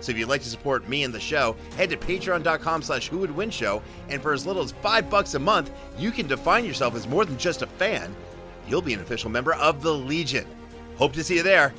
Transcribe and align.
So 0.00 0.12
if 0.12 0.18
you'd 0.18 0.28
like 0.28 0.42
to 0.42 0.48
support 0.48 0.88
me 0.88 1.04
and 1.04 1.12
the 1.12 1.20
show, 1.20 1.56
head 1.76 1.90
to 1.90 1.96
patreon.com 1.96 2.82
slash 2.82 3.08
who 3.08 3.18
would 3.18 3.34
win 3.34 3.50
show, 3.50 3.82
and 4.08 4.22
for 4.22 4.32
as 4.32 4.46
little 4.46 4.62
as 4.62 4.72
five 4.72 5.10
bucks 5.10 5.34
a 5.34 5.38
month, 5.38 5.70
you 5.98 6.10
can 6.10 6.26
define 6.26 6.64
yourself 6.64 6.94
as 6.94 7.06
more 7.06 7.24
than 7.24 7.38
just 7.38 7.62
a 7.62 7.66
fan. 7.66 8.14
You'll 8.68 8.82
be 8.82 8.94
an 8.94 9.00
official 9.00 9.30
member 9.30 9.54
of 9.54 9.82
the 9.82 9.92
Legion. 9.92 10.46
Hope 10.96 11.12
to 11.14 11.24
see 11.24 11.36
you 11.36 11.42
there. 11.42 11.72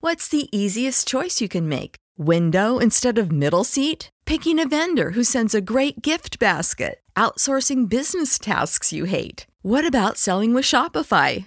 What's 0.00 0.28
the 0.28 0.48
easiest 0.56 1.08
choice 1.08 1.40
you 1.40 1.48
can 1.48 1.68
make? 1.68 1.96
Window 2.16 2.78
instead 2.78 3.18
of 3.18 3.32
middle 3.32 3.64
seat? 3.64 4.08
Picking 4.24 4.58
a 4.58 4.68
vendor 4.68 5.10
who 5.10 5.24
sends 5.24 5.54
a 5.54 5.60
great 5.60 6.02
gift 6.02 6.38
basket? 6.38 7.00
Outsourcing 7.16 7.88
business 7.88 8.38
tasks 8.38 8.92
you 8.92 9.04
hate? 9.04 9.46
What 9.62 9.84
about 9.86 10.16
selling 10.16 10.54
with 10.54 10.64
Shopify? 10.64 11.46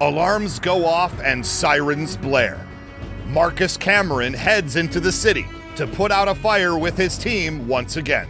Alarms 0.00 0.60
go 0.60 0.86
off 0.86 1.12
and 1.22 1.44
sirens 1.44 2.16
blare. 2.16 2.64
Marcus 3.26 3.76
Cameron 3.76 4.32
heads 4.32 4.76
into 4.76 5.00
the 5.00 5.10
city 5.10 5.44
to 5.74 5.88
put 5.88 6.12
out 6.12 6.28
a 6.28 6.36
fire 6.36 6.78
with 6.78 6.96
his 6.96 7.18
team 7.18 7.66
once 7.66 7.96
again. 7.96 8.28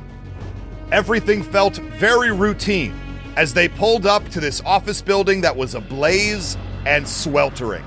Everything 0.93 1.43
felt 1.43 1.77
very 1.77 2.33
routine 2.33 2.99
as 3.37 3.53
they 3.53 3.69
pulled 3.69 4.07
up 4.07 4.27
to 4.31 4.41
this 4.41 4.63
office 4.65 5.03
building 5.03 5.43
that 5.43 5.55
was 5.55 5.75
ablaze 5.75 6.57
and 6.87 7.07
sweltering. 7.07 7.85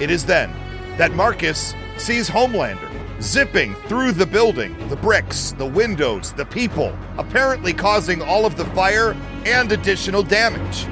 It 0.00 0.10
is 0.10 0.26
then 0.26 0.52
that 0.98 1.14
Marcus 1.14 1.74
sees 1.98 2.28
Homelander 2.28 2.90
zipping 3.22 3.76
through 3.86 4.10
the 4.10 4.26
building, 4.26 4.76
the 4.88 4.96
bricks, 4.96 5.52
the 5.52 5.66
windows, 5.66 6.32
the 6.32 6.46
people, 6.46 6.98
apparently 7.16 7.72
causing 7.72 8.20
all 8.20 8.44
of 8.44 8.56
the 8.56 8.64
fire 8.66 9.12
and 9.46 9.70
additional 9.70 10.24
damage. 10.24 10.88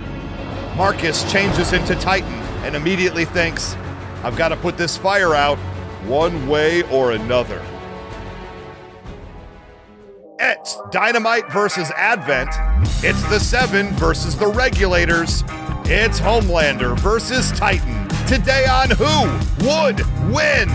Marcus 0.76 1.30
changes 1.30 1.72
into 1.72 1.94
Titan 1.96 2.32
and 2.64 2.74
immediately 2.74 3.24
thinks, 3.24 3.74
I've 4.22 4.36
got 4.36 4.48
to 4.48 4.56
put 4.56 4.76
this 4.76 4.96
fire 4.96 5.34
out 5.34 5.58
one 6.06 6.46
way 6.48 6.82
or 6.90 7.12
another. 7.12 7.64
It's 10.38 10.78
Dynamite 10.90 11.50
versus 11.52 11.90
Advent. 11.92 12.48
It's 13.04 13.22
the 13.28 13.38
Seven 13.38 13.88
versus 13.94 14.36
the 14.36 14.46
Regulators. 14.46 15.44
It's 15.84 16.18
Homelander 16.18 16.98
versus 16.98 17.52
Titan. 17.52 18.08
Today 18.26 18.64
on 18.66 18.90
Who 18.90 19.66
Would 19.66 20.00
Win? 20.32 20.68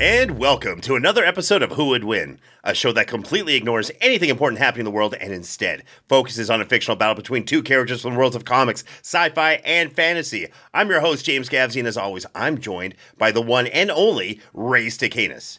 And 0.00 0.38
welcome 0.38 0.80
to 0.82 0.94
another 0.94 1.24
episode 1.24 1.60
of 1.60 1.72
Who 1.72 1.86
Would 1.86 2.04
Win, 2.04 2.38
a 2.62 2.72
show 2.72 2.92
that 2.92 3.08
completely 3.08 3.56
ignores 3.56 3.90
anything 4.00 4.30
important 4.30 4.60
happening 4.60 4.82
in 4.82 4.84
the 4.84 4.92
world 4.92 5.14
and 5.14 5.32
instead 5.32 5.82
focuses 6.08 6.50
on 6.50 6.60
a 6.60 6.64
fictional 6.64 6.94
battle 6.94 7.16
between 7.16 7.44
two 7.44 7.64
characters 7.64 8.02
from 8.02 8.12
the 8.12 8.18
worlds 8.20 8.36
of 8.36 8.44
comics, 8.44 8.84
sci 9.02 9.28
fi, 9.30 9.54
and 9.64 9.92
fantasy. 9.92 10.46
I'm 10.72 10.88
your 10.88 11.00
host, 11.00 11.24
James 11.24 11.48
Gavsie, 11.48 11.80
and 11.80 11.88
as 11.88 11.96
always, 11.96 12.26
I'm 12.32 12.58
joined 12.58 12.94
by 13.16 13.32
the 13.32 13.42
one 13.42 13.66
and 13.66 13.90
only 13.90 14.40
Ray 14.54 14.86
Stacanus. 14.86 15.58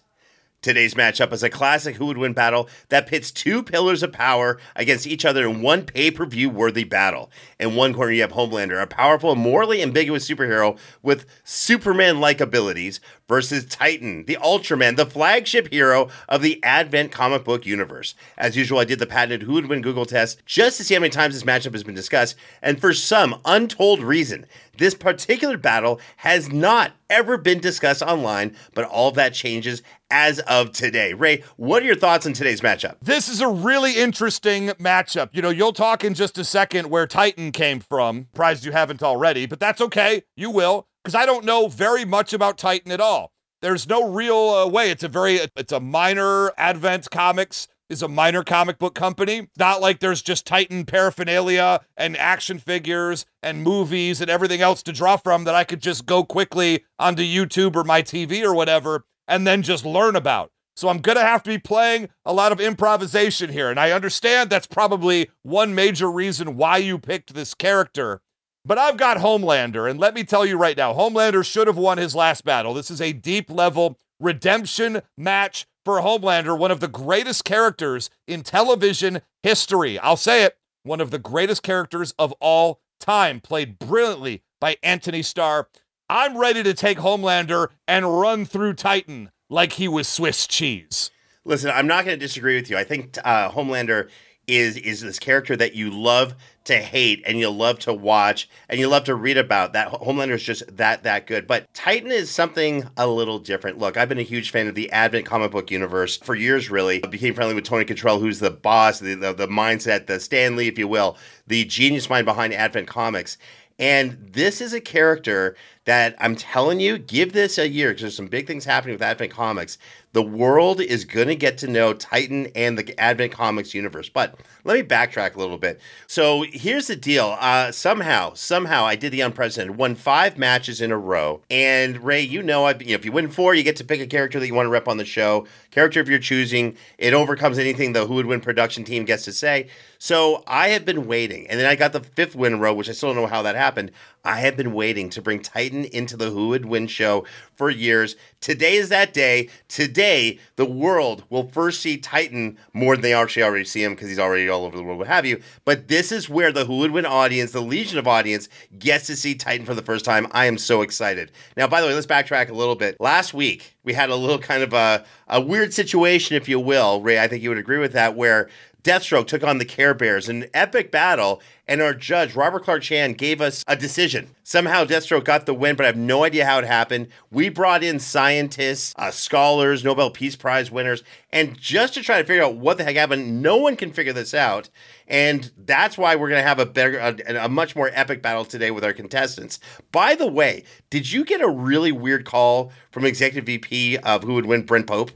Today's 0.62 0.94
matchup 0.94 1.32
is 1.32 1.42
a 1.42 1.50
classic 1.50 1.96
who 1.96 2.06
would 2.08 2.18
win 2.18 2.34
battle 2.34 2.68
that 2.90 3.08
pits 3.08 3.32
two 3.32 3.64
pillars 3.64 4.04
of 4.04 4.12
power 4.12 4.60
against 4.76 5.08
each 5.08 5.24
other 5.24 5.48
in 5.48 5.62
one 5.62 5.86
pay 5.86 6.12
per 6.12 6.26
view 6.26 6.50
worthy 6.50 6.84
battle. 6.84 7.32
In 7.62 7.76
one 7.76 7.94
corner, 7.94 8.12
you 8.12 8.22
have 8.24 8.34
Homelander, 8.34 8.82
a 8.82 8.86
powerful, 8.86 9.32
and 9.32 9.40
morally 9.40 9.82
ambiguous 9.82 10.28
superhero 10.28 10.78
with 11.02 11.26
Superman 11.46 12.20
like 12.20 12.42
abilities, 12.42 13.00
versus 13.30 13.64
Titan, 13.66 14.26
the 14.26 14.38
Ultraman, 14.44 14.98
the 14.98 15.06
flagship 15.06 15.72
hero 15.72 16.10
of 16.28 16.42
the 16.42 16.62
Advent 16.64 17.14
comic 17.14 17.46
book 17.46 17.66
universe. 17.66 18.16
As 18.38 18.58
usual, 18.58 18.80
I 18.80 18.84
did 18.84 19.00
the 19.00 19.06
patented 19.06 19.44
who 19.44 19.54
would 19.54 19.68
win 19.68 19.82
Google 19.82 20.06
test 20.06 20.46
just 20.46 20.76
to 20.78 20.84
see 20.84 20.96
how 20.96 21.00
many 21.00 21.12
times 21.12 21.36
this 21.36 21.44
matchup 21.44 21.72
has 21.72 21.84
been 21.84 21.96
discussed, 21.96 22.36
and 22.62 22.82
for 22.82 22.94
some 22.94 23.40
untold 23.46 24.02
reason, 24.02 24.46
this 24.78 24.96
particular 24.96 25.58
battle 25.58 26.00
has 26.18 26.52
not 26.52 26.94
ever 27.10 27.38
been 27.38 27.60
discussed 27.60 28.02
online, 28.02 28.56
but 28.74 28.86
all 28.86 29.12
that 29.12 29.34
changes 29.34 29.82
as 30.10 30.40
of 30.40 30.72
today. 30.72 31.14
Ray, 31.14 31.44
what 31.58 31.84
are 31.84 31.86
your 31.86 31.96
thoughts 31.96 32.26
on 32.26 32.34
today's 32.34 32.62
matchup? 32.62 32.96
This 33.02 33.30
is 33.30 33.42
a 33.42 33.48
really 33.48 33.98
interesting 33.98 34.70
matchup. 34.70 35.30
You 35.34 35.42
know, 35.42 35.50
you'll 35.50 35.74
talk 35.74 36.04
in 36.04 36.14
just 36.14 36.38
a 36.38 36.44
second 36.44 36.90
where 36.90 37.06
Titan 37.06 37.52
came 37.52 37.80
from. 37.80 38.28
Surprised 38.34 38.66
you 38.66 38.72
haven't 38.72 39.04
already, 39.04 39.46
but 39.46 39.60
that's 39.60 39.82
okay. 39.82 40.24
You 40.36 40.50
will, 40.50 40.88
because 41.04 41.16
I 41.16 41.26
don't 41.26 41.46
know 41.46 41.68
very 41.68 42.06
much 42.06 42.34
about 42.34 42.58
Titan 42.58 42.92
at 42.92 43.02
all. 43.02 43.32
There's 43.62 43.88
no 43.88 44.10
real 44.10 44.38
uh, 44.38 44.68
way. 44.68 44.90
It's 44.90 45.04
a 45.04 45.10
very, 45.10 45.40
it's 45.56 45.72
a 45.72 45.80
minor 45.80 46.52
Advent 46.58 47.10
Comics 47.12 47.68
is 47.90 48.04
a 48.04 48.08
minor 48.08 48.44
comic 48.44 48.78
book 48.78 48.94
company. 48.96 49.48
Not 49.58 49.82
like 49.82 50.00
there's 50.00 50.22
just 50.22 50.46
Titan 50.46 50.86
paraphernalia 50.86 51.82
and 51.98 52.16
action 52.16 52.60
figures 52.60 53.26
and 53.42 53.64
movies 53.64 54.22
and 54.22 54.30
everything 54.30 54.62
else 54.62 54.84
to 54.84 54.94
draw 54.94 55.18
from 55.18 55.44
that 55.46 55.56
I 55.56 55.64
could 55.64 55.82
just 55.82 56.06
go 56.06 56.24
quickly 56.24 56.86
onto 57.00 57.24
YouTube 57.24 57.76
or 57.76 57.84
my 57.84 58.02
TV 58.02 58.44
or 58.44 58.54
whatever 58.54 59.06
and 59.28 59.46
then 59.46 59.64
just 59.64 59.86
learn 59.86 60.16
about. 60.16 60.52
So 60.76 60.88
I'm 60.88 61.00
going 61.00 61.18
to 61.18 61.24
have 61.24 61.44
to 61.44 61.50
be 61.50 61.58
playing 61.58 62.10
a 62.24 62.32
lot 62.32 62.54
of 62.54 62.62
improvisation 62.62 63.52
here. 63.52 63.70
And 63.70 63.80
I 63.80 63.92
understand 63.92 64.50
that's 64.50 64.68
probably 64.68 65.30
one 65.44 65.76
major 65.76 66.10
reason 66.10 66.56
why 66.56 66.78
you 66.78 66.98
picked 66.98 67.34
this 67.34 67.54
character. 67.54 68.22
But 68.70 68.78
I've 68.78 68.98
got 68.98 69.18
Homelander. 69.18 69.90
And 69.90 70.00
let 70.00 70.14
me 70.14 70.24
tell 70.24 70.46
you 70.46 70.56
right 70.56 70.78
now, 70.78 70.94
Homelander 70.94 71.44
should 71.44 71.66
have 71.66 71.76
won 71.76 71.98
his 71.98 72.14
last 72.14 72.46
battle. 72.46 72.76
This 72.76 72.92
is 72.92 73.02
a 73.02 73.14
deep 73.14 73.50
level 73.50 73.98
redemption 74.20 75.02
match 75.18 75.66
for 75.84 76.02
Homelander, 76.02 76.56
one 76.56 76.70
of 76.70 76.80
the 76.80 76.88
greatest 76.88 77.46
characters 77.46 78.12
in 78.28 78.44
television 78.44 79.24
history. 79.42 79.98
I'll 79.98 80.16
say 80.16 80.44
it, 80.44 80.60
one 80.84 81.02
of 81.02 81.10
the 81.10 81.18
greatest 81.18 81.64
characters 81.64 82.14
of 82.20 82.32
all 82.34 82.80
time, 83.00 83.42
played 83.42 83.80
brilliantly 83.80 84.44
by 84.62 84.78
Anthony 84.84 85.24
Starr. 85.24 85.68
I'm 86.08 86.38
ready 86.38 86.62
to 86.62 86.76
take 86.76 87.00
Homelander 87.00 87.70
and 87.88 88.20
run 88.22 88.46
through 88.46 88.76
Titan 88.76 89.32
like 89.50 89.74
he 89.74 89.88
was 89.88 90.08
Swiss 90.08 90.46
cheese. 90.46 91.10
Listen, 91.44 91.72
I'm 91.72 91.88
not 91.88 92.06
going 92.06 92.20
to 92.20 92.24
disagree 92.24 92.58
with 92.58 92.70
you. 92.70 92.78
I 92.78 92.84
think 92.84 93.18
uh, 93.24 93.50
Homelander 93.50 94.10
is 94.50 94.78
is 94.78 95.02
this 95.02 95.20
character 95.20 95.56
that 95.56 95.76
you 95.76 95.92
love 95.92 96.36
to 96.70 96.78
hate 96.78 97.22
and 97.26 97.38
you 97.38 97.50
love 97.50 97.80
to 97.80 97.94
watch 97.94 98.50
and 98.70 98.80
you 98.80 98.88
love 98.88 99.04
to 99.04 99.16
read 99.16 99.38
about. 99.38 99.74
That 99.74 99.92
Homelander 99.92 100.34
is 100.34 100.44
just 100.44 100.78
that 100.78 101.04
that 101.04 101.28
good. 101.28 101.46
But 101.46 101.72
Titan 101.74 102.12
is 102.12 102.30
something 102.30 102.90
a 102.98 103.08
little 103.08 103.40
different. 103.40 103.78
Look, 103.78 103.98
I've 103.98 104.10
been 104.10 104.20
a 104.20 104.24
huge 104.24 104.52
fan 104.52 104.68
of 104.68 104.76
the 104.76 104.92
Advent 104.92 105.26
comic 105.26 105.52
book 105.52 105.70
universe 105.70 106.18
for 106.18 106.36
years. 106.36 106.70
Really, 106.70 107.04
I 107.04 107.08
became 107.08 107.34
friendly 107.34 107.56
with 107.56 107.66
Tony 107.66 107.86
Cottrell, 107.86 108.20
who's 108.20 108.40
the 108.40 108.52
boss, 108.52 109.00
the, 109.00 109.16
the 109.16 109.34
the 109.34 109.48
mindset, 109.48 110.08
the 110.08 110.20
Stan 110.20 110.56
Lee, 110.56 110.68
if 110.68 110.78
you 110.78 110.88
will, 110.88 111.18
the 111.48 111.66
genius 111.66 112.10
mind 112.10 112.26
behind 112.26 112.54
Advent 112.54 112.88
Comics. 112.88 113.38
And 113.80 114.18
this 114.20 114.60
is 114.60 114.74
a 114.74 114.82
character 114.82 115.56
that 115.90 116.16
I'm 116.20 116.36
telling 116.36 116.80
you, 116.80 117.00
give 117.00 117.34
this 117.34 117.58
a 117.58 117.68
year 117.68 117.90
because 117.90 118.02
there's 118.02 118.16
some 118.16 118.28
big 118.28 118.46
things 118.46 118.64
happening 118.64 118.94
with 118.94 119.02
Advent 119.02 119.32
Comics. 119.32 119.80
The 120.14 120.22
world 120.22 120.82
is 120.82 121.04
going 121.04 121.30
to 121.30 121.36
get 121.36 121.58
to 121.60 121.68
know 121.68 121.94
Titan 121.94 122.48
and 122.54 122.78
the 122.78 123.00
Advent 123.00 123.32
Comics 123.32 123.74
universe. 123.74 124.08
But 124.08 124.40
let 124.64 124.76
me 124.76 124.84
backtrack 124.84 125.36
a 125.36 125.40
little 125.40 125.58
bit. 125.58 125.80
So 126.06 126.44
here's 126.52 126.88
the 126.88 126.96
deal. 126.96 127.36
Uh, 127.40 127.72
somehow, 127.72 128.34
somehow, 128.36 128.86
I 128.86 128.96
did 128.96 129.12
the 129.12 129.22
unprecedented. 129.22 129.78
Won 129.78 129.96
five 129.96 130.38
matches 130.38 130.80
in 130.80 130.92
a 130.92 130.98
row. 130.98 131.42
And 131.50 132.04
Ray, 132.04 132.22
you 132.22 132.44
know, 132.44 132.66
I, 132.66 132.76
you 132.76 132.90
know, 132.90 132.94
if 132.94 133.06
you 133.06 133.12
win 133.12 133.30
four, 133.30 133.56
you 133.56 133.64
get 133.64 133.76
to 133.78 133.84
pick 133.84 134.00
a 134.00 134.08
character 134.08 134.40
that 134.40 134.46
you 134.46 134.54
want 134.54 134.68
to 134.68 134.72
rep 134.72 134.88
on 134.88 134.98
the 134.98 135.06
show. 135.06 135.48
Character 135.72 136.00
of 136.00 136.10
your 136.10 136.20
choosing. 136.20 136.78
It 137.00 137.14
overcomes 137.16 137.58
anything 137.58 137.94
the 137.94 138.06
Who 138.06 138.16
Would 138.16 138.28
Win 138.28 138.42
production 138.42 138.84
team 138.84 139.06
gets 139.06 139.26
to 139.26 139.34
say. 139.34 139.70
So 140.00 140.44
I 140.48 140.70
have 140.70 140.86
been 140.86 141.08
waiting, 141.08 141.48
and 141.50 141.60
then 141.60 141.68
I 141.68 141.76
got 141.76 141.94
the 141.94 142.00
fifth 142.00 142.34
win 142.34 142.54
in 142.54 142.60
row, 142.60 142.74
which 142.74 142.90
I 142.90 142.94
still 142.94 143.14
don't 143.14 143.22
know 143.22 143.28
how 143.28 143.42
that 143.42 143.56
happened. 143.56 143.92
I 144.24 144.40
have 144.42 144.58
been 144.58 144.74
waiting 144.74 145.10
to 145.12 145.22
bring 145.22 145.42
Titan 145.42 145.86
into 145.86 146.18
the 146.18 146.30
Who 146.30 146.50
Would 146.50 146.66
Win 146.66 146.88
show 146.88 147.26
for 147.56 147.70
years. 147.70 148.16
Today 148.42 148.76
is 148.76 148.90
that 148.90 149.14
day. 149.14 149.50
Today, 149.68 150.40
the 150.56 150.66
world 150.66 151.24
will 151.30 151.48
first 151.50 151.82
see 151.82 151.98
Titan 151.98 152.58
more 152.74 152.96
than 152.96 153.02
they 153.02 153.14
actually 153.14 153.44
already 153.44 153.66
see 153.66 153.84
him 153.84 153.94
because 153.94 154.10
he's 154.10 154.20
already 154.20 154.50
all 154.50 154.66
over 154.66 154.76
the 154.76 154.84
world, 154.84 155.00
what 155.00 155.08
have 155.08 155.26
you. 155.26 155.42
But 155.66 155.88
this 155.88 156.12
is 156.12 156.30
where 156.30 156.52
the 156.52 156.66
Who 156.66 156.78
Would 156.80 156.92
Win 156.92 157.06
audience, 157.06 157.52
the 157.52 157.62
Legion 157.62 157.98
of 157.98 158.08
audience, 158.08 158.50
gets 158.78 159.08
to 159.08 159.16
see 159.16 159.36
Titan 159.36 159.66
for 159.66 159.74
the 159.74 159.82
first 159.82 160.06
time. 160.06 160.28
I 160.32 160.46
am 160.46 160.58
so 160.58 160.82
excited. 160.82 161.32
Now, 161.56 161.68
by 161.68 161.82
the 161.82 161.88
way, 161.88 161.94
let's 161.94 162.08
backtrack 162.08 162.50
a 162.50 162.54
little 162.54 162.76
bit. 162.76 162.98
Last 163.00 163.34
week, 163.34 163.78
we 163.84 163.94
had 163.94 164.10
a 164.10 164.16
little 164.16 164.40
kind 164.40 164.64
of 164.64 164.74
a, 164.74 165.06
a 165.28 165.42
weird 165.42 165.74
situation, 165.74 166.36
if 166.36 166.50
you 166.50 166.60
will. 166.60 167.02
Ray, 167.02 167.20
I 167.20 167.28
think 167.28 167.42
you 167.42 167.50
would 167.50 167.58
agree 167.58 167.80
with 167.80 167.94
that, 167.94 168.16
where 168.16 168.50
Deathstroke 168.84 169.28
took 169.28 169.44
on 169.44 169.58
the 169.58 169.66
Care 169.66 169.94
Bears 169.94 170.30
in 170.30 170.44
an 170.44 170.50
epic 170.54 170.90
battle, 170.90 171.42
and 171.68 171.82
our 171.82 171.94
judge, 171.94 172.34
Robert 172.34 172.64
Clark 172.64 172.82
Chan, 172.82 173.14
gave 173.14 173.42
us 173.42 173.64
a 173.68 173.76
decision. 173.76 174.30
Somehow 174.44 174.86
Deathstroke 174.86 175.26
got 175.26 175.46
the 175.46 175.54
win, 175.54 175.76
but 175.76 175.84
I 175.84 175.88
have 175.88 175.98
no 175.98 176.24
idea 176.24 176.46
how 176.46 176.60
it 176.60 176.66
happened. 176.66 177.10
We 177.30 177.50
brought 177.50 177.84
in 177.84 178.00
scientists, 178.00 178.94
uh, 178.98 179.12
scholars, 179.12 179.84
Nobel 179.84 180.10
Peace 180.10 180.38
Prize 180.38 180.72
winners, 180.72 181.04
and 181.32 181.60
just 181.60 181.94
to 181.96 182.02
try 182.02 182.22
to 182.22 182.28
figure 182.28 182.44
out 182.44 182.56
what 182.56 182.78
the 182.78 182.86
heck 182.86 182.96
happened, 182.96 183.42
no 183.42 183.58
one 183.58 183.76
can 183.76 183.92
figure 183.92 184.14
this 184.14 184.34
out. 184.34 184.70
And 185.08 185.52
that's 185.58 185.98
why 185.98 186.16
we're 186.16 186.30
going 186.30 186.42
to 186.42 186.48
have 186.48 186.60
a 186.60 186.66
better, 186.66 186.98
a, 187.00 187.46
a 187.46 187.50
much 187.50 187.76
more 187.76 187.92
epic 187.94 188.22
battle 188.22 188.46
today 188.46 188.72
with 188.72 188.86
our 188.86 188.94
contestants. 188.94 189.60
By 189.92 190.16
the 190.16 190.28
way, 190.28 190.64
did 190.90 191.12
you 191.12 191.26
get 191.26 191.42
a 191.42 191.50
really 191.50 191.92
weird 191.92 192.26
call 192.26 192.72
from 192.92 193.04
Executive 193.04 193.46
VP 193.46 193.98
of 193.98 194.24
Who 194.24 194.36
Would 194.36 194.46
Win, 194.46 194.66
Brent 194.66 194.88
Pope? 194.88 195.12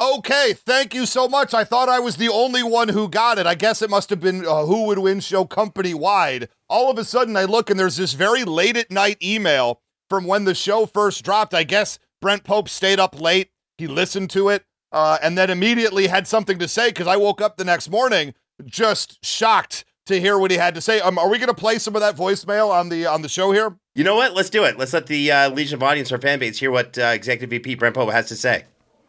Okay, 0.00 0.52
thank 0.52 0.94
you 0.94 1.06
so 1.06 1.26
much. 1.26 1.54
I 1.54 1.64
thought 1.64 1.88
I 1.88 1.98
was 1.98 2.16
the 2.16 2.28
only 2.28 2.62
one 2.62 2.88
who 2.88 3.08
got 3.08 3.36
it. 3.36 3.46
I 3.46 3.56
guess 3.56 3.82
it 3.82 3.90
must 3.90 4.10
have 4.10 4.20
been 4.20 4.44
a 4.44 4.64
Who 4.64 4.84
Would 4.86 5.00
Win 5.00 5.18
show 5.18 5.44
company 5.44 5.92
wide. 5.92 6.48
All 6.68 6.88
of 6.88 6.98
a 6.98 7.04
sudden, 7.04 7.36
I 7.36 7.44
look 7.44 7.68
and 7.68 7.80
there's 7.80 7.96
this 7.96 8.12
very 8.12 8.44
late 8.44 8.76
at 8.76 8.92
night 8.92 9.18
email 9.20 9.80
from 10.08 10.24
when 10.24 10.44
the 10.44 10.54
show 10.54 10.86
first 10.86 11.24
dropped. 11.24 11.52
I 11.52 11.64
guess 11.64 11.98
Brent 12.20 12.44
Pope 12.44 12.68
stayed 12.68 13.00
up 13.00 13.20
late. 13.20 13.50
He 13.76 13.88
listened 13.88 14.30
to 14.30 14.50
it 14.50 14.64
uh, 14.92 15.18
and 15.20 15.36
then 15.36 15.50
immediately 15.50 16.06
had 16.06 16.28
something 16.28 16.60
to 16.60 16.68
say 16.68 16.90
because 16.90 17.08
I 17.08 17.16
woke 17.16 17.40
up 17.40 17.56
the 17.56 17.64
next 17.64 17.90
morning 17.90 18.34
just 18.64 19.24
shocked 19.24 19.84
to 20.06 20.20
hear 20.20 20.38
what 20.38 20.52
he 20.52 20.56
had 20.58 20.76
to 20.76 20.80
say. 20.80 21.00
Um, 21.00 21.18
are 21.18 21.28
we 21.28 21.38
going 21.38 21.48
to 21.48 21.54
play 21.54 21.78
some 21.78 21.96
of 21.96 22.02
that 22.02 22.16
voicemail 22.16 22.70
on 22.70 22.88
the 22.88 23.06
on 23.06 23.22
the 23.22 23.28
show 23.28 23.50
here? 23.50 23.76
You 23.96 24.04
know 24.04 24.14
what? 24.14 24.32
Let's 24.32 24.50
do 24.50 24.62
it. 24.62 24.78
Let's 24.78 24.92
let 24.92 25.06
the 25.06 25.32
uh, 25.32 25.50
Legion 25.50 25.74
of 25.74 25.82
Audience, 25.82 26.12
our 26.12 26.20
fan 26.20 26.38
base, 26.38 26.58
hear 26.58 26.70
what 26.70 26.96
uh, 26.96 27.06
Executive 27.06 27.50
VP 27.50 27.74
Brent 27.74 27.96
Pope 27.96 28.12
has 28.12 28.28
to 28.28 28.36
say. 28.36 28.64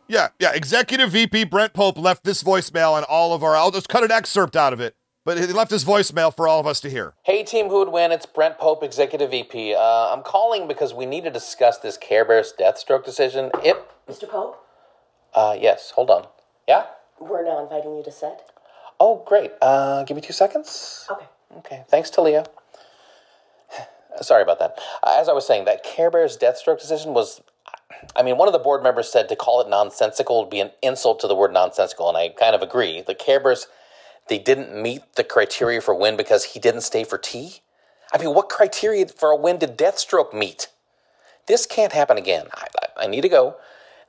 Yeah, 0.10 0.30
yeah. 0.40 0.52
Executive 0.54 1.12
VP 1.12 1.46
Brent 1.46 1.72
Pope 1.74 1.98
left 1.98 2.24
this 2.24 2.44
voicemail 2.44 2.94
on 2.94 3.04
all 3.06 3.34
of 3.34 3.44
our. 3.44 3.56
I'll 3.56 3.72
just 3.72 3.88
cut 3.88 4.04
an 4.04 4.12
excerpt 4.12 4.56
out 4.56 4.74
of 4.74 4.80
it, 4.82 4.96
but 5.24 5.38
he 5.38 5.46
left 5.46 5.70
his 5.70 5.86
voicemail 5.86 6.36
for 6.36 6.48
all 6.48 6.60
of 6.60 6.66
us 6.68 6.80
to 6.82 6.90
hear. 6.90 7.14
Hey, 7.24 7.44
team, 7.44 7.70
who 7.70 7.78
would 7.78 7.90
win? 7.92 8.12
It's 8.12 8.26
Brent 8.26 8.58
Pope, 8.58 8.82
Executive 8.84 9.30
VP. 9.30 9.76
Uh, 9.76 9.80
I'm 9.80 10.24
calling 10.24 10.68
because 10.68 10.94
we 10.96 11.06
need 11.06 11.24
to 11.26 11.30
discuss 11.30 11.78
this 11.78 11.96
Care 11.96 12.26
Bears 12.26 12.54
Deathstroke 12.60 13.06
decision. 13.06 13.52
It. 13.64 13.78
Mr. 14.10 14.28
Pope, 14.28 14.58
Uh, 15.36 15.56
yes. 15.62 15.92
Hold 15.92 16.10
on. 16.10 16.26
Yeah. 16.68 16.88
we're 17.20 17.44
now 17.46 17.62
inviting 17.62 17.96
you 17.96 18.04
to 18.04 18.12
set. 18.12 18.50
Oh, 19.00 19.24
great. 19.28 19.52
Uh, 19.62 20.04
give 20.06 20.16
me 20.16 20.22
two 20.22 20.34
seconds. 20.34 21.08
Okay. 21.12 21.26
Okay. 21.60 21.84
Thanks, 21.88 22.10
Talia. 22.10 22.46
Sorry 24.22 24.42
about 24.42 24.58
that. 24.60 24.80
Uh, 25.04 25.18
as 25.20 25.30
I 25.30 25.34
was 25.34 25.46
saying, 25.46 25.66
that 25.66 25.84
Care 25.84 26.10
Bears 26.10 26.36
Deathstroke 26.38 26.80
decision 26.80 27.14
was. 27.14 27.42
I 28.16 28.24
mean, 28.24 28.38
one 28.38 28.48
of 28.48 28.54
the 28.54 28.60
board 28.60 28.84
members 28.84 29.12
said 29.12 29.30
to 29.30 29.36
call 29.36 29.62
it 29.62 29.70
nonsensical 29.70 30.42
would 30.42 30.50
be 30.50 30.60
an 30.60 30.72
insult 30.82 31.20
to 31.22 31.28
the 31.28 31.36
word 31.36 31.54
nonsensical, 31.54 32.08
and 32.08 32.18
I 32.18 32.30
kind 32.30 32.56
of 32.56 32.62
agree. 32.62 33.02
The 33.02 33.16
Care 33.16 33.40
Bears, 33.40 33.68
they 34.28 34.38
didn't 34.38 34.82
meet 34.82 35.02
the 35.16 35.24
criteria 35.24 35.82
for 35.82 35.94
win 35.96 36.18
because 36.18 36.44
he 36.46 36.60
didn't 36.60 36.82
stay 36.82 37.04
for 37.04 37.18
tea. 37.18 37.62
I 38.12 38.18
mean, 38.18 38.34
what 38.34 38.50
criteria 38.50 39.08
for 39.08 39.30
a 39.30 39.36
win 39.36 39.58
did 39.58 39.78
Deathstroke 39.78 40.34
meet? 40.34 40.68
This 41.48 41.66
can't 41.66 41.94
happen 41.94 42.18
again. 42.18 42.48
I, 42.54 42.68
I, 42.82 43.04
I 43.06 43.08
need 43.08 43.22
to 43.22 43.30
go. 43.30 43.56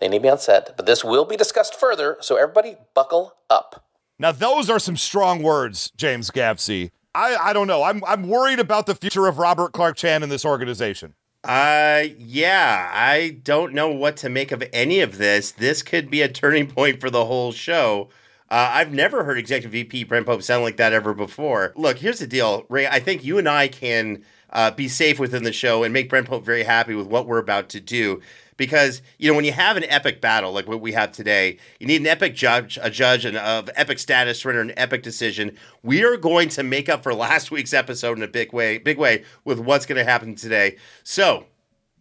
They 0.00 0.08
need 0.08 0.22
me 0.22 0.30
on 0.30 0.38
set, 0.38 0.76
but 0.76 0.86
this 0.86 1.04
will 1.04 1.24
be 1.24 1.36
discussed 1.36 1.78
further, 1.78 2.16
so 2.20 2.36
everybody 2.36 2.76
buckle 2.94 3.34
up. 3.50 3.84
Now, 4.18 4.32
those 4.32 4.68
are 4.70 4.78
some 4.78 4.96
strong 4.96 5.42
words, 5.42 5.92
James 5.96 6.30
Gavsie. 6.30 6.90
I, 7.14 7.36
I 7.36 7.52
don't 7.52 7.66
know. 7.66 7.82
I'm, 7.82 8.02
I'm 8.04 8.28
worried 8.28 8.60
about 8.60 8.86
the 8.86 8.94
future 8.94 9.26
of 9.26 9.38
Robert 9.38 9.72
Clark 9.72 9.96
Chan 9.96 10.22
in 10.22 10.28
this 10.28 10.44
organization. 10.44 11.14
Uh, 11.42 12.04
yeah, 12.18 12.90
I 12.92 13.38
don't 13.42 13.72
know 13.72 13.88
what 13.90 14.18
to 14.18 14.28
make 14.28 14.52
of 14.52 14.62
any 14.72 15.00
of 15.00 15.16
this. 15.16 15.50
This 15.52 15.82
could 15.82 16.10
be 16.10 16.20
a 16.20 16.28
turning 16.28 16.66
point 16.66 17.00
for 17.00 17.08
the 17.08 17.24
whole 17.24 17.52
show. 17.52 18.10
Uh, 18.50 18.68
I've 18.72 18.92
never 18.92 19.24
heard 19.24 19.38
Executive 19.38 19.72
VP 19.72 20.04
Brent 20.04 20.26
Pope 20.26 20.42
sound 20.42 20.64
like 20.64 20.76
that 20.76 20.92
ever 20.92 21.14
before. 21.14 21.72
Look, 21.76 21.98
here's 21.98 22.18
the 22.18 22.26
deal, 22.26 22.66
Ray. 22.68 22.86
I 22.86 23.00
think 23.00 23.24
you 23.24 23.38
and 23.38 23.48
I 23.48 23.68
can 23.68 24.22
uh, 24.50 24.72
be 24.72 24.88
safe 24.88 25.18
within 25.18 25.44
the 25.44 25.52
show 25.52 25.82
and 25.82 25.94
make 25.94 26.10
Brent 26.10 26.28
Pope 26.28 26.44
very 26.44 26.64
happy 26.64 26.94
with 26.94 27.06
what 27.06 27.26
we're 27.26 27.38
about 27.38 27.68
to 27.70 27.80
do. 27.80 28.20
Because 28.60 29.00
you 29.16 29.30
know, 29.30 29.34
when 29.34 29.46
you 29.46 29.52
have 29.52 29.78
an 29.78 29.84
epic 29.84 30.20
battle 30.20 30.52
like 30.52 30.68
what 30.68 30.82
we 30.82 30.92
have 30.92 31.12
today, 31.12 31.56
you 31.78 31.86
need 31.86 32.02
an 32.02 32.06
epic 32.06 32.34
judge, 32.34 32.78
a 32.82 32.90
judge, 32.90 33.24
and 33.24 33.38
of 33.38 33.70
epic 33.74 33.98
status 33.98 34.42
to 34.42 34.48
render 34.48 34.60
an 34.60 34.74
epic 34.76 35.02
decision. 35.02 35.56
We 35.82 36.04
are 36.04 36.18
going 36.18 36.50
to 36.50 36.62
make 36.62 36.90
up 36.90 37.02
for 37.02 37.14
last 37.14 37.50
week's 37.50 37.72
episode 37.72 38.18
in 38.18 38.22
a 38.22 38.28
big 38.28 38.52
way, 38.52 38.76
big 38.76 38.98
way 38.98 39.24
with 39.46 39.60
what's 39.60 39.86
going 39.86 39.96
to 39.96 40.04
happen 40.04 40.34
today. 40.34 40.76
So, 41.04 41.46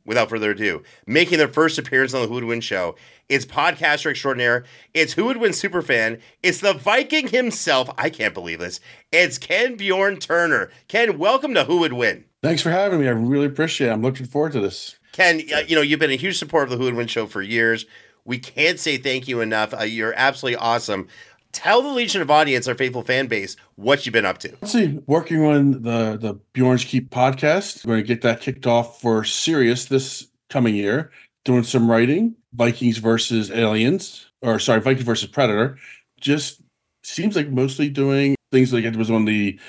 without 0.04 0.28
further 0.28 0.52
ado, 0.52 0.84
making 1.08 1.38
their 1.38 1.48
first 1.48 1.78
appearance 1.78 2.14
on 2.14 2.24
the 2.24 2.28
Who 2.28 2.34
Would 2.34 2.44
Win 2.44 2.60
show. 2.60 2.98
It's 3.30 3.46
podcaster 3.46 4.12
extraordinaire. 4.12 4.66
It's 4.94 5.14
Who 5.14 5.28
Would 5.28 5.38
Win 5.38 5.52
superfan. 5.54 6.20
It's 6.44 6.60
the 6.60 6.74
Viking 6.74 7.30
himself. 7.30 7.90
I 7.98 8.10
can't 8.10 8.34
believe 8.34 8.60
this. 8.60 8.82
It's 9.14 9.38
Ken 9.38 9.78
Bjorn 9.78 10.18
Turner. 10.18 10.72
Ken, 10.90 11.18
welcome 11.18 11.54
to 11.54 11.64
Who 11.64 11.78
Would 11.78 11.94
Win. 11.94 12.26
Thanks 12.44 12.62
for 12.62 12.70
having 12.70 13.00
me. 13.00 13.08
I 13.08 13.12
really 13.12 13.46
appreciate 13.46 13.88
it. 13.88 13.92
I'm 13.92 14.02
looking 14.02 14.26
forward 14.26 14.52
to 14.52 14.60
this. 14.60 14.99
Ken, 15.12 15.42
uh, 15.54 15.60
you 15.68 15.76
know, 15.76 15.82
you've 15.82 16.00
been 16.00 16.12
a 16.12 16.16
huge 16.16 16.38
supporter 16.38 16.66
of 16.66 16.70
the 16.72 16.78
Who 16.78 16.84
Would 16.86 16.96
Win 16.96 17.08
show 17.08 17.26
for 17.26 17.42
years. 17.42 17.86
We 18.26 18.38
can't 18.38 18.80
say 18.80 18.98
thank 18.98 19.28
you 19.28 19.42
enough. 19.42 19.74
Uh, 19.74 19.84
you're 19.84 20.14
absolutely 20.16 20.58
awesome. 20.58 21.08
Tell 21.52 21.82
the 21.82 21.90
Legion 21.90 22.22
of 22.22 22.30
Audience, 22.30 22.68
our 22.68 22.76
faithful 22.76 23.02
fan 23.02 23.26
base, 23.26 23.56
what 23.76 24.06
you've 24.06 24.14
been 24.14 24.26
up 24.26 24.38
to. 24.40 24.56
Let's 24.62 24.72
see, 24.72 25.00
working 25.08 25.44
on 25.44 25.82
the 25.82 26.16
the 26.16 26.40
Bjorn's 26.54 26.86
Keep 26.86 27.10
podcast. 27.10 27.86
We're 27.86 27.96
going 27.96 28.04
to 28.04 28.08
get 28.08 28.22
that 28.22 28.42
kicked 28.42 28.68
off 28.68 29.02
for 29.02 29.24
Sirius 29.24 29.86
this 29.86 30.28
coming 30.50 30.76
year. 30.76 31.12
Doing 31.46 31.64
some 31.64 31.90
writing, 31.90 32.36
Vikings 32.54 33.00
versus 33.00 33.50
Aliens, 33.50 34.30
or 34.42 34.60
sorry, 34.60 34.82
Vikings 34.82 35.06
versus 35.06 35.30
Predator. 35.30 35.80
Just 36.22 36.62
seems 37.04 37.36
like 37.36 37.50
mostly 37.50 37.90
doing 37.90 38.36
things 38.52 38.72
like 38.72 38.84
it 38.84 38.96
was 38.96 39.10
on 39.10 39.26
the 39.26 39.60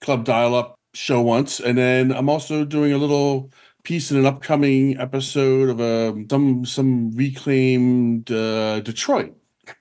Club 0.00 0.24
Dial 0.24 0.54
Up 0.54 0.76
show 0.92 1.20
once, 1.20 1.58
and 1.58 1.76
then 1.76 2.12
I'm 2.12 2.28
also 2.28 2.64
doing 2.64 2.92
a 2.92 2.98
little 2.98 3.50
piece 3.84 4.10
in 4.10 4.16
an 4.16 4.26
upcoming 4.26 4.98
episode 4.98 5.68
of 5.68 5.80
um, 5.80 6.26
some 6.28 6.64
some 6.64 7.12
reclaimed 7.12 8.30
uh, 8.32 8.80
Detroit. 8.80 9.36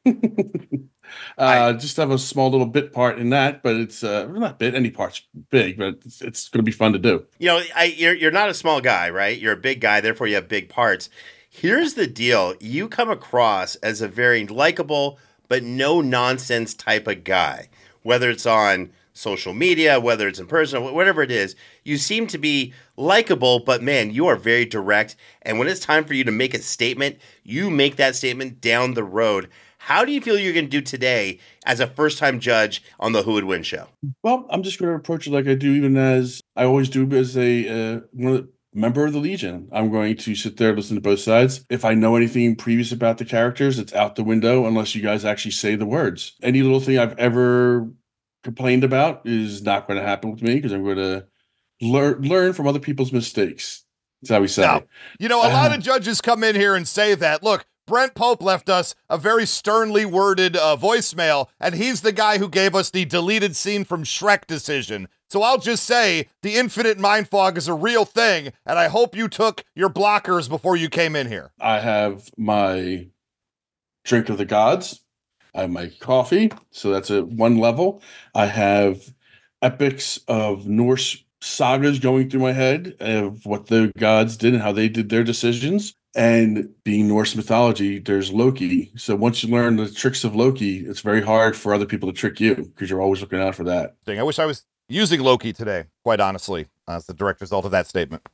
uh, 1.38 1.74
just 1.74 1.98
have 1.98 2.12
a 2.12 2.20
small 2.20 2.52
little 2.52 2.68
bit 2.68 2.94
part 2.94 3.18
in 3.18 3.30
that, 3.32 3.64
but 3.64 3.76
it's 3.76 4.04
uh, 4.04 4.28
not 4.28 4.60
bit. 4.60 4.76
Any 4.76 4.92
part's 4.92 5.22
big, 5.50 5.78
but 5.78 6.00
it's, 6.06 6.22
it's 6.22 6.50
going 6.50 6.60
to 6.60 6.64
be 6.64 6.72
fun 6.72 6.94
to 6.94 7.00
do. 7.00 7.26
You 7.40 7.48
know, 7.48 7.62
I, 7.76 7.86
you're 7.86 8.14
you're 8.14 8.32
not 8.32 8.50
a 8.50 8.54
small 8.54 8.82
guy, 8.82 9.10
right? 9.10 9.40
You're 9.40 9.54
a 9.54 9.58
big 9.58 9.82
guy, 9.82 10.02
therefore 10.02 10.28
you 10.28 10.36
have 10.36 10.48
big 10.48 10.70
parts. 10.70 11.10
Here's 11.50 11.96
the 11.96 12.08
deal: 12.08 12.56
you 12.60 12.88
come 12.88 13.10
across 13.10 13.76
as 13.78 14.02
a 14.02 14.08
very 14.08 14.46
likable 14.46 15.18
but 15.48 15.64
no 15.64 16.02
nonsense 16.02 16.74
type 16.74 17.08
of 17.08 17.24
guy, 17.24 17.70
whether 18.02 18.30
it's 18.30 18.46
on 18.46 18.92
social 19.14 19.54
media, 19.54 20.00
whether 20.00 20.28
it's 20.28 20.40
in 20.40 20.48
person, 20.48 20.82
or 20.82 20.94
whatever 20.94 21.22
it 21.22 21.32
is. 21.32 21.56
You 21.84 21.98
seem 21.98 22.28
to 22.28 22.38
be 22.38 22.74
likable, 22.98 23.60
but 23.60 23.82
man, 23.82 24.12
you 24.12 24.28
are 24.28 24.36
very 24.36 24.66
direct. 24.66 25.16
And 25.44 25.60
when 25.60 25.68
it's 25.68 25.80
time 25.80 26.04
for 26.04 26.14
you 26.14 26.24
to 26.24 26.32
make 26.32 26.54
a 26.54 26.60
statement, 26.60 27.18
you 27.44 27.70
make 27.70 27.96
that 27.98 28.16
statement 28.16 28.60
down 28.60 28.94
the 28.94 29.04
road. 29.04 29.50
How 29.78 30.06
do 30.06 30.12
you 30.14 30.22
feel 30.22 30.40
you're 30.40 30.54
going 30.54 30.66
to 30.66 30.72
do 30.72 30.82
today 30.82 31.40
as 31.66 31.80
a 31.80 31.88
first 31.88 32.18
time 32.18 32.40
judge 32.40 32.82
on 33.00 33.12
the 33.12 33.24
Who 33.24 33.34
Would 33.34 33.44
Win 33.44 33.64
show? 33.64 33.88
Well, 34.24 34.46
I'm 34.50 34.64
just 34.64 34.80
going 34.80 34.90
to 34.90 34.96
approach 34.96 35.28
it 35.28 35.32
like 35.32 35.48
I 35.48 35.56
do, 35.56 35.74
even 35.74 35.98
as 35.98 36.42
I 36.56 36.64
always 36.64 36.90
do 36.90 37.10
as 37.12 37.38
a 37.38 37.68
uh, 37.68 38.00
one 38.14 38.34
of 38.34 38.44
the, 38.44 38.50
member 38.74 39.06
of 39.06 39.14
the 39.14 39.20
Legion. 39.20 39.70
I'm 39.72 39.92
going 39.92 40.16
to 40.18 40.36
sit 40.36 40.58
there, 40.58 40.76
listen 40.76 40.96
to 40.96 41.02
both 41.02 41.20
sides. 41.20 41.66
If 41.70 41.86
I 41.86 41.94
know 41.94 42.16
anything 42.16 42.56
previous 42.56 42.92
about 42.92 43.18
the 43.18 43.26
characters, 43.26 43.78
it's 43.78 43.94
out 43.94 44.16
the 44.16 44.24
window 44.24 44.66
unless 44.66 44.96
you 44.96 45.02
guys 45.02 45.26
actually 45.26 45.52
say 45.52 45.76
the 45.76 45.86
words. 45.86 46.34
Any 46.42 46.62
little 46.62 46.80
thing 46.80 46.98
I've 46.98 47.18
ever 47.20 47.92
complained 48.44 48.84
about 48.84 49.22
is 49.26 49.62
not 49.64 49.88
going 49.88 50.00
to 50.00 50.06
happen 50.06 50.32
with 50.32 50.42
me 50.42 50.56
because 50.56 50.72
I'm 50.72 50.84
going 50.84 50.98
to 50.98 51.26
learn 51.82 52.22
learn 52.22 52.54
from 52.54 52.68
other 52.68 52.80
people's 52.80 53.12
mistakes. 53.12 53.84
That's 54.22 54.32
how 54.32 54.42
we 54.42 54.48
say. 54.48 54.62
Now, 54.62 54.84
you 55.20 55.28
know, 55.28 55.40
a 55.40 55.50
lot 55.50 55.72
Uh, 55.72 55.76
of 55.76 55.82
judges 55.82 56.22
come 56.22 56.44
in 56.44 56.56
here 56.56 56.76
and 56.76 56.88
say 56.88 57.16
that. 57.16 57.44
Look, 57.44 57.66
Brent 57.86 58.16
Pope 58.16 58.42
left 58.42 58.70
us 58.70 58.96
a 59.10 59.18
very 59.18 59.46
sternly 59.46 60.06
worded 60.06 60.56
uh, 60.56 60.78
voicemail, 60.80 61.48
and 61.60 61.76
he's 61.76 62.02
the 62.02 62.14
guy 62.14 62.38
who 62.38 62.48
gave 62.48 62.74
us 62.76 62.90
the 62.90 63.04
deleted 63.04 63.56
scene 63.58 63.84
from 63.84 64.06
Shrek 64.06 64.48
decision. 64.48 65.10
So 65.30 65.42
I'll 65.42 65.58
just 65.58 65.84
say 65.84 66.30
the 66.44 66.56
infinite 66.56 66.98
mind 67.00 67.28
fog 67.28 67.58
is 67.58 67.68
a 67.68 67.74
real 67.74 68.06
thing, 68.06 68.54
and 68.66 68.80
I 68.80 68.88
hope 68.88 69.16
you 69.16 69.28
took 69.28 69.66
your 69.76 69.90
blockers 69.90 70.48
before 70.48 70.78
you 70.78 70.88
came 70.90 71.16
in 71.16 71.28
here. 71.28 71.52
I 71.60 71.80
have 71.80 72.30
my 72.38 73.08
drink 74.06 74.30
of 74.30 74.38
the 74.38 74.46
gods. 74.46 75.03
I 75.56 75.62
have 75.62 75.70
my 75.70 75.92
coffee, 76.00 76.52
so 76.72 76.92
that's 76.92 77.12
at 77.12 77.28
one 77.28 77.58
level. 77.58 78.02
I 78.34 78.48
have 78.48 79.14
epics 79.62 80.20
of 80.28 80.68
Norse 80.68 81.24
sagas 81.42 82.00
going 82.00 82.30
through 82.30 82.40
my 82.40 82.54
head 82.54 82.96
of 83.00 83.46
what 83.46 83.68
the 83.68 83.92
gods 83.98 84.38
did 84.38 84.54
and 84.54 84.64
how 84.64 84.72
they 84.72 84.90
did 84.90 85.10
their 85.10 85.24
decisions. 85.24 85.94
And 86.16 86.70
being 86.84 87.08
Norse 87.08 87.36
mythology, 87.36 88.00
there's 88.00 88.32
Loki. 88.32 88.92
So 88.96 89.16
once 89.16 89.44
you 89.44 89.54
learn 89.54 89.78
the 89.78 89.90
tricks 89.90 90.24
of 90.24 90.36
Loki, 90.36 90.86
it's 90.86 91.02
very 91.02 91.22
hard 91.22 91.56
for 91.56 91.74
other 91.74 91.88
people 91.88 92.12
to 92.12 92.18
trick 92.18 92.40
you 92.40 92.56
because 92.56 92.90
you're 92.90 93.02
always 93.02 93.22
looking 93.22 93.42
out 93.42 93.56
for 93.56 93.64
that. 93.64 93.96
Thing. 94.06 94.20
I 94.20 94.24
wish 94.24 94.38
I 94.38 94.46
was 94.46 94.64
using 94.90 95.22
Loki 95.22 95.54
today, 95.54 95.86
quite 96.04 96.20
honestly, 96.20 96.68
as 96.88 97.08
the 97.08 97.14
direct 97.14 97.42
result 97.42 97.66
of 97.66 97.72
that 97.72 97.88
statement. 97.88 98.28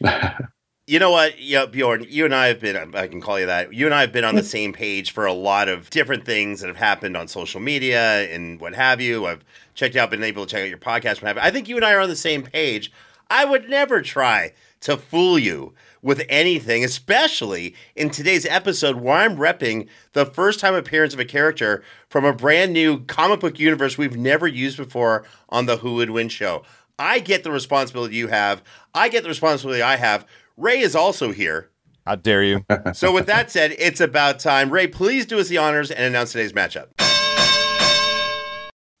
You 0.86 0.98
know 0.98 1.10
what, 1.10 1.40
yeah, 1.40 1.64
Bjorn, 1.64 2.04
you 2.10 2.26
and 2.26 2.34
I 2.34 2.48
have 2.48 2.60
been, 2.60 2.94
I 2.94 3.06
can 3.06 3.22
call 3.22 3.40
you 3.40 3.46
that. 3.46 3.72
You 3.72 3.86
and 3.86 3.94
I 3.94 4.02
have 4.02 4.12
been 4.12 4.24
on 4.24 4.34
the 4.34 4.42
same 4.44 4.74
page 4.74 5.12
for 5.12 5.24
a 5.24 5.32
lot 5.32 5.66
of 5.66 5.88
different 5.88 6.26
things 6.26 6.60
that 6.60 6.66
have 6.66 6.76
happened 6.76 7.16
on 7.16 7.26
social 7.26 7.58
media 7.58 8.30
and 8.30 8.60
what 8.60 8.74
have 8.74 9.00
you. 9.00 9.24
I've 9.24 9.42
checked 9.74 9.96
out, 9.96 10.10
been 10.10 10.22
able 10.22 10.44
to 10.44 10.50
check 10.50 10.62
out 10.62 10.68
your 10.68 10.76
podcast. 10.76 11.22
What 11.22 11.28
have 11.28 11.36
you. 11.36 11.42
I 11.42 11.50
think 11.50 11.70
you 11.70 11.76
and 11.76 11.86
I 11.86 11.94
are 11.94 12.00
on 12.00 12.10
the 12.10 12.16
same 12.16 12.42
page. 12.42 12.92
I 13.30 13.46
would 13.46 13.66
never 13.70 14.02
try 14.02 14.52
to 14.80 14.98
fool 14.98 15.38
you 15.38 15.72
with 16.02 16.22
anything, 16.28 16.84
especially 16.84 17.74
in 17.96 18.10
today's 18.10 18.44
episode 18.44 18.96
where 18.96 19.16
I'm 19.16 19.38
repping 19.38 19.88
the 20.12 20.26
first 20.26 20.60
time 20.60 20.74
appearance 20.74 21.14
of 21.14 21.20
a 21.20 21.24
character 21.24 21.82
from 22.10 22.26
a 22.26 22.34
brand 22.34 22.74
new 22.74 23.00
comic 23.04 23.40
book 23.40 23.58
universe 23.58 23.96
we've 23.96 24.18
never 24.18 24.46
used 24.46 24.76
before 24.76 25.24
on 25.48 25.64
the 25.64 25.78
Who 25.78 25.94
Would 25.94 26.10
Win 26.10 26.28
show. 26.28 26.62
I 26.98 27.20
get 27.20 27.42
the 27.42 27.50
responsibility 27.50 28.16
you 28.16 28.28
have. 28.28 28.62
I 28.94 29.08
get 29.08 29.22
the 29.22 29.30
responsibility 29.30 29.82
I 29.82 29.96
have. 29.96 30.26
Ray 30.56 30.80
is 30.80 30.94
also 30.94 31.32
here. 31.32 31.70
How 32.06 32.16
dare 32.16 32.42
you? 32.42 32.64
So, 32.94 33.12
with 33.12 33.26
that 33.26 33.50
said, 33.50 33.74
it's 33.78 34.00
about 34.00 34.38
time. 34.38 34.70
Ray, 34.70 34.86
please 34.86 35.26
do 35.26 35.38
us 35.38 35.48
the 35.48 35.58
honors 35.58 35.90
and 35.90 36.04
announce 36.04 36.32
today's 36.32 36.52
matchup. 36.52 36.88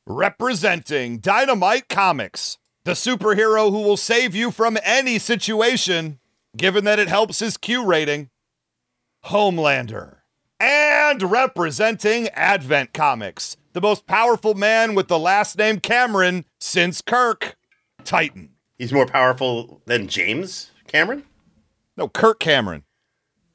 Representing 0.06 1.18
Dynamite 1.18 1.88
Comics, 1.88 2.58
the 2.84 2.92
superhero 2.92 3.70
who 3.70 3.82
will 3.82 3.96
save 3.96 4.34
you 4.34 4.50
from 4.50 4.78
any 4.82 5.18
situation, 5.18 6.18
given 6.56 6.84
that 6.84 6.98
it 6.98 7.08
helps 7.08 7.38
his 7.38 7.56
Q 7.56 7.84
rating, 7.84 8.30
Homelander. 9.26 10.16
And 10.58 11.22
representing 11.22 12.28
Advent 12.30 12.92
Comics, 12.92 13.56
the 13.74 13.80
most 13.80 14.06
powerful 14.06 14.54
man 14.54 14.94
with 14.94 15.08
the 15.08 15.18
last 15.18 15.56
name 15.58 15.78
Cameron 15.78 16.44
since 16.58 17.00
Kirk, 17.00 17.56
Titan. 18.04 18.50
He's 18.78 18.92
more 18.92 19.06
powerful 19.06 19.82
than 19.86 20.08
James 20.08 20.70
Cameron? 20.86 21.24
No, 21.96 22.08
Kirk 22.08 22.40
Cameron. 22.40 22.84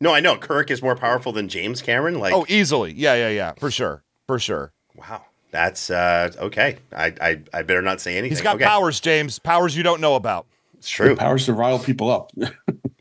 No, 0.02 0.14
I 0.14 0.20
know. 0.22 0.38
Kirk 0.38 0.72
is 0.72 0.82
more 0.82 0.96
powerful 0.96 1.32
than 1.32 1.50
James 1.50 1.82
Cameron. 1.82 2.20
Like, 2.20 2.34
Oh, 2.34 2.46
easily. 2.48 2.94
Yeah, 2.94 3.16
yeah, 3.16 3.30
yeah. 3.30 3.54
For 3.60 3.70
sure. 3.70 4.04
For 4.28 4.40
sure. 4.40 4.74
wow. 4.96 5.26
That's 5.52 5.90
uh, 5.90 6.32
okay. 6.38 6.78
I, 6.96 7.08
I 7.20 7.42
I 7.52 7.62
better 7.64 7.82
not 7.82 8.00
say 8.00 8.12
anything. 8.18 8.30
He's 8.30 8.42
got 8.42 8.58
okay. 8.58 8.66
powers, 8.66 9.00
James. 9.00 9.40
Powers 9.40 9.76
you 9.76 9.82
don't 9.82 10.00
know 10.00 10.14
about. 10.16 10.46
It's 10.78 10.88
true. 10.88 11.16
Powers 11.16 11.46
to 11.48 11.54
rile 11.54 11.80
people 11.80 12.10
up. 12.12 12.32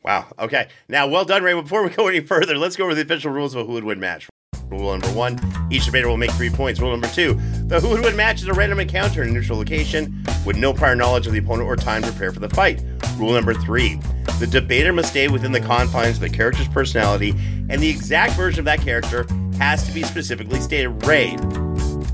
Wow. 0.04 0.26
Okay. 0.38 0.68
Now, 0.88 1.06
well 1.06 1.26
done, 1.26 1.42
Ray. 1.42 1.52
Before 1.52 1.82
we 1.84 1.90
go 1.90 2.08
any 2.08 2.20
further, 2.20 2.56
let's 2.56 2.76
go 2.76 2.84
over 2.84 2.94
the 2.94 3.02
official 3.02 3.30
rules 3.30 3.54
of 3.54 3.60
a 3.60 3.64
who 3.66 3.72
would 3.74 3.84
win 3.84 4.00
match. 4.00 4.26
Rule 4.70 4.92
number 4.92 5.12
one: 5.12 5.38
each 5.70 5.84
debater 5.84 6.08
will 6.08 6.16
make 6.16 6.30
three 6.30 6.48
points. 6.48 6.80
Rule 6.80 6.92
number 6.92 7.08
two: 7.08 7.34
the 7.66 7.78
who 7.78 7.90
would 7.90 8.00
win 8.02 8.16
match 8.16 8.40
is 8.40 8.48
a 8.48 8.54
random 8.54 8.80
encounter 8.80 9.22
in 9.22 9.28
a 9.28 9.32
neutral 9.32 9.58
location 9.58 10.24
with 10.46 10.56
no 10.56 10.72
prior 10.72 10.94
knowledge 10.94 11.26
of 11.26 11.34
the 11.34 11.38
opponent 11.40 11.68
or 11.68 11.76
time 11.76 12.00
to 12.00 12.08
prepare 12.08 12.32
for 12.32 12.40
the 12.40 12.48
fight. 12.48 12.82
Rule 13.18 13.32
number 13.32 13.54
three: 13.54 13.98
the 14.38 14.46
debater 14.46 14.92
must 14.92 15.10
stay 15.10 15.28
within 15.28 15.52
the 15.52 15.60
confines 15.60 16.16
of 16.16 16.20
the 16.20 16.30
character's 16.30 16.68
personality, 16.68 17.30
and 17.68 17.80
the 17.82 17.88
exact 17.88 18.34
version 18.34 18.60
of 18.60 18.64
that 18.66 18.80
character 18.80 19.26
has 19.58 19.84
to 19.86 19.92
be 19.92 20.02
specifically 20.04 20.60
stated. 20.60 20.88
Ray, 21.06 21.36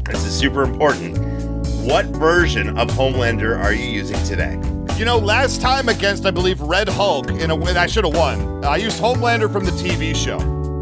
this 0.06 0.24
is 0.24 0.34
super 0.36 0.62
important. 0.62 1.18
What 1.86 2.06
version 2.06 2.78
of 2.78 2.88
Homelander 2.88 3.58
are 3.62 3.72
you 3.74 3.84
using 3.84 4.22
today? 4.24 4.58
You 4.98 5.04
know, 5.04 5.18
last 5.18 5.60
time 5.60 5.88
against, 5.88 6.24
I 6.24 6.30
believe, 6.30 6.60
Red 6.60 6.88
Hulk, 6.88 7.28
in 7.30 7.50
a 7.50 7.56
way, 7.56 7.72
I 7.76 7.86
should 7.86 8.04
have 8.04 8.16
won. 8.16 8.64
I 8.64 8.76
used 8.76 9.00
Homelander 9.02 9.52
from 9.52 9.64
the 9.64 9.72
TV 9.72 10.14
show. 10.16 10.38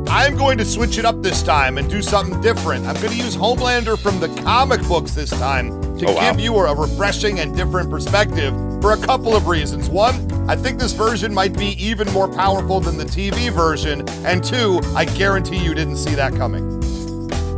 I'm 0.09 0.37
going 0.37 0.59
to 0.59 0.65
switch 0.65 0.99
it 0.99 1.05
up 1.07 1.23
this 1.23 1.43
time 1.43 1.79
and 1.79 1.89
do 1.91 2.03
something 2.03 2.39
different. 2.43 2.87
I'm 2.87 2.95
going 2.97 3.09
to 3.11 3.17
use 3.17 3.35
Homelander 3.35 3.99
from 3.99 4.21
the 4.21 4.29
comic 4.43 4.83
books 4.83 5.13
this 5.13 5.31
time 5.31 5.71
to 5.99 6.07
Oh, 6.07 6.13
wow. 6.15 6.31
give 6.31 6.41
you 6.41 6.55
a 6.57 6.75
refreshing 6.75 7.41
and 7.41 7.57
different 7.57 7.89
perspective 7.91 8.53
for 8.83 8.93
a 8.93 8.97
couple 8.97 9.37
of 9.37 9.47
reasons. 9.47 9.89
One, 9.89 10.51
I 10.51 10.57
think 10.57 10.81
this 10.81 10.93
version 10.93 11.33
might 11.33 11.57
be 11.57 11.81
even 11.83 12.13
more 12.13 12.27
powerful 12.27 12.81
than 12.81 12.99
the 12.99 13.05
TV 13.05 13.49
version. 13.53 14.07
And 14.27 14.43
two, 14.43 14.81
I 14.97 15.05
guarantee 15.05 15.57
you 15.57 15.73
didn't 15.73 15.99
see 15.99 16.17
that 16.17 16.35
coming. 16.35 16.83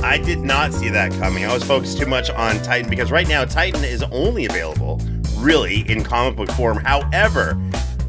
I 0.05 0.19
did 0.19 0.41
not 0.41 0.75
see 0.75 0.91
that 0.91 1.13
coming. 1.13 1.47
I 1.47 1.55
was 1.55 1.65
focused 1.65 1.97
too 1.97 2.05
much 2.05 2.29
on 2.29 2.63
Titan 2.63 2.91
because 2.91 3.11
right 3.11 3.27
now 3.27 3.47
Titan 3.47 3.85
is 3.85 4.03
only 4.03 4.45
available 4.45 5.01
really 5.39 5.91
in 5.91 6.05
comic 6.05 6.37
book 6.37 6.51
form. 6.51 6.77
However, 6.77 7.59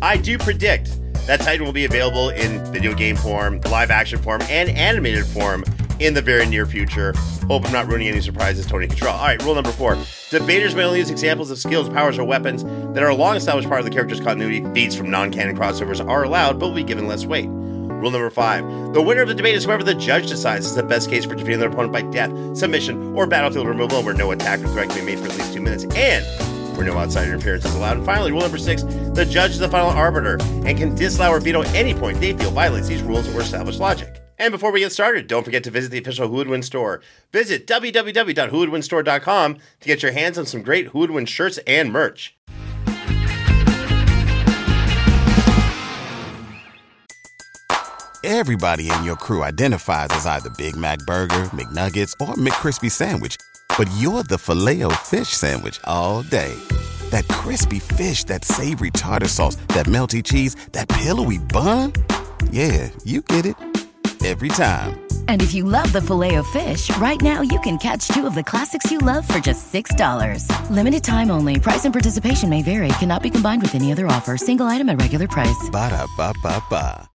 I 0.02 0.18
do 0.18 0.38
predict 0.38 1.00
that 1.26 1.40
Titan 1.40 1.66
will 1.66 1.74
be 1.74 1.86
available 1.86 2.30
in 2.30 2.64
video 2.74 2.94
game 2.94 3.16
form, 3.16 3.62
live 3.62 3.92
action 3.92 4.22
form, 4.22 4.42
and 4.50 4.70
animated 4.72 5.26
form 5.26 5.64
in 6.00 6.14
the 6.14 6.22
very 6.22 6.46
near 6.46 6.66
future. 6.66 7.14
Hope 7.48 7.66
I'm 7.66 7.72
not 7.72 7.88
ruining 7.88 8.08
any 8.10 8.22
surprises, 8.22 8.66
Tony 8.66 8.88
Cottrell. 8.88 9.14
All 9.14 9.26
right, 9.26 9.42
rule 9.44 9.56
number 9.56 9.72
four. 9.72 9.98
Debaters 10.30 10.76
may 10.76 10.84
only 10.84 11.00
use 11.00 11.10
examples 11.10 11.52
of 11.52 11.58
skills, 11.58 11.90
powers, 11.90 12.18
or 12.18 12.24
weapons 12.24 12.64
that 12.64 13.04
are 13.04 13.10
a 13.10 13.16
long 13.16 13.36
established 13.36 13.68
part 13.68 13.80
of 13.80 13.86
the 13.86 13.92
character's 13.92 14.20
continuity. 14.20 14.66
Feats 14.74 14.96
from 14.96 15.10
non 15.10 15.32
canon 15.32 15.58
crossovers 15.58 16.06
are 16.06 16.24
allowed, 16.24 16.60
but 16.60 16.68
will 16.68 16.76
be 16.76 16.84
given 16.84 17.08
less 17.08 17.26
weight. 17.26 17.48
Rule 17.48 18.12
number 18.12 18.30
five. 18.30 18.64
The 18.94 19.02
winner 19.02 19.22
of 19.22 19.28
the 19.28 19.34
debate 19.34 19.56
is 19.56 19.64
whoever 19.64 19.84
the 19.84 19.96
judge 19.96 20.28
decides 20.28 20.66
is 20.66 20.76
the 20.76 20.84
best 20.84 21.10
case 21.10 21.26
for 21.26 21.36
defeating 21.36 21.60
their 21.60 21.70
opponent 21.70 21.94
by 21.94 22.02
death, 22.02 22.58
submission, 22.58 23.16
or 23.16 23.26
battlefield 23.26 23.68
removal, 23.68 24.04
where 24.04 24.14
no 24.14 24.32
attack 24.32 24.60
or 24.60 24.68
threat 24.68 24.90
can 24.90 25.00
be 25.00 25.16
made 25.16 25.20
for 25.20 25.32
at 25.32 25.38
least 25.38 25.54
two 25.54 25.62
minutes, 25.62 25.86
and 25.96 26.26
where 26.76 26.86
no 26.86 26.98
outside 26.98 27.28
interference 27.28 27.64
is 27.64 27.74
allowed. 27.74 27.98
And 27.98 28.06
finally, 28.06 28.32
rule 28.32 28.42
number 28.42 28.58
six. 28.58 28.84
The 28.84 29.26
judge 29.26 29.52
is 29.52 29.60
the 29.60 29.70
final 29.70 29.90
arbiter 29.90 30.38
and 30.42 30.78
can 30.78 30.94
disallow 30.94 31.32
or 31.32 31.40
veto 31.40 31.62
any 31.74 31.94
point 31.94 32.20
they 32.20 32.34
feel 32.34 32.52
violates 32.52 32.88
these 32.88 33.02
rules 33.02 33.34
or 33.34 33.42
established 33.42 33.80
logic. 33.80 34.25
And 34.38 34.52
before 34.52 34.72
we 34.72 34.82
get 34.82 34.92
started, 34.92 35.28
don't 35.28 35.44
forget 35.44 35.64
to 35.64 35.72
visit 35.72 35.92
the 35.92 36.00
official 36.00 36.28
Who 36.28 36.36
Would 36.36 36.48
Win 36.48 36.62
store. 36.62 37.02
Visit 37.32 37.66
www.whowouldwinstore.com 37.68 39.56
to 39.56 39.88
get 39.88 40.04
your 40.04 40.12
hands 40.12 40.38
on 40.38 40.46
some 40.46 40.62
great 40.62 40.88
Who 40.88 41.00
Would 41.00 41.12
Win 41.12 41.26
shirts 41.26 41.58
and 41.66 41.92
merch. 41.92 42.36
Everybody 48.28 48.90
in 48.90 49.04
your 49.04 49.16
crew 49.18 49.44
identifies 49.44 50.08
as 50.10 50.26
either 50.26 50.50
Big 50.58 50.76
Mac 50.76 50.98
Burger, 51.06 51.44
McNuggets, 51.54 52.14
or 52.20 52.34
McCrispy 52.34 52.92
Sandwich. 52.92 53.38
But 53.78 53.88
you're 53.98 54.24
the 54.24 54.40
filet 54.40 54.82
fish 55.04 55.30
Sandwich 55.30 55.80
all 55.84 56.24
day. 56.24 56.56
That 57.12 57.28
crispy 57.28 57.78
fish, 57.78 58.24
that 58.24 58.44
savory 58.44 58.90
tartar 58.90 59.28
sauce, 59.28 59.58
that 59.70 59.86
melty 59.86 60.24
cheese, 60.24 60.56
that 60.72 60.90
pillowy 60.90 61.38
bun. 61.38 61.94
Yeah, 62.50 62.90
you 63.04 63.22
get 63.22 63.46
it. 63.46 63.75
Every 64.26 64.50
time. 64.50 65.00
And 65.28 65.42
if 65.42 65.54
you 65.54 65.64
love 65.64 65.92
the 65.94 66.02
filet 66.02 66.36
of 66.36 66.48
fish, 66.48 66.90
right 66.98 67.22
now 67.22 67.42
you 67.42 67.60
can 67.60 67.78
catch 67.78 68.08
two 68.08 68.26
of 68.26 68.34
the 68.34 68.44
classics 68.44 68.92
you 68.92 68.98
love 68.98 69.28
for 69.28 69.38
just 69.38 69.72
$6. 69.72 70.50
Limited 70.72 71.04
time 71.04 71.30
only. 71.30 71.60
Price 71.60 71.86
and 71.86 71.94
participation 71.94 72.50
may 72.50 72.64
vary. 72.64 72.88
Cannot 73.00 73.22
be 73.22 73.30
combined 73.30 73.62
with 73.62 73.76
any 73.76 73.92
other 73.92 74.08
offer. 74.08 74.38
Single 74.38 74.66
item 74.66 74.90
at 74.90 75.00
regular 75.00 75.28
price. 75.28 75.70
Ba-da-ba-ba-ba. 75.72 77.08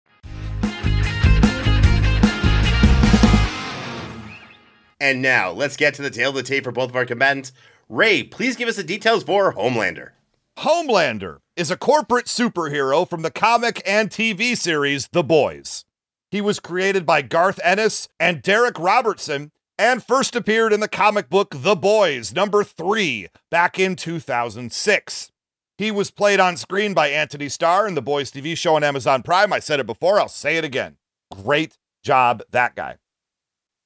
And 5.01 5.19
now, 5.23 5.49
let's 5.51 5.77
get 5.77 5.95
to 5.95 6.03
the 6.03 6.11
tail 6.11 6.29
of 6.29 6.35
the 6.35 6.43
tape 6.43 6.63
for 6.63 6.71
both 6.71 6.91
of 6.91 6.95
our 6.95 7.07
combatants. 7.07 7.51
Ray, 7.89 8.21
please 8.21 8.55
give 8.55 8.69
us 8.69 8.75
the 8.75 8.83
details 8.83 9.23
for 9.23 9.51
Homelander. 9.53 10.11
Homelander 10.59 11.37
is 11.55 11.71
a 11.71 11.75
corporate 11.75 12.27
superhero 12.27 13.09
from 13.09 13.23
the 13.23 13.31
comic 13.31 13.81
and 13.83 14.11
TV 14.11 14.55
series 14.55 15.09
The 15.11 15.23
Boys. 15.23 15.85
He 16.31 16.39
was 16.39 16.61
created 16.61 17.05
by 17.05 17.21
Garth 17.21 17.59
Ennis 17.61 18.07
and 18.17 18.41
Darick 18.41 18.81
Robertson 18.81 19.51
and 19.77 20.01
first 20.01 20.33
appeared 20.33 20.71
in 20.71 20.79
the 20.79 20.87
comic 20.87 21.29
book 21.29 21.53
The 21.53 21.75
Boys, 21.75 22.33
number 22.33 22.63
three, 22.63 23.27
back 23.49 23.77
in 23.77 23.97
2006. 23.97 25.31
He 25.77 25.91
was 25.91 26.09
played 26.09 26.39
on 26.39 26.55
screen 26.55 26.93
by 26.93 27.09
Anthony 27.09 27.49
Starr 27.49 27.85
in 27.85 27.95
The 27.95 28.01
Boys 28.01 28.31
TV 28.31 28.55
show 28.55 28.75
on 28.75 28.83
Amazon 28.83 29.23
Prime. 29.23 29.51
I 29.51 29.59
said 29.59 29.81
it 29.81 29.85
before, 29.85 30.21
I'll 30.21 30.29
say 30.29 30.55
it 30.55 30.63
again. 30.63 30.95
Great 31.33 31.77
job, 32.01 32.43
that 32.51 32.75
guy. 32.75 32.95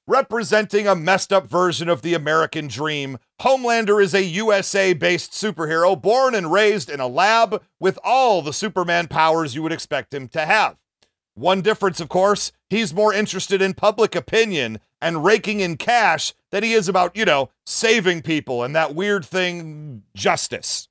Representing 0.06 0.86
a 0.86 0.94
messed 0.94 1.32
up 1.32 1.48
version 1.48 1.88
of 1.88 2.02
the 2.02 2.14
American 2.14 2.68
dream, 2.68 3.18
Homelander 3.40 4.00
is 4.00 4.14
a 4.14 4.22
USA 4.22 4.92
based 4.92 5.32
superhero 5.32 6.00
born 6.00 6.36
and 6.36 6.52
raised 6.52 6.90
in 6.90 7.00
a 7.00 7.08
lab 7.08 7.60
with 7.80 7.98
all 8.04 8.40
the 8.40 8.52
Superman 8.52 9.08
powers 9.08 9.56
you 9.56 9.64
would 9.64 9.72
expect 9.72 10.14
him 10.14 10.28
to 10.28 10.46
have. 10.46 10.76
One 11.36 11.60
difference, 11.60 12.00
of 12.00 12.08
course, 12.08 12.50
he's 12.70 12.94
more 12.94 13.12
interested 13.12 13.60
in 13.60 13.74
public 13.74 14.14
opinion 14.14 14.80
and 15.02 15.22
raking 15.22 15.60
in 15.60 15.76
cash 15.76 16.32
than 16.50 16.62
he 16.62 16.72
is 16.72 16.88
about, 16.88 17.14
you 17.14 17.26
know, 17.26 17.50
saving 17.66 18.22
people 18.22 18.64
and 18.64 18.74
that 18.74 18.94
weird 18.94 19.24
thing, 19.24 20.02
justice. 20.14 20.88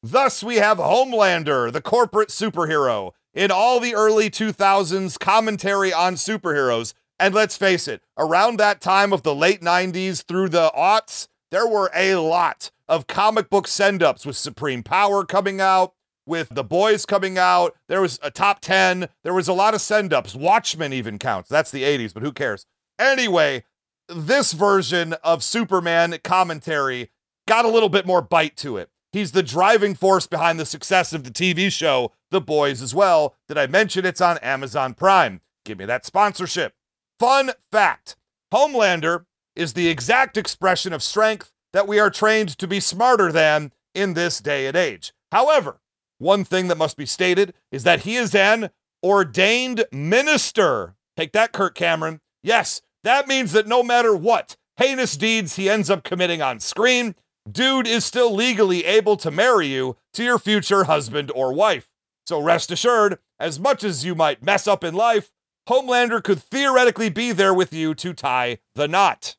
Thus, 0.00 0.42
we 0.42 0.56
have 0.56 0.78
Homelander, 0.78 1.72
the 1.72 1.80
corporate 1.80 2.28
superhero, 2.28 3.10
in 3.34 3.50
all 3.50 3.80
the 3.80 3.94
early 3.94 4.30
2000s 4.30 5.18
commentary 5.18 5.92
on 5.92 6.14
superheroes. 6.14 6.94
And 7.18 7.34
let's 7.34 7.56
face 7.56 7.88
it, 7.88 8.02
around 8.16 8.58
that 8.58 8.80
time 8.80 9.12
of 9.12 9.24
the 9.24 9.34
late 9.34 9.62
90s 9.62 10.24
through 10.24 10.50
the 10.50 10.70
aughts, 10.76 11.26
there 11.50 11.66
were 11.66 11.90
a 11.92 12.14
lot 12.14 12.70
of 12.88 13.08
comic 13.08 13.50
book 13.50 13.66
send 13.66 14.00
ups 14.00 14.24
with 14.24 14.36
Supreme 14.36 14.84
Power 14.84 15.24
coming 15.24 15.60
out, 15.60 15.94
with 16.26 16.48
The 16.50 16.64
Boys 16.64 17.06
coming 17.06 17.38
out. 17.38 17.76
There 17.88 18.00
was 18.00 18.18
a 18.22 18.30
top 18.30 18.60
10. 18.60 19.08
There 19.22 19.34
was 19.34 19.48
a 19.48 19.52
lot 19.52 19.74
of 19.74 19.80
send 19.80 20.12
ups. 20.12 20.34
Watchmen 20.34 20.92
even 20.92 21.18
counts. 21.18 21.48
That's 21.48 21.70
the 21.70 21.82
80s, 21.82 22.14
but 22.14 22.22
who 22.22 22.32
cares? 22.32 22.66
Anyway, 22.98 23.64
this 24.08 24.52
version 24.52 25.14
of 25.24 25.42
Superman 25.42 26.18
commentary 26.22 27.10
got 27.46 27.64
a 27.64 27.70
little 27.70 27.88
bit 27.88 28.06
more 28.06 28.22
bite 28.22 28.56
to 28.58 28.76
it. 28.76 28.90
He's 29.12 29.32
the 29.32 29.42
driving 29.42 29.94
force 29.94 30.26
behind 30.26 30.58
the 30.58 30.66
success 30.66 31.12
of 31.12 31.24
the 31.24 31.30
TV 31.30 31.70
show 31.70 32.12
The 32.30 32.40
Boys 32.40 32.80
as 32.80 32.94
well. 32.94 33.34
Did 33.46 33.58
I 33.58 33.66
mention 33.66 34.06
it's 34.06 34.20
on 34.22 34.38
Amazon 34.38 34.94
Prime? 34.94 35.40
Give 35.64 35.78
me 35.78 35.84
that 35.84 36.06
sponsorship. 36.06 36.74
Fun 37.18 37.50
fact 37.70 38.16
Homelander 38.52 39.26
is 39.54 39.74
the 39.74 39.88
exact 39.88 40.36
expression 40.36 40.92
of 40.92 41.02
strength 41.02 41.52
that 41.72 41.86
we 41.86 41.98
are 41.98 42.10
trained 42.10 42.56
to 42.58 42.66
be 42.66 42.80
smarter 42.80 43.30
than 43.30 43.72
in 43.94 44.14
this 44.14 44.40
day 44.40 44.66
and 44.66 44.76
age. 44.76 45.12
However, 45.30 45.80
one 46.22 46.44
thing 46.44 46.68
that 46.68 46.78
must 46.78 46.96
be 46.96 47.06
stated 47.06 47.52
is 47.70 47.84
that 47.84 48.00
he 48.00 48.16
is 48.16 48.34
an 48.34 48.70
ordained 49.04 49.84
minister. 49.92 50.94
Take 51.16 51.32
that, 51.32 51.52
Kirk 51.52 51.74
Cameron. 51.74 52.20
Yes, 52.42 52.80
that 53.04 53.28
means 53.28 53.52
that 53.52 53.66
no 53.66 53.82
matter 53.82 54.16
what 54.16 54.56
heinous 54.76 55.16
deeds 55.16 55.56
he 55.56 55.68
ends 55.68 55.90
up 55.90 56.04
committing 56.04 56.40
on 56.40 56.60
screen, 56.60 57.14
dude 57.50 57.86
is 57.86 58.04
still 58.04 58.32
legally 58.32 58.84
able 58.84 59.16
to 59.16 59.30
marry 59.30 59.66
you 59.66 59.96
to 60.14 60.22
your 60.22 60.38
future 60.38 60.84
husband 60.84 61.30
or 61.34 61.52
wife. 61.52 61.88
So 62.26 62.40
rest 62.40 62.70
assured, 62.70 63.18
as 63.40 63.58
much 63.58 63.82
as 63.82 64.04
you 64.04 64.14
might 64.14 64.44
mess 64.44 64.68
up 64.68 64.84
in 64.84 64.94
life, 64.94 65.32
Homelander 65.68 66.22
could 66.22 66.40
theoretically 66.40 67.08
be 67.08 67.32
there 67.32 67.54
with 67.54 67.72
you 67.72 67.94
to 67.96 68.12
tie 68.12 68.58
the 68.74 68.88
knot. 68.88 69.36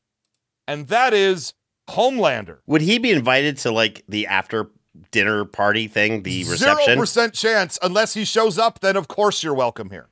And 0.66 0.88
that 0.88 1.12
is 1.12 1.54
Homelander. 1.90 2.58
Would 2.66 2.82
he 2.82 2.98
be 2.98 3.10
invited 3.10 3.56
to 3.58 3.70
like 3.70 4.04
the 4.08 4.26
after 4.26 4.70
dinner 5.10 5.44
party 5.44 5.88
thing, 5.88 6.22
the 6.22 6.42
Zero 6.42 6.52
reception? 6.52 6.98
percent 6.98 7.34
chance 7.34 7.78
unless 7.82 8.14
he 8.14 8.24
shows 8.24 8.58
up. 8.58 8.80
Then 8.80 8.96
of 8.96 9.08
course 9.08 9.42
you're 9.42 9.54
welcome 9.54 9.90
here. 9.90 10.08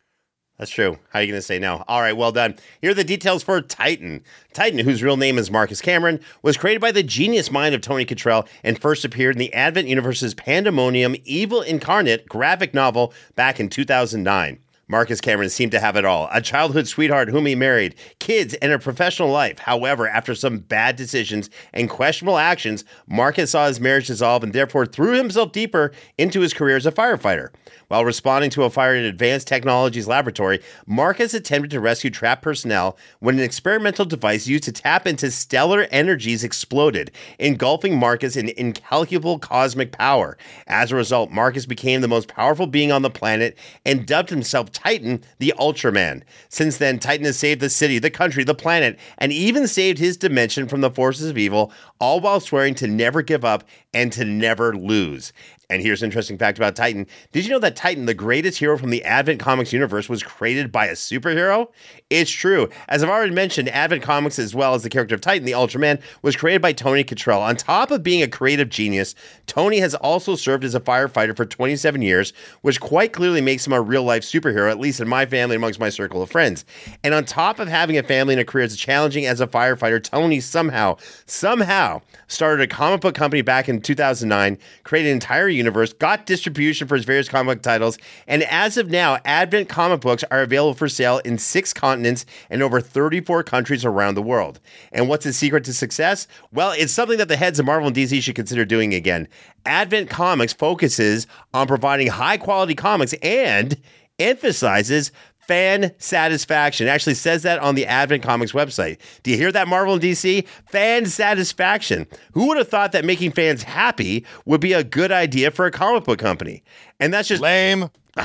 That's 0.58 0.70
true. 0.70 0.98
How 1.08 1.18
are 1.18 1.22
you 1.22 1.28
going 1.32 1.38
to 1.40 1.42
say 1.42 1.58
no? 1.58 1.82
All 1.88 2.00
right, 2.00 2.16
well 2.16 2.30
done. 2.30 2.54
Here 2.80 2.92
are 2.92 2.94
the 2.94 3.02
details 3.02 3.42
for 3.42 3.60
Titan. 3.60 4.22
Titan, 4.52 4.78
whose 4.78 5.02
real 5.02 5.16
name 5.16 5.36
is 5.36 5.50
Marcus 5.50 5.80
Cameron, 5.80 6.20
was 6.42 6.56
created 6.56 6.80
by 6.80 6.92
the 6.92 7.02
genius 7.02 7.50
mind 7.50 7.74
of 7.74 7.80
Tony 7.80 8.04
Cottrell 8.04 8.46
and 8.62 8.78
first 8.80 9.04
appeared 9.04 9.34
in 9.34 9.40
the 9.40 9.52
Advent 9.54 9.88
Universe's 9.88 10.34
Pandemonium 10.34 11.16
Evil 11.24 11.62
Incarnate 11.62 12.28
graphic 12.28 12.74
novel 12.74 13.12
back 13.34 13.58
in 13.58 13.70
2009. 13.70 14.61
Marcus 14.92 15.22
Cameron 15.22 15.48
seemed 15.48 15.72
to 15.72 15.80
have 15.80 15.96
it 15.96 16.04
all 16.04 16.28
a 16.32 16.42
childhood 16.42 16.86
sweetheart 16.86 17.30
whom 17.30 17.46
he 17.46 17.54
married, 17.54 17.94
kids, 18.18 18.52
and 18.52 18.72
a 18.72 18.78
professional 18.78 19.30
life. 19.30 19.58
However, 19.58 20.06
after 20.06 20.34
some 20.34 20.58
bad 20.58 20.96
decisions 20.96 21.48
and 21.72 21.88
questionable 21.88 22.36
actions, 22.36 22.84
Marcus 23.06 23.52
saw 23.52 23.68
his 23.68 23.80
marriage 23.80 24.08
dissolve 24.08 24.44
and 24.44 24.52
therefore 24.52 24.84
threw 24.84 25.16
himself 25.16 25.50
deeper 25.52 25.92
into 26.18 26.40
his 26.40 26.52
career 26.52 26.76
as 26.76 26.84
a 26.84 26.92
firefighter. 26.92 27.48
While 27.88 28.04
responding 28.04 28.50
to 28.50 28.64
a 28.64 28.70
fire 28.70 28.94
at 28.94 29.04
Advanced 29.04 29.46
Technologies 29.46 30.06
Laboratory, 30.06 30.60
Marcus 30.86 31.34
attempted 31.34 31.70
to 31.72 31.80
rescue 31.80 32.10
trapped 32.10 32.42
personnel 32.42 32.96
when 33.20 33.36
an 33.36 33.44
experimental 33.44 34.04
device 34.04 34.46
used 34.46 34.64
to 34.64 34.72
tap 34.72 35.06
into 35.06 35.30
stellar 35.30 35.86
energies 35.90 36.44
exploded, 36.44 37.10
engulfing 37.38 37.98
Marcus 37.98 38.36
in 38.36 38.48
incalculable 38.50 39.38
cosmic 39.38 39.92
power. 39.92 40.38
As 40.66 40.90
a 40.90 40.96
result, 40.96 41.30
Marcus 41.30 41.66
became 41.66 42.00
the 42.00 42.08
most 42.08 42.28
powerful 42.28 42.66
being 42.66 42.92
on 42.92 43.02
the 43.02 43.10
planet 43.10 43.58
and 43.84 44.06
dubbed 44.06 44.30
himself 44.30 44.70
Titan, 44.82 45.22
the 45.38 45.54
Ultraman. 45.58 46.22
Since 46.48 46.78
then, 46.78 46.98
Titan 46.98 47.26
has 47.26 47.38
saved 47.38 47.60
the 47.60 47.70
city, 47.70 47.98
the 47.98 48.10
country, 48.10 48.42
the 48.42 48.54
planet, 48.54 48.98
and 49.18 49.32
even 49.32 49.68
saved 49.68 49.98
his 49.98 50.16
dimension 50.16 50.66
from 50.66 50.80
the 50.80 50.90
forces 50.90 51.30
of 51.30 51.38
evil, 51.38 51.72
all 52.00 52.18
while 52.18 52.40
swearing 52.40 52.74
to 52.76 52.88
never 52.88 53.22
give 53.22 53.44
up 53.44 53.62
and 53.94 54.12
to 54.12 54.24
never 54.24 54.74
lose. 54.76 55.32
And 55.72 55.80
here's 55.80 56.02
an 56.02 56.06
interesting 56.08 56.36
fact 56.36 56.58
about 56.58 56.76
Titan. 56.76 57.06
Did 57.32 57.46
you 57.46 57.50
know 57.50 57.58
that 57.60 57.76
Titan, 57.76 58.04
the 58.04 58.12
greatest 58.12 58.58
hero 58.58 58.76
from 58.76 58.90
the 58.90 59.02
Advent 59.04 59.40
Comics 59.40 59.72
universe, 59.72 60.06
was 60.06 60.22
created 60.22 60.70
by 60.70 60.84
a 60.84 60.92
superhero? 60.92 61.68
It's 62.10 62.30
true. 62.30 62.68
As 62.88 63.02
I've 63.02 63.08
already 63.08 63.32
mentioned, 63.32 63.70
Advent 63.70 64.02
Comics, 64.02 64.38
as 64.38 64.54
well 64.54 64.74
as 64.74 64.82
the 64.82 64.90
character 64.90 65.14
of 65.14 65.22
Titan, 65.22 65.46
the 65.46 65.52
Ultraman, 65.52 66.02
was 66.20 66.36
created 66.36 66.60
by 66.60 66.74
Tony 66.74 67.04
Cottrell. 67.04 67.40
On 67.40 67.56
top 67.56 67.90
of 67.90 68.02
being 68.02 68.22
a 68.22 68.28
creative 68.28 68.68
genius, 68.68 69.14
Tony 69.46 69.78
has 69.78 69.94
also 69.94 70.36
served 70.36 70.62
as 70.62 70.74
a 70.74 70.80
firefighter 70.80 71.34
for 71.34 71.46
27 71.46 72.02
years, 72.02 72.34
which 72.60 72.78
quite 72.78 73.14
clearly 73.14 73.40
makes 73.40 73.66
him 73.66 73.72
a 73.72 73.80
real 73.80 74.04
life 74.04 74.24
superhero, 74.24 74.70
at 74.70 74.78
least 74.78 75.00
in 75.00 75.08
my 75.08 75.24
family, 75.24 75.56
amongst 75.56 75.80
my 75.80 75.88
circle 75.88 76.20
of 76.20 76.30
friends. 76.30 76.66
And 77.02 77.14
on 77.14 77.24
top 77.24 77.58
of 77.58 77.68
having 77.68 77.96
a 77.96 78.02
family 78.02 78.34
and 78.34 78.42
a 78.42 78.44
career 78.44 78.66
as 78.66 78.76
challenging 78.76 79.24
as 79.24 79.40
a 79.40 79.46
firefighter, 79.46 80.02
Tony 80.02 80.38
somehow, 80.40 80.98
somehow 81.24 82.02
started 82.28 82.62
a 82.62 82.66
comic 82.66 83.00
book 83.00 83.14
company 83.14 83.40
back 83.40 83.70
in 83.70 83.80
2009, 83.80 84.58
created 84.84 85.08
an 85.08 85.14
entire 85.14 85.48
universe, 85.48 85.61
got 85.98 86.26
distribution 86.26 86.88
for 86.88 86.96
his 86.96 87.04
various 87.04 87.28
comic 87.28 87.62
titles, 87.62 87.98
and 88.26 88.42
as 88.44 88.76
of 88.76 88.90
now, 88.90 89.18
Advent 89.24 89.68
comic 89.68 90.00
books 90.00 90.24
are 90.30 90.42
available 90.42 90.74
for 90.74 90.88
sale 90.88 91.18
in 91.18 91.38
six 91.38 91.72
continents 91.72 92.24
and 92.50 92.62
over 92.62 92.80
34 92.80 93.42
countries 93.42 93.84
around 93.84 94.14
the 94.14 94.22
world. 94.22 94.60
And 94.92 95.08
what's 95.08 95.24
the 95.24 95.32
secret 95.32 95.64
to 95.64 95.74
success? 95.74 96.26
Well, 96.52 96.72
it's 96.72 96.92
something 96.92 97.18
that 97.18 97.28
the 97.28 97.36
heads 97.36 97.58
of 97.58 97.66
Marvel 97.66 97.88
and 97.88 97.96
DC 97.96 98.22
should 98.22 98.34
consider 98.34 98.64
doing 98.64 98.94
again. 98.94 99.28
Advent 99.66 100.10
Comics 100.10 100.52
focuses 100.52 101.26
on 101.54 101.66
providing 101.66 102.08
high 102.08 102.36
quality 102.36 102.74
comics 102.74 103.12
and 103.22 103.80
emphasizes 104.18 105.10
fan 105.52 105.92
satisfaction. 105.98 106.86
It 106.86 106.90
actually 106.90 107.12
says 107.12 107.42
that 107.42 107.58
on 107.58 107.74
the 107.74 107.84
Advent 107.84 108.22
Comics 108.22 108.52
website. 108.52 108.96
Do 109.22 109.30
you 109.30 109.36
hear 109.36 109.52
that, 109.52 109.68
Marvel 109.68 109.92
and 109.92 110.02
DC? 110.02 110.46
Fan 110.70 111.04
satisfaction. 111.04 112.06
Who 112.32 112.48
would 112.48 112.56
have 112.56 112.68
thought 112.68 112.92
that 112.92 113.04
making 113.04 113.32
fans 113.32 113.62
happy 113.62 114.24
would 114.46 114.62
be 114.62 114.72
a 114.72 114.82
good 114.82 115.12
idea 115.12 115.50
for 115.50 115.66
a 115.66 115.70
comic 115.70 116.04
book 116.04 116.18
company? 116.18 116.62
And 117.00 117.12
that's 117.12 117.28
just 117.28 117.42
Lame. 117.42 117.90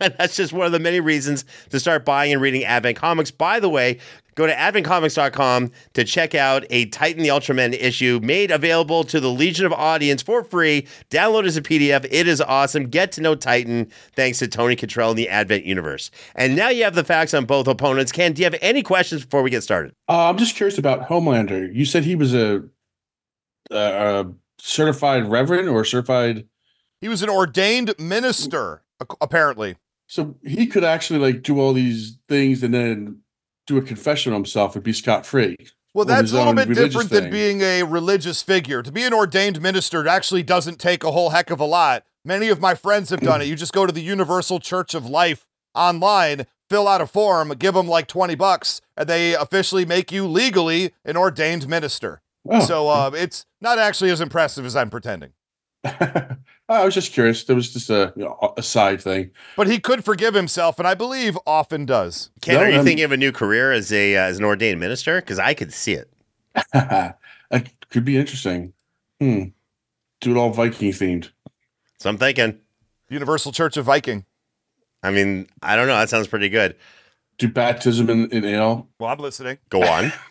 that's 0.00 0.34
just 0.34 0.52
one 0.52 0.66
of 0.66 0.72
the 0.72 0.80
many 0.80 0.98
reasons 0.98 1.44
to 1.70 1.78
start 1.78 2.04
buying 2.04 2.32
and 2.32 2.42
reading 2.42 2.64
Advent 2.64 2.96
Comics. 2.96 3.30
By 3.30 3.60
the 3.60 3.68
way, 3.68 3.98
go 4.38 4.46
to 4.46 4.54
adventcomics.com 4.54 5.72
to 5.94 6.04
check 6.04 6.32
out 6.32 6.64
a 6.70 6.86
Titan 6.86 7.24
the 7.24 7.28
Ultraman 7.28 7.72
issue 7.72 8.20
made 8.22 8.52
available 8.52 9.02
to 9.02 9.18
the 9.18 9.28
Legion 9.28 9.66
of 9.66 9.72
Audience 9.72 10.22
for 10.22 10.44
free. 10.44 10.86
Download 11.10 11.44
as 11.44 11.56
a 11.56 11.62
PDF. 11.62 12.06
It 12.08 12.28
is 12.28 12.40
awesome. 12.40 12.88
Get 12.88 13.10
to 13.12 13.20
know 13.20 13.34
Titan 13.34 13.90
thanks 14.14 14.38
to 14.38 14.46
Tony 14.46 14.76
Cottrell 14.76 15.10
in 15.10 15.16
the 15.16 15.28
Advent 15.28 15.64
universe. 15.64 16.12
And 16.36 16.54
now 16.54 16.68
you 16.68 16.84
have 16.84 16.94
the 16.94 17.02
facts 17.02 17.34
on 17.34 17.46
both 17.46 17.66
opponents. 17.66 18.12
Ken, 18.12 18.32
do 18.32 18.40
you 18.40 18.46
have 18.46 18.54
any 18.62 18.80
questions 18.80 19.24
before 19.24 19.42
we 19.42 19.50
get 19.50 19.64
started? 19.64 19.92
Uh, 20.08 20.30
I'm 20.30 20.38
just 20.38 20.54
curious 20.54 20.78
about 20.78 21.08
Homelander. 21.08 21.74
You 21.74 21.84
said 21.84 22.04
he 22.04 22.14
was 22.14 22.32
a, 22.32 22.62
a, 23.72 23.76
a 23.76 24.32
certified 24.60 25.28
reverend 25.28 25.68
or 25.68 25.84
certified. 25.84 26.46
He 27.00 27.08
was 27.08 27.24
an 27.24 27.28
ordained 27.28 27.92
minister, 27.98 28.84
apparently. 29.20 29.78
So 30.06 30.36
he 30.44 30.68
could 30.68 30.84
actually 30.84 31.18
like 31.18 31.42
do 31.42 31.58
all 31.58 31.72
these 31.72 32.18
things 32.28 32.62
and 32.62 32.72
then 32.72 33.22
do 33.68 33.76
a 33.76 33.82
confession 33.82 34.32
on 34.32 34.38
himself 34.38 34.74
and 34.74 34.82
be 34.82 34.92
scot 34.92 35.24
free. 35.24 35.56
Well, 35.94 36.04
that's 36.04 36.32
a 36.32 36.36
little 36.36 36.54
bit 36.54 36.74
different 36.74 37.10
than 37.10 37.30
being 37.30 37.60
a 37.60 37.82
religious 37.82 38.42
figure. 38.42 38.82
To 38.82 38.92
be 38.92 39.04
an 39.04 39.12
ordained 39.12 39.60
minister 39.60 40.06
actually 40.08 40.42
doesn't 40.42 40.78
take 40.78 41.04
a 41.04 41.10
whole 41.10 41.30
heck 41.30 41.50
of 41.50 41.60
a 41.60 41.64
lot. 41.64 42.04
Many 42.24 42.48
of 42.48 42.60
my 42.60 42.74
friends 42.74 43.10
have 43.10 43.20
done 43.20 43.40
it. 43.40 43.46
You 43.46 43.56
just 43.56 43.72
go 43.72 43.86
to 43.86 43.92
the 43.92 44.02
Universal 44.02 44.60
Church 44.60 44.94
of 44.94 45.06
Life 45.06 45.46
online, 45.74 46.46
fill 46.68 46.88
out 46.88 47.00
a 47.00 47.06
form, 47.06 47.50
give 47.58 47.74
them 47.74 47.88
like 47.88 48.06
20 48.06 48.34
bucks, 48.34 48.80
and 48.96 49.08
they 49.08 49.34
officially 49.34 49.84
make 49.84 50.12
you 50.12 50.26
legally 50.26 50.92
an 51.04 51.16
ordained 51.16 51.68
minister. 51.68 52.20
Oh, 52.48 52.60
So 52.60 52.88
uh, 52.88 53.10
it's 53.14 53.46
not 53.60 53.78
actually 53.78 54.10
as 54.10 54.20
impressive 54.20 54.64
as 54.66 54.76
I'm 54.76 54.90
pretending. 54.90 55.32
I 56.70 56.84
was 56.84 56.94
just 56.94 57.12
curious. 57.12 57.44
There 57.44 57.56
was 57.56 57.72
just 57.72 57.88
a 57.88 58.12
you 58.16 58.24
know, 58.24 58.54
a 58.56 58.62
side 58.62 59.00
thing. 59.00 59.30
But 59.56 59.68
he 59.68 59.78
could 59.78 60.04
forgive 60.04 60.34
himself, 60.34 60.78
and 60.78 60.86
I 60.86 60.94
believe 60.94 61.38
often 61.46 61.86
does. 61.86 62.30
Ken, 62.42 62.56
No, 62.56 62.62
are 62.62 62.70
you 62.70 62.78
um, 62.80 62.84
thinking 62.84 63.04
of 63.04 63.12
a 63.12 63.16
new 63.16 63.32
career 63.32 63.72
as 63.72 63.92
a 63.92 64.16
uh, 64.16 64.22
as 64.22 64.38
an 64.38 64.44
ordained 64.44 64.80
minister? 64.80 65.20
Because 65.20 65.38
I 65.38 65.54
could 65.54 65.72
see 65.72 65.92
it. 65.92 66.12
that 66.72 67.18
could 67.90 68.04
be 68.04 68.16
interesting. 68.16 68.72
Hmm. 69.20 69.44
Do 70.20 70.32
it 70.32 70.36
all 70.36 70.50
Viking 70.50 70.90
themed. 70.90 71.30
So 71.98 72.10
I'm 72.10 72.18
thinking. 72.18 72.58
Universal 73.08 73.52
Church 73.52 73.76
of 73.76 73.84
Viking. 73.86 74.24
I 75.02 75.10
mean, 75.10 75.48
I 75.62 75.76
don't 75.76 75.86
know. 75.86 75.96
That 75.96 76.10
sounds 76.10 76.26
pretty 76.26 76.48
good. 76.48 76.76
Do 77.38 77.48
baptism 77.48 78.10
in, 78.10 78.28
in 78.30 78.44
ale. 78.44 78.88
Well, 78.98 79.10
I'm 79.10 79.18
listening. 79.18 79.58
Go 79.70 79.82
on. 79.82 80.12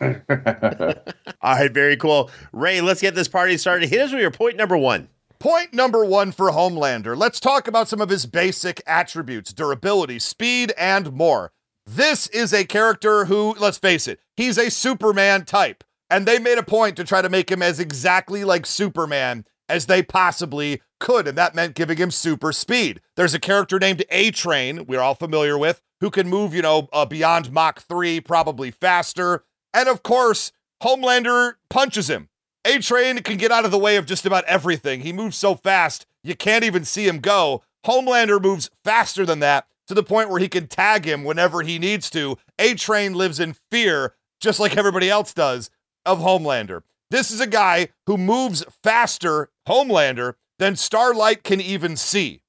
All 1.40 1.54
right, 1.54 1.72
very 1.72 1.96
cool. 1.96 2.30
Ray, 2.52 2.82
let's 2.82 3.00
get 3.00 3.14
this 3.14 3.28
party 3.28 3.56
started. 3.56 3.88
Hit 3.88 4.00
us 4.00 4.12
with 4.12 4.20
your 4.20 4.30
point 4.30 4.56
number 4.56 4.76
one. 4.76 5.08
Point 5.40 5.72
number 5.72 6.04
one 6.04 6.32
for 6.32 6.50
Homelander. 6.50 7.16
Let's 7.16 7.38
talk 7.38 7.68
about 7.68 7.86
some 7.86 8.00
of 8.00 8.08
his 8.08 8.26
basic 8.26 8.82
attributes 8.88 9.52
durability, 9.52 10.18
speed, 10.18 10.72
and 10.76 11.12
more. 11.12 11.52
This 11.86 12.26
is 12.28 12.52
a 12.52 12.64
character 12.64 13.26
who, 13.26 13.54
let's 13.56 13.78
face 13.78 14.08
it, 14.08 14.18
he's 14.36 14.58
a 14.58 14.68
Superman 14.68 15.44
type. 15.44 15.84
And 16.10 16.26
they 16.26 16.40
made 16.40 16.58
a 16.58 16.64
point 16.64 16.96
to 16.96 17.04
try 17.04 17.22
to 17.22 17.28
make 17.28 17.52
him 17.52 17.62
as 17.62 17.78
exactly 17.78 18.42
like 18.42 18.66
Superman 18.66 19.44
as 19.68 19.86
they 19.86 20.02
possibly 20.02 20.82
could. 20.98 21.28
And 21.28 21.38
that 21.38 21.54
meant 21.54 21.76
giving 21.76 21.98
him 21.98 22.10
super 22.10 22.52
speed. 22.52 23.00
There's 23.14 23.34
a 23.34 23.38
character 23.38 23.78
named 23.78 24.02
A 24.10 24.32
Train, 24.32 24.86
we're 24.86 25.00
all 25.00 25.14
familiar 25.14 25.56
with, 25.56 25.80
who 26.00 26.10
can 26.10 26.28
move, 26.28 26.52
you 26.52 26.62
know, 26.62 26.88
uh, 26.92 27.06
beyond 27.06 27.52
Mach 27.52 27.80
3, 27.80 28.20
probably 28.22 28.72
faster. 28.72 29.44
And 29.72 29.88
of 29.88 30.02
course, 30.02 30.50
Homelander 30.82 31.54
punches 31.70 32.10
him. 32.10 32.28
A 32.68 32.78
Train 32.80 33.22
can 33.22 33.38
get 33.38 33.50
out 33.50 33.64
of 33.64 33.70
the 33.70 33.78
way 33.78 33.96
of 33.96 34.04
just 34.04 34.26
about 34.26 34.44
everything. 34.44 35.00
He 35.00 35.10
moves 35.10 35.38
so 35.38 35.54
fast, 35.54 36.04
you 36.22 36.36
can't 36.36 36.64
even 36.64 36.84
see 36.84 37.08
him 37.08 37.18
go. 37.18 37.62
Homelander 37.86 38.42
moves 38.42 38.68
faster 38.84 39.24
than 39.24 39.38
that 39.40 39.66
to 39.86 39.94
the 39.94 40.02
point 40.02 40.28
where 40.28 40.38
he 40.38 40.50
can 40.50 40.66
tag 40.66 41.06
him 41.06 41.24
whenever 41.24 41.62
he 41.62 41.78
needs 41.78 42.10
to. 42.10 42.36
A 42.58 42.74
Train 42.74 43.14
lives 43.14 43.40
in 43.40 43.56
fear, 43.70 44.16
just 44.38 44.60
like 44.60 44.76
everybody 44.76 45.08
else 45.08 45.32
does, 45.32 45.70
of 46.04 46.18
Homelander. 46.18 46.82
This 47.10 47.30
is 47.30 47.40
a 47.40 47.46
guy 47.46 47.88
who 48.04 48.18
moves 48.18 48.62
faster, 48.82 49.48
Homelander, 49.66 50.34
than 50.58 50.76
Starlight 50.76 51.44
can 51.44 51.62
even 51.62 51.96
see. 51.96 52.42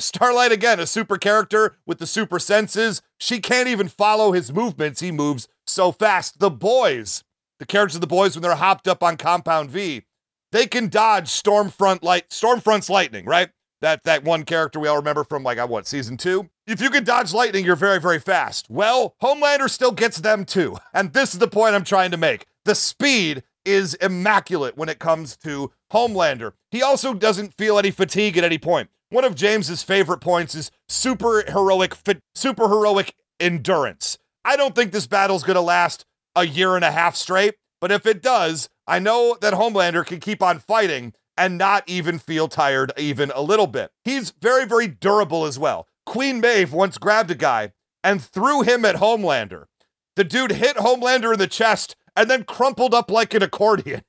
Starlight, 0.00 0.50
again, 0.50 0.80
a 0.80 0.86
super 0.86 1.16
character 1.16 1.76
with 1.86 1.98
the 1.98 2.08
super 2.08 2.40
senses. 2.40 3.02
She 3.20 3.38
can't 3.38 3.68
even 3.68 3.86
follow 3.86 4.32
his 4.32 4.52
movements. 4.52 5.00
He 5.00 5.12
moves 5.12 5.46
so 5.64 5.92
fast. 5.92 6.40
The 6.40 6.50
boys, 6.50 7.22
the 7.60 7.66
characters 7.66 7.94
of 7.94 8.00
the 8.00 8.06
boys, 8.06 8.34
when 8.34 8.42
they're 8.42 8.54
hopped 8.56 8.88
up 8.88 9.02
on 9.02 9.16
Compound 9.16 9.70
V, 9.70 10.02
they 10.50 10.66
can 10.66 10.88
dodge 10.88 11.28
Stormfront 11.28 12.02
light, 12.02 12.30
Stormfront's 12.30 12.90
lightning, 12.90 13.26
right? 13.26 13.50
That 13.82 14.02
that 14.04 14.24
one 14.24 14.44
character 14.44 14.80
we 14.80 14.88
all 14.88 14.96
remember 14.96 15.24
from 15.24 15.44
like 15.44 15.58
uh, 15.58 15.66
what 15.66 15.86
season 15.86 16.16
two. 16.16 16.48
If 16.66 16.80
you 16.80 16.90
can 16.90 17.04
dodge 17.04 17.32
lightning, 17.32 17.64
you're 17.64 17.76
very 17.76 18.00
very 18.00 18.18
fast. 18.18 18.66
Well, 18.68 19.14
Homelander 19.22 19.70
still 19.70 19.92
gets 19.92 20.18
them 20.18 20.44
too, 20.44 20.78
and 20.94 21.12
this 21.12 21.34
is 21.34 21.38
the 21.38 21.48
point 21.48 21.74
I'm 21.74 21.84
trying 21.84 22.10
to 22.10 22.16
make. 22.16 22.46
The 22.64 22.74
speed 22.74 23.44
is 23.64 23.94
immaculate 23.94 24.76
when 24.76 24.88
it 24.88 24.98
comes 24.98 25.36
to 25.38 25.70
Homelander. 25.92 26.52
He 26.70 26.82
also 26.82 27.12
doesn't 27.12 27.56
feel 27.56 27.78
any 27.78 27.90
fatigue 27.90 28.38
at 28.38 28.44
any 28.44 28.58
point. 28.58 28.88
One 29.10 29.24
of 29.24 29.34
James's 29.34 29.82
favorite 29.82 30.20
points 30.20 30.54
is 30.54 30.70
super 30.88 31.44
heroic, 31.46 31.94
super 32.34 32.68
heroic 32.68 33.14
endurance. 33.38 34.18
I 34.44 34.56
don't 34.56 34.74
think 34.74 34.92
this 34.92 35.06
battle's 35.06 35.42
going 35.42 35.56
to 35.56 35.60
last 35.60 36.06
a 36.34 36.46
year 36.46 36.76
and 36.76 36.84
a 36.84 36.90
half 36.90 37.16
straight, 37.16 37.54
but 37.80 37.90
if 37.90 38.06
it 38.06 38.22
does, 38.22 38.68
I 38.86 38.98
know 38.98 39.36
that 39.40 39.54
Homelander 39.54 40.04
can 40.04 40.20
keep 40.20 40.42
on 40.42 40.58
fighting 40.58 41.14
and 41.36 41.56
not 41.56 41.84
even 41.86 42.18
feel 42.18 42.48
tired 42.48 42.92
even 42.98 43.32
a 43.34 43.40
little 43.40 43.66
bit. 43.66 43.92
He's 44.04 44.30
very, 44.30 44.66
very 44.66 44.86
durable 44.86 45.44
as 45.46 45.58
well. 45.58 45.88
Queen 46.04 46.40
Maeve 46.40 46.72
once 46.72 46.98
grabbed 46.98 47.30
a 47.30 47.34
guy 47.34 47.72
and 48.02 48.22
threw 48.22 48.62
him 48.62 48.84
at 48.84 48.96
Homelander. 48.96 49.66
The 50.16 50.24
dude 50.24 50.52
hit 50.52 50.76
Homelander 50.76 51.32
in 51.32 51.38
the 51.38 51.46
chest 51.46 51.96
and 52.16 52.28
then 52.28 52.44
crumpled 52.44 52.92
up 52.92 53.10
like 53.10 53.32
an 53.32 53.42
accordion. 53.42 54.02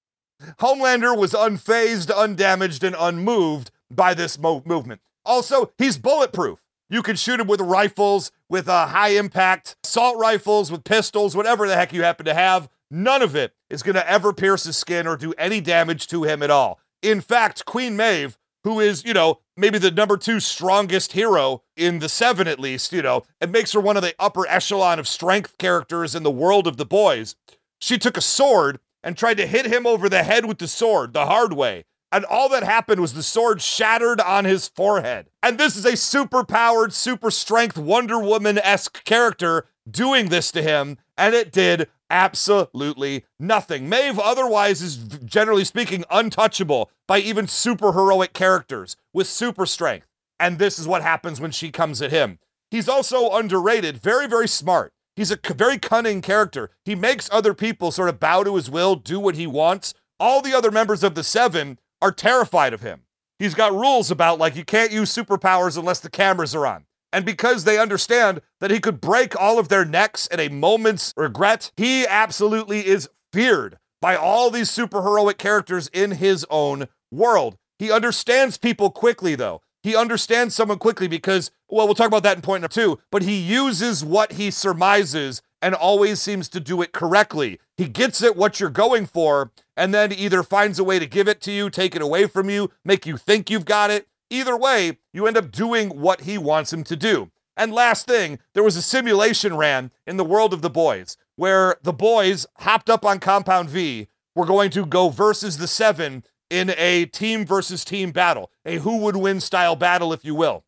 Homelander 0.60 1.16
was 1.16 1.32
unfazed, 1.32 2.10
undamaged, 2.14 2.82
and 2.84 2.96
unmoved 2.98 3.70
by 3.90 4.14
this 4.14 4.38
mo- 4.38 4.62
movement. 4.66 5.00
Also, 5.24 5.72
he's 5.78 5.98
bulletproof. 5.98 6.58
You 6.90 7.02
can 7.02 7.14
shoot 7.14 7.38
him 7.38 7.46
with 7.46 7.60
rifles, 7.60 8.32
with 8.48 8.68
uh, 8.68 8.88
high 8.88 9.10
impact 9.10 9.76
assault 9.84 10.18
rifles, 10.18 10.72
with 10.72 10.82
pistols, 10.82 11.36
whatever 11.36 11.68
the 11.68 11.76
heck 11.76 11.92
you 11.92 12.02
happen 12.02 12.26
to 12.26 12.34
have. 12.34 12.68
None 12.90 13.22
of 13.22 13.36
it 13.36 13.54
is 13.70 13.84
going 13.84 13.94
to 13.94 14.10
ever 14.10 14.32
pierce 14.32 14.64
his 14.64 14.76
skin 14.76 15.06
or 15.06 15.16
do 15.16 15.32
any 15.38 15.60
damage 15.60 16.08
to 16.08 16.24
him 16.24 16.42
at 16.42 16.50
all. 16.50 16.80
In 17.00 17.20
fact, 17.20 17.64
Queen 17.64 17.96
Maeve, 17.96 18.36
who 18.64 18.80
is, 18.80 19.04
you 19.04 19.14
know, 19.14 19.38
maybe 19.56 19.78
the 19.78 19.92
number 19.92 20.16
two 20.16 20.40
strongest 20.40 21.12
hero 21.12 21.62
in 21.76 22.00
the 22.00 22.08
seven 22.08 22.48
at 22.48 22.58
least, 22.58 22.92
you 22.92 23.02
know, 23.02 23.22
and 23.40 23.52
makes 23.52 23.72
her 23.72 23.80
one 23.80 23.96
of 23.96 24.02
the 24.02 24.14
upper 24.18 24.46
echelon 24.48 24.98
of 24.98 25.06
strength 25.06 25.56
characters 25.58 26.16
in 26.16 26.24
the 26.24 26.30
world 26.30 26.66
of 26.66 26.76
the 26.76 26.84
boys, 26.84 27.36
she 27.80 27.98
took 27.98 28.16
a 28.16 28.22
sword 28.22 28.80
and 29.02 29.16
tried 29.16 29.36
to 29.36 29.46
hit 29.46 29.66
him 29.66 29.86
over 29.86 30.08
the 30.08 30.24
head 30.24 30.44
with 30.44 30.58
the 30.58 30.68
sword 30.68 31.12
the 31.12 31.26
hard 31.26 31.52
way. 31.52 31.84
And 32.12 32.24
all 32.24 32.48
that 32.48 32.64
happened 32.64 33.00
was 33.00 33.14
the 33.14 33.22
sword 33.22 33.62
shattered 33.62 34.20
on 34.20 34.44
his 34.44 34.68
forehead. 34.68 35.30
And 35.42 35.58
this 35.58 35.76
is 35.76 35.84
a 35.84 35.96
super 35.96 36.44
powered, 36.44 36.92
super 36.92 37.30
strength 37.30 37.78
Wonder 37.78 38.18
Woman 38.18 38.58
esque 38.58 39.04
character 39.04 39.66
doing 39.88 40.28
this 40.28 40.50
to 40.52 40.62
him. 40.62 40.98
And 41.16 41.34
it 41.34 41.52
did 41.52 41.88
absolutely 42.10 43.24
nothing. 43.38 43.88
Maeve, 43.88 44.18
otherwise, 44.18 44.82
is 44.82 44.96
generally 44.96 45.64
speaking 45.64 46.04
untouchable 46.10 46.90
by 47.06 47.20
even 47.20 47.46
super 47.46 47.92
heroic 47.92 48.32
characters 48.32 48.96
with 49.12 49.28
super 49.28 49.64
strength. 49.64 50.08
And 50.40 50.58
this 50.58 50.78
is 50.78 50.88
what 50.88 51.02
happens 51.02 51.40
when 51.40 51.52
she 51.52 51.70
comes 51.70 52.02
at 52.02 52.10
him. 52.10 52.38
He's 52.70 52.88
also 52.88 53.30
underrated, 53.30 53.98
very, 53.98 54.26
very 54.26 54.48
smart. 54.48 54.92
He's 55.14 55.30
a 55.30 55.38
very 55.54 55.78
cunning 55.78 56.22
character. 56.22 56.70
He 56.84 56.94
makes 56.94 57.28
other 57.30 57.52
people 57.52 57.92
sort 57.92 58.08
of 58.08 58.18
bow 58.18 58.42
to 58.44 58.56
his 58.56 58.70
will, 58.70 58.96
do 58.96 59.20
what 59.20 59.34
he 59.34 59.46
wants. 59.46 59.94
All 60.18 60.40
the 60.40 60.54
other 60.54 60.70
members 60.70 61.02
of 61.02 61.14
the 61.14 61.24
Seven 61.24 61.78
are 62.02 62.12
terrified 62.12 62.72
of 62.72 62.82
him. 62.82 63.02
He's 63.38 63.54
got 63.54 63.72
rules 63.72 64.10
about, 64.10 64.38
like, 64.38 64.56
you 64.56 64.64
can't 64.64 64.92
use 64.92 65.14
superpowers 65.14 65.78
unless 65.78 66.00
the 66.00 66.10
cameras 66.10 66.54
are 66.54 66.66
on. 66.66 66.84
And 67.12 67.24
because 67.24 67.64
they 67.64 67.78
understand 67.78 68.40
that 68.60 68.70
he 68.70 68.80
could 68.80 69.00
break 69.00 69.38
all 69.40 69.58
of 69.58 69.68
their 69.68 69.84
necks 69.84 70.26
in 70.26 70.38
a 70.38 70.48
moment's 70.48 71.12
regret, 71.16 71.72
he 71.76 72.06
absolutely 72.06 72.86
is 72.86 73.08
feared 73.32 73.78
by 74.00 74.16
all 74.16 74.50
these 74.50 74.70
super 74.70 75.02
heroic 75.02 75.38
characters 75.38 75.88
in 75.88 76.12
his 76.12 76.46
own 76.50 76.86
world. 77.10 77.56
He 77.78 77.90
understands 77.90 78.58
people 78.58 78.90
quickly, 78.90 79.34
though. 79.34 79.62
He 79.82 79.96
understands 79.96 80.54
someone 80.54 80.78
quickly 80.78 81.08
because, 81.08 81.50
well, 81.68 81.86
we'll 81.86 81.94
talk 81.94 82.06
about 82.06 82.22
that 82.24 82.36
in 82.36 82.42
point 82.42 82.60
number 82.60 82.72
two, 82.72 82.98
but 83.10 83.22
he 83.22 83.38
uses 83.38 84.04
what 84.04 84.32
he 84.32 84.50
surmises 84.50 85.40
and 85.62 85.74
always 85.74 86.20
seems 86.20 86.48
to 86.50 86.60
do 86.60 86.82
it 86.82 86.92
correctly. 86.92 87.60
He 87.76 87.88
gets 87.88 88.22
it 88.22 88.36
what 88.36 88.60
you're 88.60 88.70
going 88.70 89.06
for 89.06 89.52
and 89.76 89.94
then 89.94 90.12
either 90.12 90.42
finds 90.42 90.78
a 90.78 90.84
way 90.84 90.98
to 90.98 91.06
give 91.06 91.28
it 91.28 91.40
to 91.42 91.52
you, 91.52 91.70
take 91.70 91.94
it 91.94 92.02
away 92.02 92.26
from 92.26 92.50
you, 92.50 92.70
make 92.84 93.06
you 93.06 93.16
think 93.16 93.50
you've 93.50 93.64
got 93.64 93.90
it. 93.90 94.08
Either 94.30 94.56
way, 94.56 94.98
you 95.12 95.26
end 95.26 95.36
up 95.36 95.50
doing 95.50 95.88
what 95.88 96.22
he 96.22 96.38
wants 96.38 96.72
him 96.72 96.84
to 96.84 96.96
do. 96.96 97.30
And 97.56 97.72
last 97.72 98.06
thing, 98.06 98.38
there 98.54 98.62
was 98.62 98.76
a 98.76 98.82
simulation 98.82 99.56
ran 99.56 99.90
in 100.06 100.16
the 100.16 100.24
world 100.24 100.52
of 100.54 100.62
the 100.62 100.70
boys 100.70 101.16
where 101.36 101.76
the 101.82 101.92
boys 101.92 102.46
hopped 102.58 102.88
up 102.88 103.04
on 103.04 103.18
Compound 103.18 103.68
V 103.68 104.08
were 104.34 104.46
going 104.46 104.70
to 104.70 104.86
go 104.86 105.08
versus 105.08 105.58
the 105.58 105.66
seven 105.66 106.24
in 106.48 106.72
a 106.76 107.06
team 107.06 107.46
versus 107.46 107.84
team 107.84 108.10
battle, 108.10 108.50
a 108.64 108.78
who 108.78 108.98
would 108.98 109.16
win 109.16 109.40
style 109.40 109.76
battle, 109.76 110.12
if 110.12 110.24
you 110.24 110.34
will. 110.34 110.64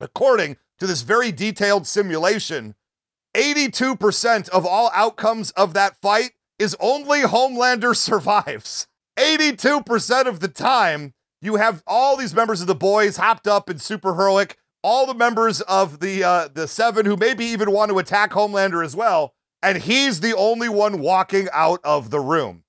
According 0.00 0.56
to 0.78 0.86
this 0.86 1.02
very 1.02 1.30
detailed 1.30 1.86
simulation, 1.86 2.74
82% 3.34 4.48
of 4.48 4.66
all 4.66 4.90
outcomes 4.94 5.50
of 5.52 5.74
that 5.74 5.96
fight 6.00 6.32
is 6.58 6.76
only 6.80 7.20
Homelander 7.22 7.96
survives. 7.96 8.86
82% 9.18 10.26
of 10.26 10.40
the 10.40 10.48
time, 10.48 11.14
you 11.42 11.56
have 11.56 11.82
all 11.86 12.16
these 12.16 12.34
members 12.34 12.60
of 12.60 12.66
the 12.66 12.74
boys 12.74 13.16
hopped 13.16 13.46
up 13.46 13.70
in 13.70 13.78
super 13.78 14.14
heroic, 14.14 14.56
all 14.82 15.06
the 15.06 15.14
members 15.14 15.60
of 15.62 16.00
the 16.00 16.24
uh, 16.24 16.48
the 16.52 16.66
seven 16.66 17.06
who 17.06 17.16
maybe 17.16 17.44
even 17.44 17.70
want 17.70 17.90
to 17.90 17.98
attack 17.98 18.30
Homelander 18.30 18.84
as 18.84 18.96
well, 18.96 19.34
and 19.62 19.78
he's 19.78 20.20
the 20.20 20.34
only 20.36 20.68
one 20.68 21.00
walking 21.00 21.48
out 21.52 21.80
of 21.84 22.10
the 22.10 22.20
room. 22.20 22.64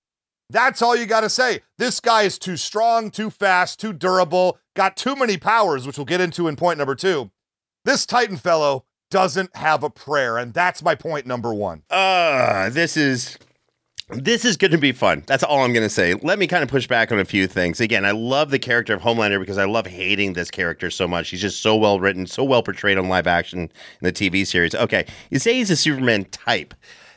That's 0.49 0.81
all 0.81 0.95
you 0.95 1.05
got 1.05 1.21
to 1.21 1.29
say. 1.29 1.61
This 1.77 2.01
guy 2.01 2.23
is 2.23 2.37
too 2.37 2.57
strong, 2.57 3.09
too 3.09 3.29
fast, 3.29 3.79
too 3.79 3.93
durable, 3.93 4.59
got 4.75 4.97
too 4.97 5.15
many 5.15 5.37
powers, 5.37 5.87
which 5.87 5.97
we'll 5.97 6.05
get 6.05 6.19
into 6.19 6.49
in 6.49 6.57
point 6.57 6.77
number 6.77 6.95
two. 6.95 7.31
This 7.85 8.05
Titan 8.05 8.37
fellow 8.37 8.85
doesn't 9.11 9.55
have 9.55 9.83
a 9.83 9.89
prayer, 9.91 10.39
and 10.39 10.53
that's 10.53 10.81
my 10.81 10.95
point 10.95 11.27
number 11.27 11.53
one. 11.53 11.83
Uh, 11.91 12.69
this 12.71 12.97
is 12.97 13.37
this 14.09 14.43
is 14.43 14.57
going 14.57 14.71
to 14.71 14.77
be 14.77 14.91
fun. 14.91 15.23
That's 15.27 15.43
all 15.43 15.63
I'm 15.63 15.71
going 15.71 15.85
to 15.85 15.89
say. 15.89 16.15
Let 16.15 16.39
me 16.39 16.47
kind 16.47 16.63
of 16.63 16.69
push 16.69 16.87
back 16.87 17.11
on 17.11 17.19
a 17.19 17.25
few 17.25 17.47
things. 17.47 17.79
Again, 17.79 18.03
I 18.03 18.11
love 18.11 18.49
the 18.49 18.59
character 18.59 18.93
of 18.93 19.01
Homelander 19.01 19.39
because 19.39 19.57
I 19.57 19.65
love 19.65 19.87
hating 19.87 20.33
this 20.33 20.51
character 20.51 20.89
so 20.89 21.07
much. 21.07 21.29
He's 21.29 21.41
just 21.41 21.61
so 21.61 21.75
well 21.75 21.99
written, 21.99 22.25
so 22.25 22.43
well 22.43 22.63
portrayed 22.63 22.97
on 22.97 23.07
live 23.07 23.27
action 23.27 23.59
in 23.59 23.69
the 24.01 24.11
TV 24.11 24.45
series. 24.45 24.73
Okay, 24.73 25.05
you 25.29 25.39
say 25.39 25.53
he's 25.53 25.69
a 25.69 25.77
Superman 25.77 26.25
type. 26.25 26.73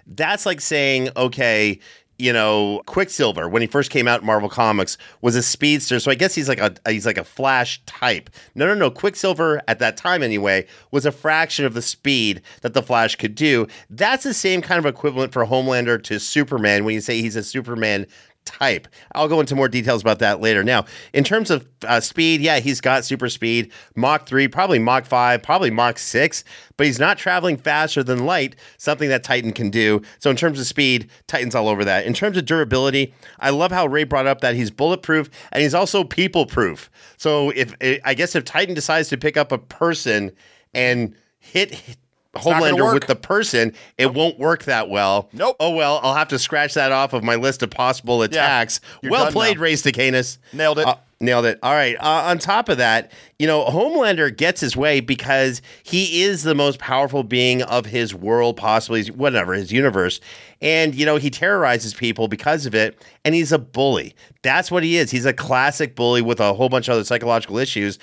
That's 0.07 0.45
like 0.45 0.61
saying, 0.61 1.09
okay, 1.17 1.81
you 2.19 2.33
know, 2.33 2.83
Quicksilver 2.87 3.49
when 3.49 3.63
he 3.63 3.67
first 3.67 3.91
came 3.91 4.07
out 4.07 4.21
in 4.21 4.27
Marvel 4.27 4.49
Comics 4.49 4.97
was 5.21 5.35
a 5.35 5.43
speedster. 5.43 5.99
So 5.99 6.11
I 6.11 6.15
guess 6.15 6.35
he's 6.35 6.49
like 6.49 6.61
a 6.61 6.75
he's 6.89 7.07
like 7.07 7.19
a 7.19 7.25
Flash 7.25 7.83
type. 7.87 8.31
No, 8.55 8.67
no, 8.67 8.75
no. 8.75 8.91
Quicksilver 8.91 9.61
at 9.67 9.81
that 9.81 9.97
time 9.97 10.23
anyway 10.23 10.67
was 10.91 11.07
a 11.07 11.13
fraction 11.13 11.65
of 11.65 11.75
the 11.75 11.83
speed 11.83 12.43
that 12.63 12.75
the 12.75 12.83
Flash 12.83 13.17
could 13.17 13.35
do. 13.35 13.67
That's 13.91 14.25
the 14.25 14.35
same 14.35 14.63
kind 14.63 14.79
of 14.79 14.87
equivalent 14.87 15.33
for 15.33 15.45
Homelander 15.45 16.03
to 16.05 16.21
Superman 16.21 16.85
when 16.85 16.95
you 16.95 17.01
say 17.01 17.21
he's 17.21 17.37
a 17.37 17.43
Superman 17.43 18.07
type. 18.45 18.89
I'll 19.15 19.29
go 19.29 19.41
into 19.41 19.55
more 19.55 19.69
details 19.69 20.03
about 20.03 20.19
that 20.21 20.41
later. 20.41 20.63
Now, 20.63 20.85
in 21.13 21.25
terms 21.25 21.51
of 21.51 21.67
uh, 21.87 22.01
speed, 22.01 22.41
yeah, 22.41 22.61
he's 22.61 22.81
got 22.81 23.05
super 23.05 23.29
speed, 23.29 23.73
Mach 23.97 24.27
3, 24.27 24.49
probably 24.49 24.79
Mach 24.79 25.05
5, 25.05 25.43
probably 25.43 25.71
Mach 25.71 25.99
6, 25.99 26.45
but 26.77 26.87
he's 26.87 26.99
not 26.99 27.19
traveling 27.19 27.57
faster 27.57 28.03
than 28.03 28.27
light, 28.27 28.57
something 28.79 29.09
that 29.09 29.25
Titan 29.25 29.53
can 29.53 29.71
do. 29.71 30.03
So, 30.19 30.31
in 30.31 30.37
terms 30.37 30.61
of 30.61 30.67
speed, 30.67 31.11
Titan's 31.27 31.55
all 31.55 31.69
over 31.69 31.85
that. 31.85 32.07
In 32.07 32.15
terms 32.15 32.37
of 32.37 32.45
durability, 32.45 33.15
I 33.41 33.51
love 33.51 33.73
how 33.73 33.87
Ray 33.87 34.05
brought 34.05 34.27
up 34.27 34.41
that 34.41 34.55
he's 34.55 34.71
bulletproof 34.71 35.31
and 35.53 35.63
he's 35.63 35.75
also 35.75 36.05
people 36.05 36.47
proof. 36.47 36.91
So, 37.17 37.51
if 37.51 37.75
I 38.05 38.15
guess 38.15 38.35
if 38.35 38.45
Titan 38.45 38.75
decides 38.75 39.09
to 39.09 39.17
pick 39.17 39.37
up 39.37 39.53
a 39.53 39.59
person 39.59 40.33
and 40.73 41.15
hit 41.39 41.97
Homelander 42.35 42.95
with 42.95 43.07
the 43.07 43.17
person, 43.17 43.73
it 43.99 44.07
nope. 44.07 44.15
won't 44.15 44.39
work 44.39 44.65
that 44.65 44.89
well. 44.89 45.29
Nope. 45.33 45.57
Oh 45.61 45.75
well, 45.75 46.01
I'll 46.03 46.15
have 46.15 46.29
to 46.29 46.39
scratch 46.39 46.75
that 46.75 46.93
off 46.93 47.13
of 47.13 47.23
my 47.25 47.37
list 47.37 47.63
of 47.63 47.71
possible 47.71 48.23
attacks. 48.23 48.81
Yeah, 49.03 49.11
well 49.11 49.33
played, 49.33 49.59
Ray 49.59 49.75
Stacanus. 49.75 50.39
Nailed 50.53 50.79
it. 50.79 50.87
Uh, 50.87 50.97
nailed 51.21 51.47
it. 51.47 51.59
All 51.63 51.73
right. 51.73 51.97
Uh, 51.97 52.25
on 52.27 52.39
top 52.39 52.69
of 52.69 52.79
that, 52.79 53.11
you 53.39 53.47
know, 53.47 53.65
Homelander 53.65 54.35
gets 54.37 54.61
his 54.61 54.77
way 54.77 55.01
because 55.01 55.63
he 55.83 56.23
is 56.23 56.43
the 56.43 56.55
most 56.55 56.79
powerful 56.79 57.23
being 57.23 57.63
of 57.63 57.87
his 57.87 58.15
world, 58.15 58.57
possibly 58.57 59.07
whatever 59.07 59.55
his 59.55 59.73
universe, 59.73 60.21
and 60.61 60.95
you 60.95 61.05
know 61.05 61.17
he 61.17 61.31
terrorizes 61.31 61.95
people 61.95 62.29
because 62.29 62.67
of 62.67 62.75
it. 62.75 63.01
And 63.25 63.35
he's 63.35 63.53
a 63.53 63.59
bully. 63.59 64.15
That's 64.43 64.71
what 64.71 64.83
he 64.83 64.97
is. 64.97 65.11
He's 65.11 65.27
a 65.27 65.33
classic 65.33 65.95
bully 65.95 66.23
with 66.23 66.41
a 66.41 66.55
whole 66.55 66.69
bunch 66.69 66.89
of 66.89 66.95
other 66.95 67.05
psychological 67.05 67.59
issues 67.59 67.99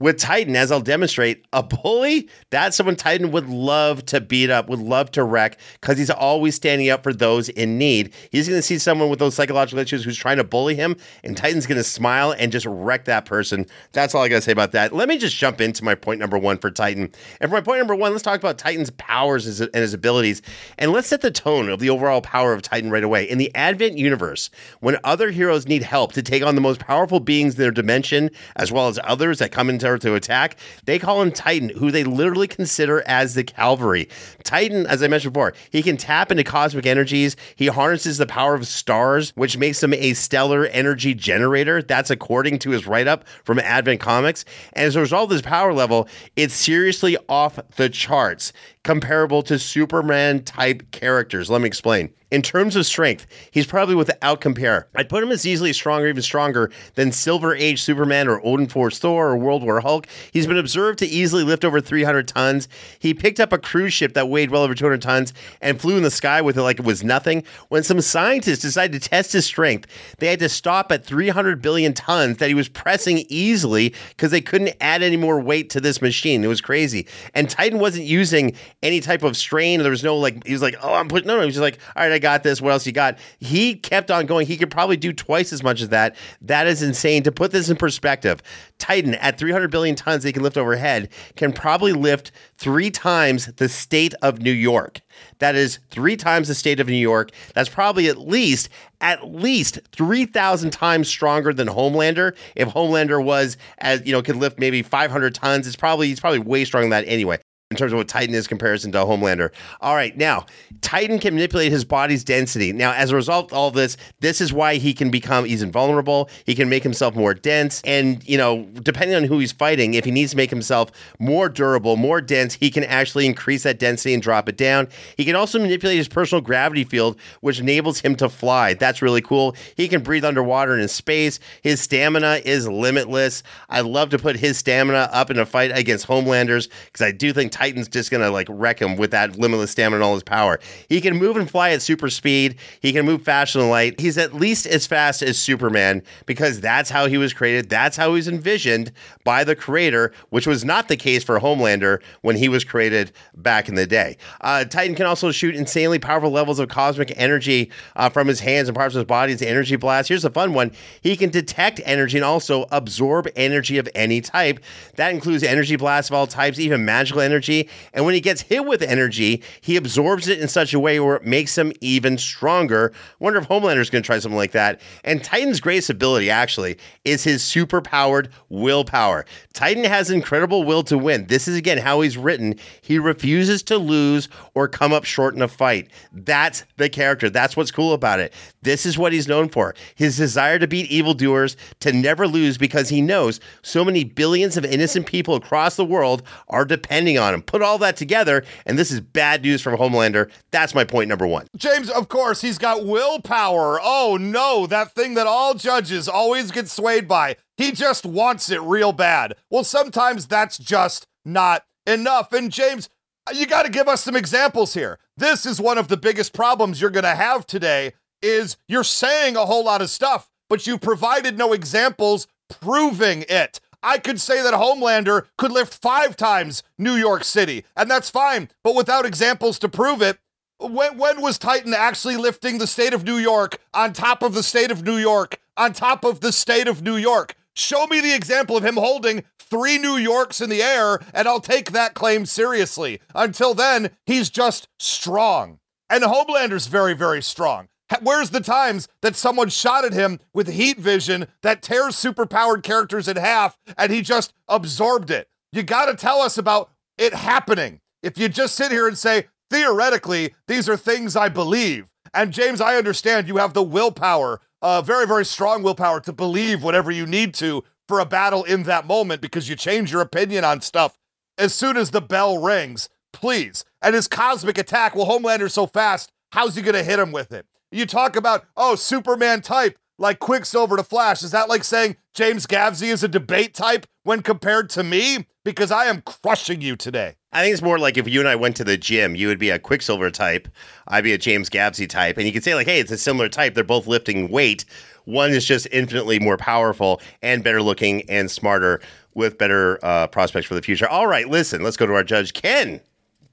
with 0.00 0.18
Titan, 0.18 0.56
as 0.56 0.72
I'll 0.72 0.80
demonstrate, 0.80 1.44
a 1.52 1.62
bully, 1.62 2.26
that's 2.48 2.74
someone 2.74 2.96
Titan 2.96 3.32
would 3.32 3.48
love 3.48 4.04
to 4.06 4.20
beat 4.20 4.48
up, 4.48 4.70
would 4.70 4.80
love 4.80 5.10
to 5.12 5.22
wreck, 5.22 5.60
because 5.78 5.98
he's 5.98 6.08
always 6.08 6.54
standing 6.54 6.88
up 6.88 7.02
for 7.02 7.12
those 7.12 7.50
in 7.50 7.76
need. 7.76 8.14
He's 8.30 8.48
going 8.48 8.58
to 8.58 8.62
see 8.62 8.78
someone 8.78 9.10
with 9.10 9.18
those 9.18 9.34
psychological 9.34 9.78
issues 9.78 10.02
who's 10.02 10.16
trying 10.16 10.38
to 10.38 10.44
bully 10.44 10.74
him, 10.74 10.96
and 11.22 11.36
Titan's 11.36 11.66
going 11.66 11.76
to 11.76 11.84
smile 11.84 12.34
and 12.38 12.50
just 12.50 12.64
wreck 12.64 13.04
that 13.04 13.26
person. 13.26 13.66
That's 13.92 14.14
all 14.14 14.22
I 14.22 14.28
got 14.28 14.36
to 14.36 14.40
say 14.40 14.52
about 14.52 14.72
that. 14.72 14.94
Let 14.94 15.06
me 15.06 15.18
just 15.18 15.36
jump 15.36 15.60
into 15.60 15.84
my 15.84 15.94
point 15.94 16.18
number 16.18 16.38
one 16.38 16.56
for 16.56 16.70
Titan. 16.70 17.12
And 17.42 17.50
for 17.50 17.56
my 17.56 17.60
point 17.60 17.78
number 17.78 17.94
one, 17.94 18.12
let's 18.12 18.24
talk 18.24 18.40
about 18.40 18.56
Titan's 18.56 18.90
powers 18.92 19.60
and 19.60 19.74
his 19.74 19.92
abilities. 19.92 20.40
And 20.78 20.92
let's 20.92 21.08
set 21.08 21.20
the 21.20 21.30
tone 21.30 21.68
of 21.68 21.78
the 21.78 21.90
overall 21.90 22.22
power 22.22 22.54
of 22.54 22.62
Titan 22.62 22.90
right 22.90 23.04
away. 23.04 23.28
In 23.28 23.36
the 23.36 23.54
Advent 23.54 23.98
universe, 23.98 24.48
when 24.80 24.96
other 25.04 25.30
heroes 25.30 25.68
need 25.68 25.82
help 25.82 26.14
to 26.14 26.22
take 26.22 26.42
on 26.42 26.54
the 26.54 26.62
most 26.62 26.80
powerful 26.80 27.20
beings 27.20 27.56
in 27.56 27.60
their 27.60 27.70
dimension, 27.70 28.30
as 28.56 28.72
well 28.72 28.88
as 28.88 28.98
others 29.04 29.40
that 29.40 29.52
come 29.52 29.68
into 29.68 29.89
to 29.98 30.14
attack, 30.14 30.56
they 30.84 30.98
call 30.98 31.22
him 31.22 31.32
Titan, 31.32 31.70
who 31.70 31.90
they 31.90 32.04
literally 32.04 32.48
consider 32.48 33.02
as 33.06 33.34
the 33.34 33.44
cavalry. 33.44 34.08
Titan, 34.44 34.86
as 34.86 35.02
I 35.02 35.08
mentioned 35.08 35.32
before, 35.32 35.54
he 35.70 35.82
can 35.82 35.96
tap 35.96 36.30
into 36.30 36.44
cosmic 36.44 36.86
energies. 36.86 37.36
He 37.56 37.66
harnesses 37.66 38.18
the 38.18 38.26
power 38.26 38.54
of 38.54 38.66
stars, 38.66 39.30
which 39.36 39.56
makes 39.56 39.82
him 39.82 39.94
a 39.94 40.14
stellar 40.14 40.66
energy 40.66 41.14
generator. 41.14 41.82
That's 41.82 42.10
according 42.10 42.58
to 42.60 42.70
his 42.70 42.86
write 42.86 43.08
up 43.08 43.24
from 43.44 43.58
Advent 43.58 44.00
Comics. 44.00 44.44
And 44.72 44.86
as 44.86 44.96
a 44.96 45.00
result 45.00 45.24
of 45.24 45.30
this 45.30 45.42
power 45.42 45.72
level, 45.72 46.08
it's 46.36 46.54
seriously 46.54 47.16
off 47.28 47.58
the 47.76 47.88
charts 47.88 48.52
comparable 48.82 49.42
to 49.42 49.58
Superman 49.58 50.44
type 50.44 50.90
characters. 50.90 51.50
Let 51.50 51.60
me 51.60 51.66
explain. 51.66 52.12
In 52.30 52.42
terms 52.42 52.76
of 52.76 52.86
strength, 52.86 53.26
he's 53.50 53.66
probably 53.66 53.96
without 53.96 54.40
compare. 54.40 54.86
I'd 54.94 55.08
put 55.08 55.22
him 55.22 55.32
as 55.32 55.44
easily 55.44 55.72
stronger, 55.72 56.06
even 56.06 56.22
stronger 56.22 56.70
than 56.94 57.10
Silver 57.10 57.56
Age 57.56 57.82
Superman 57.82 58.28
or 58.28 58.40
Odin 58.46 58.68
Force 58.68 59.00
Thor 59.00 59.30
or 59.30 59.36
World 59.36 59.64
War 59.64 59.80
Hulk. 59.80 60.06
He's 60.32 60.46
been 60.46 60.56
observed 60.56 61.00
to 61.00 61.06
easily 61.06 61.42
lift 61.42 61.64
over 61.64 61.80
300 61.80 62.28
tons. 62.28 62.68
He 63.00 63.14
picked 63.14 63.40
up 63.40 63.52
a 63.52 63.58
cruise 63.58 63.92
ship 63.92 64.14
that 64.14 64.28
weighed 64.28 64.52
well 64.52 64.62
over 64.62 64.74
200 64.74 65.02
tons 65.02 65.32
and 65.60 65.80
flew 65.80 65.96
in 65.96 66.04
the 66.04 66.10
sky 66.10 66.40
with 66.40 66.56
it 66.56 66.62
like 66.62 66.78
it 66.78 66.84
was 66.84 67.02
nothing. 67.02 67.42
When 67.68 67.82
some 67.82 68.00
scientists 68.00 68.60
decided 68.60 69.02
to 69.02 69.08
test 69.08 69.32
his 69.32 69.44
strength, 69.44 69.88
they 70.18 70.28
had 70.28 70.38
to 70.38 70.48
stop 70.48 70.92
at 70.92 71.04
300 71.04 71.60
billion 71.60 71.92
tons 71.94 72.36
that 72.36 72.48
he 72.48 72.54
was 72.54 72.68
pressing 72.68 73.24
easily 73.28 73.92
because 74.10 74.30
they 74.30 74.40
couldn't 74.40 74.76
add 74.80 75.02
any 75.02 75.16
more 75.16 75.40
weight 75.40 75.68
to 75.70 75.80
this 75.80 76.00
machine. 76.00 76.44
It 76.44 76.48
was 76.48 76.60
crazy. 76.60 77.08
And 77.34 77.50
Titan 77.50 77.80
wasn't 77.80 78.04
using 78.04 78.54
any 78.84 79.00
type 79.00 79.24
of 79.24 79.36
strain. 79.36 79.80
There 79.80 79.90
was 79.90 80.04
no 80.04 80.16
like, 80.16 80.46
he 80.46 80.52
was 80.52 80.62
like, 80.62 80.76
oh, 80.80 80.94
I'm 80.94 81.08
putting, 81.08 81.26
no, 81.26 81.34
no. 81.34 81.40
He 81.40 81.46
was 81.46 81.56
just 81.56 81.62
like, 81.62 81.78
all 81.96 82.04
right, 82.04 82.12
I 82.12 82.19
got 82.20 82.42
this. 82.42 82.60
What 82.60 82.72
else 82.72 82.86
you 82.86 82.92
got? 82.92 83.18
He 83.38 83.74
kept 83.74 84.10
on 84.10 84.26
going. 84.26 84.46
He 84.46 84.56
could 84.56 84.70
probably 84.70 84.96
do 84.96 85.12
twice 85.12 85.52
as 85.52 85.62
much 85.62 85.80
as 85.80 85.88
that. 85.88 86.16
That 86.40 86.66
is 86.66 86.82
insane. 86.82 87.22
To 87.24 87.32
put 87.32 87.50
this 87.50 87.68
in 87.68 87.76
perspective, 87.76 88.42
Titan 88.78 89.14
at 89.16 89.38
300 89.38 89.70
billion 89.70 89.96
tons 89.96 90.22
they 90.22 90.32
can 90.32 90.42
lift 90.42 90.56
overhead 90.56 91.08
can 91.36 91.52
probably 91.52 91.92
lift 91.92 92.32
three 92.56 92.90
times 92.90 93.46
the 93.56 93.68
state 93.68 94.14
of 94.22 94.40
New 94.40 94.52
York. 94.52 95.00
That 95.38 95.54
is 95.54 95.80
three 95.90 96.16
times 96.16 96.48
the 96.48 96.54
state 96.54 96.80
of 96.80 96.86
New 96.86 96.94
York. 96.94 97.30
That's 97.54 97.68
probably 97.68 98.08
at 98.08 98.18
least 98.18 98.68
at 99.00 99.32
least 99.32 99.80
3,000 99.92 100.70
times 100.70 101.08
stronger 101.08 101.54
than 101.54 101.68
Homelander. 101.68 102.36
If 102.54 102.68
Homelander 102.68 103.22
was 103.24 103.56
as, 103.78 104.04
you 104.04 104.12
know, 104.12 104.22
could 104.22 104.36
lift 104.36 104.58
maybe 104.58 104.82
500 104.82 105.34
tons, 105.34 105.66
it's 105.66 105.76
probably 105.76 106.08
he's 106.08 106.20
probably 106.20 106.40
way 106.40 106.64
stronger 106.64 106.84
than 106.84 106.90
that 106.90 107.10
anyway 107.10 107.38
in 107.70 107.76
terms 107.76 107.92
of 107.92 107.98
what 107.98 108.08
Titan 108.08 108.34
is 108.34 108.48
comparison 108.48 108.90
to 108.90 108.98
Homelander. 108.98 109.52
All 109.80 109.94
right, 109.94 110.16
now 110.16 110.44
Titan 110.80 111.20
can 111.20 111.34
manipulate 111.34 111.70
his 111.70 111.84
body's 111.84 112.24
density. 112.24 112.72
Now, 112.72 112.92
as 112.94 113.12
a 113.12 113.14
result 113.14 113.52
of 113.52 113.56
all 113.56 113.70
this, 113.70 113.96
this 114.18 114.40
is 114.40 114.52
why 114.52 114.74
he 114.74 114.92
can 114.92 115.08
become 115.08 115.44
he's 115.44 115.62
invulnerable. 115.62 116.30
He 116.46 116.56
can 116.56 116.68
make 116.68 116.82
himself 116.82 117.14
more 117.14 117.32
dense, 117.32 117.80
and 117.84 118.28
you 118.28 118.36
know, 118.36 118.64
depending 118.82 119.14
on 119.14 119.22
who 119.22 119.38
he's 119.38 119.52
fighting, 119.52 119.94
if 119.94 120.04
he 120.04 120.10
needs 120.10 120.32
to 120.32 120.36
make 120.36 120.50
himself 120.50 120.90
more 121.20 121.48
durable, 121.48 121.96
more 121.96 122.20
dense, 122.20 122.54
he 122.54 122.72
can 122.72 122.82
actually 122.82 123.24
increase 123.24 123.62
that 123.62 123.78
density 123.78 124.14
and 124.14 124.22
drop 124.22 124.48
it 124.48 124.56
down. 124.56 124.88
He 125.16 125.24
can 125.24 125.36
also 125.36 125.60
manipulate 125.60 125.96
his 125.96 126.08
personal 126.08 126.42
gravity 126.42 126.82
field, 126.82 127.20
which 127.40 127.60
enables 127.60 128.00
him 128.00 128.16
to 128.16 128.28
fly. 128.28 128.74
That's 128.74 129.00
really 129.00 129.22
cool. 129.22 129.54
He 129.76 129.86
can 129.86 130.02
breathe 130.02 130.24
underwater 130.24 130.72
and 130.72 130.82
in 130.82 130.88
space. 130.88 131.38
His 131.62 131.80
stamina 131.80 132.40
is 132.44 132.66
limitless. 132.66 133.44
I 133.68 133.82
love 133.82 134.10
to 134.10 134.18
put 134.18 134.34
his 134.34 134.58
stamina 134.58 135.08
up 135.12 135.30
in 135.30 135.38
a 135.38 135.46
fight 135.46 135.70
against 135.72 136.08
Homelanders 136.08 136.68
because 136.86 137.06
I 137.06 137.12
do 137.12 137.32
think 137.32 137.52
Titan's 137.60 137.88
just 137.88 138.10
gonna 138.10 138.30
like 138.30 138.46
wreck 138.48 138.80
him 138.80 138.96
with 138.96 139.10
that 139.10 139.38
limitless 139.38 139.70
stamina 139.70 139.96
and 139.96 140.02
all 140.02 140.14
his 140.14 140.22
power. 140.22 140.58
He 140.88 141.00
can 141.00 141.18
move 141.18 141.36
and 141.36 141.50
fly 141.50 141.70
at 141.70 141.82
super 141.82 142.08
speed. 142.08 142.56
He 142.80 142.90
can 142.90 143.04
move 143.04 143.22
faster 143.22 143.58
than 143.58 143.68
light. 143.68 144.00
He's 144.00 144.16
at 144.16 144.34
least 144.34 144.66
as 144.66 144.86
fast 144.86 145.22
as 145.22 145.36
Superman 145.36 146.02
because 146.24 146.60
that's 146.60 146.88
how 146.88 147.06
he 147.06 147.18
was 147.18 147.34
created. 147.34 147.68
That's 147.68 147.98
how 147.98 148.08
he 148.08 148.14
was 148.14 148.28
envisioned 148.28 148.92
by 149.24 149.44
the 149.44 149.54
creator, 149.54 150.12
which 150.30 150.46
was 150.46 150.64
not 150.64 150.88
the 150.88 150.96
case 150.96 151.22
for 151.22 151.38
Homelander 151.38 152.00
when 152.22 152.34
he 152.34 152.48
was 152.48 152.64
created 152.64 153.12
back 153.34 153.68
in 153.68 153.74
the 153.74 153.86
day. 153.86 154.16
Uh, 154.40 154.64
Titan 154.64 154.94
can 154.94 155.04
also 155.04 155.30
shoot 155.30 155.54
insanely 155.54 155.98
powerful 155.98 156.30
levels 156.30 156.58
of 156.58 156.68
cosmic 156.68 157.12
energy 157.16 157.70
uh, 157.94 158.08
from 158.08 158.26
his 158.26 158.40
hands 158.40 158.68
and 158.68 158.76
parts 158.76 158.94
of 158.94 159.00
his 159.00 159.06
body. 159.06 159.34
It's 159.34 159.42
energy 159.42 159.76
blast. 159.76 160.08
Here's 160.08 160.24
a 160.24 160.30
fun 160.30 160.54
one. 160.54 160.72
He 161.02 161.14
can 161.14 161.28
detect 161.28 161.78
energy 161.84 162.16
and 162.16 162.24
also 162.24 162.64
absorb 162.72 163.28
energy 163.36 163.76
of 163.76 163.86
any 163.94 164.22
type. 164.22 164.60
That 164.96 165.12
includes 165.12 165.42
energy 165.42 165.76
blasts 165.76 166.08
of 166.08 166.14
all 166.14 166.26
types, 166.26 166.58
even 166.58 166.86
magical 166.86 167.20
energy 167.20 167.49
energy. 167.50 167.68
And 167.92 168.04
when 168.04 168.14
he 168.14 168.20
gets 168.20 168.42
hit 168.42 168.64
with 168.64 168.82
energy, 168.82 169.42
he 169.60 169.76
absorbs 169.76 170.28
it 170.28 170.40
in 170.40 170.48
such 170.48 170.74
a 170.74 170.80
way 170.80 171.00
where 171.00 171.16
it 171.16 171.24
makes 171.24 171.56
him 171.56 171.72
even 171.80 172.18
stronger. 172.18 172.92
Wonder 173.18 173.38
if 173.38 173.46
Homelander's 173.46 173.90
going 173.90 174.02
to 174.02 174.06
try 174.06 174.18
something 174.18 174.36
like 174.36 174.52
that. 174.52 174.80
And 175.04 175.22
Titan's 175.22 175.60
greatest 175.60 175.90
ability, 175.90 176.30
actually, 176.30 176.78
is 177.04 177.24
his 177.24 177.42
super 177.42 177.80
powered 177.80 178.30
willpower. 178.48 179.24
Titan 179.52 179.84
has 179.84 180.10
incredible 180.10 180.64
will 180.64 180.82
to 180.84 180.98
win. 180.98 181.26
This 181.26 181.48
is, 181.48 181.56
again, 181.56 181.78
how 181.78 182.00
he's 182.00 182.16
written. 182.16 182.54
He 182.82 182.98
refuses 182.98 183.62
to 183.64 183.78
lose 183.78 184.28
or 184.54 184.68
come 184.68 184.92
up 184.92 185.04
short 185.04 185.34
in 185.34 185.42
a 185.42 185.48
fight. 185.48 185.90
That's 186.12 186.64
the 186.76 186.88
character. 186.88 187.30
That's 187.30 187.56
what's 187.56 187.70
cool 187.70 187.92
about 187.92 188.20
it. 188.20 188.32
This 188.62 188.86
is 188.86 188.98
what 188.98 189.12
he's 189.12 189.28
known 189.28 189.48
for 189.48 189.74
his 189.94 190.16
desire 190.16 190.58
to 190.58 190.66
beat 190.66 190.90
evildoers, 190.90 191.56
to 191.80 191.92
never 191.92 192.26
lose 192.26 192.58
because 192.58 192.88
he 192.88 193.00
knows 193.00 193.40
so 193.62 193.84
many 193.84 194.04
billions 194.04 194.56
of 194.56 194.64
innocent 194.64 195.06
people 195.06 195.34
across 195.34 195.76
the 195.76 195.84
world 195.84 196.22
are 196.48 196.64
depending 196.64 197.18
on 197.18 197.34
him. 197.34 197.39
Put 197.42 197.62
all 197.62 197.78
that 197.78 197.96
together, 197.96 198.44
and 198.66 198.78
this 198.78 198.90
is 198.90 199.00
bad 199.00 199.42
news 199.42 199.62
from 199.62 199.76
Homelander. 199.76 200.30
That's 200.50 200.74
my 200.74 200.84
point 200.84 201.08
number 201.08 201.26
one. 201.26 201.46
James, 201.56 201.90
of 201.90 202.08
course, 202.08 202.40
he's 202.40 202.58
got 202.58 202.84
willpower. 202.84 203.80
Oh 203.82 204.16
no, 204.20 204.66
that 204.66 204.92
thing 204.94 205.14
that 205.14 205.26
all 205.26 205.54
judges 205.54 206.08
always 206.08 206.50
get 206.50 206.68
swayed 206.68 207.08
by. 207.08 207.36
He 207.56 207.72
just 207.72 208.06
wants 208.06 208.50
it 208.50 208.60
real 208.62 208.92
bad. 208.92 209.34
Well, 209.50 209.64
sometimes 209.64 210.26
that's 210.26 210.58
just 210.58 211.06
not 211.24 211.64
enough. 211.86 212.32
And 212.32 212.50
James, 212.50 212.88
you 213.34 213.46
got 213.46 213.64
to 213.64 213.70
give 213.70 213.88
us 213.88 214.02
some 214.02 214.16
examples 214.16 214.74
here. 214.74 214.98
This 215.16 215.44
is 215.44 215.60
one 215.60 215.78
of 215.78 215.88
the 215.88 215.96
biggest 215.96 216.32
problems 216.32 216.80
you're 216.80 216.90
going 216.90 217.04
to 217.04 217.14
have 217.14 217.46
today 217.46 217.92
is 218.22 218.56
you're 218.68 218.84
saying 218.84 219.36
a 219.36 219.46
whole 219.46 219.64
lot 219.64 219.82
of 219.82 219.90
stuff, 219.90 220.30
but 220.48 220.66
you 220.66 220.78
provided 220.78 221.36
no 221.36 221.52
examples 221.52 222.26
proving 222.48 223.24
it. 223.28 223.60
I 223.82 223.98
could 223.98 224.20
say 224.20 224.42
that 224.42 224.54
Homelander 224.54 225.26
could 225.38 225.52
lift 225.52 225.74
five 225.80 226.16
times 226.16 226.62
New 226.78 226.94
York 226.94 227.24
City, 227.24 227.64
and 227.76 227.90
that's 227.90 228.10
fine. 228.10 228.50
But 228.62 228.74
without 228.74 229.06
examples 229.06 229.58
to 229.60 229.68
prove 229.68 230.02
it, 230.02 230.18
When, 230.58 230.98
when 230.98 231.22
was 231.22 231.38
Titan 231.38 231.72
actually 231.72 232.18
lifting 232.18 232.58
the 232.58 232.66
state 232.66 232.92
of 232.92 233.04
New 233.04 233.16
York 233.16 233.58
on 233.72 233.94
top 233.94 234.22
of 234.22 234.34
the 234.34 234.42
state 234.42 234.70
of 234.70 234.84
New 234.84 234.98
York 234.98 235.40
on 235.56 235.72
top 235.72 236.04
of 236.04 236.20
the 236.20 236.32
state 236.32 236.68
of 236.68 236.82
New 236.82 236.96
York? 236.96 237.34
Show 237.54 237.86
me 237.86 238.00
the 238.02 238.14
example 238.14 238.58
of 238.58 238.64
him 238.64 238.76
holding 238.76 239.24
three 239.38 239.78
New 239.78 239.96
Yorks 239.96 240.42
in 240.42 240.50
the 240.50 240.62
air, 240.62 241.00
and 241.14 241.26
I'll 241.26 241.40
take 241.40 241.72
that 241.72 241.94
claim 241.94 242.26
seriously. 242.26 243.00
Until 243.14 243.54
then, 243.54 243.90
he's 244.04 244.28
just 244.28 244.68
strong. 244.78 245.58
And 245.88 246.04
Homelander's 246.04 246.66
very, 246.68 246.94
very 246.94 247.22
strong. 247.22 247.68
Where's 248.02 248.30
the 248.30 248.40
times 248.40 248.88
that 249.02 249.16
someone 249.16 249.48
shot 249.48 249.84
at 249.84 249.92
him 249.92 250.20
with 250.32 250.48
heat 250.48 250.78
vision 250.78 251.26
that 251.42 251.62
tears 251.62 251.96
superpowered 251.96 252.62
characters 252.62 253.08
in 253.08 253.16
half 253.16 253.58
and 253.76 253.92
he 253.92 254.00
just 254.00 254.32
absorbed 254.48 255.10
it? 255.10 255.28
You 255.52 255.62
got 255.62 255.86
to 255.86 255.94
tell 255.94 256.20
us 256.20 256.38
about 256.38 256.70
it 256.96 257.12
happening. 257.12 257.80
If 258.02 258.16
you 258.16 258.28
just 258.28 258.54
sit 258.54 258.70
here 258.70 258.86
and 258.86 258.96
say, 258.96 259.26
theoretically, 259.50 260.34
these 260.46 260.68
are 260.68 260.76
things 260.76 261.16
I 261.16 261.28
believe. 261.28 261.88
And 262.14 262.32
James, 262.32 262.60
I 262.60 262.76
understand 262.76 263.28
you 263.28 263.38
have 263.38 263.54
the 263.54 263.62
willpower, 263.62 264.40
uh, 264.62 264.82
very, 264.82 265.06
very 265.06 265.24
strong 265.24 265.62
willpower 265.62 266.00
to 266.00 266.12
believe 266.12 266.62
whatever 266.62 266.90
you 266.90 267.06
need 267.06 267.34
to 267.34 267.64
for 267.88 267.98
a 267.98 268.06
battle 268.06 268.44
in 268.44 268.62
that 268.64 268.86
moment 268.86 269.20
because 269.20 269.48
you 269.48 269.56
change 269.56 269.90
your 269.90 270.00
opinion 270.00 270.44
on 270.44 270.60
stuff 270.60 270.96
as 271.36 271.54
soon 271.54 271.76
as 271.76 271.90
the 271.90 272.00
bell 272.00 272.38
rings. 272.38 272.88
Please. 273.12 273.64
And 273.82 273.94
his 273.94 274.06
cosmic 274.06 274.58
attack, 274.58 274.94
well, 274.94 275.06
Homelander's 275.06 275.54
so 275.54 275.66
fast, 275.66 276.12
how's 276.30 276.54
he 276.54 276.62
going 276.62 276.74
to 276.74 276.84
hit 276.84 276.98
him 276.98 277.10
with 277.10 277.32
it? 277.32 277.46
You 277.72 277.86
talk 277.86 278.16
about, 278.16 278.46
oh, 278.56 278.74
Superman 278.74 279.42
type, 279.42 279.78
like 279.96 280.18
Quicksilver 280.18 280.76
to 280.76 280.82
Flash. 280.82 281.22
Is 281.22 281.30
that 281.30 281.48
like 281.48 281.62
saying 281.62 281.96
James 282.14 282.46
Gavsie 282.46 282.88
is 282.92 283.04
a 283.04 283.08
debate 283.08 283.54
type 283.54 283.86
when 284.02 284.22
compared 284.22 284.70
to 284.70 284.82
me? 284.82 285.26
Because 285.44 285.70
I 285.70 285.84
am 285.84 286.02
crushing 286.02 286.60
you 286.60 286.74
today. 286.74 287.14
I 287.32 287.42
think 287.42 287.52
it's 287.52 287.62
more 287.62 287.78
like 287.78 287.96
if 287.96 288.08
you 288.08 288.18
and 288.18 288.28
I 288.28 288.34
went 288.34 288.56
to 288.56 288.64
the 288.64 288.76
gym, 288.76 289.14
you 289.14 289.28
would 289.28 289.38
be 289.38 289.50
a 289.50 289.58
Quicksilver 289.58 290.10
type, 290.10 290.48
I'd 290.88 291.04
be 291.04 291.12
a 291.12 291.18
James 291.18 291.48
Gavsie 291.48 291.88
type, 291.88 292.18
and 292.18 292.26
you 292.26 292.32
could 292.32 292.42
say 292.42 292.56
like, 292.56 292.66
"Hey, 292.66 292.80
it's 292.80 292.90
a 292.90 292.98
similar 292.98 293.28
type. 293.28 293.54
They're 293.54 293.62
both 293.62 293.86
lifting 293.86 294.28
weight. 294.30 294.64
One 295.04 295.30
is 295.30 295.44
just 295.44 295.68
infinitely 295.70 296.18
more 296.18 296.36
powerful 296.36 297.00
and 297.22 297.44
better 297.44 297.62
looking 297.62 298.02
and 298.10 298.30
smarter 298.30 298.80
with 299.14 299.38
better 299.38 299.78
uh, 299.84 300.08
prospects 300.08 300.46
for 300.48 300.54
the 300.54 300.62
future." 300.62 300.88
All 300.88 301.06
right, 301.06 301.28
listen, 301.28 301.62
let's 301.62 301.76
go 301.76 301.86
to 301.86 301.94
our 301.94 302.04
judge, 302.04 302.34
Ken 302.34 302.80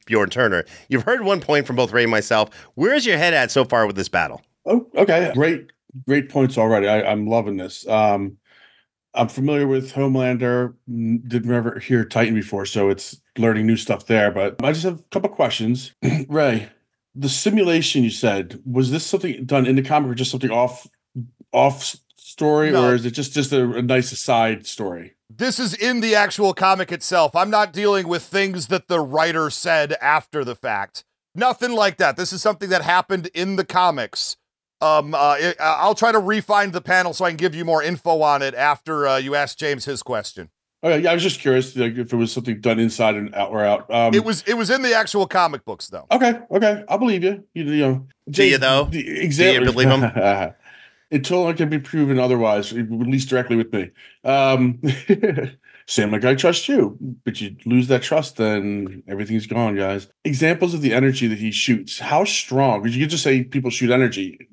Bjorn 0.08 0.30
Turner. 0.30 0.66
You've 0.90 1.04
heard 1.04 1.22
one 1.22 1.40
point 1.40 1.68
from 1.68 1.76
both 1.76 1.92
Ray 1.92 2.04
and 2.04 2.12
myself. 2.12 2.50
Where's 2.74 3.06
your 3.06 3.18
head 3.18 3.36
at 3.36 3.52
so 3.52 3.64
far 3.64 3.86
with 3.86 3.96
this 3.96 4.10
battle? 4.10 4.42
Oh, 4.66 4.88
okay, 4.96 5.32
great, 5.36 5.72
great 6.08 6.30
points 6.30 6.58
already. 6.58 6.88
I, 6.88 7.04
I'm 7.04 7.28
loving 7.28 7.58
this. 7.58 7.88
Um, 7.88 8.38
I'm 9.14 9.28
familiar 9.28 9.68
with 9.68 9.94
Homelander. 9.94 10.74
Didn't 10.88 11.52
ever 11.52 11.80
hear 11.80 12.04
Titan 12.06 12.34
before, 12.34 12.66
so 12.66 12.90
it's 12.90 13.22
learning 13.38 13.68
new 13.68 13.78
stuff 13.78 14.06
there. 14.08 14.32
But 14.32 14.64
I 14.64 14.72
just 14.72 14.86
have 14.86 15.00
a 15.00 15.04
couple 15.12 15.30
questions. 15.30 15.94
Ray, 16.28 16.70
the 17.16 17.30
simulation 17.30 18.04
you 18.04 18.10
said 18.10 18.62
was 18.66 18.92
this 18.92 19.06
something 19.06 19.46
done 19.46 19.66
in 19.66 19.76
the 19.76 19.82
comic 19.82 20.12
or 20.12 20.16
just 20.16 20.32
something 20.32 20.52
off 20.52 20.88
off 21.52 21.96
story, 22.16 22.72
no. 22.72 22.90
or 22.90 22.96
is 22.96 23.06
it 23.06 23.12
just 23.12 23.34
just 23.34 23.52
a, 23.52 23.72
a 23.72 23.82
nice 23.82 24.12
aside 24.12 24.68
story? 24.68 25.14
This 25.38 25.60
is 25.60 25.76
in 25.76 26.02
the 26.02 26.16
actual 26.16 26.56
comic 26.56 26.92
itself. 26.92 27.36
I'm 27.36 27.52
not 27.52 27.72
dealing 27.72 28.08
with 28.08 28.24
things 28.24 28.68
that 28.68 28.88
the 28.88 29.00
writer 29.00 29.52
said 29.52 29.94
after 30.02 30.44
the 30.44 30.56
fact. 30.56 31.04
Nothing 31.36 31.74
like 31.74 31.98
that. 31.98 32.18
This 32.18 32.34
is 32.34 32.42
something 32.42 32.70
that 32.70 32.82
happened 32.82 33.30
in 33.36 33.56
the 33.56 33.64
comics. 33.64 34.38
Um, 34.82 35.14
uh, 35.14 35.36
it, 35.40 35.56
I'll 35.60 35.94
try 35.94 36.12
to 36.12 36.18
refine 36.18 36.72
the 36.72 36.82
panel 36.82 37.14
so 37.14 37.24
I 37.24 37.30
can 37.30 37.38
give 37.38 37.54
you 37.54 37.66
more 37.66 37.84
info 37.84 38.24
on 38.24 38.42
it 38.42 38.56
after 38.56 39.08
uh, 39.08 39.18
you 39.18 39.36
ask 39.36 39.60
James 39.60 39.86
his 39.86 40.02
question. 40.02 40.50
Okay, 40.84 41.04
yeah, 41.04 41.12
I 41.12 41.14
was 41.14 41.24
just 41.24 41.40
curious 41.40 41.76
like, 41.76 41.98
if 41.98 42.12
it 42.12 42.16
was 42.16 42.32
something 42.32 42.60
done 42.60 42.80
inside 42.80 43.16
and 43.16 43.34
out 43.36 43.52
or 43.52 43.64
out. 43.64 43.92
Um, 43.92 44.16
it 44.16 44.24
was. 44.24 44.44
It 44.48 44.54
was 44.56 44.70
in 44.70 44.84
the 44.84 44.96
actual 44.96 45.26
comic 45.28 45.66
books, 45.66 45.88
though. 45.88 46.06
Okay, 46.12 46.40
okay, 46.52 46.84
I 46.88 46.98
believe 46.98 47.24
you. 47.24 47.44
You, 47.56 47.64
you 47.64 47.82
know, 47.82 48.08
do 48.30 48.44
you 48.44 48.60
though? 48.60 48.86
The, 48.86 49.20
exactly. 49.20 49.60
Do 49.60 49.66
you 49.66 49.72
believe 49.72 49.90
him? 49.90 50.54
Until 51.10 51.48
it 51.48 51.56
can 51.56 51.70
be 51.70 51.80
proven 51.80 52.20
otherwise, 52.20 52.74
at 52.74 52.92
least 52.92 53.30
directly 53.30 53.56
with 53.56 53.72
me. 53.72 53.92
Um, 54.26 54.82
Sam, 55.90 56.12
like 56.12 56.26
I 56.26 56.36
trust 56.36 56.68
you, 56.68 56.98
but 57.24 57.40
you 57.40 57.56
lose 57.66 57.88
that 57.88 58.04
trust, 58.04 58.36
then 58.36 59.04
everything's 59.08 59.48
gone, 59.48 59.78
guys. 59.78 60.10
Examples 60.26 60.74
of 60.74 60.82
the 60.82 60.94
energy 60.94 61.28
that 61.28 61.40
he 61.40 61.50
shoots. 61.50 61.98
How 61.98 62.26
strong? 62.26 62.82
Because 62.82 62.98
you 62.98 63.04
could 63.06 63.10
just 63.10 63.24
say 63.24 63.46
people 63.46 63.70
shoot 63.70 63.90
energy. 63.90 64.50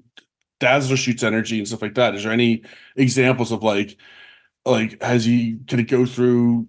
Dazzler 0.60 0.96
shoots 0.96 1.24
energy 1.24 1.58
and 1.58 1.66
stuff 1.66 1.82
like 1.82 1.96
that. 1.96 2.14
Is 2.14 2.22
there 2.22 2.32
any 2.32 2.62
examples 2.94 3.50
of 3.50 3.64
like, 3.64 3.98
like 4.64 5.02
has 5.02 5.24
he 5.24 5.58
can 5.66 5.80
it 5.80 5.88
go 5.88 6.06
through 6.06 6.68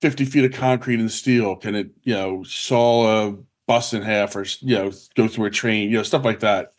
fifty 0.00 0.24
feet 0.24 0.44
of 0.44 0.52
concrete 0.52 1.00
and 1.00 1.10
steel? 1.10 1.56
Can 1.56 1.74
it 1.74 1.90
you 2.04 2.14
know 2.14 2.44
saw 2.44 3.26
a 3.26 3.36
bus 3.66 3.92
in 3.92 4.02
half 4.02 4.36
or 4.36 4.46
you 4.60 4.76
know 4.76 4.92
go 5.16 5.26
through 5.26 5.46
a 5.46 5.50
train? 5.50 5.90
You 5.90 5.96
know 5.96 6.02
stuff 6.04 6.24
like 6.24 6.40
that. 6.40 6.74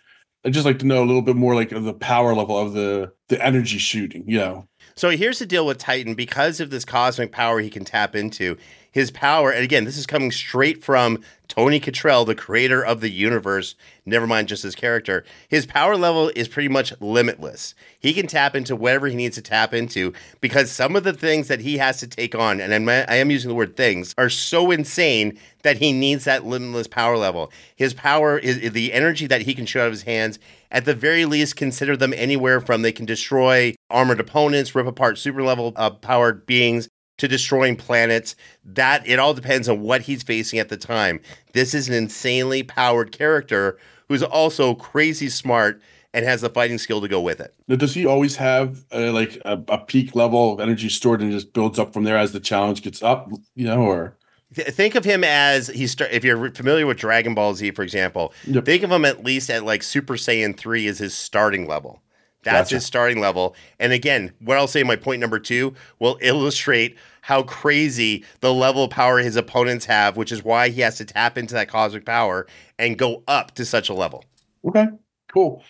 I'd 0.46 0.54
just 0.54 0.66
like 0.66 0.80
to 0.80 0.86
know 0.86 1.04
a 1.04 1.06
little 1.06 1.22
bit 1.22 1.36
more 1.36 1.56
like 1.56 1.72
of 1.72 1.84
the 1.84 1.94
power 1.94 2.34
level 2.36 2.58
of 2.58 2.74
the 2.74 3.14
the 3.30 3.44
energy 3.44 3.78
shooting. 3.78 4.24
You 4.28 4.40
know. 4.40 4.68
So 4.96 5.10
here's 5.10 5.40
the 5.40 5.46
deal 5.46 5.66
with 5.66 5.78
Titan 5.78 6.16
because 6.16 6.60
of 6.60 6.70
this 6.70 6.86
cosmic 6.86 7.32
power 7.32 7.60
he 7.60 7.70
can 7.70 7.86
tap 7.86 8.16
into 8.16 8.58
his 8.92 9.10
power, 9.10 9.52
and 9.52 9.64
again, 9.64 9.86
this 9.86 9.98
is 9.98 10.06
coming 10.06 10.32
straight 10.32 10.84
from 10.84 11.24
Tony 11.48 11.80
Cottrell, 11.80 12.26
the 12.26 12.36
creator 12.36 12.84
of 12.84 13.00
the 13.00 13.10
universe, 13.10 13.76
never 14.06 14.28
mind 14.28 14.50
just 14.50 14.64
his 14.64 14.76
character. 14.76 15.24
His 15.48 15.66
power 15.66 15.96
level 15.96 16.30
is 16.36 16.50
pretty 16.50 16.68
much 16.68 16.94
limitless. 17.00 17.74
He 18.00 18.14
can 18.14 18.28
tap 18.28 18.54
into 18.54 18.76
whatever 18.76 19.08
he 19.08 19.16
needs 19.16 19.36
to 19.36 19.42
tap 19.42 19.74
into 19.74 20.14
because 20.42 20.72
some 20.72 20.98
of 20.98 21.06
the 21.06 21.14
things 21.14 21.48
that 21.48 21.62
he 21.62 21.78
has 21.78 22.00
to 22.02 22.08
take 22.08 22.36
on, 22.36 22.60
and 22.60 22.74
I'm, 22.74 22.90
I 22.90 23.16
am 23.16 23.32
using 23.32 23.48
the 23.48 23.56
word 23.56 23.78
things, 23.78 24.14
are 24.18 24.30
so 24.30 24.72
insane 24.72 25.38
that 25.64 25.78
he 25.78 25.94
needs 25.94 26.26
that 26.26 26.46
limitless 26.46 26.88
power 26.88 27.18
level. 27.18 27.52
His 27.76 27.94
power 27.94 28.38
is 28.38 28.72
the 28.72 28.92
energy 28.92 29.28
that 29.28 29.44
he 29.44 29.54
can 29.54 29.66
shoot 29.66 29.82
out 29.82 29.88
of 29.88 29.94
his 29.94 30.04
hands. 30.04 30.38
At 30.70 30.86
the 30.86 30.96
very 30.96 31.26
least, 31.26 31.56
consider 31.56 31.96
them 31.96 32.14
anywhere 32.14 32.60
from 32.60 32.82
they 32.82 32.92
can 32.92 33.06
destroy 33.06 33.74
armored 33.92 34.20
opponents, 34.20 34.74
rip 34.74 34.88
apart 34.88 35.18
super 35.18 35.44
level 35.44 35.74
uh, 35.76 35.90
powered 35.92 36.46
beings, 36.46 36.90
to 37.18 37.28
destroying 37.28 37.76
planets. 37.76 38.36
That 38.66 39.08
it 39.08 39.20
all 39.20 39.34
depends 39.34 39.70
on 39.70 39.82
what 39.82 40.02
he's 40.02 40.24
facing 40.24 40.60
at 40.60 40.70
the 40.70 40.78
time. 40.78 41.20
This 41.54 41.74
is 41.74 41.88
an 41.88 41.94
insanely 41.94 42.64
powered 42.64 43.12
character 43.12 43.78
who's 44.08 44.24
also 44.24 44.76
crazy 44.76 45.30
smart 45.30 45.82
and 46.14 46.26
has 46.26 46.42
the 46.42 46.50
fighting 46.50 46.78
skill 46.78 47.00
to 47.00 47.08
go 47.08 47.22
with 47.22 47.40
it. 47.40 47.54
Now, 47.68 47.78
does 47.78 47.94
he 47.94 48.06
always 48.06 48.36
have 48.36 48.84
uh, 48.92 49.12
like 49.12 49.38
a, 49.46 49.62
a, 49.70 49.78
peak 49.78 50.14
level 50.16 50.54
of 50.54 50.60
energy 50.60 50.90
stored 50.90 51.22
and 51.22 51.32
just 51.32 51.54
builds 51.54 51.80
up 51.80 51.94
from 51.94 52.04
there 52.04 52.18
as 52.18 52.34
the 52.34 52.40
challenge 52.40 52.82
gets 52.82 53.02
up? 53.02 53.32
You 53.56 53.66
know, 53.66 53.82
or 53.82 54.18
think 54.54 54.96
of 54.96 55.06
him 55.06 55.24
as 55.24 55.68
he's 55.68 55.92
start 55.92 56.12
if 56.12 56.24
you're 56.24 56.52
familiar 56.52 56.86
with 56.86 56.98
Dragon 56.98 57.34
Ball 57.34 57.54
Z, 57.54 57.72
for 57.72 57.84
example. 57.84 58.34
Yep. 58.46 58.66
Think 58.66 58.84
of 58.84 58.92
him 58.92 59.06
at 59.06 59.24
least 59.24 59.50
at 59.50 59.64
like 59.64 59.84
Super 59.84 60.16
Saiyan 60.16 60.58
three 60.58 60.88
is 60.88 61.00
his 61.00 61.14
starting 61.14 61.68
level. 61.68 62.01
That's 62.44 62.70
gotcha. 62.70 62.76
his 62.76 62.86
starting 62.86 63.20
level. 63.20 63.56
And 63.80 63.94
again, 63.94 64.34
what 64.40 64.58
I'll 64.58 64.68
say, 64.68 64.84
my 64.84 64.96
point 64.96 65.22
number 65.22 65.40
two 65.40 65.74
will 66.00 66.18
illustrate 66.22 66.98
how 67.22 67.44
crazy 67.44 68.26
the 68.40 68.54
level 68.54 68.84
of 68.84 68.90
power 68.90 69.20
his 69.20 69.36
opponents 69.36 69.86
have, 69.86 70.18
which 70.18 70.32
is 70.32 70.44
why 70.44 70.70
he 70.70 70.82
has 70.82 70.98
to 70.98 71.06
tap 71.06 71.38
into 71.38 71.54
that 71.54 71.68
cosmic 71.68 72.06
power 72.06 72.48
and 72.80 72.98
go 72.98 73.24
up 73.28 73.54
to 73.56 73.66
such 73.66 73.90
a 73.90 73.94
level. 73.94 74.26
Okay, 74.66 74.88
cool. 75.32 75.64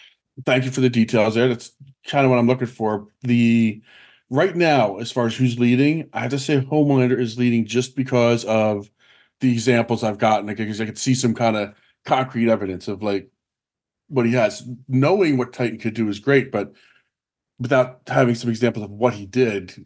Thank 0.46 0.64
you 0.64 0.72
for 0.72 0.82
the 0.82 0.90
details 0.90 1.36
there. 1.36 1.50
That's 1.50 1.72
kind 2.08 2.26
of 2.26 2.32
what 2.32 2.40
I'm 2.40 2.48
looking 2.48 2.68
for. 2.68 3.08
The 3.22 3.82
right 4.30 4.56
now, 4.56 4.98
as 4.98 5.12
far 5.12 5.28
as 5.28 5.36
who's 5.36 5.60
leading, 5.60 6.10
I 6.14 6.22
have 6.22 6.32
to 6.32 6.40
say 6.40 6.62
Homelander 6.62 7.20
is 7.20 7.38
leading 7.38 7.66
just 7.66 7.96
because 7.96 8.46
of 8.46 8.90
the 9.42 9.52
examples 9.52 10.04
I've 10.04 10.18
gotten. 10.18 10.48
Like, 10.48 10.58
Because 10.58 10.80
I 10.80 10.86
could 10.86 10.98
see 10.98 11.14
some 11.14 11.34
kind 11.34 11.58
of 11.58 11.76
concrete 12.06 12.50
evidence 12.50 12.88
of 12.88 13.04
like 13.04 13.30
what 14.12 14.26
he 14.26 14.34
has. 14.34 14.68
Knowing 14.88 15.38
what 15.38 15.54
Titan 15.54 15.80
could 15.80 15.94
do 15.94 16.08
is 16.10 16.20
great, 16.20 16.52
but 16.52 16.74
without 17.60 18.02
having 18.08 18.36
some 18.36 18.50
examples 18.50 18.86
of 18.86 18.92
what 18.92 19.14
he 19.14 19.26
did, 19.26 19.86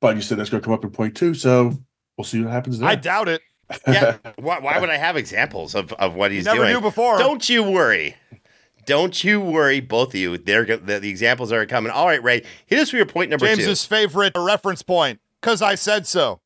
but 0.00 0.16
you 0.16 0.22
said 0.22 0.38
that's 0.38 0.50
going 0.50 0.62
to 0.62 0.64
come 0.64 0.74
up 0.74 0.84
in 0.84 0.90
point 0.90 1.16
two, 1.16 1.34
so 1.34 1.76
we'll 2.16 2.24
see 2.24 2.40
what 2.42 2.52
happens 2.52 2.78
there. 2.78 2.88
I 2.88 2.94
doubt 2.94 3.28
it. 3.28 3.42
yeah. 3.86 4.16
Why, 4.36 4.60
why, 4.60 4.78
would 4.78 4.90
I 4.90 4.96
have 4.96 5.16
examples 5.16 5.74
of, 5.74 5.92
of 5.94 6.14
what 6.14 6.30
he's 6.30 6.44
Never 6.44 6.58
doing? 6.58 6.68
Never 6.68 6.80
knew 6.80 6.88
before. 6.88 7.18
Don't 7.18 7.48
you 7.48 7.62
worry. 7.62 8.16
Don't 8.86 9.22
you 9.22 9.40
worry, 9.40 9.80
both 9.80 10.14
of 10.14 10.14
you. 10.14 10.38
They're 10.38 10.64
the, 10.64 10.98
the 10.98 11.10
examples 11.10 11.52
are 11.52 11.66
coming. 11.66 11.92
All 11.92 12.06
right, 12.06 12.22
Ray. 12.22 12.44
Hit 12.64 12.78
us 12.78 12.90
with 12.90 12.98
your 12.98 13.06
point 13.06 13.28
number 13.28 13.44
James's 13.44 13.58
two. 13.58 13.66
James's 13.66 13.84
favorite 13.84 14.32
reference 14.34 14.82
point, 14.82 15.20
because 15.42 15.60
I 15.60 15.74
said 15.74 16.06
so. 16.06 16.40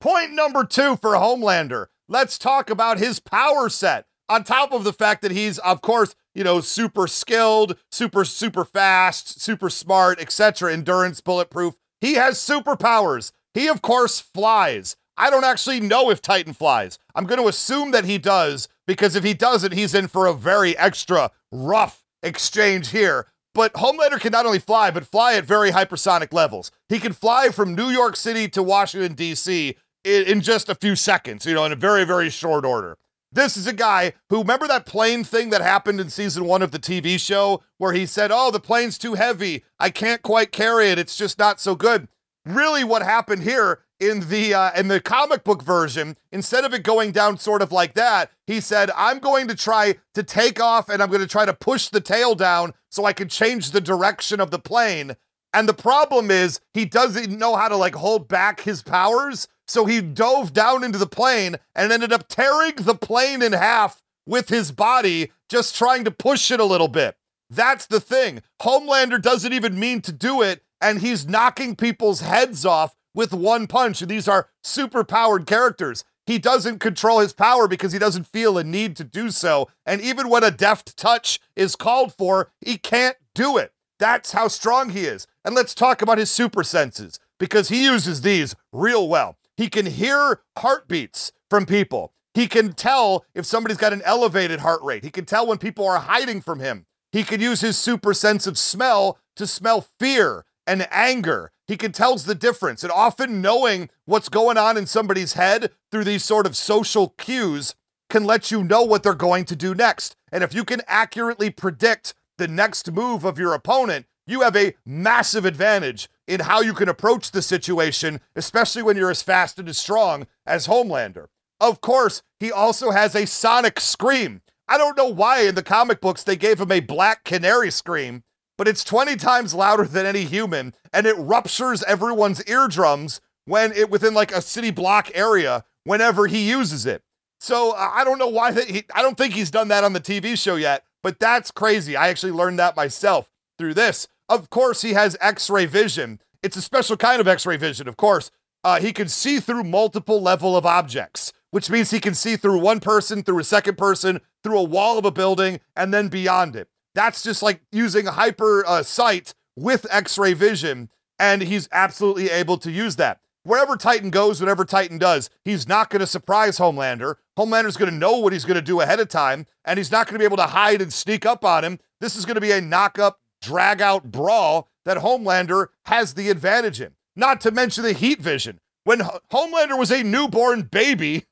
Point 0.00 0.32
number 0.32 0.64
two 0.64 0.96
for 0.96 1.12
Homelander. 1.12 1.86
Let's 2.08 2.38
talk 2.38 2.70
about 2.70 2.98
his 2.98 3.20
power 3.20 3.68
set. 3.68 4.06
On 4.28 4.42
top 4.42 4.72
of 4.72 4.84
the 4.84 4.92
fact 4.94 5.20
that 5.20 5.32
he's, 5.32 5.58
of 5.58 5.82
course, 5.82 6.14
you 6.34 6.44
know, 6.44 6.60
super 6.60 7.06
skilled, 7.06 7.76
super, 7.90 8.24
super 8.24 8.64
fast, 8.64 9.40
super 9.40 9.70
smart, 9.70 10.20
etc., 10.20 10.72
endurance, 10.72 11.20
bulletproof, 11.20 11.74
he 12.00 12.14
has 12.14 12.38
superpowers. 12.38 13.32
He, 13.54 13.68
of 13.68 13.82
course, 13.82 14.20
flies. 14.20 14.96
I 15.16 15.30
don't 15.30 15.44
actually 15.44 15.80
know 15.80 16.10
if 16.10 16.22
Titan 16.22 16.54
flies. 16.54 16.98
I'm 17.14 17.26
going 17.26 17.40
to 17.40 17.48
assume 17.48 17.90
that 17.90 18.04
he 18.04 18.18
does, 18.18 18.68
because 18.86 19.14
if 19.14 19.24
he 19.24 19.34
doesn't, 19.34 19.72
he's 19.72 19.94
in 19.94 20.08
for 20.08 20.26
a 20.26 20.34
very 20.34 20.76
extra 20.76 21.30
rough 21.52 22.02
exchange 22.22 22.90
here. 22.90 23.26
But 23.54 23.74
Homelander 23.74 24.18
can 24.18 24.32
not 24.32 24.46
only 24.46 24.58
fly, 24.58 24.90
but 24.90 25.06
fly 25.06 25.34
at 25.34 25.44
very 25.44 25.70
hypersonic 25.70 26.32
levels. 26.32 26.70
He 26.88 26.98
can 26.98 27.12
fly 27.12 27.50
from 27.50 27.74
New 27.74 27.88
York 27.88 28.16
City 28.16 28.48
to 28.48 28.62
Washington, 28.62 29.14
D.C. 29.14 29.76
In, 30.04 30.22
in 30.24 30.40
just 30.40 30.70
a 30.70 30.74
few 30.74 30.96
seconds, 30.96 31.44
you 31.44 31.54
know, 31.54 31.66
in 31.66 31.72
a 31.72 31.76
very, 31.76 32.04
very 32.04 32.30
short 32.30 32.64
order. 32.64 32.96
This 33.34 33.56
is 33.56 33.66
a 33.66 33.72
guy 33.72 34.12
who, 34.28 34.40
remember 34.40 34.68
that 34.68 34.84
plane 34.84 35.24
thing 35.24 35.48
that 35.50 35.62
happened 35.62 36.00
in 36.00 36.10
season 36.10 36.44
one 36.44 36.60
of 36.60 36.70
the 36.70 36.78
TV 36.78 37.18
show 37.18 37.62
where 37.78 37.94
he 37.94 38.04
said, 38.04 38.30
Oh, 38.30 38.50
the 38.50 38.60
plane's 38.60 38.98
too 38.98 39.14
heavy. 39.14 39.64
I 39.80 39.88
can't 39.88 40.20
quite 40.20 40.52
carry 40.52 40.88
it. 40.88 40.98
It's 40.98 41.16
just 41.16 41.38
not 41.38 41.58
so 41.58 41.74
good. 41.74 42.08
Really, 42.44 42.84
what 42.84 43.02
happened 43.02 43.44
here 43.44 43.80
in 44.00 44.28
the 44.28 44.52
uh, 44.52 44.72
in 44.76 44.88
the 44.88 45.00
comic 45.00 45.44
book 45.44 45.62
version, 45.62 46.18
instead 46.32 46.64
of 46.64 46.74
it 46.74 46.82
going 46.82 47.12
down 47.12 47.38
sort 47.38 47.62
of 47.62 47.70
like 47.70 47.94
that, 47.94 48.32
he 48.46 48.60
said, 48.60 48.90
"I'm 48.96 49.20
going 49.20 49.46
to 49.46 49.54
try 49.54 49.94
to 50.14 50.22
take 50.24 50.60
off 50.60 50.88
and 50.88 51.00
I'm 51.00 51.08
going 51.08 51.22
to 51.22 51.28
try 51.28 51.46
to 51.46 51.54
push 51.54 51.88
the 51.88 52.00
tail 52.00 52.34
down 52.34 52.74
so 52.90 53.04
I 53.04 53.12
can 53.12 53.28
change 53.28 53.70
the 53.70 53.80
direction 53.80 54.40
of 54.40 54.50
the 54.50 54.58
plane." 54.58 55.16
And 55.54 55.68
the 55.68 55.74
problem 55.74 56.30
is 56.30 56.60
he 56.72 56.84
doesn't 56.84 57.30
know 57.38 57.56
how 57.56 57.68
to 57.68 57.76
like 57.76 57.94
hold 57.94 58.28
back 58.28 58.60
his 58.60 58.82
powers, 58.82 59.48
so 59.66 59.84
he 59.84 60.00
dove 60.00 60.52
down 60.52 60.82
into 60.84 60.98
the 60.98 61.06
plane 61.06 61.56
and 61.74 61.92
ended 61.92 62.12
up 62.12 62.28
tearing 62.28 62.74
the 62.76 62.94
plane 62.94 63.42
in 63.42 63.52
half 63.52 64.02
with 64.26 64.48
his 64.48 64.72
body, 64.72 65.30
just 65.48 65.76
trying 65.76 66.04
to 66.04 66.10
push 66.10 66.50
it 66.50 66.60
a 66.60 66.64
little 66.64 66.88
bit. 66.88 67.16
That's 67.50 67.86
the 67.86 68.00
thing. 68.00 68.42
Homelander 68.62 69.20
doesn't 69.20 69.52
even 69.52 69.78
mean 69.78 70.00
to 70.02 70.12
do 70.12 70.40
it, 70.42 70.62
and 70.80 71.00
he's 71.00 71.28
knocking 71.28 71.76
people's 71.76 72.20
heads 72.20 72.64
off 72.64 72.96
with 73.14 73.34
one 73.34 73.66
punch. 73.66 74.00
These 74.00 74.28
are 74.28 74.48
super 74.62 75.04
powered 75.04 75.46
characters. 75.46 76.04
He 76.24 76.38
doesn't 76.38 76.78
control 76.78 77.18
his 77.18 77.32
power 77.32 77.66
because 77.68 77.92
he 77.92 77.98
doesn't 77.98 78.28
feel 78.28 78.56
a 78.56 78.64
need 78.64 78.96
to 78.96 79.04
do 79.04 79.30
so. 79.30 79.68
And 79.84 80.00
even 80.00 80.28
when 80.28 80.44
a 80.44 80.50
deft 80.50 80.96
touch 80.96 81.40
is 81.56 81.76
called 81.76 82.14
for, 82.14 82.52
he 82.60 82.78
can't 82.78 83.16
do 83.34 83.58
it. 83.58 83.72
That's 83.98 84.32
how 84.32 84.48
strong 84.48 84.90
he 84.90 85.04
is. 85.04 85.26
And 85.44 85.54
let's 85.54 85.74
talk 85.74 86.02
about 86.02 86.18
his 86.18 86.30
super 86.30 86.62
senses 86.62 87.18
because 87.38 87.68
he 87.68 87.84
uses 87.84 88.20
these 88.20 88.54
real 88.72 89.08
well. 89.08 89.36
He 89.56 89.68
can 89.68 89.86
hear 89.86 90.40
heartbeats 90.58 91.32
from 91.50 91.66
people. 91.66 92.12
He 92.34 92.46
can 92.46 92.72
tell 92.72 93.24
if 93.34 93.44
somebody's 93.44 93.76
got 93.76 93.92
an 93.92 94.02
elevated 94.04 94.60
heart 94.60 94.82
rate. 94.82 95.04
He 95.04 95.10
can 95.10 95.24
tell 95.24 95.46
when 95.46 95.58
people 95.58 95.86
are 95.86 95.98
hiding 95.98 96.40
from 96.40 96.60
him. 96.60 96.86
He 97.10 97.24
can 97.24 97.40
use 97.40 97.60
his 97.60 97.76
super 97.76 98.14
sense 98.14 98.46
of 98.46 98.56
smell 98.56 99.18
to 99.36 99.46
smell 99.46 99.86
fear 99.98 100.44
and 100.66 100.86
anger. 100.90 101.50
He 101.66 101.76
can 101.76 101.92
tell 101.92 102.16
the 102.16 102.34
difference. 102.34 102.82
And 102.82 102.92
often 102.92 103.42
knowing 103.42 103.90
what's 104.06 104.28
going 104.28 104.56
on 104.56 104.76
in 104.76 104.86
somebody's 104.86 105.34
head 105.34 105.70
through 105.90 106.04
these 106.04 106.24
sort 106.24 106.46
of 106.46 106.56
social 106.56 107.10
cues 107.18 107.74
can 108.08 108.24
let 108.24 108.50
you 108.50 108.64
know 108.64 108.82
what 108.82 109.02
they're 109.02 109.14
going 109.14 109.44
to 109.46 109.56
do 109.56 109.74
next. 109.74 110.16
And 110.30 110.42
if 110.42 110.54
you 110.54 110.64
can 110.64 110.82
accurately 110.86 111.50
predict 111.50 112.14
the 112.38 112.48
next 112.48 112.90
move 112.92 113.24
of 113.24 113.38
your 113.38 113.54
opponent, 113.54 114.06
you 114.26 114.42
have 114.42 114.56
a 114.56 114.74
massive 114.84 115.44
advantage 115.44 116.08
in 116.26 116.40
how 116.40 116.60
you 116.60 116.74
can 116.74 116.88
approach 116.88 117.30
the 117.30 117.42
situation, 117.42 118.20
especially 118.36 118.82
when 118.82 118.96
you're 118.96 119.10
as 119.10 119.22
fast 119.22 119.58
and 119.58 119.68
as 119.68 119.78
strong 119.78 120.26
as 120.46 120.66
Homelander. 120.66 121.26
Of 121.60 121.80
course, 121.80 122.22
he 122.40 122.50
also 122.50 122.90
has 122.90 123.14
a 123.14 123.26
sonic 123.26 123.80
scream. 123.80 124.42
I 124.68 124.78
don't 124.78 124.96
know 124.96 125.08
why 125.08 125.42
in 125.42 125.54
the 125.54 125.62
comic 125.62 126.00
books 126.00 126.22
they 126.22 126.36
gave 126.36 126.60
him 126.60 126.72
a 126.72 126.80
black 126.80 127.24
canary 127.24 127.70
scream 127.70 128.24
but 128.62 128.68
it's 128.68 128.84
20 128.84 129.16
times 129.16 129.54
louder 129.54 129.84
than 129.84 130.06
any 130.06 130.24
human 130.24 130.74
and 130.92 131.06
it 131.06 131.16
ruptures 131.16 131.82
everyone's 131.82 132.44
eardrums 132.46 133.20
when 133.44 133.72
it 133.72 133.90
within 133.90 134.14
like 134.14 134.30
a 134.30 134.40
city 134.40 134.70
block 134.70 135.10
area 135.14 135.64
whenever 135.84 136.26
he 136.28 136.48
uses 136.48 136.86
it. 136.86 137.02
So 137.40 137.72
I 137.72 138.04
don't 138.04 138.18
know 138.18 138.28
why 138.28 138.52
that 138.52 138.70
he, 138.70 138.84
I 138.94 139.02
don't 139.02 139.18
think 139.18 139.34
he's 139.34 139.50
done 139.50 139.68
that 139.68 139.82
on 139.82 139.94
the 139.94 140.00
TV 140.00 140.38
show 140.38 140.54
yet, 140.54 140.84
but 141.02 141.18
that's 141.18 141.50
crazy. 141.50 141.96
I 141.96 142.08
actually 142.08 142.30
learned 142.30 142.60
that 142.60 142.76
myself 142.76 143.28
through 143.58 143.74
this. 143.74 144.06
Of 144.28 144.50
course, 144.50 144.82
he 144.82 144.92
has 144.92 145.16
X-ray 145.20 145.66
vision. 145.66 146.20
It's 146.42 146.56
a 146.56 146.62
special 146.62 146.96
kind 146.96 147.20
of 147.20 147.28
X-ray 147.28 147.56
vision, 147.56 147.88
of 147.88 147.96
course. 147.96 148.30
Uh, 148.64 148.80
he 148.80 148.92
can 148.92 149.08
see 149.08 149.40
through 149.40 149.64
multiple 149.64 150.22
level 150.22 150.56
of 150.56 150.64
objects, 150.64 151.32
which 151.50 151.68
means 151.68 151.90
he 151.90 152.00
can 152.00 152.14
see 152.14 152.36
through 152.36 152.58
one 152.58 152.80
person, 152.80 153.22
through 153.22 153.40
a 153.40 153.44
second 153.44 153.76
person, 153.76 154.20
through 154.42 154.58
a 154.58 154.62
wall 154.62 154.98
of 154.98 155.04
a 155.04 155.10
building, 155.10 155.60
and 155.76 155.92
then 155.92 156.08
beyond 156.08 156.56
it. 156.56 156.68
That's 156.94 157.22
just 157.22 157.42
like 157.42 157.60
using 157.72 158.06
hyper 158.06 158.64
uh, 158.66 158.82
sight 158.82 159.34
with 159.56 159.86
x 159.90 160.16
ray 160.18 160.34
vision, 160.34 160.90
and 161.18 161.42
he's 161.42 161.68
absolutely 161.72 162.30
able 162.30 162.58
to 162.58 162.70
use 162.70 162.96
that. 162.96 163.20
Wherever 163.44 163.76
Titan 163.76 164.10
goes, 164.10 164.40
whatever 164.40 164.64
Titan 164.64 164.98
does, 164.98 165.28
he's 165.44 165.66
not 165.66 165.90
going 165.90 166.00
to 166.00 166.06
surprise 166.06 166.58
Homelander. 166.58 167.16
Homelander's 167.36 167.76
going 167.76 167.90
to 167.90 167.96
know 167.96 168.18
what 168.18 168.32
he's 168.32 168.44
going 168.44 168.54
to 168.54 168.62
do 168.62 168.80
ahead 168.80 169.00
of 169.00 169.08
time, 169.08 169.46
and 169.64 169.78
he's 169.78 169.90
not 169.90 170.06
going 170.06 170.14
to 170.14 170.18
be 170.20 170.24
able 170.24 170.36
to 170.36 170.44
hide 170.44 170.80
and 170.80 170.92
sneak 170.92 171.26
up 171.26 171.44
on 171.44 171.64
him. 171.64 171.80
This 172.00 172.14
is 172.14 172.24
going 172.24 172.36
to 172.36 172.40
be 172.40 172.52
a 172.52 172.60
knock 172.60 173.00
up, 173.00 173.18
drag 173.42 173.82
out 173.82 174.10
brawl 174.10 174.68
that 174.84 174.98
Homelander 174.98 175.66
has 175.86 176.14
the 176.14 176.30
advantage 176.30 176.80
in. 176.80 176.94
Not 177.14 177.40
to 177.42 177.50
mention 177.50 177.84
the 177.84 177.92
heat 177.92 178.20
vision. 178.20 178.60
When 178.84 179.00
Homelander 179.30 179.78
was 179.78 179.90
a 179.90 180.02
newborn 180.02 180.62
baby, 180.62 181.26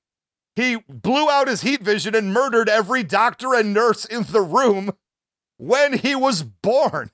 he 0.55 0.77
blew 0.89 1.31
out 1.31 1.49
his 1.49 1.63
heat 1.63 1.83
vision 1.83 2.15
and 2.15 2.35
murdered 2.35 2.69
every 2.69 3.03
doctor 3.03 3.55
and 3.55 3.73
nurse 3.73 4.05
in 4.05 4.25
the 4.25 4.43
room 4.43 4.93
when 5.57 5.99
he 5.99 6.15
was 6.15 6.43
born. 6.43 7.11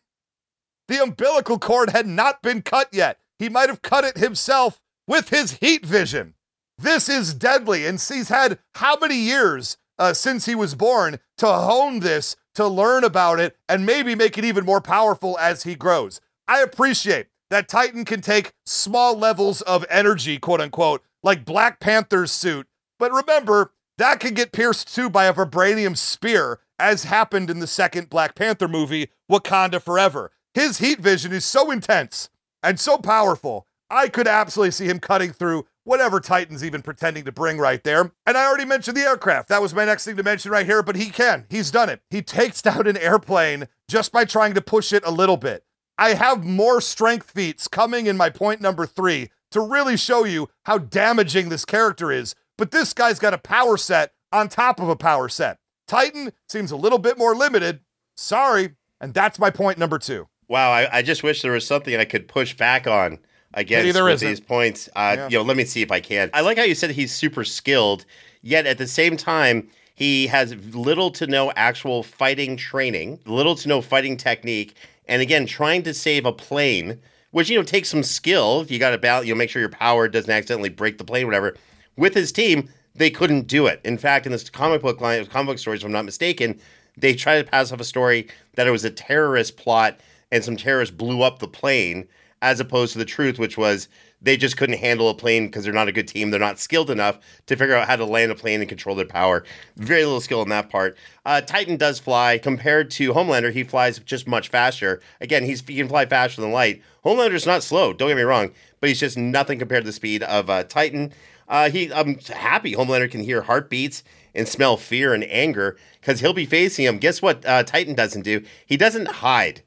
The 0.89 1.03
umbilical 1.03 1.59
cord 1.59 1.91
had 1.91 2.07
not 2.07 2.43
been 2.43 2.63
cut 2.63 2.89
yet. 2.93 3.19
He 3.39 3.49
might 3.49 3.69
have 3.69 3.83
cut 3.83 4.05
it 4.05 4.19
himself 4.19 4.81
with 5.07 5.29
his 5.29 5.53
heat 5.53 5.85
vision. 5.85 6.35
This 6.79 7.09
is 7.09 7.35
deadly, 7.35 7.87
and 7.87 8.01
he's 8.01 8.29
had 8.29 8.59
how 8.75 8.99
many 8.99 9.17
years 9.17 9.79
uh, 9.99 10.13
since 10.13 10.45
he 10.47 10.55
was 10.55 10.75
born 10.75 11.19
to 11.39 11.47
hone 11.47 12.01
this, 12.01 12.37
to 12.57 12.67
learn 12.67 13.05
about 13.05 13.41
it, 13.41 13.57
and 13.69 13.87
maybe 13.87 14.15
make 14.15 14.37
it 14.37 14.45
even 14.45 14.65
more 14.65 14.81
powerful 14.81 15.39
as 15.39 15.63
he 15.63 15.75
grows. 15.75 16.21
I 16.49 16.61
appreciate 16.61 17.29
that 17.51 17.69
Titan 17.69 18.05
can 18.05 18.21
take 18.21 18.53
small 18.65 19.17
levels 19.17 19.63
of 19.63 19.87
energy, 19.89 20.39
quote 20.39 20.61
unquote, 20.61 21.03
like 21.23 21.45
Black 21.45 21.81
Panther's 21.81 22.33
suit. 22.33 22.67
But 22.99 23.13
remember, 23.13 23.73
that 23.99 24.21
can 24.21 24.35
get 24.35 24.53
pierced 24.53 24.95
too 24.95 25.09
by 25.09 25.27
a 25.27 25.33
vibranium 25.33 25.97
spear, 25.97 26.61
as 26.79 27.05
happened 27.05 27.49
in 27.49 27.61
the 27.61 27.67
second 27.67 28.11
Black 28.11 28.35
Panther 28.35 28.69
movie, 28.69 29.09
Wakanda 29.31 29.81
Forever. 29.81 30.33
His 30.53 30.79
heat 30.79 30.99
vision 30.99 31.33
is 31.33 31.45
so 31.45 31.71
intense 31.71 32.29
and 32.63 32.81
so 32.81 32.99
powerful, 32.99 33.67
I 33.91 34.09
could 34.09 34.27
absolutely 34.27 34.73
see 34.73 34.87
him 34.87 34.99
cutting 34.99 35.33
through 35.33 35.67
whatever 35.87 36.19
Titan's 36.19 36.65
even 36.65 36.83
pretending 36.83 37.25
to 37.25 37.33
bring 37.33 37.59
right 37.59 37.83
there. 37.85 38.11
And 38.27 38.37
I 38.37 38.45
already 38.45 38.65
mentioned 38.65 38.97
the 38.97 39.03
aircraft. 39.03 39.49
That 39.49 39.63
was 39.63 39.73
my 39.73 39.85
next 39.85 40.05
thing 40.05 40.17
to 40.17 40.23
mention 40.23 40.51
right 40.51 40.67
here, 40.67 40.83
but 40.83 40.97
he 40.97 41.11
can. 41.11 41.47
He's 41.49 41.71
done 41.71 41.89
it. 41.89 42.03
He 42.11 42.23
takes 42.23 42.61
down 42.63 42.87
an 42.87 42.97
airplane 42.97 43.69
just 43.89 44.11
by 44.13 44.25
trying 44.25 44.55
to 44.55 44.61
push 44.61 44.93
it 44.93 45.07
a 45.07 45.11
little 45.11 45.37
bit. 45.37 45.65
I 45.97 46.15
have 46.15 46.45
more 46.45 46.81
strength 46.81 47.31
feats 47.31 47.69
coming 47.69 48.07
in 48.07 48.17
my 48.17 48.31
point 48.31 48.61
number 48.61 48.85
three 48.85 49.31
to 49.53 49.61
really 49.61 49.97
show 49.97 50.25
you 50.25 50.49
how 50.65 50.79
damaging 50.79 51.49
this 51.49 51.65
character 51.65 52.11
is. 52.11 52.35
But 52.59 52.73
this 52.73 52.93
guy's 52.93 53.21
got 53.21 53.33
a 53.33 53.39
power 53.39 53.77
set 53.77 54.13
on 54.33 54.49
top 54.49 54.81
of 54.81 54.89
a 54.89 54.97
power 54.97 55.29
set. 55.29 55.59
Titan 55.87 56.33
seems 56.49 56.73
a 56.73 56.77
little 56.77 56.99
bit 56.99 57.17
more 57.17 57.37
limited. 57.37 57.81
Sorry. 58.17 58.75
And 59.01 59.15
that's 59.15 59.39
my 59.39 59.51
point 59.51 59.79
number 59.79 59.99
two. 59.99 60.27
Wow, 60.49 60.73
I, 60.73 60.99
I 60.99 61.03
just 61.03 61.23
wish 61.23 61.43
there 61.43 61.53
was 61.53 61.67
something 61.67 61.97
I 61.97 62.05
could 62.05 62.29
push 62.29 62.57
back 62.57 62.87
on 62.87 63.19
against 63.57 63.95
there 63.95 64.05
with 64.05 64.15
isn't. 64.15 64.29
these 64.29 64.41
points. 64.41 64.89
Uh, 64.95 65.15
Yeah. 65.17 65.29
You 65.29 65.39
know, 65.39 65.43
let 65.43 65.57
me 65.57 65.65
see 65.65 65.83
if 65.83 65.91
I 65.91 66.01
can. 66.01 66.31
I 66.33 66.43
like 66.43 66.59
how 66.59 66.65
you 66.65 66.75
said 66.75 66.91
he's 66.91 67.13
super 67.13 67.43
skilled, 67.43 68.05
yet 68.43 68.67
at 68.67 68.79
the 68.79 68.87
same 68.87 69.17
time, 69.17 69.69
he 69.95 70.27
has 70.29 70.55
little 70.75 71.11
to 71.13 71.27
no 71.27 71.51
actual 71.57 72.03
fighting 72.03 72.57
training, 72.57 73.19
little 73.25 73.57
to 73.57 73.69
no 73.69 73.81
fighting 73.81 74.17
technique, 74.17 74.77
and 75.09 75.23
again, 75.23 75.47
trying 75.47 75.83
to 75.85 75.95
save 75.95 76.27
a 76.27 76.33
plane, 76.33 77.01
which 77.31 77.49
you 77.49 77.57
know 77.57 77.63
takes 77.65 77.89
some 77.89 78.03
skill. 78.03 78.67
You 78.69 78.79
got 78.79 78.91
to 78.91 78.99
balance, 78.99 79.27
you 79.27 79.35
know, 79.35 79.39
make 79.39 79.51
sure 79.51 79.61
your 79.61 79.71
power 79.71 80.07
doesn't 80.07 80.31
accidentally 80.31 80.69
break 80.69 80.99
the 80.99 81.05
plane, 81.05 81.25
or 81.25 81.27
whatever. 81.27 81.57
With 81.97 82.15
his 82.15 82.31
team, 82.31 82.69
they 82.95 83.11
couldn't 83.11 83.47
do 83.47 83.67
it. 83.67 83.81
In 83.85 83.97
fact, 83.99 84.27
in 84.27 84.33
this 84.33 84.49
comic 84.51 84.83
book 84.83 85.01
line, 85.01 85.25
comic 85.27 85.47
book 85.47 85.59
stories, 85.59 85.81
if 85.81 85.87
I'm 85.87 85.93
not 85.93 86.05
mistaken, 86.05 86.61
they 86.97 87.15
tried 87.15 87.43
to 87.43 87.51
pass 87.51 87.73
off 87.73 87.81
a 87.81 87.85
story 87.85 88.29
that 88.55 88.67
it 88.67 88.71
was 88.71 88.85
a 88.85 88.91
terrorist 88.91 89.57
plot 89.57 89.99
and 90.31 90.45
some 90.45 90.57
terrorists 90.57 90.95
blew 90.95 91.23
up 91.23 91.39
the 91.39 91.49
plane, 91.49 92.09
as 92.47 92.61
opposed 92.61 92.93
to 92.93 92.99
the 92.99 93.05
truth, 93.05 93.41
which 93.41 93.59
was 93.59 93.89
they 94.23 94.37
just 94.37 94.57
couldn't 94.57 94.79
handle 94.79 95.11
a 95.11 95.15
plane 95.15 95.47
because 95.47 95.65
they're 95.65 95.73
not 95.73 95.89
a 95.89 95.93
good 95.93 96.07
team. 96.07 96.31
They're 96.31 96.39
not 96.39 96.61
skilled 96.61 96.91
enough 96.91 97.19
to 97.47 97.57
figure 97.57 97.75
out 97.75 97.89
how 97.89 97.97
to 97.97 98.05
land 98.05 98.31
a 98.31 98.37
plane 98.37 98.61
and 98.61 98.69
control 98.69 98.95
their 98.95 99.05
power. 99.05 99.43
Very 99.75 100.05
little 100.05 100.21
skill 100.21 100.43
in 100.43 100.49
that 100.51 100.71
part. 100.71 100.97
Uh, 101.25 101.41
Titan 101.41 101.77
does 101.77 101.99
fly 101.99 102.39
compared 102.39 102.93
to 102.93 103.13
Homelander. 103.13 103.53
He 103.53 103.65
flies 103.65 103.99
just 103.99 104.29
much 104.29 104.49
faster. 104.49 105.01
Again, 105.21 105.45
he's 105.45 105.61
he 105.67 105.75
can 105.75 105.89
fly 105.89 106.07
faster 106.07 106.41
than 106.41 106.53
light. 106.53 106.83
Homelander's 107.05 107.47
not 107.47 107.65
slow. 107.65 107.93
Don't 107.93 108.09
get 108.09 108.17
me 108.17 108.23
wrong, 108.23 108.53
but 108.81 108.89
he's 108.89 109.01
just 109.01 109.19
nothing 109.19 109.59
compared 109.59 109.83
to 109.83 109.89
the 109.89 109.93
speed 109.93 110.23
of 110.23 110.49
uh, 110.49 110.63
Titan. 110.63 111.13
Uh, 111.49 111.69
he, 111.69 111.93
I'm 111.93 112.19
happy 112.19 112.75
Homelander 112.75 113.11
can 113.11 113.25
hear 113.25 113.43
heartbeats 113.43 114.05
and 114.37 114.47
smell 114.47 114.77
fear 114.77 115.15
and 115.15 115.25
anger 115.25 115.77
because 116.01 116.21
he'll 116.21 116.33
be 116.33 116.47
facing 116.47 116.85
him. 116.85 116.99
Guess 116.99 117.23
what? 117.23 117.45
Uh, 117.45 117.65
Titan 117.65 117.97
doesn't 117.97 118.23
do. 118.23 118.45
He 118.67 118.77
doesn't 118.77 119.09
hide. 119.09 119.63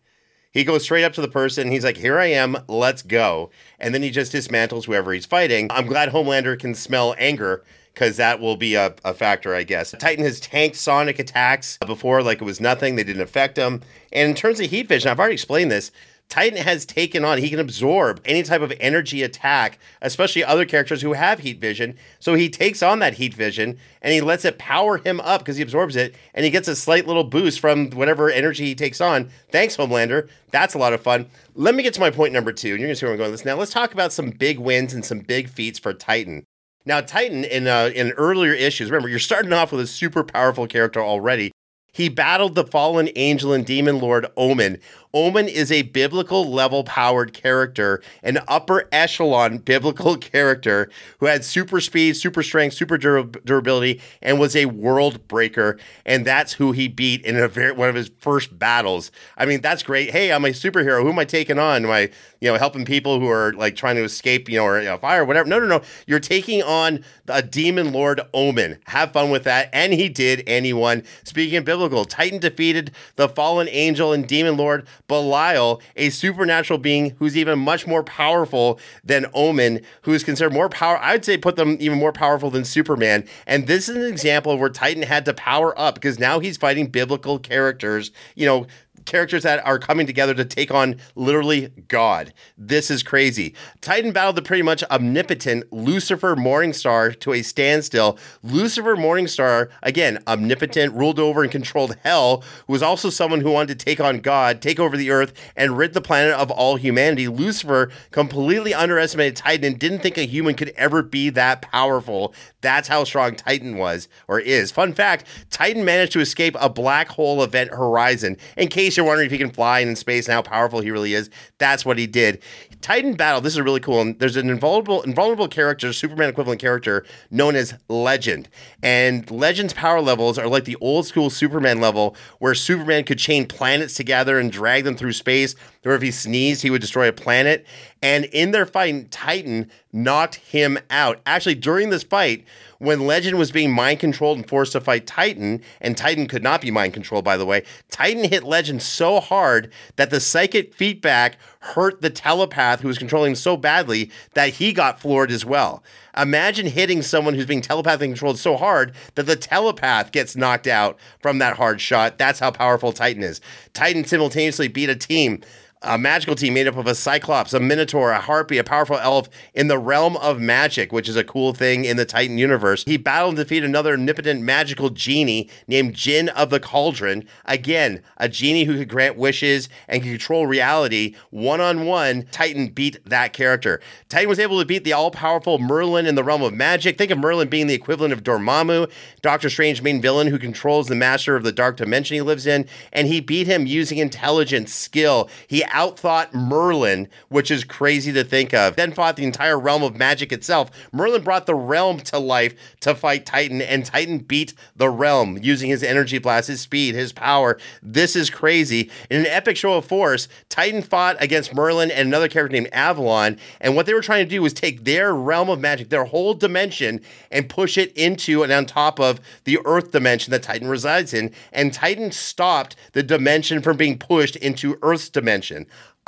He 0.51 0.63
goes 0.63 0.83
straight 0.83 1.03
up 1.03 1.13
to 1.13 1.21
the 1.21 1.27
person. 1.27 1.71
He's 1.71 1.83
like, 1.83 1.97
"Here 1.97 2.17
I 2.17 2.27
am. 2.27 2.57
Let's 2.67 3.01
go." 3.01 3.51
And 3.79 3.93
then 3.93 4.01
he 4.01 4.09
just 4.09 4.33
dismantles 4.33 4.85
whoever 4.85 5.13
he's 5.13 5.25
fighting. 5.25 5.67
I'm 5.69 5.85
glad 5.85 6.09
Homelander 6.09 6.57
can 6.59 6.73
smell 6.73 7.15
anger 7.19 7.63
because 7.93 8.17
that 8.17 8.39
will 8.39 8.55
be 8.55 8.75
a, 8.75 8.95
a 9.03 9.13
factor, 9.13 9.53
I 9.53 9.63
guess. 9.63 9.91
Titan 9.99 10.23
has 10.23 10.39
tanked 10.39 10.77
sonic 10.77 11.19
attacks 11.19 11.77
before, 11.85 12.23
like 12.23 12.41
it 12.41 12.45
was 12.45 12.61
nothing. 12.61 12.95
They 12.95 13.03
didn't 13.03 13.21
affect 13.21 13.57
him. 13.57 13.81
And 14.11 14.29
in 14.29 14.35
terms 14.35 14.59
of 14.59 14.69
heat 14.69 14.87
vision, 14.87 15.11
I've 15.11 15.19
already 15.19 15.33
explained 15.33 15.69
this. 15.69 15.91
Titan 16.29 16.59
has 16.59 16.85
taken 16.85 17.25
on, 17.25 17.39
he 17.39 17.49
can 17.49 17.59
absorb 17.59 18.21
any 18.23 18.43
type 18.43 18.61
of 18.61 18.71
energy 18.79 19.23
attack, 19.23 19.79
especially 20.03 20.43
other 20.43 20.63
characters 20.63 21.01
who 21.01 21.13
have 21.13 21.39
heat 21.39 21.59
vision. 21.59 21.97
So 22.19 22.35
he 22.35 22.49
takes 22.49 22.83
on 22.83 22.99
that 22.99 23.15
heat 23.15 23.33
vision 23.33 23.79
and 24.03 24.13
he 24.13 24.21
lets 24.21 24.45
it 24.45 24.59
power 24.59 24.97
him 24.97 25.19
up 25.21 25.41
because 25.41 25.57
he 25.57 25.63
absorbs 25.63 25.95
it 25.95 26.13
and 26.35 26.45
he 26.45 26.51
gets 26.51 26.67
a 26.67 26.75
slight 26.75 27.07
little 27.07 27.23
boost 27.23 27.59
from 27.59 27.89
whatever 27.89 28.29
energy 28.29 28.65
he 28.65 28.75
takes 28.75 29.01
on. 29.01 29.31
Thanks, 29.51 29.75
Homelander. 29.75 30.29
That's 30.51 30.75
a 30.75 30.77
lot 30.77 30.93
of 30.93 31.01
fun. 31.01 31.25
Let 31.55 31.73
me 31.73 31.81
get 31.81 31.95
to 31.95 31.99
my 31.99 32.11
point 32.11 32.31
number 32.31 32.53
two, 32.53 32.71
and 32.71 32.79
you're 32.79 32.87
gonna 32.87 32.95
see 32.95 33.07
where 33.07 33.13
I'm 33.13 33.17
going 33.17 33.31
with 33.31 33.39
this. 33.39 33.45
Now, 33.45 33.55
let's 33.55 33.73
talk 33.73 33.93
about 33.93 34.13
some 34.13 34.29
big 34.29 34.59
wins 34.59 34.93
and 34.93 35.03
some 35.03 35.19
big 35.19 35.49
feats 35.49 35.79
for 35.79 35.93
Titan. 35.93 36.45
Now, 36.85 37.01
Titan 37.01 37.43
in 37.43 37.67
uh, 37.67 37.91
in 37.93 38.11
earlier 38.11 38.53
issues, 38.53 38.89
remember, 38.89 39.09
you're 39.09 39.19
starting 39.19 39.51
off 39.51 39.71
with 39.71 39.81
a 39.81 39.87
super 39.87 40.23
powerful 40.23 40.67
character 40.67 41.01
already. 41.01 41.51
He 41.91 42.07
battled 42.09 42.55
the 42.55 42.65
fallen 42.65 43.09
angel 43.15 43.53
and 43.53 43.65
demon 43.65 43.99
lord 43.99 44.27
Omen. 44.37 44.79
Omen 45.11 45.47
is 45.47 45.71
a 45.71 45.81
biblical 45.81 46.51
level 46.51 46.83
powered 46.83 47.33
character, 47.33 48.03
an 48.21 48.37
upper 48.47 48.87
echelon 48.91 49.57
biblical 49.57 50.15
character 50.17 50.91
who 51.19 51.25
had 51.25 51.43
super 51.43 51.81
speed, 51.81 52.15
super 52.15 52.43
strength, 52.43 52.75
super 52.75 52.95
dur- 52.95 53.23
durability, 53.23 54.01
and 54.21 54.39
was 54.39 54.55
a 54.55 54.67
world 54.67 55.27
breaker. 55.27 55.79
And 56.05 56.25
that's 56.25 56.53
who 56.53 56.73
he 56.73 56.87
beat 56.87 57.25
in 57.25 57.37
a 57.37 57.47
very 57.47 57.71
one 57.71 57.89
of 57.89 57.95
his 57.95 58.11
first 58.19 58.57
battles. 58.59 59.11
I 59.35 59.47
mean, 59.47 59.61
that's 59.61 59.81
great. 59.81 60.11
Hey, 60.11 60.31
I'm 60.31 60.45
a 60.45 60.49
superhero. 60.49 61.01
Who 61.01 61.09
am 61.09 61.17
I 61.17 61.25
taking 61.25 61.57
on? 61.57 61.85
Am 61.85 61.91
I, 61.91 62.11
you 62.39 62.51
know, 62.51 62.57
helping 62.59 62.85
people 62.85 63.19
who 63.19 63.29
are 63.29 63.53
like 63.53 63.75
trying 63.75 63.95
to 63.95 64.03
escape, 64.03 64.47
you 64.47 64.57
know, 64.57 64.65
or 64.65 64.79
you 64.79 64.85
know, 64.85 64.97
fire, 64.99 65.23
or 65.23 65.25
whatever? 65.25 65.49
No, 65.49 65.59
no, 65.59 65.65
no. 65.65 65.81
You're 66.05 66.19
taking 66.19 66.61
on 66.61 67.03
a 67.27 67.41
demon 67.41 67.93
lord 67.93 68.21
Omen. 68.35 68.77
Have 68.85 69.13
fun 69.13 69.31
with 69.31 69.43
that. 69.45 69.69
And 69.73 69.91
he 69.91 70.07
did. 70.07 70.43
Anyone. 70.45 71.03
Speaking 71.23 71.57
of 71.57 71.65
biblical, 71.65 72.05
Titan 72.05 72.39
defeated 72.39 72.91
the 73.15 73.27
fallen 73.27 73.67
angel 73.69 74.13
and 74.13 74.27
demon 74.27 74.55
lord 74.55 74.87
Belial, 75.09 75.81
a 75.97 76.09
supernatural 76.09 76.79
being 76.79 77.17
who's 77.19 77.35
even 77.35 77.59
much 77.59 77.85
more 77.85 78.03
powerful 78.03 78.79
than 79.03 79.25
Omen, 79.33 79.81
who 80.03 80.13
is 80.13 80.23
considered 80.23 80.53
more 80.53 80.69
power. 80.69 80.97
I'd 81.01 81.25
say 81.25 81.37
put 81.37 81.57
them 81.57 81.75
even 81.81 81.97
more 81.97 82.13
powerful 82.13 82.49
than 82.49 82.63
Superman. 82.63 83.27
And 83.45 83.67
this 83.67 83.89
is 83.89 83.97
an 83.97 84.03
example 84.03 84.53
of 84.53 84.61
where 84.61 84.69
Titan 84.69 85.03
had 85.03 85.25
to 85.25 85.33
power 85.33 85.77
up 85.77 85.95
because 85.95 86.17
now 86.17 86.39
he's 86.39 86.55
fighting 86.55 86.87
biblical 86.87 87.39
characters, 87.39 88.11
you 88.35 88.45
know, 88.45 88.67
characters 89.09 89.43
that 89.43 89.65
are 89.65 89.79
coming 89.79 90.07
together 90.07 90.33
to 90.35 90.45
take 90.45 90.71
on 90.71 90.95
literally 91.15 91.69
God. 91.87 92.31
This 92.57 92.91
is 92.91 93.03
crazy. 93.03 93.55
Titan 93.81 94.11
battled 94.11 94.35
the 94.35 94.41
pretty 94.41 94.61
much 94.61 94.83
omnipotent 94.83 95.65
Lucifer 95.73 96.35
Morningstar 96.35 97.19
to 97.21 97.33
a 97.33 97.41
standstill. 97.41 98.17
Lucifer 98.43 98.95
Morningstar, 98.95 99.69
again, 99.81 100.19
omnipotent, 100.27 100.93
ruled 100.93 101.19
over 101.19 101.41
and 101.41 101.51
controlled 101.51 101.97
hell, 102.03 102.43
who 102.67 102.73
was 102.73 102.83
also 102.83 103.09
someone 103.09 103.41
who 103.41 103.51
wanted 103.51 103.79
to 103.79 103.83
take 103.83 103.99
on 103.99 104.19
God, 104.19 104.61
take 104.61 104.79
over 104.79 104.95
the 104.95 105.09
earth, 105.09 105.33
and 105.55 105.75
rid 105.75 105.93
the 105.93 106.01
planet 106.01 106.35
of 106.35 106.51
all 106.51 106.75
humanity. 106.75 107.27
Lucifer 107.27 107.91
completely 108.11 108.75
underestimated 108.75 109.35
Titan 109.35 109.65
and 109.65 109.79
didn't 109.79 109.99
think 109.99 110.17
a 110.17 110.27
human 110.27 110.53
could 110.53 110.69
ever 110.75 111.01
be 111.01 111.29
that 111.31 111.63
powerful. 111.63 112.33
That's 112.61 112.87
how 112.87 113.03
strong 113.05 113.35
Titan 113.35 113.77
was 113.77 114.07
or 114.27 114.39
is. 114.39 114.69
Fun 114.69 114.93
fact 114.93 115.25
Titan 115.49 115.83
managed 115.83 116.11
to 116.11 116.19
escape 116.19 116.55
a 116.59 116.69
black 116.69 117.07
hole 117.09 117.41
event 117.41 117.71
horizon. 117.71 118.37
In 118.55 118.67
case 118.67 118.98
you're 118.99 119.07
wondering 119.07 119.27
if 119.27 119.31
he 119.31 119.37
can 119.37 119.49
fly 119.49 119.79
in 119.79 119.95
space 119.95 120.27
and 120.27 120.33
how 120.33 120.41
powerful 120.41 120.81
he 120.81 120.91
really 120.91 121.13
is, 121.13 121.29
that's 121.57 121.85
what 121.85 121.97
he 121.97 122.05
did. 122.05 122.41
Titan 122.81 123.13
Battle, 123.13 123.41
this 123.41 123.53
is 123.53 123.61
really 123.61 123.79
cool. 123.79 124.01
And 124.01 124.17
there's 124.19 124.37
an 124.37 124.49
invulnerable, 124.49 125.01
invulnerable 125.01 125.47
character, 125.47 125.91
Superman 125.91 126.29
equivalent 126.29 126.61
character, 126.61 127.05
known 127.29 127.55
as 127.55 127.73
Legend. 127.89 128.47
And 128.81 129.29
Legend's 129.29 129.73
power 129.73 130.01
levels 130.01 130.37
are 130.37 130.47
like 130.47 130.63
the 130.63 130.77
old 130.79 131.05
school 131.05 131.29
Superman 131.29 131.81
level, 131.81 132.15
where 132.39 132.55
Superman 132.55 133.03
could 133.03 133.19
chain 133.19 133.45
planets 133.45 133.95
together 133.95 134.39
and 134.39 134.51
drag 134.51 134.85
them 134.85 134.95
through 134.95 135.13
space. 135.13 135.55
Or 135.85 135.93
if 135.93 136.01
he 136.01 136.11
sneezed, 136.11 136.61
he 136.61 136.69
would 136.69 136.81
destroy 136.81 137.09
a 137.09 137.13
planet. 137.13 137.65
And 138.01 138.25
in 138.25 138.51
their 138.51 138.65
fight, 138.65 139.11
Titan 139.11 139.69
knocked 139.91 140.35
him 140.35 140.77
out. 140.89 141.19
Actually, 141.25 141.55
during 141.55 141.89
this 141.89 142.03
fight, 142.03 142.45
when 142.79 143.05
Legend 143.05 143.37
was 143.37 143.51
being 143.51 143.71
mind 143.71 143.99
controlled 143.99 144.37
and 144.37 144.47
forced 144.47 144.71
to 144.71 144.81
fight 144.81 145.05
Titan, 145.05 145.61
and 145.81 145.97
Titan 145.97 146.27
could 146.27 146.43
not 146.43 146.61
be 146.61 146.71
mind 146.71 146.93
controlled, 146.93 147.25
by 147.25 147.35
the 147.37 147.45
way, 147.45 147.63
Titan 147.89 148.23
hit 148.23 148.43
Legend 148.43 148.81
so 148.81 149.19
hard 149.19 149.71
that 149.97 150.09
the 150.09 150.19
psychic 150.19 150.73
feedback 150.73 151.37
hurt 151.59 152.01
the 152.01 152.09
telepath 152.09 152.79
who 152.79 152.87
was 152.87 152.97
controlling 152.97 153.31
him 153.31 153.35
so 153.35 153.57
badly 153.57 154.09
that 154.33 154.49
he 154.49 154.71
got 154.71 154.99
floored 154.99 155.31
as 155.31 155.45
well. 155.45 155.83
Imagine 156.17 156.65
hitting 156.65 157.01
someone 157.01 157.33
who's 157.33 157.45
being 157.45 157.61
telepathically 157.61 158.07
controlled 158.07 158.39
so 158.39 158.55
hard 158.55 158.93
that 159.15 159.25
the 159.25 159.35
telepath 159.35 160.11
gets 160.11 160.35
knocked 160.35 160.67
out 160.67 160.97
from 161.19 161.39
that 161.39 161.57
hard 161.57 161.81
shot. 161.81 162.17
That's 162.17 162.39
how 162.39 162.51
powerful 162.51 162.93
Titan 162.93 163.23
is. 163.23 163.41
Titan 163.73 164.05
simultaneously 164.05 164.69
beat 164.69 164.89
a 164.89 164.95
team 164.95 165.41
a 165.81 165.97
magical 165.97 166.35
team 166.35 166.53
made 166.53 166.67
up 166.67 166.75
of 166.75 166.87
a 166.87 166.95
cyclops, 166.95 167.53
a 167.53 167.59
minotaur, 167.59 168.11
a 168.11 168.19
harpy, 168.19 168.57
a 168.57 168.63
powerful 168.63 168.97
elf 168.97 169.29
in 169.53 169.69
the 169.69 169.77
realm 169.77 170.17
of 170.17 170.39
magic, 170.39 170.91
which 170.91 171.07
is 171.07 171.15
a 171.15 171.23
cool 171.23 171.53
thing 171.53 171.85
in 171.85 171.95
the 171.95 172.05
Titan 172.05 172.37
universe. 172.37 172.83
He 172.83 172.97
battled 172.97 173.37
and 173.37 173.37
defeated 173.37 173.69
another 173.69 173.93
omnipotent 173.93 174.41
magical 174.41 174.89
genie 174.89 175.49
named 175.67 175.93
Jin 175.93 176.27
of 176.29 176.49
the 176.49 176.59
Cauldron. 176.59 177.25
Again, 177.45 178.01
a 178.17 178.27
genie 178.27 178.65
who 178.65 178.77
could 178.77 178.89
grant 178.89 179.15
wishes 179.15 179.69
and 179.87 180.03
control 180.03 180.47
reality. 180.47 181.15
One 181.29 181.61
on 181.61 181.85
one, 181.85 182.23
Titan 182.31 182.67
beat 182.67 182.97
that 183.05 183.31
character. 183.31 183.79
Titan 184.09 184.27
was 184.27 184.39
able 184.39 184.59
to 184.59 184.65
beat 184.65 184.83
the 184.83 184.93
all 184.93 185.11
powerful 185.11 185.59
Merlin 185.59 186.05
in 186.05 186.15
the 186.15 186.25
realm 186.25 186.41
of 186.41 186.53
magic. 186.53 186.97
Think 186.97 187.11
of 187.11 187.19
Merlin 187.19 187.47
being 187.47 187.67
the 187.67 187.73
equivalent 187.73 188.11
of 188.11 188.23
Dormammu, 188.23 188.91
Doctor 189.21 189.49
Strange 189.49 189.81
main 189.81 190.01
villain 190.01 190.27
who 190.27 190.37
controls 190.37 190.87
the 190.87 190.95
master 190.95 191.37
of 191.37 191.43
the 191.43 191.53
dark 191.53 191.77
dimension 191.77 192.15
he 192.15 192.21
lives 192.21 192.45
in, 192.45 192.67
and 192.91 193.07
he 193.07 193.21
beat 193.21 193.47
him 193.47 193.65
using 193.65 193.99
intelligence, 193.99 194.73
skill. 194.73 195.29
He 195.47 195.63
outthought 195.69 196.33
Merlin, 196.33 197.07
which 197.29 197.51
is 197.51 197.63
crazy 197.63 198.11
to 198.13 198.23
think 198.23 198.53
of. 198.53 198.75
Then 198.75 198.91
fought 198.91 199.15
the 199.15 199.23
entire 199.23 199.59
realm 199.59 199.83
of 199.83 199.97
magic 199.97 200.31
itself. 200.31 200.69
Merlin 200.91 201.23
brought 201.23 201.45
the 201.45 201.55
realm 201.55 201.99
to 202.01 202.19
life 202.19 202.55
to 202.81 202.95
fight 202.95 203.25
Titan, 203.25 203.61
and 203.61 203.85
Titan 203.85 204.19
beat 204.19 204.53
the 204.75 204.89
realm 204.89 205.37
using 205.41 205.69
his 205.69 205.83
energy 205.83 206.17
blast, 206.17 206.47
his 206.47 206.61
speed, 206.61 206.95
his 206.95 207.11
power. 207.11 207.57
This 207.81 208.15
is 208.15 208.29
crazy. 208.29 208.89
In 209.09 209.21
an 209.21 209.27
epic 209.27 209.57
show 209.57 209.73
of 209.73 209.85
force, 209.85 210.27
Titan 210.49 210.81
fought 210.81 211.17
against 211.19 211.53
Merlin 211.53 211.91
and 211.91 212.07
another 212.07 212.27
character 212.27 212.53
named 212.53 212.69
Avalon, 212.73 213.37
and 213.61 213.75
what 213.75 213.85
they 213.85 213.93
were 213.93 214.01
trying 214.01 214.25
to 214.25 214.29
do 214.29 214.41
was 214.41 214.53
take 214.53 214.83
their 214.83 215.13
realm 215.13 215.49
of 215.49 215.59
magic, 215.59 215.89
their 215.89 216.05
whole 216.05 216.33
dimension, 216.33 217.01
and 217.31 217.49
push 217.49 217.77
it 217.77 217.91
into 217.93 218.43
and 218.43 218.51
on 218.51 218.65
top 218.65 218.99
of 218.99 219.19
the 219.43 219.59
Earth 219.65 219.91
dimension 219.91 220.31
that 220.31 220.43
Titan 220.43 220.67
resides 220.67 221.13
in. 221.13 221.33
And 221.51 221.73
Titan 221.73 222.11
stopped 222.11 222.75
the 222.93 223.03
dimension 223.03 223.61
from 223.61 223.77
being 223.77 223.97
pushed 223.97 224.35
into 224.35 224.77
Earth's 224.81 225.09
dimension. 225.09 225.58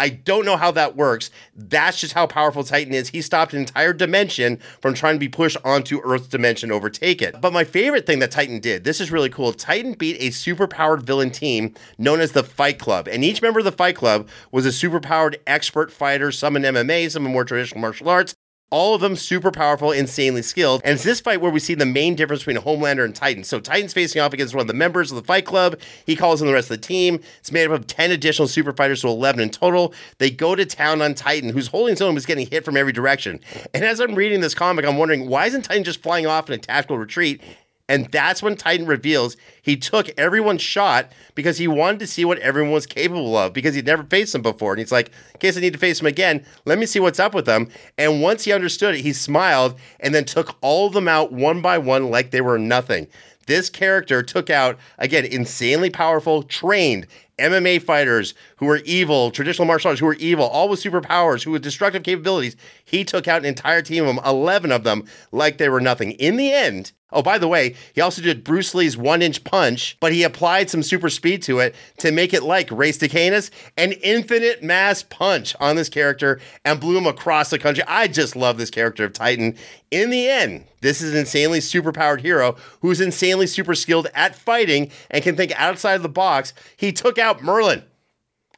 I 0.02 0.10
don't 0.10 0.46
know 0.46 0.58
how 0.58 0.72
that 0.72 0.96
works. 0.96 1.30
That's 1.56 2.00
just 2.00 2.14
how 2.14 2.26
powerful 2.26 2.64
Titan 2.64 2.92
is. 2.92 3.10
He 3.10 3.22
stopped 3.22 3.54
an 3.54 3.60
entire 3.60 3.94
dimension 3.94 4.58
from 4.82 4.96
trying 4.96 5.14
to 5.14 5.20
be 5.20 5.30
pushed 5.30 5.58
onto 5.64 6.02
Earth's 6.04 6.28
dimension, 6.28 6.72
overtake 6.72 7.22
it. 7.22 7.40
But 7.40 7.54
my 7.54 7.64
favorite 7.64 8.08
thing 8.08 8.18
that 8.18 8.32
Titan 8.32 8.60
did, 8.60 8.84
this 8.84 9.00
is 9.00 9.12
really 9.12 9.30
cool. 9.30 9.54
Titan 9.54 9.94
beat 9.94 10.18
a 10.20 10.32
superpowered 10.32 11.04
villain 11.04 11.30
team 11.30 11.76
known 12.00 12.20
as 12.20 12.32
the 12.32 12.44
Fight 12.44 12.80
Club. 12.80 13.08
And 13.08 13.24
each 13.24 13.44
member 13.44 13.60
of 13.60 13.66
the 13.66 13.72
Fight 13.72 13.96
Club 13.96 14.28
was 14.52 14.66
a 14.66 14.70
superpowered 14.70 15.36
expert 15.46 15.92
fighter, 15.92 16.32
some 16.32 16.56
in 16.56 16.64
MMA, 16.64 17.12
some 17.12 17.26
in 17.26 17.32
more 17.32 17.46
traditional 17.46 17.82
martial 17.82 18.10
arts 18.10 18.34
all 18.72 18.96
of 18.96 19.02
them 19.02 19.16
super 19.16 19.52
powerful, 19.52 19.92
insanely 19.92 20.42
skilled. 20.42 20.82
And 20.84 20.94
it's 20.94 21.04
this 21.04 21.20
fight 21.20 21.42
where 21.42 21.52
we 21.52 21.60
see 21.60 21.76
the 21.76 21.86
main 21.86 22.16
difference 22.16 22.44
between 22.44 22.64
Homelander 22.64 23.06
and 23.06 23.14
Titan. 23.14 23.44
So 23.44 23.60
Titan's 23.60 23.94
facing 23.94 24.22
off 24.22 24.34
against 24.34 24.56
one 24.56 24.62
of 24.62 24.68
the 24.68 24.74
members 24.74 25.12
of 25.12 25.18
the 25.18 25.24
Fight 25.24 25.46
Club. 25.46 25.80
He 26.06 26.16
calls 26.16 26.42
in 26.42 26.48
the 26.48 26.54
rest 26.54 26.72
of 26.72 26.82
the 26.82 26.88
team. 26.88 27.20
It's 27.40 27.52
made 27.52 27.66
up 27.66 27.72
of 27.72 27.86
10 27.86 28.12
additional 28.12 28.48
super 28.48 28.72
fighters, 28.74 29.02
so 29.02 29.10
11 29.10 29.42
in 29.42 29.50
total. 29.50 29.94
They 30.18 30.32
go 30.32 30.56
to 30.56 30.66
town 30.66 31.02
on 31.02 31.14
Titan, 31.14 31.50
who's 31.50 31.68
holding 31.68 32.02
own, 32.02 32.16
was 32.16 32.26
getting 32.26 32.48
hit 32.48 32.64
from 32.64 32.78
every 32.78 32.94
direction. 32.94 33.42
And 33.74 33.84
as 33.84 34.00
I'm 34.00 34.16
reading 34.16 34.40
this 34.40 34.56
comic, 34.56 34.86
I'm 34.86 34.98
wondering, 34.98 35.28
why 35.28 35.46
isn't 35.48 35.64
Titan 35.64 35.84
just 35.84 36.02
flying 36.02 36.26
off 36.26 36.50
in 36.50 36.56
a 36.56 36.58
tactical 36.58 36.98
retreat? 36.98 37.42
And 37.90 38.10
that's 38.12 38.42
when 38.42 38.56
Titan 38.56 38.86
reveals 38.86 39.36
he 39.62 39.76
took 39.76 40.10
everyone's 40.18 40.62
shot 40.62 41.12
because 41.36 41.58
he 41.58 41.68
wanted 41.68 42.00
to 42.00 42.08
see 42.08 42.24
what 42.24 42.40
everyone 42.40 42.72
was 42.72 42.86
capable 42.86 43.36
of 43.36 43.54
because 43.54 43.76
he'd 43.76 43.86
never 43.86 44.04
faced 44.04 44.34
them 44.34 44.42
before. 44.42 44.74
And 44.74 44.80
he's 44.80 44.92
like, 44.92 45.12
in 45.34 45.40
case 45.40 45.58
I 45.58 45.62
need 45.62 45.74
to 45.74 45.80
face 45.80 46.00
them 46.00 46.08
again, 46.08 46.46
let 46.66 46.78
me 46.78 46.86
see 46.86 47.00
what's 47.00 47.20
up 47.20 47.34
with 47.34 47.46
them. 47.46 47.68
And 47.98 48.22
once 48.22 48.46
he 48.46 48.54
understood 48.54 48.96
it, 48.96 49.02
he 49.02 49.14
smiled 49.14 49.78
and 50.00 50.16
then 50.16 50.26
took 50.26 50.56
all 50.62 50.88
of 50.88 50.94
them 50.94 51.08
out 51.08 51.34
one 51.34 51.62
by 51.62 51.78
one 51.78 52.10
like 52.10 52.32
they 52.32 52.42
were 52.42 52.58
nothing. 52.58 53.08
This 53.48 53.70
character 53.70 54.22
took 54.24 54.50
out, 54.50 54.78
again, 55.00 55.26
insanely 55.26 55.90
powerful, 55.90 56.44
trained 56.44 57.08
MMA 57.40 57.82
fighters 57.82 58.34
who 58.58 58.68
were 58.68 58.82
evil, 58.86 59.32
traditional 59.32 59.66
martial 59.66 59.90
arts 59.90 60.00
who 60.00 60.06
were 60.06 60.14
evil, 60.16 60.46
all 60.46 60.70
with 60.70 60.82
superpowers, 60.82 61.44
who 61.44 61.52
with 61.52 61.64
destructive 61.64 62.04
capabilities. 62.04 62.56
He 62.86 63.04
took 63.04 63.28
out 63.28 63.42
an 63.42 63.48
entire 63.48 63.82
team 63.82 64.06
of 64.06 64.16
them, 64.16 64.26
11 64.26 64.72
of 64.72 64.84
them, 64.84 65.06
like 65.32 65.58
they 65.58 65.70
were 65.70 65.82
nothing. 65.82 66.12
In 66.12 66.38
the 66.38 66.54
end, 66.54 66.92
oh, 67.12 67.22
by 67.22 67.38
the 67.38 67.48
way, 67.48 67.76
he 67.94 68.02
also 68.02 68.22
did 68.22 68.44
Bruce 68.44 68.74
Lee's 68.74 68.98
one 68.98 69.22
inch 69.22 69.44
punch, 69.44 69.98
but 70.00 70.14
he 70.14 70.24
applied 70.24 70.70
some 70.70 70.84
super 70.84 71.10
speed 71.10 71.42
to 71.44 71.60
it 71.60 71.76
to 71.98 72.12
make 72.12 72.34
it 72.34 72.44
like 72.44 72.70
Race 72.72 72.98
to 73.00 73.08
Canis, 73.08 73.52
an 73.78 73.94
infinite 73.94 74.64
mass 74.64 75.04
punch 75.04 75.56
on 75.60 75.76
this 75.76 75.90
character 75.90 76.40
and 76.66 76.80
blew 76.80 76.98
him 76.98 77.08
across 77.08 77.50
the 77.50 77.60
country. 77.60 77.84
I 77.88 78.08
just 78.08 78.36
love 78.36 78.58
this 78.58 78.70
character 78.70 79.06
of 79.06 79.14
Titan. 79.14 79.56
In 79.92 80.10
the 80.10 80.30
end, 80.30 80.66
this 80.82 81.02
is 81.02 81.14
an 81.14 81.20
insanely 81.20 81.60
superpowered 81.60 82.22
hero 82.22 82.56
who's 82.82 83.02
insanely 83.02 83.48
super 83.48 83.76
skilled 83.76 84.08
at 84.14 84.36
fighting 84.36 84.92
and 85.10 85.24
can 85.24 85.36
think 85.36 85.52
outside 85.60 85.96
of 85.96 86.04
the 86.04 86.10
box. 86.10 86.54
He 86.78 86.92
took 86.92 87.18
out 87.18 87.44
Merlin. 87.44 87.84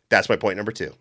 That's 0.09 0.29
my 0.29 0.35
point 0.35 0.57
number 0.57 0.71
two. 0.71 0.93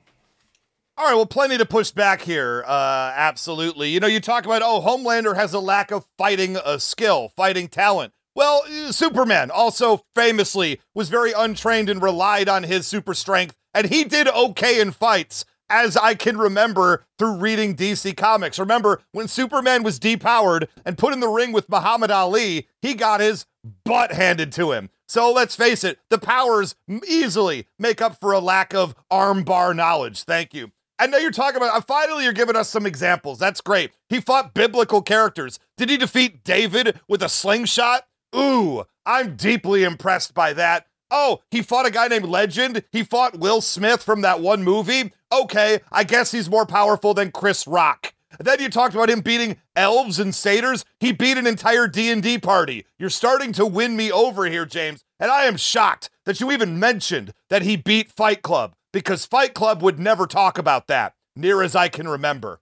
All 1.02 1.08
right, 1.08 1.14
well, 1.16 1.26
plenty 1.26 1.58
to 1.58 1.66
push 1.66 1.90
back 1.90 2.22
here. 2.22 2.62
Uh, 2.64 3.12
absolutely. 3.16 3.88
You 3.90 3.98
know, 3.98 4.06
you 4.06 4.20
talk 4.20 4.44
about, 4.44 4.62
oh, 4.62 4.80
Homelander 4.80 5.34
has 5.34 5.52
a 5.52 5.58
lack 5.58 5.90
of 5.90 6.06
fighting 6.16 6.56
uh, 6.56 6.78
skill, 6.78 7.32
fighting 7.34 7.66
talent. 7.66 8.12
Well, 8.36 8.62
uh, 8.68 8.92
Superman 8.92 9.50
also 9.50 10.04
famously 10.14 10.80
was 10.94 11.08
very 11.08 11.32
untrained 11.32 11.88
and 11.88 12.00
relied 12.00 12.48
on 12.48 12.62
his 12.62 12.86
super 12.86 13.14
strength, 13.14 13.56
and 13.74 13.88
he 13.88 14.04
did 14.04 14.28
okay 14.28 14.80
in 14.80 14.92
fights, 14.92 15.44
as 15.68 15.96
I 15.96 16.14
can 16.14 16.38
remember 16.38 17.04
through 17.18 17.38
reading 17.38 17.74
DC 17.74 18.16
Comics. 18.16 18.60
Remember, 18.60 19.02
when 19.10 19.26
Superman 19.26 19.82
was 19.82 19.98
depowered 19.98 20.68
and 20.84 20.96
put 20.96 21.12
in 21.12 21.18
the 21.18 21.26
ring 21.26 21.50
with 21.50 21.68
Muhammad 21.68 22.12
Ali, 22.12 22.68
he 22.80 22.94
got 22.94 23.18
his 23.18 23.44
butt 23.84 24.12
handed 24.12 24.52
to 24.52 24.70
him. 24.70 24.88
So 25.08 25.32
let's 25.32 25.56
face 25.56 25.82
it, 25.82 25.98
the 26.10 26.18
powers 26.18 26.76
easily 27.08 27.66
make 27.76 28.00
up 28.00 28.20
for 28.20 28.30
a 28.30 28.38
lack 28.38 28.72
of 28.72 28.94
armbar 29.10 29.74
knowledge. 29.74 30.22
Thank 30.22 30.54
you. 30.54 30.70
I 31.02 31.06
know 31.06 31.18
you're 31.18 31.32
talking 31.32 31.56
about, 31.56 31.74
uh, 31.74 31.80
finally, 31.80 32.22
you're 32.22 32.32
giving 32.32 32.54
us 32.54 32.68
some 32.68 32.86
examples. 32.86 33.40
That's 33.40 33.60
great. 33.60 33.90
He 34.08 34.20
fought 34.20 34.54
biblical 34.54 35.02
characters. 35.02 35.58
Did 35.76 35.90
he 35.90 35.96
defeat 35.96 36.44
David 36.44 37.00
with 37.08 37.24
a 37.24 37.28
slingshot? 37.28 38.06
Ooh, 38.36 38.84
I'm 39.04 39.34
deeply 39.34 39.82
impressed 39.82 40.32
by 40.32 40.52
that. 40.52 40.86
Oh, 41.10 41.40
he 41.50 41.60
fought 41.60 41.86
a 41.86 41.90
guy 41.90 42.06
named 42.06 42.26
Legend. 42.26 42.84
He 42.92 43.02
fought 43.02 43.40
Will 43.40 43.60
Smith 43.60 44.00
from 44.00 44.20
that 44.20 44.38
one 44.38 44.62
movie. 44.62 45.12
Okay, 45.32 45.80
I 45.90 46.04
guess 46.04 46.30
he's 46.30 46.48
more 46.48 46.66
powerful 46.66 47.14
than 47.14 47.32
Chris 47.32 47.66
Rock. 47.66 48.14
Then 48.38 48.60
you 48.60 48.68
talked 48.68 48.94
about 48.94 49.10
him 49.10 49.22
beating 49.22 49.56
elves 49.74 50.20
and 50.20 50.32
satyrs. 50.32 50.84
He 51.00 51.10
beat 51.10 51.36
an 51.36 51.48
entire 51.48 51.88
D&D 51.88 52.38
party. 52.38 52.86
You're 52.96 53.10
starting 53.10 53.52
to 53.54 53.66
win 53.66 53.96
me 53.96 54.12
over 54.12 54.44
here, 54.44 54.66
James. 54.66 55.02
And 55.18 55.32
I 55.32 55.46
am 55.46 55.56
shocked 55.56 56.10
that 56.26 56.38
you 56.38 56.52
even 56.52 56.78
mentioned 56.78 57.34
that 57.48 57.62
he 57.62 57.74
beat 57.74 58.12
Fight 58.12 58.42
Club 58.42 58.76
because 58.92 59.26
Fight 59.26 59.54
Club 59.54 59.82
would 59.82 59.98
never 59.98 60.26
talk 60.26 60.58
about 60.58 60.86
that, 60.86 61.14
near 61.34 61.62
as 61.62 61.74
I 61.74 61.88
can 61.88 62.08
remember. 62.08 62.60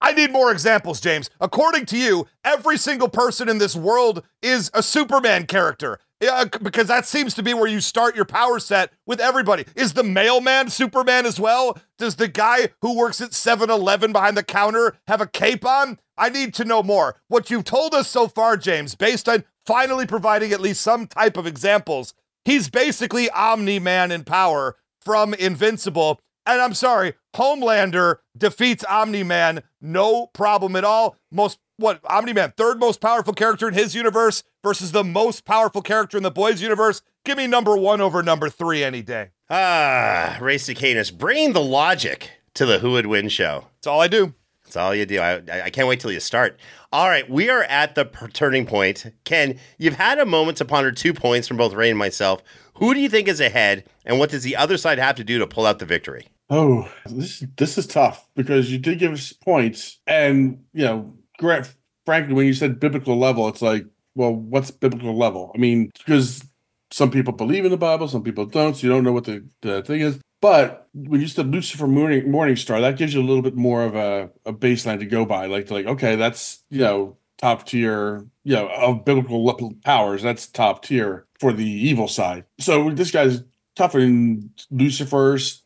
I 0.00 0.12
need 0.12 0.30
more 0.30 0.52
examples, 0.52 1.00
James. 1.00 1.30
According 1.40 1.86
to 1.86 1.96
you, 1.96 2.26
every 2.44 2.76
single 2.76 3.08
person 3.08 3.48
in 3.48 3.58
this 3.58 3.74
world 3.74 4.22
is 4.42 4.70
a 4.74 4.82
Superman 4.82 5.46
character. 5.46 5.98
Yeah, 6.20 6.44
because 6.44 6.88
that 6.88 7.06
seems 7.06 7.34
to 7.34 7.42
be 7.42 7.52
where 7.52 7.68
you 7.68 7.80
start 7.80 8.16
your 8.16 8.24
power 8.24 8.58
set 8.58 8.92
with 9.06 9.20
everybody. 9.20 9.66
Is 9.74 9.92
the 9.92 10.02
mailman 10.02 10.70
Superman 10.70 11.26
as 11.26 11.38
well? 11.38 11.78
Does 11.98 12.16
the 12.16 12.28
guy 12.28 12.70
who 12.80 12.96
works 12.96 13.20
at 13.20 13.34
7 13.34 13.68
Eleven 13.68 14.12
behind 14.12 14.36
the 14.36 14.42
counter 14.42 14.96
have 15.08 15.20
a 15.20 15.26
cape 15.26 15.66
on? 15.66 15.98
I 16.16 16.30
need 16.30 16.54
to 16.54 16.64
know 16.64 16.82
more. 16.82 17.16
What 17.28 17.50
you've 17.50 17.64
told 17.64 17.94
us 17.94 18.08
so 18.08 18.28
far, 18.28 18.56
James, 18.56 18.94
based 18.94 19.28
on 19.28 19.44
finally 19.66 20.06
providing 20.06 20.52
at 20.52 20.60
least 20.60 20.80
some 20.80 21.06
type 21.06 21.36
of 21.36 21.46
examples, 21.46 22.14
he's 22.46 22.70
basically 22.70 23.28
Omni 23.30 23.78
Man 23.78 24.10
in 24.10 24.24
power 24.24 24.76
from 25.06 25.34
Invincible. 25.34 26.20
And 26.44 26.60
I'm 26.60 26.74
sorry, 26.74 27.14
Homelander 27.36 28.16
defeats 28.36 28.84
Omni 28.84 29.22
Man, 29.22 29.62
no 29.80 30.26
problem 30.26 30.74
at 30.74 30.84
all. 30.84 31.16
Most 31.30 31.60
what 31.76 32.00
Omni 32.04 32.32
Man, 32.32 32.52
third 32.56 32.80
most 32.80 33.00
powerful 33.00 33.32
character 33.32 33.68
in 33.68 33.74
his 33.74 33.94
universe 33.94 34.42
versus 34.64 34.90
the 34.90 35.04
most 35.04 35.44
powerful 35.44 35.80
character 35.80 36.16
in 36.16 36.24
the 36.24 36.30
boys' 36.30 36.60
universe. 36.60 37.02
Give 37.24 37.38
me 37.38 37.46
number 37.46 37.76
one 37.76 38.00
over 38.00 38.20
number 38.20 38.50
three 38.50 38.82
any 38.82 39.02
day. 39.02 39.30
Ah, 39.48 40.38
Ray 40.40 40.56
Cicanus, 40.56 41.16
bringing 41.16 41.52
the 41.52 41.62
logic 41.62 42.30
to 42.54 42.66
the 42.66 42.80
Who 42.80 42.92
Would 42.92 43.06
Win 43.06 43.28
show. 43.28 43.66
That's 43.76 43.86
all 43.86 44.00
I 44.00 44.08
do. 44.08 44.34
That's 44.64 44.76
all 44.76 44.92
you 44.92 45.06
do. 45.06 45.20
I, 45.20 45.40
I 45.66 45.70
can't 45.70 45.86
wait 45.86 46.00
till 46.00 46.10
you 46.10 46.18
start. 46.18 46.58
All 46.92 47.08
right, 47.08 47.28
we 47.30 47.48
are 47.50 47.62
at 47.62 47.94
the 47.94 48.06
turning 48.32 48.66
point. 48.66 49.06
Ken, 49.24 49.60
you've 49.78 49.94
had 49.94 50.18
a 50.18 50.26
moment 50.26 50.58
to 50.58 50.64
ponder 50.64 50.90
two 50.90 51.14
points 51.14 51.46
from 51.46 51.56
both 51.56 51.74
Ray 51.74 51.90
and 51.90 51.98
myself. 51.98 52.42
Who 52.76 52.92
do 52.92 53.00
you 53.00 53.08
think 53.08 53.28
is 53.28 53.40
ahead, 53.40 53.84
and 54.04 54.18
what 54.18 54.30
does 54.30 54.42
the 54.42 54.56
other 54.56 54.76
side 54.76 54.98
have 54.98 55.16
to 55.16 55.24
do 55.24 55.38
to 55.38 55.46
pull 55.46 55.66
out 55.66 55.78
the 55.78 55.86
victory? 55.86 56.28
Oh, 56.50 56.88
this 57.06 57.44
this 57.56 57.78
is 57.78 57.86
tough 57.86 58.28
because 58.36 58.70
you 58.70 58.78
did 58.78 58.98
give 58.98 59.12
us 59.12 59.32
points, 59.32 59.98
and 60.06 60.64
you 60.72 60.84
know, 60.84 61.14
Grant, 61.38 61.74
frankly, 62.04 62.34
when 62.34 62.46
you 62.46 62.54
said 62.54 62.78
biblical 62.78 63.18
level, 63.18 63.48
it's 63.48 63.62
like, 63.62 63.86
well, 64.14 64.34
what's 64.34 64.70
biblical 64.70 65.16
level? 65.16 65.52
I 65.54 65.58
mean, 65.58 65.90
because 65.96 66.44
some 66.90 67.10
people 67.10 67.32
believe 67.32 67.64
in 67.64 67.70
the 67.70 67.76
Bible, 67.76 68.08
some 68.08 68.22
people 68.22 68.46
don't, 68.46 68.76
so 68.76 68.86
you 68.86 68.92
don't 68.92 69.04
know 69.04 69.12
what 69.12 69.24
the, 69.24 69.44
the 69.62 69.82
thing 69.82 70.00
is. 70.00 70.20
But 70.40 70.88
when 70.92 71.20
you 71.20 71.28
said 71.28 71.50
Lucifer 71.50 71.86
Morning 71.86 72.56
Star, 72.56 72.80
that 72.80 72.98
gives 72.98 73.14
you 73.14 73.20
a 73.20 73.24
little 73.24 73.42
bit 73.42 73.56
more 73.56 73.82
of 73.82 73.96
a, 73.96 74.30
a 74.44 74.52
baseline 74.52 74.98
to 74.98 75.06
go 75.06 75.24
by. 75.24 75.46
Like, 75.46 75.70
like 75.70 75.86
okay, 75.86 76.14
that's 76.16 76.62
you 76.70 76.80
know 76.80 77.16
top 77.38 77.66
tier, 77.66 78.26
you 78.44 78.54
know, 78.54 78.68
of 78.68 79.04
biblical 79.04 79.74
powers. 79.84 80.22
That's 80.22 80.46
top 80.46 80.84
tier 80.84 81.25
for 81.40 81.52
the 81.52 81.64
evil 81.64 82.08
side. 82.08 82.44
So 82.58 82.90
this 82.90 83.10
guy's 83.10 83.42
tougher 83.74 84.00
than 84.00 84.50
Lucifer's. 84.70 85.62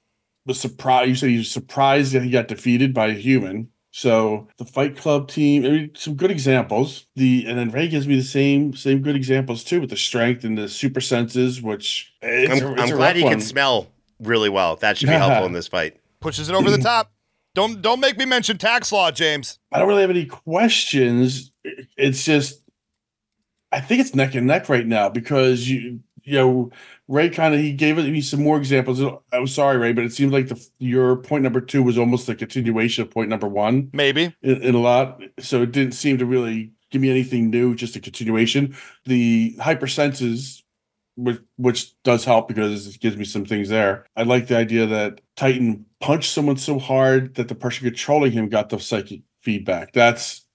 Was 0.47 0.59
surprised. 0.59 1.09
You 1.11 1.15
said 1.17 1.29
he 1.29 1.37
was 1.37 1.51
surprised 1.51 2.15
that 2.15 2.23
he 2.23 2.31
got 2.31 2.49
defeated 2.49 2.95
by 2.95 3.09
a 3.09 3.13
human. 3.13 3.69
So 3.93 4.49
the 4.57 4.65
Fight 4.65 4.97
Club 4.97 5.29
team, 5.29 5.67
I 5.67 5.69
mean, 5.69 5.91
some 5.95 6.15
good 6.15 6.31
examples. 6.31 7.07
The 7.15 7.45
and 7.47 7.59
then 7.59 7.71
Ray 7.71 7.89
gives 7.89 8.09
me 8.09 8.17
the 8.17 8.23
same 8.23 8.75
same 8.75 9.03
good 9.03 9.17
examples 9.17 9.65
too 9.65 9.81
with 9.81 9.91
the 9.91 9.97
strength 9.97 10.43
and 10.43 10.57
the 10.57 10.69
super 10.69 11.01
senses, 11.01 11.61
which 11.61 12.15
I'm, 12.23 12.53
a, 12.53 12.75
I'm 12.81 12.91
glad 12.91 13.17
he 13.17 13.23
one. 13.23 13.33
can 13.33 13.41
smell 13.41 13.89
really 14.21 14.49
well. 14.49 14.77
That 14.77 14.97
should 14.97 15.09
be 15.09 15.15
helpful 15.15 15.47
in 15.47 15.53
this 15.53 15.69
fight. 15.77 15.97
Pushes 16.21 16.49
it 16.49 16.55
over 16.55 16.71
the 16.71 16.79
top. 16.83 17.13
Don't 17.55 17.83
don't 17.83 18.01
make 18.01 18.17
me 18.17 18.25
mention 18.25 18.59
tax 18.59 18.93
law, 18.93 19.11
James. 19.11 19.59
I 19.73 19.79
don't 19.79 19.89
really 19.89 20.03
have 20.03 20.11
any 20.11 20.27
questions. 20.27 21.51
It's 21.97 22.25
just 22.25 22.63
I 23.73 23.81
think 23.81 24.01
it's 24.01 24.15
neck 24.15 24.35
and 24.35 24.47
neck 24.47 24.69
right 24.69 24.87
now 24.87 25.09
because 25.09 25.69
you 25.69 26.01
you 26.23 26.35
know 26.35 26.71
Ray 27.09 27.29
kind 27.31 27.55
of 27.55 27.61
he 27.61 27.73
gave 27.73 27.97
me 27.97 28.21
some 28.21 28.43
more 28.43 28.57
examples. 28.57 29.01
Oh, 29.01 29.23
I'm 29.33 29.47
sorry, 29.47 29.79
Ray, 29.79 29.93
but 29.93 30.05
it 30.05 30.13
seems 30.13 30.33
like 30.33 30.49
the 30.49 30.69
your 30.79 31.17
point 31.17 31.43
number 31.43 31.61
two 31.61 31.83
was 31.83 31.99
almost 31.99 32.29
a 32.29 32.35
continuation 32.35 33.03
of 33.03 33.11
point 33.11 33.29
number 33.29 33.49
one, 33.49 33.91
maybe 33.93 34.35
in, 34.43 34.63
in 34.63 34.75
a 34.75 34.81
lot. 34.81 35.21
So 35.39 35.63
it 35.63 35.73
didn't 35.73 35.95
seem 35.95 36.19
to 36.19 36.27
really 36.27 36.73
give 36.91 37.01
me 37.01 37.11
anything 37.11 37.51
new, 37.51 37.75
just 37.75 37.97
a 37.97 38.01
continuation. 38.01 38.77
The 39.07 39.57
hypersenses, 39.61 40.63
which 41.17 41.41
which 41.57 42.01
does 42.03 42.25
help 42.25 42.49
because 42.49 42.87
it 42.87 43.01
gives 43.01 43.17
me 43.17 43.25
some 43.25 43.45
things 43.45 43.69
there. 43.69 44.07
I 44.17 44.23
like 44.23 44.47
the 44.47 44.57
idea 44.57 44.87
that 44.87 45.21
Titan 45.37 45.87
punched 46.01 46.31
someone 46.31 46.57
so 46.57 46.79
hard 46.79 47.35
that 47.37 47.49
the 47.49 47.55
person 47.55 47.85
controlling 47.87 48.33
him 48.33 48.49
got 48.49 48.69
the 48.69 48.79
psychic 48.79 49.23
feedback. 49.41 49.93
That's 49.93 50.47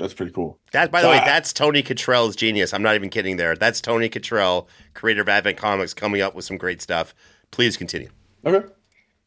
that's 0.00 0.14
pretty 0.14 0.32
cool. 0.32 0.58
That, 0.72 0.90
by 0.90 1.02
the 1.02 1.08
way, 1.08 1.18
that's 1.18 1.52
Tony 1.52 1.82
Cottrell's 1.82 2.34
genius. 2.34 2.72
I'm 2.72 2.82
not 2.82 2.94
even 2.94 3.10
kidding. 3.10 3.36
There, 3.36 3.54
that's 3.54 3.80
Tony 3.80 4.08
Cottrell, 4.08 4.68
creator 4.94 5.20
of 5.20 5.28
Advent 5.28 5.58
Comics, 5.58 5.94
coming 5.94 6.22
up 6.22 6.34
with 6.34 6.44
some 6.44 6.56
great 6.56 6.80
stuff. 6.80 7.14
Please 7.50 7.76
continue. 7.76 8.08
Okay. 8.44 8.66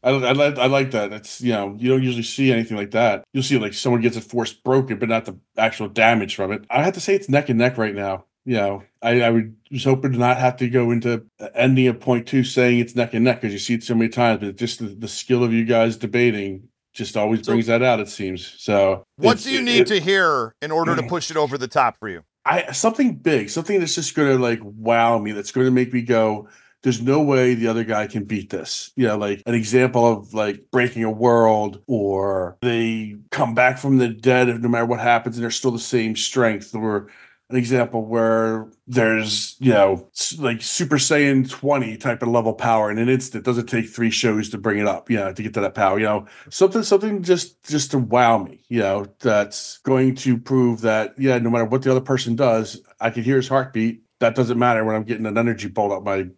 I, 0.02 0.10
I, 0.10 0.32
like 0.32 0.58
I 0.58 0.66
like 0.66 0.90
that. 0.90 1.12
It's 1.12 1.40
you 1.40 1.52
know 1.52 1.74
you 1.78 1.88
don't 1.88 2.02
usually 2.02 2.24
see 2.24 2.52
anything 2.52 2.76
like 2.76 2.90
that. 2.90 3.24
You'll 3.32 3.42
see 3.42 3.56
like 3.58 3.72
someone 3.72 4.02
gets 4.02 4.16
a 4.16 4.20
force 4.20 4.52
broken, 4.52 4.98
but 4.98 5.08
not 5.08 5.24
the 5.24 5.38
actual 5.56 5.88
damage 5.88 6.34
from 6.34 6.52
it. 6.52 6.64
I 6.68 6.82
have 6.82 6.94
to 6.94 7.00
say 7.00 7.14
it's 7.14 7.28
neck 7.28 7.48
and 7.48 7.58
neck 7.58 7.78
right 7.78 7.94
now. 7.94 8.26
You 8.44 8.56
know, 8.56 8.82
I, 9.00 9.22
I 9.22 9.30
would, 9.30 9.56
was 9.70 9.84
hoping 9.84 10.12
to 10.12 10.18
not 10.18 10.36
have 10.36 10.58
to 10.58 10.68
go 10.68 10.90
into 10.90 11.24
ending 11.54 11.86
of 11.86 12.00
point 12.00 12.26
two 12.26 12.44
saying 12.44 12.80
it's 12.80 12.94
neck 12.94 13.14
and 13.14 13.24
neck 13.24 13.40
because 13.40 13.54
you 13.54 13.58
see 13.58 13.74
it 13.74 13.82
so 13.82 13.94
many 13.94 14.10
times. 14.10 14.40
But 14.40 14.56
just 14.56 14.80
the, 14.80 14.86
the 14.86 15.08
skill 15.08 15.42
of 15.42 15.54
you 15.54 15.64
guys 15.64 15.96
debating 15.96 16.68
just 16.94 17.16
always 17.16 17.42
brings 17.42 17.66
that 17.66 17.82
out. 17.82 18.00
It 18.00 18.08
seems 18.08 18.54
so. 18.58 19.04
What 19.16 19.40
do 19.40 19.52
you 19.52 19.60
need 19.60 19.80
it, 19.80 19.86
to 19.88 20.00
hear 20.00 20.54
in 20.62 20.70
order 20.70 20.96
to 20.96 21.02
push 21.08 21.30
it 21.30 21.36
over 21.36 21.58
the 21.58 21.68
top 21.68 21.98
for 21.98 22.08
you? 22.08 22.22
I 22.46 22.72
something 22.72 23.16
big, 23.16 23.50
something 23.50 23.80
that's 23.80 23.94
just 23.94 24.14
going 24.14 24.34
to 24.34 24.42
like 24.42 24.60
wow 24.62 25.18
me. 25.18 25.32
That's 25.32 25.52
going 25.52 25.66
to 25.66 25.70
make 25.70 25.92
me 25.92 26.02
go. 26.02 26.48
There's 26.82 27.00
no 27.00 27.22
way 27.22 27.54
the 27.54 27.68
other 27.68 27.82
guy 27.82 28.06
can 28.06 28.24
beat 28.24 28.50
this. 28.50 28.92
You 28.94 29.06
know, 29.08 29.16
like 29.16 29.42
an 29.46 29.54
example 29.54 30.06
of 30.06 30.34
like 30.34 30.66
breaking 30.70 31.04
a 31.04 31.10
world, 31.10 31.82
or 31.86 32.58
they 32.62 33.16
come 33.30 33.54
back 33.54 33.78
from 33.78 33.98
the 33.98 34.08
dead, 34.08 34.62
no 34.62 34.68
matter 34.68 34.86
what 34.86 35.00
happens, 35.00 35.36
and 35.36 35.42
they're 35.42 35.50
still 35.50 35.70
the 35.70 35.78
same 35.78 36.14
strength, 36.14 36.74
or 36.74 37.08
an 37.50 37.56
example 37.56 38.04
where 38.04 38.68
there's 38.86 39.56
you 39.60 39.72
know 39.72 40.08
like 40.38 40.62
super 40.62 40.96
saiyan 40.96 41.48
20 41.48 41.96
type 41.98 42.22
of 42.22 42.28
level 42.28 42.54
power 42.54 42.90
in 42.90 42.98
an 42.98 43.08
instant. 43.08 43.44
Doesn't 43.44 43.66
take 43.66 43.88
three 43.88 44.10
shows 44.10 44.48
to 44.50 44.58
bring 44.58 44.78
it 44.78 44.86
up 44.86 45.10
you 45.10 45.16
know 45.16 45.32
to 45.32 45.42
get 45.42 45.54
to 45.54 45.60
that 45.60 45.74
power 45.74 45.98
you 45.98 46.06
know? 46.06 46.26
Something 46.50 46.82
something 46.82 47.22
just 47.22 47.62
just 47.64 47.90
to 47.90 47.98
wow 47.98 48.38
me 48.38 48.64
you 48.68 48.80
know 48.80 49.06
that's 49.20 49.78
going 49.78 50.14
to 50.16 50.38
prove 50.38 50.80
that 50.82 51.14
yeah 51.18 51.38
no 51.38 51.50
matter 51.50 51.64
what 51.66 51.82
the 51.82 51.90
other 51.90 52.00
person 52.00 52.34
does 52.34 52.80
i 53.00 53.10
can 53.10 53.22
hear 53.22 53.36
his 53.36 53.48
heartbeat. 53.48 54.02
That 54.20 54.34
doesn't 54.34 54.58
matter 54.58 54.84
when 54.84 54.96
i'm 54.96 55.04
getting 55.04 55.26
an 55.26 55.36
energy 55.36 55.68
bolt 55.68 55.92
up 55.92 56.02
my 56.02 56.28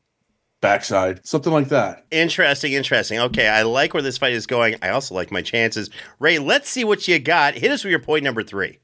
backside. 0.63 1.25
Something 1.25 1.53
like 1.53 1.69
that. 1.69 2.07
Interesting 2.11 2.73
interesting. 2.73 3.21
Okay 3.21 3.47
i 3.47 3.63
like 3.63 3.95
where 3.95 4.03
this 4.03 4.19
fight 4.19 4.33
is 4.33 4.47
going. 4.47 4.75
I 4.83 4.89
also 4.89 5.15
like 5.15 5.31
my 5.31 5.43
chances. 5.43 5.89
Ray 6.19 6.41
let's 6.41 6.69
see 6.69 6.83
what 6.83 7.07
you 7.07 7.21
got. 7.21 7.55
Hit 7.55 7.71
us 7.71 7.85
with 7.85 7.93
your 7.93 8.01
point 8.01 8.25
number 8.25 8.43
three. 8.43 8.81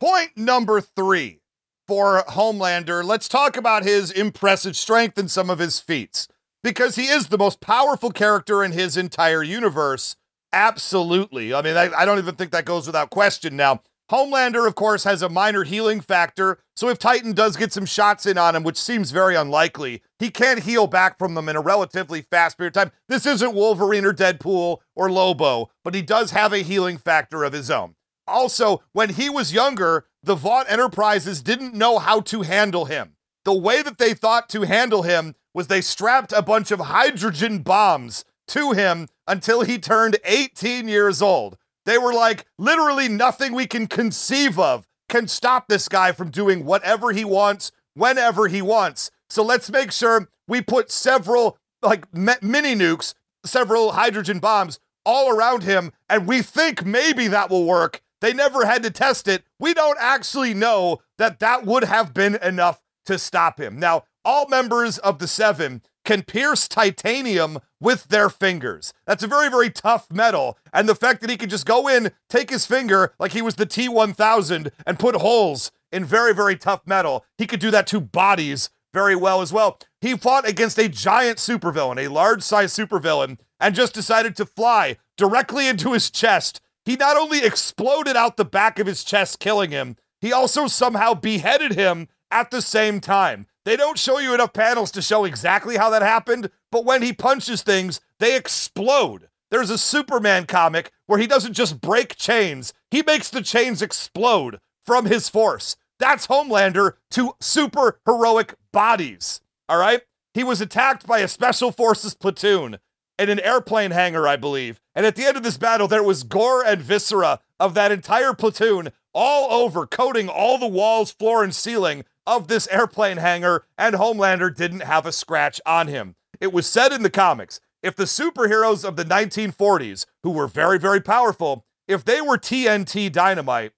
Point 0.00 0.30
number 0.36 0.80
three 0.80 1.40
for 1.88 2.22
Homelander, 2.28 3.02
let's 3.02 3.28
talk 3.28 3.56
about 3.56 3.82
his 3.82 4.10
impressive 4.10 4.76
strength 4.76 5.18
and 5.18 5.30
some 5.30 5.48
of 5.48 5.58
his 5.58 5.80
feats. 5.80 6.28
Because 6.62 6.96
he 6.96 7.06
is 7.06 7.28
the 7.28 7.38
most 7.38 7.60
powerful 7.60 8.10
character 8.10 8.62
in 8.62 8.72
his 8.72 8.96
entire 8.96 9.42
universe. 9.42 10.16
Absolutely. 10.52 11.54
I 11.54 11.62
mean, 11.62 11.76
I, 11.76 11.90
I 11.96 12.04
don't 12.04 12.18
even 12.18 12.34
think 12.34 12.50
that 12.52 12.64
goes 12.64 12.86
without 12.86 13.10
question. 13.10 13.56
Now, 13.56 13.82
Homelander, 14.10 14.66
of 14.66 14.74
course, 14.74 15.04
has 15.04 15.20
a 15.20 15.28
minor 15.28 15.64
healing 15.64 16.00
factor, 16.00 16.58
so 16.74 16.88
if 16.88 16.98
Titan 16.98 17.32
does 17.32 17.58
get 17.58 17.74
some 17.74 17.84
shots 17.84 18.24
in 18.24 18.38
on 18.38 18.56
him, 18.56 18.62
which 18.62 18.78
seems 18.78 19.10
very 19.10 19.34
unlikely, 19.34 20.02
he 20.18 20.30
can 20.30 20.62
heal 20.62 20.86
back 20.86 21.18
from 21.18 21.34
them 21.34 21.48
in 21.48 21.56
a 21.56 21.60
relatively 21.60 22.22
fast 22.22 22.56
period 22.56 22.74
of 22.74 22.84
time. 22.84 22.92
This 23.08 23.26
isn't 23.26 23.54
Wolverine 23.54 24.06
or 24.06 24.14
Deadpool 24.14 24.78
or 24.96 25.10
Lobo, 25.10 25.70
but 25.84 25.94
he 25.94 26.00
does 26.00 26.30
have 26.30 26.54
a 26.54 26.58
healing 26.58 26.96
factor 26.96 27.44
of 27.44 27.52
his 27.52 27.70
own. 27.70 27.96
Also, 28.28 28.82
when 28.92 29.10
he 29.10 29.28
was 29.28 29.52
younger, 29.52 30.06
the 30.22 30.34
Vought 30.34 30.70
Enterprises 30.70 31.42
didn't 31.42 31.74
know 31.74 31.98
how 31.98 32.20
to 32.20 32.42
handle 32.42 32.84
him. 32.84 33.14
The 33.44 33.54
way 33.54 33.82
that 33.82 33.98
they 33.98 34.14
thought 34.14 34.48
to 34.50 34.62
handle 34.62 35.02
him 35.02 35.34
was 35.54 35.66
they 35.66 35.80
strapped 35.80 36.32
a 36.32 36.42
bunch 36.42 36.70
of 36.70 36.80
hydrogen 36.80 37.60
bombs 37.60 38.24
to 38.48 38.72
him 38.72 39.08
until 39.26 39.62
he 39.62 39.78
turned 39.78 40.18
18 40.24 40.88
years 40.88 41.22
old. 41.22 41.56
They 41.86 41.98
were 41.98 42.12
like, 42.12 42.46
literally 42.58 43.08
nothing 43.08 43.54
we 43.54 43.66
can 43.66 43.86
conceive 43.86 44.58
of 44.58 44.86
can 45.08 45.26
stop 45.26 45.68
this 45.68 45.88
guy 45.88 46.12
from 46.12 46.30
doing 46.30 46.64
whatever 46.64 47.12
he 47.12 47.24
wants, 47.24 47.72
whenever 47.94 48.48
he 48.48 48.60
wants. 48.60 49.10
So 49.30 49.42
let's 49.42 49.70
make 49.70 49.90
sure 49.92 50.28
we 50.46 50.60
put 50.60 50.90
several, 50.90 51.58
like, 51.82 52.12
mini 52.12 52.74
nukes, 52.74 53.14
several 53.44 53.92
hydrogen 53.92 54.38
bombs 54.38 54.78
all 55.06 55.30
around 55.30 55.62
him, 55.62 55.92
and 56.10 56.26
we 56.26 56.42
think 56.42 56.84
maybe 56.84 57.28
that 57.28 57.48
will 57.48 57.64
work. 57.64 58.02
They 58.20 58.32
never 58.32 58.66
had 58.66 58.82
to 58.82 58.90
test 58.90 59.28
it. 59.28 59.44
We 59.58 59.74
don't 59.74 59.98
actually 60.00 60.54
know 60.54 61.00
that 61.18 61.40
that 61.40 61.64
would 61.64 61.84
have 61.84 62.14
been 62.14 62.36
enough 62.36 62.80
to 63.06 63.18
stop 63.18 63.60
him. 63.60 63.78
Now, 63.78 64.04
all 64.24 64.48
members 64.48 64.98
of 64.98 65.18
the 65.18 65.28
Seven 65.28 65.82
can 66.04 66.22
pierce 66.22 66.68
titanium 66.68 67.58
with 67.80 68.08
their 68.08 68.30
fingers. 68.30 68.92
That's 69.06 69.22
a 69.22 69.28
very, 69.28 69.50
very 69.50 69.70
tough 69.70 70.10
metal. 70.10 70.58
And 70.72 70.88
the 70.88 70.94
fact 70.94 71.20
that 71.20 71.30
he 71.30 71.36
could 71.36 71.50
just 71.50 71.66
go 71.66 71.86
in, 71.88 72.12
take 72.28 72.50
his 72.50 72.66
finger 72.66 73.14
like 73.18 73.32
he 73.32 73.42
was 73.42 73.56
the 73.56 73.66
T 73.66 73.88
1000 73.88 74.70
and 74.86 74.98
put 74.98 75.16
holes 75.16 75.70
in 75.92 76.04
very, 76.04 76.34
very 76.34 76.56
tough 76.56 76.82
metal, 76.86 77.24
he 77.36 77.46
could 77.46 77.60
do 77.60 77.70
that 77.70 77.86
to 77.88 78.00
bodies 78.00 78.70
very 78.92 79.16
well 79.16 79.42
as 79.42 79.52
well. 79.52 79.78
He 80.00 80.16
fought 80.16 80.48
against 80.48 80.78
a 80.78 80.88
giant 80.88 81.38
supervillain, 81.38 81.98
a 81.98 82.08
large 82.08 82.42
size 82.42 82.72
supervillain, 82.72 83.38
and 83.60 83.74
just 83.74 83.94
decided 83.94 84.36
to 84.36 84.46
fly 84.46 84.96
directly 85.16 85.68
into 85.68 85.92
his 85.92 86.10
chest. 86.10 86.60
He 86.88 86.96
not 86.96 87.18
only 87.18 87.44
exploded 87.44 88.16
out 88.16 88.38
the 88.38 88.46
back 88.46 88.78
of 88.78 88.86
his 88.86 89.04
chest, 89.04 89.40
killing 89.40 89.72
him, 89.72 89.96
he 90.22 90.32
also 90.32 90.66
somehow 90.66 91.12
beheaded 91.12 91.72
him 91.72 92.08
at 92.30 92.50
the 92.50 92.62
same 92.62 92.98
time. 92.98 93.46
They 93.66 93.76
don't 93.76 93.98
show 93.98 94.18
you 94.18 94.32
enough 94.32 94.54
panels 94.54 94.90
to 94.92 95.02
show 95.02 95.26
exactly 95.26 95.76
how 95.76 95.90
that 95.90 96.00
happened, 96.00 96.50
but 96.72 96.86
when 96.86 97.02
he 97.02 97.12
punches 97.12 97.60
things, 97.60 98.00
they 98.20 98.34
explode. 98.34 99.28
There's 99.50 99.68
a 99.68 99.76
Superman 99.76 100.46
comic 100.46 100.90
where 101.04 101.18
he 101.18 101.26
doesn't 101.26 101.52
just 101.52 101.82
break 101.82 102.16
chains, 102.16 102.72
he 102.90 103.02
makes 103.02 103.28
the 103.28 103.42
chains 103.42 103.82
explode 103.82 104.58
from 104.86 105.04
his 105.04 105.28
force. 105.28 105.76
That's 105.98 106.26
Homelander 106.26 106.94
to 107.10 107.34
super 107.38 108.00
heroic 108.06 108.54
bodies. 108.72 109.42
All 109.68 109.78
right? 109.78 110.00
He 110.32 110.42
was 110.42 110.62
attacked 110.62 111.06
by 111.06 111.18
a 111.18 111.28
special 111.28 111.70
forces 111.70 112.14
platoon 112.14 112.78
in 113.18 113.28
an 113.28 113.40
airplane 113.40 113.90
hangar, 113.90 114.28
I 114.28 114.36
believe. 114.36 114.80
And 114.94 115.04
at 115.04 115.16
the 115.16 115.24
end 115.24 115.36
of 115.36 115.42
this 115.42 115.56
battle, 115.56 115.88
there 115.88 116.02
was 116.02 116.22
gore 116.22 116.64
and 116.64 116.80
viscera 116.80 117.40
of 117.58 117.74
that 117.74 117.92
entire 117.92 118.34
platoon 118.34 118.90
all 119.12 119.64
over, 119.64 119.86
coating 119.86 120.28
all 120.28 120.58
the 120.58 120.66
walls, 120.66 121.10
floor, 121.10 121.42
and 121.42 121.54
ceiling 121.54 122.04
of 122.26 122.48
this 122.48 122.68
airplane 122.68 123.16
hangar, 123.16 123.64
and 123.76 123.96
Homelander 123.96 124.54
didn't 124.54 124.80
have 124.80 125.06
a 125.06 125.12
scratch 125.12 125.60
on 125.66 125.88
him. 125.88 126.14
It 126.40 126.52
was 126.52 126.68
said 126.68 126.92
in 126.92 127.02
the 127.02 127.10
comics 127.10 127.60
if 127.82 127.96
the 127.96 128.04
superheroes 128.04 128.84
of 128.84 128.96
the 128.96 129.04
1940s, 129.04 130.06
who 130.22 130.30
were 130.30 130.46
very, 130.46 130.78
very 130.78 131.00
powerful, 131.00 131.64
if 131.86 132.04
they 132.04 132.20
were 132.20 132.36
TNT 132.38 133.10
dynamite, 133.10 133.72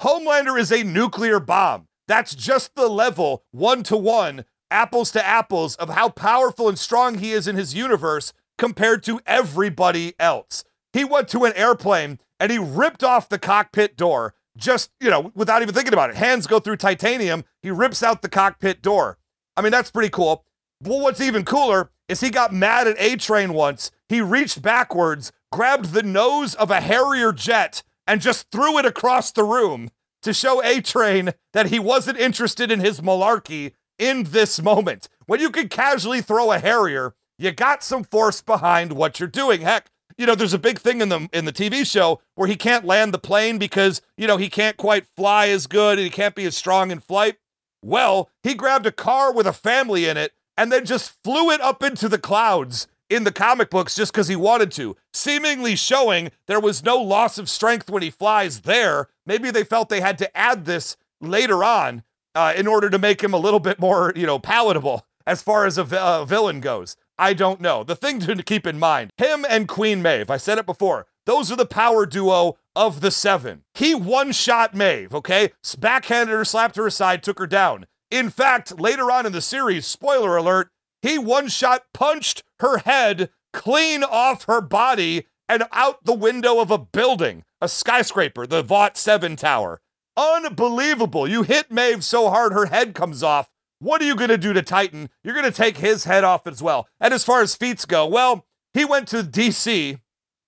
Homelander 0.00 0.58
is 0.58 0.70
a 0.70 0.84
nuclear 0.84 1.40
bomb. 1.40 1.88
That's 2.06 2.34
just 2.34 2.74
the 2.74 2.88
level, 2.88 3.44
one 3.50 3.82
to 3.84 3.96
one, 3.96 4.44
apples 4.70 5.10
to 5.12 5.26
apples, 5.26 5.76
of 5.76 5.90
how 5.90 6.08
powerful 6.08 6.68
and 6.68 6.78
strong 6.78 7.18
he 7.18 7.32
is 7.32 7.48
in 7.48 7.56
his 7.56 7.74
universe 7.74 8.32
compared 8.58 9.02
to 9.04 9.20
everybody 9.26 10.14
else. 10.18 10.64
He 10.92 11.04
went 11.04 11.28
to 11.28 11.44
an 11.44 11.52
airplane 11.54 12.18
and 12.38 12.52
he 12.52 12.58
ripped 12.58 13.02
off 13.02 13.28
the 13.28 13.38
cockpit 13.38 13.96
door 13.96 14.34
just, 14.56 14.90
you 15.00 15.08
know, 15.08 15.32
without 15.34 15.62
even 15.62 15.74
thinking 15.74 15.92
about 15.92 16.10
it. 16.10 16.16
Hands 16.16 16.46
go 16.46 16.58
through 16.58 16.76
titanium. 16.76 17.44
He 17.62 17.70
rips 17.70 18.02
out 18.02 18.22
the 18.22 18.28
cockpit 18.28 18.82
door. 18.82 19.18
I 19.56 19.62
mean, 19.62 19.72
that's 19.72 19.90
pretty 19.90 20.10
cool. 20.10 20.44
But 20.80 20.98
what's 20.98 21.20
even 21.20 21.44
cooler 21.44 21.90
is 22.08 22.20
he 22.20 22.30
got 22.30 22.52
mad 22.52 22.86
at 22.86 22.98
A 22.98 23.16
Train 23.16 23.52
once. 23.52 23.90
He 24.08 24.20
reached 24.20 24.62
backwards, 24.62 25.32
grabbed 25.52 25.92
the 25.92 26.02
nose 26.02 26.54
of 26.54 26.70
a 26.70 26.80
Harrier 26.80 27.32
jet, 27.32 27.82
and 28.06 28.20
just 28.20 28.50
threw 28.50 28.78
it 28.78 28.86
across 28.86 29.32
the 29.32 29.44
room 29.44 29.90
to 30.22 30.32
show 30.32 30.62
A 30.62 30.80
Train 30.80 31.30
that 31.52 31.66
he 31.66 31.78
wasn't 31.78 32.18
interested 32.18 32.70
in 32.70 32.80
his 32.80 33.00
malarkey 33.00 33.72
in 33.98 34.24
this 34.24 34.60
moment. 34.62 35.08
When 35.26 35.40
you 35.40 35.50
can 35.50 35.68
casually 35.68 36.20
throw 36.20 36.50
a 36.50 36.58
Harrier, 36.58 37.14
you 37.38 37.52
got 37.52 37.82
some 37.82 38.04
force 38.04 38.42
behind 38.42 38.92
what 38.92 39.20
you're 39.20 39.28
doing. 39.28 39.60
Heck, 39.60 39.90
you 40.16 40.26
know, 40.26 40.34
there's 40.34 40.54
a 40.54 40.58
big 40.58 40.78
thing 40.78 41.00
in 41.00 41.08
the 41.08 41.28
in 41.32 41.44
the 41.44 41.52
TV 41.52 41.86
show 41.86 42.20
where 42.34 42.48
he 42.48 42.56
can't 42.56 42.84
land 42.84 43.14
the 43.14 43.18
plane 43.18 43.58
because, 43.58 44.02
you 44.16 44.26
know, 44.26 44.36
he 44.36 44.50
can't 44.50 44.76
quite 44.76 45.06
fly 45.16 45.48
as 45.48 45.66
good 45.66 45.98
and 45.98 46.04
he 46.04 46.10
can't 46.10 46.34
be 46.34 46.44
as 46.44 46.56
strong 46.56 46.90
in 46.90 46.98
flight. 47.00 47.36
Well, 47.82 48.28
he 48.42 48.54
grabbed 48.54 48.86
a 48.86 48.92
car 48.92 49.32
with 49.32 49.46
a 49.46 49.52
family 49.52 50.06
in 50.06 50.16
it 50.16 50.32
and 50.56 50.72
then 50.72 50.84
just 50.84 51.16
flew 51.22 51.50
it 51.50 51.60
up 51.60 51.82
into 51.82 52.08
the 52.08 52.18
clouds 52.18 52.88
in 53.08 53.24
the 53.24 53.32
comic 53.32 53.70
books 53.70 53.94
just 53.94 54.12
because 54.12 54.28
he 54.28 54.36
wanted 54.36 54.70
to, 54.72 54.96
seemingly 55.12 55.76
showing 55.76 56.30
there 56.46 56.60
was 56.60 56.82
no 56.82 56.98
loss 56.98 57.38
of 57.38 57.48
strength 57.48 57.88
when 57.88 58.02
he 58.02 58.10
flies 58.10 58.62
there. 58.62 59.08
Maybe 59.24 59.50
they 59.50 59.64
felt 59.64 59.88
they 59.88 60.00
had 60.00 60.18
to 60.18 60.36
add 60.36 60.64
this 60.64 60.96
later 61.20 61.64
on 61.64 62.02
uh, 62.34 62.52
in 62.56 62.66
order 62.66 62.90
to 62.90 62.98
make 62.98 63.22
him 63.22 63.32
a 63.32 63.38
little 63.38 63.60
bit 63.60 63.78
more, 63.78 64.12
you 64.14 64.26
know, 64.26 64.38
palatable 64.38 65.06
as 65.26 65.42
far 65.42 65.64
as 65.64 65.78
a, 65.78 65.84
vi- 65.84 66.20
a 66.20 66.26
villain 66.26 66.60
goes. 66.60 66.96
I 67.18 67.34
don't 67.34 67.60
know. 67.60 67.84
The 67.84 67.96
thing 67.96 68.20
to 68.20 68.42
keep 68.42 68.66
in 68.66 68.78
mind 68.78 69.10
him 69.18 69.44
and 69.48 69.66
Queen 69.66 70.02
Maeve, 70.02 70.30
I 70.30 70.36
said 70.36 70.58
it 70.58 70.66
before, 70.66 71.06
those 71.26 71.50
are 71.50 71.56
the 71.56 71.66
power 71.66 72.06
duo 72.06 72.58
of 72.76 73.00
the 73.00 73.10
seven. 73.10 73.64
He 73.74 73.94
one 73.94 74.32
shot 74.32 74.74
Maeve, 74.74 75.14
okay? 75.14 75.52
Backhanded 75.78 76.34
her, 76.34 76.44
slapped 76.44 76.76
her 76.76 76.86
aside, 76.86 77.22
took 77.22 77.38
her 77.38 77.46
down. 77.46 77.86
In 78.10 78.30
fact, 78.30 78.80
later 78.80 79.10
on 79.10 79.26
in 79.26 79.32
the 79.32 79.42
series, 79.42 79.86
spoiler 79.86 80.36
alert, 80.36 80.70
he 81.02 81.18
one 81.18 81.48
shot 81.48 81.84
punched 81.92 82.42
her 82.60 82.78
head 82.78 83.30
clean 83.52 84.04
off 84.04 84.44
her 84.44 84.60
body 84.60 85.26
and 85.48 85.64
out 85.72 86.04
the 86.04 86.14
window 86.14 86.60
of 86.60 86.70
a 86.70 86.78
building, 86.78 87.44
a 87.60 87.68
skyscraper, 87.68 88.46
the 88.46 88.62
Vought 88.62 88.96
7 88.96 89.36
Tower. 89.36 89.80
Unbelievable. 90.16 91.28
You 91.28 91.42
hit 91.42 91.70
Maeve 91.70 92.04
so 92.04 92.30
hard 92.30 92.52
her 92.52 92.66
head 92.66 92.94
comes 92.94 93.22
off. 93.22 93.48
What 93.80 94.02
are 94.02 94.06
you 94.06 94.16
going 94.16 94.30
to 94.30 94.38
do 94.38 94.52
to 94.52 94.62
Titan? 94.62 95.08
You're 95.22 95.34
going 95.34 95.46
to 95.46 95.52
take 95.52 95.76
his 95.76 96.04
head 96.04 96.24
off 96.24 96.46
as 96.46 96.62
well. 96.62 96.88
And 97.00 97.14
as 97.14 97.24
far 97.24 97.42
as 97.42 97.54
feats 97.54 97.84
go, 97.84 98.06
well, 98.06 98.44
he 98.74 98.84
went 98.84 99.06
to 99.08 99.22
DC, 99.22 100.00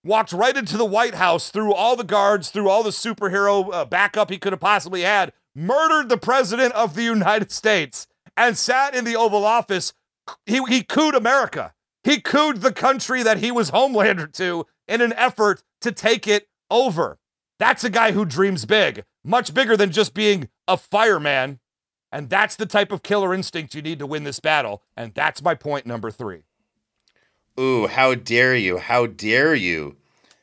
walked 0.03 0.33
right 0.33 0.57
into 0.57 0.76
the 0.76 0.85
White 0.85 1.14
House 1.14 1.51
through 1.51 1.72
all 1.72 1.95
the 1.95 2.05
guards, 2.05 2.51
through 2.51 2.68
all 2.68 2.83
the 2.83 2.91
superhero 2.91 3.72
uh, 3.72 3.85
backup 3.85 4.31
he 4.31 4.39
could 4.39 4.53
have 4.53 4.61
possibly 4.61 5.03
had, 5.03 5.33
murdered 5.55 6.09
the 6.09 6.16
president 6.16 6.74
of 6.74 6.95
the 6.95 7.03
United 7.05 7.53
States, 7.53 8.09
and 8.37 8.59
sat 8.59 8.95
in 8.95 9.05
the 9.05 9.16
Oval 9.16 9.45
Office. 9.45 9.93
He, 10.47 10.61
he 10.68 10.83
cooed 10.83 11.14
America. 11.14 11.72
He 12.03 12.20
cooed 12.20 12.62
the 12.62 12.72
country 12.72 13.22
that 13.22 13.39
he 13.39 13.53
was 13.53 13.70
Homelander 13.70 14.33
to 14.35 14.66
in 14.89 15.01
an 15.01 15.12
effort 15.12 15.62
to 15.83 15.93
take 15.93 16.26
it 16.26 16.49
over. 16.70 17.18
That's 17.59 17.85
a 17.85 17.91
guy 17.91 18.12
who 18.12 18.24
dreams 18.24 18.64
big, 18.64 19.05
much 19.22 19.53
bigger 19.53 19.76
than 19.76 19.93
just 19.93 20.14
being 20.14 20.49
a 20.66 20.76
fireman 20.76 21.61
and 22.12 22.28
that's 22.28 22.56
the 22.56 22.66
type 22.66 22.92
of 22.92 23.02
killer 23.02 23.34
instinct 23.34 23.74
you 23.74 23.82
need 23.82 23.98
to 23.98 24.06
win 24.06 24.24
this 24.24 24.40
battle. 24.40 24.82
And 24.96 25.14
that's 25.14 25.42
my 25.42 25.54
point 25.54 25.86
number 25.86 26.11
three. 26.11 26.42
Ooh, 27.58 27.86
how 27.86 28.14
dare 28.14 28.56
you? 28.56 28.78
How 28.78 29.06
dare 29.06 29.54
you 29.54 29.96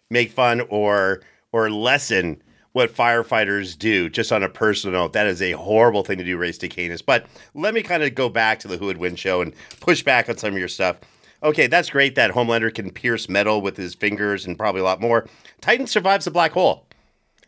make 0.10 0.32
fun 0.32 0.62
or 0.70 1.22
or 1.52 1.70
lessen 1.70 2.42
what 2.74 2.94
firefighters 2.94 3.76
do 3.76 4.08
just 4.08 4.32
on 4.32 4.44
a 4.44 4.50
personal 4.50 5.02
note. 5.02 5.14
That 5.14 5.26
is 5.26 5.42
a 5.42 5.54
horrible 5.54 6.04
thing 6.04 6.20
to 6.20 6.24
do, 6.24 6.38
Race 6.38 6.60
to 6.60 6.68
Canis. 6.68 7.02
But 7.02 7.26
let 7.56 7.74
me 7.74 7.82
kind 7.82 8.04
of 8.04 8.14
go 8.14 8.30
back 8.30 8.60
to 8.60 8.68
the 8.68 8.78
Who 8.78 8.86
Would 8.86 8.98
Win 8.98 9.16
show 9.16 9.42
and 9.42 9.54
push 9.80 10.04
back 10.04 10.30
on 10.30 10.38
some 10.38 10.54
of 10.54 10.60
your 10.60 10.68
stuff. 10.68 10.98
Okay, 11.42 11.66
that's 11.66 11.90
great 11.90 12.16
that 12.16 12.32
Homelander 12.32 12.74
can 12.74 12.92
pierce 12.92 13.30
metal 13.30 13.62
with 13.62 13.78
his 13.78 13.96
fingers 13.96 14.46
and 14.46 14.58
probably 14.58 14.82
a 14.82 14.84
lot 14.84 15.02
more. 15.02 15.28
Titan 15.62 15.88
survives 15.88 16.26
the 16.26 16.32
black 16.32 16.52
hole 16.52 16.87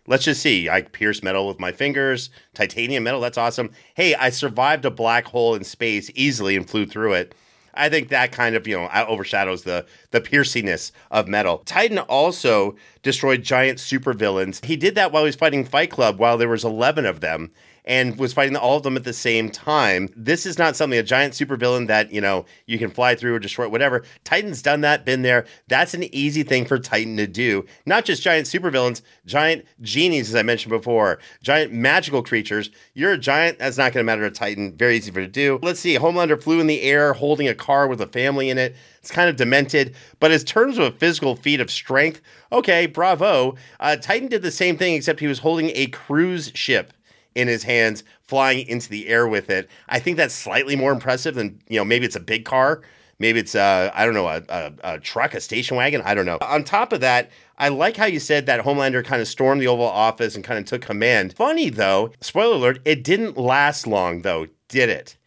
let's 0.10 0.26
just 0.26 0.42
see. 0.42 0.68
I 0.68 0.82
pierce 0.82 1.24
metal 1.24 1.48
with 1.48 1.60
my 1.60 1.72
fingers, 1.72 2.30
titanium 2.54 3.04
metal. 3.04 3.22
That's 3.22 3.38
awesome. 3.38 3.72
Hey, 3.94 4.16
I 4.16 4.32
survived 4.32 4.84
a 4.84 4.92
black 4.92 5.28
hole 5.28 5.56
in 5.56 5.64
space 5.64 6.12
easily 6.16 6.58
and 6.58 6.70
flew 6.70 6.86
through 6.86 7.14
it. 7.14 7.36
I 7.76 7.88
think 7.88 8.10
that 8.10 8.32
kind 8.34 8.56
of 8.56 8.68
you 8.68 8.76
know 8.76 8.90
overshadows 9.08 9.64
the 9.64 9.86
the 10.12 10.20
piercingness 10.20 10.92
of 11.12 11.28
metal. 11.28 11.60
Titan 11.60 12.00
also 12.00 12.76
destroyed 13.04 13.44
giant 13.44 13.78
supervillains. 13.78 14.66
He 14.66 14.76
did 14.76 14.96
that 14.96 15.12
while 15.14 15.24
he 15.24 15.28
was 15.28 15.36
fighting 15.36 15.64
Fight 15.64 15.92
Club, 15.92 16.20
while 16.20 16.38
there 16.38 16.50
was 16.50 16.66
eleven 16.66 17.06
of 17.06 17.22
them, 17.22 17.52
and 17.90 18.20
was 18.20 18.34
fighting 18.34 18.56
all 18.56 18.78
of 18.78 18.84
them 18.84 18.96
at 18.96 19.04
the 19.04 19.12
same 19.12 19.50
time. 19.50 20.10
This 20.16 20.46
is 20.46 20.60
not 20.60 20.76
something 20.76 21.00
a 21.00 21.04
giant 21.04 21.34
supervillain 21.34 21.88
that, 21.88 22.14
you 22.14 22.22
know, 22.22 22.46
you 22.68 22.78
can 22.78 22.92
fly 22.92 23.16
through 23.16 23.34
or 23.34 23.40
destroy 23.40 23.68
whatever. 23.68 24.04
Titan's 24.24 24.62
done 24.62 24.82
that, 24.82 25.06
been 25.06 25.24
there. 25.24 25.48
That's 25.68 25.96
an 25.96 26.04
easy 26.14 26.44
thing 26.44 26.66
for 26.66 26.78
Titan 26.78 27.18
to 27.18 27.26
do. 27.26 27.66
Not 27.88 28.06
just 28.06 28.22
giant 28.22 28.46
supervillains, 28.46 29.02
giant 29.26 29.66
genies 29.82 30.30
as 30.30 30.36
I 30.36 30.44
mentioned 30.44 30.70
before, 30.70 31.18
giant 31.42 31.74
magical 31.74 32.22
creatures. 32.22 32.70
You're 32.94 33.14
a 33.14 33.18
giant, 33.18 33.58
that's 33.58 33.80
not 33.80 33.92
going 33.92 34.04
to 34.04 34.06
matter 34.06 34.30
to 34.30 34.36
Titan. 34.36 34.78
Very 34.78 34.96
easy 34.96 35.10
for 35.10 35.22
to 35.22 35.28
do. 35.28 35.58
Let's 35.64 35.80
see. 35.80 35.96
Homelander 35.96 36.42
flew 36.42 36.60
in 36.60 36.68
the 36.68 36.84
air 36.84 37.14
holding 37.14 37.48
a 37.48 37.56
car 37.56 37.88
with 37.88 38.02
a 38.02 38.08
family 38.08 38.52
in 38.52 38.60
it. 38.60 38.76
It's 39.00 39.10
kind 39.10 39.30
of 39.30 39.36
demented, 39.36 39.96
but 40.20 40.32
in 40.32 40.40
terms 40.42 40.78
of 40.78 40.84
a 40.84 40.92
physical 40.92 41.36
feat 41.36 41.62
of 41.62 41.72
strength, 41.72 42.22
okay, 42.52 42.86
bravo. 42.86 43.56
Uh, 43.80 43.96
Titan 43.96 44.28
did 44.28 44.42
the 44.42 44.52
same 44.52 44.78
thing, 44.78 44.94
except 44.94 45.22
he 45.22 45.28
was 45.28 45.40
holding 45.40 45.72
a 45.74 45.88
cruise 45.88 46.52
ship 46.54 46.94
in 47.36 47.48
his 47.48 47.64
hands, 47.64 48.04
flying 48.22 48.68
into 48.68 48.90
the 48.90 49.08
air 49.08 49.28
with 49.28 49.50
it. 49.50 49.70
I 49.88 50.00
think 50.00 50.18
that's 50.18 50.34
slightly 50.34 50.76
more 50.76 50.92
impressive 50.92 51.36
than, 51.36 51.62
you 51.68 51.78
know, 51.78 51.86
maybe 51.86 52.06
it's 52.06 52.16
a 52.16 52.22
big 52.22 52.46
car. 52.46 52.82
Maybe 53.20 53.40
it's, 53.40 53.54
uh, 53.54 53.92
I 53.94 54.06
don't 54.06 54.14
know, 54.14 54.28
a, 54.28 54.42
a, 54.48 54.74
a 54.84 55.00
truck, 55.00 55.34
a 55.34 55.42
station 55.42 55.76
wagon. 55.76 56.02
I 56.06 56.14
don't 56.14 56.26
know. 56.26 56.38
On 56.42 56.64
top 56.64 56.94
of 56.94 57.02
that, 57.02 57.32
I 57.58 57.68
like 57.68 57.98
how 57.98 58.06
you 58.06 58.20
said 58.20 58.46
that 58.46 58.64
Homelander 58.64 59.04
kind 59.04 59.22
of 59.22 59.28
stormed 59.28 59.62
the 59.62 59.68
Oval 59.68 59.86
Office 59.86 60.36
and 60.36 60.44
kind 60.44 60.58
of 60.58 60.66
took 60.66 60.82
command. 60.82 61.34
Funny 61.34 61.70
though, 61.70 62.12
spoiler 62.22 62.56
alert, 62.56 62.80
it 62.86 63.04
didn't 63.04 63.38
last 63.38 63.86
long 63.86 64.22
though, 64.22 64.48
did 64.70 64.90
it? 64.90 65.18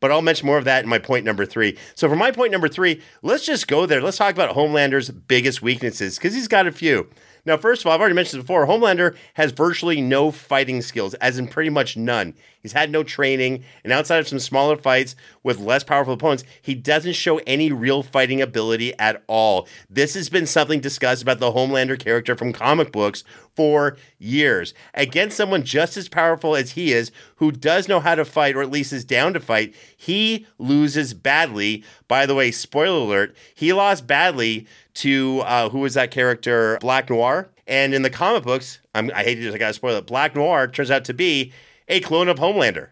But 0.00 0.10
I'll 0.10 0.22
mention 0.22 0.46
more 0.46 0.58
of 0.58 0.64
that 0.64 0.82
in 0.82 0.90
my 0.90 0.98
point 0.98 1.24
number 1.24 1.46
three. 1.46 1.78
So 1.94 2.08
for 2.08 2.16
my 2.16 2.32
point 2.32 2.50
number 2.50 2.68
three, 2.68 3.00
let's 3.22 3.46
just 3.46 3.68
go 3.68 3.86
there. 3.86 4.00
Let's 4.00 4.16
talk 4.16 4.34
about 4.34 4.56
Homelander's 4.56 5.10
biggest 5.10 5.62
weaknesses 5.62 6.16
because 6.16 6.34
he's 6.34 6.48
got 6.48 6.66
a 6.66 6.72
few. 6.72 7.08
Now, 7.44 7.56
first 7.56 7.82
of 7.82 7.86
all, 7.86 7.92
I've 7.92 8.00
already 8.00 8.14
mentioned 8.14 8.38
this 8.40 8.44
before, 8.44 8.66
Homelander 8.66 9.16
has 9.34 9.50
virtually 9.50 10.00
no 10.00 10.30
fighting 10.30 10.80
skills, 10.80 11.14
as 11.14 11.38
in 11.38 11.48
pretty 11.48 11.70
much 11.70 11.96
none. 11.96 12.34
He's 12.62 12.72
had 12.72 12.90
no 12.90 13.02
training, 13.02 13.64
and 13.82 13.92
outside 13.92 14.18
of 14.18 14.28
some 14.28 14.38
smaller 14.38 14.76
fights 14.76 15.16
with 15.42 15.58
less 15.58 15.82
powerful 15.82 16.14
opponents, 16.14 16.44
he 16.62 16.76
doesn't 16.76 17.14
show 17.14 17.38
any 17.38 17.72
real 17.72 18.04
fighting 18.04 18.40
ability 18.40 18.96
at 19.00 19.22
all. 19.26 19.66
This 19.90 20.14
has 20.14 20.28
been 20.28 20.46
something 20.46 20.80
discussed 20.80 21.22
about 21.22 21.40
the 21.40 21.50
Homelander 21.50 21.98
character 21.98 22.36
from 22.36 22.52
comic 22.52 22.92
books 22.92 23.24
for 23.56 23.96
years. 24.18 24.74
Against 24.94 25.36
someone 25.36 25.64
just 25.64 25.96
as 25.96 26.08
powerful 26.08 26.54
as 26.54 26.70
he 26.70 26.92
is, 26.92 27.10
who 27.36 27.50
does 27.50 27.88
know 27.88 27.98
how 27.98 28.14
to 28.14 28.24
fight, 28.24 28.54
or 28.54 28.62
at 28.62 28.70
least 28.70 28.92
is 28.92 29.04
down 29.04 29.32
to 29.32 29.40
fight, 29.40 29.74
he 29.96 30.46
loses 30.58 31.14
badly. 31.14 31.82
By 32.06 32.26
the 32.26 32.34
way, 32.36 32.52
spoiler 32.52 33.00
alert, 33.00 33.36
he 33.54 33.72
lost 33.72 34.06
badly 34.06 34.68
to 34.94 35.40
uh, 35.46 35.68
who 35.68 35.80
was 35.80 35.94
that 35.94 36.12
character? 36.12 36.78
Black 36.80 37.10
Noir. 37.10 37.48
And 37.66 37.94
in 37.94 38.02
the 38.02 38.10
comic 38.10 38.44
books, 38.44 38.80
I'm, 38.94 39.10
I 39.14 39.22
hate 39.22 39.36
to 39.36 39.52
I 39.52 39.58
gotta 39.58 39.72
spoil 39.72 39.96
it. 39.96 40.06
Black 40.06 40.34
Noir 40.34 40.68
turns 40.68 40.90
out 40.90 41.04
to 41.06 41.14
be 41.14 41.52
a 41.92 42.00
clone 42.00 42.28
of 42.28 42.38
Homelander. 42.38 42.88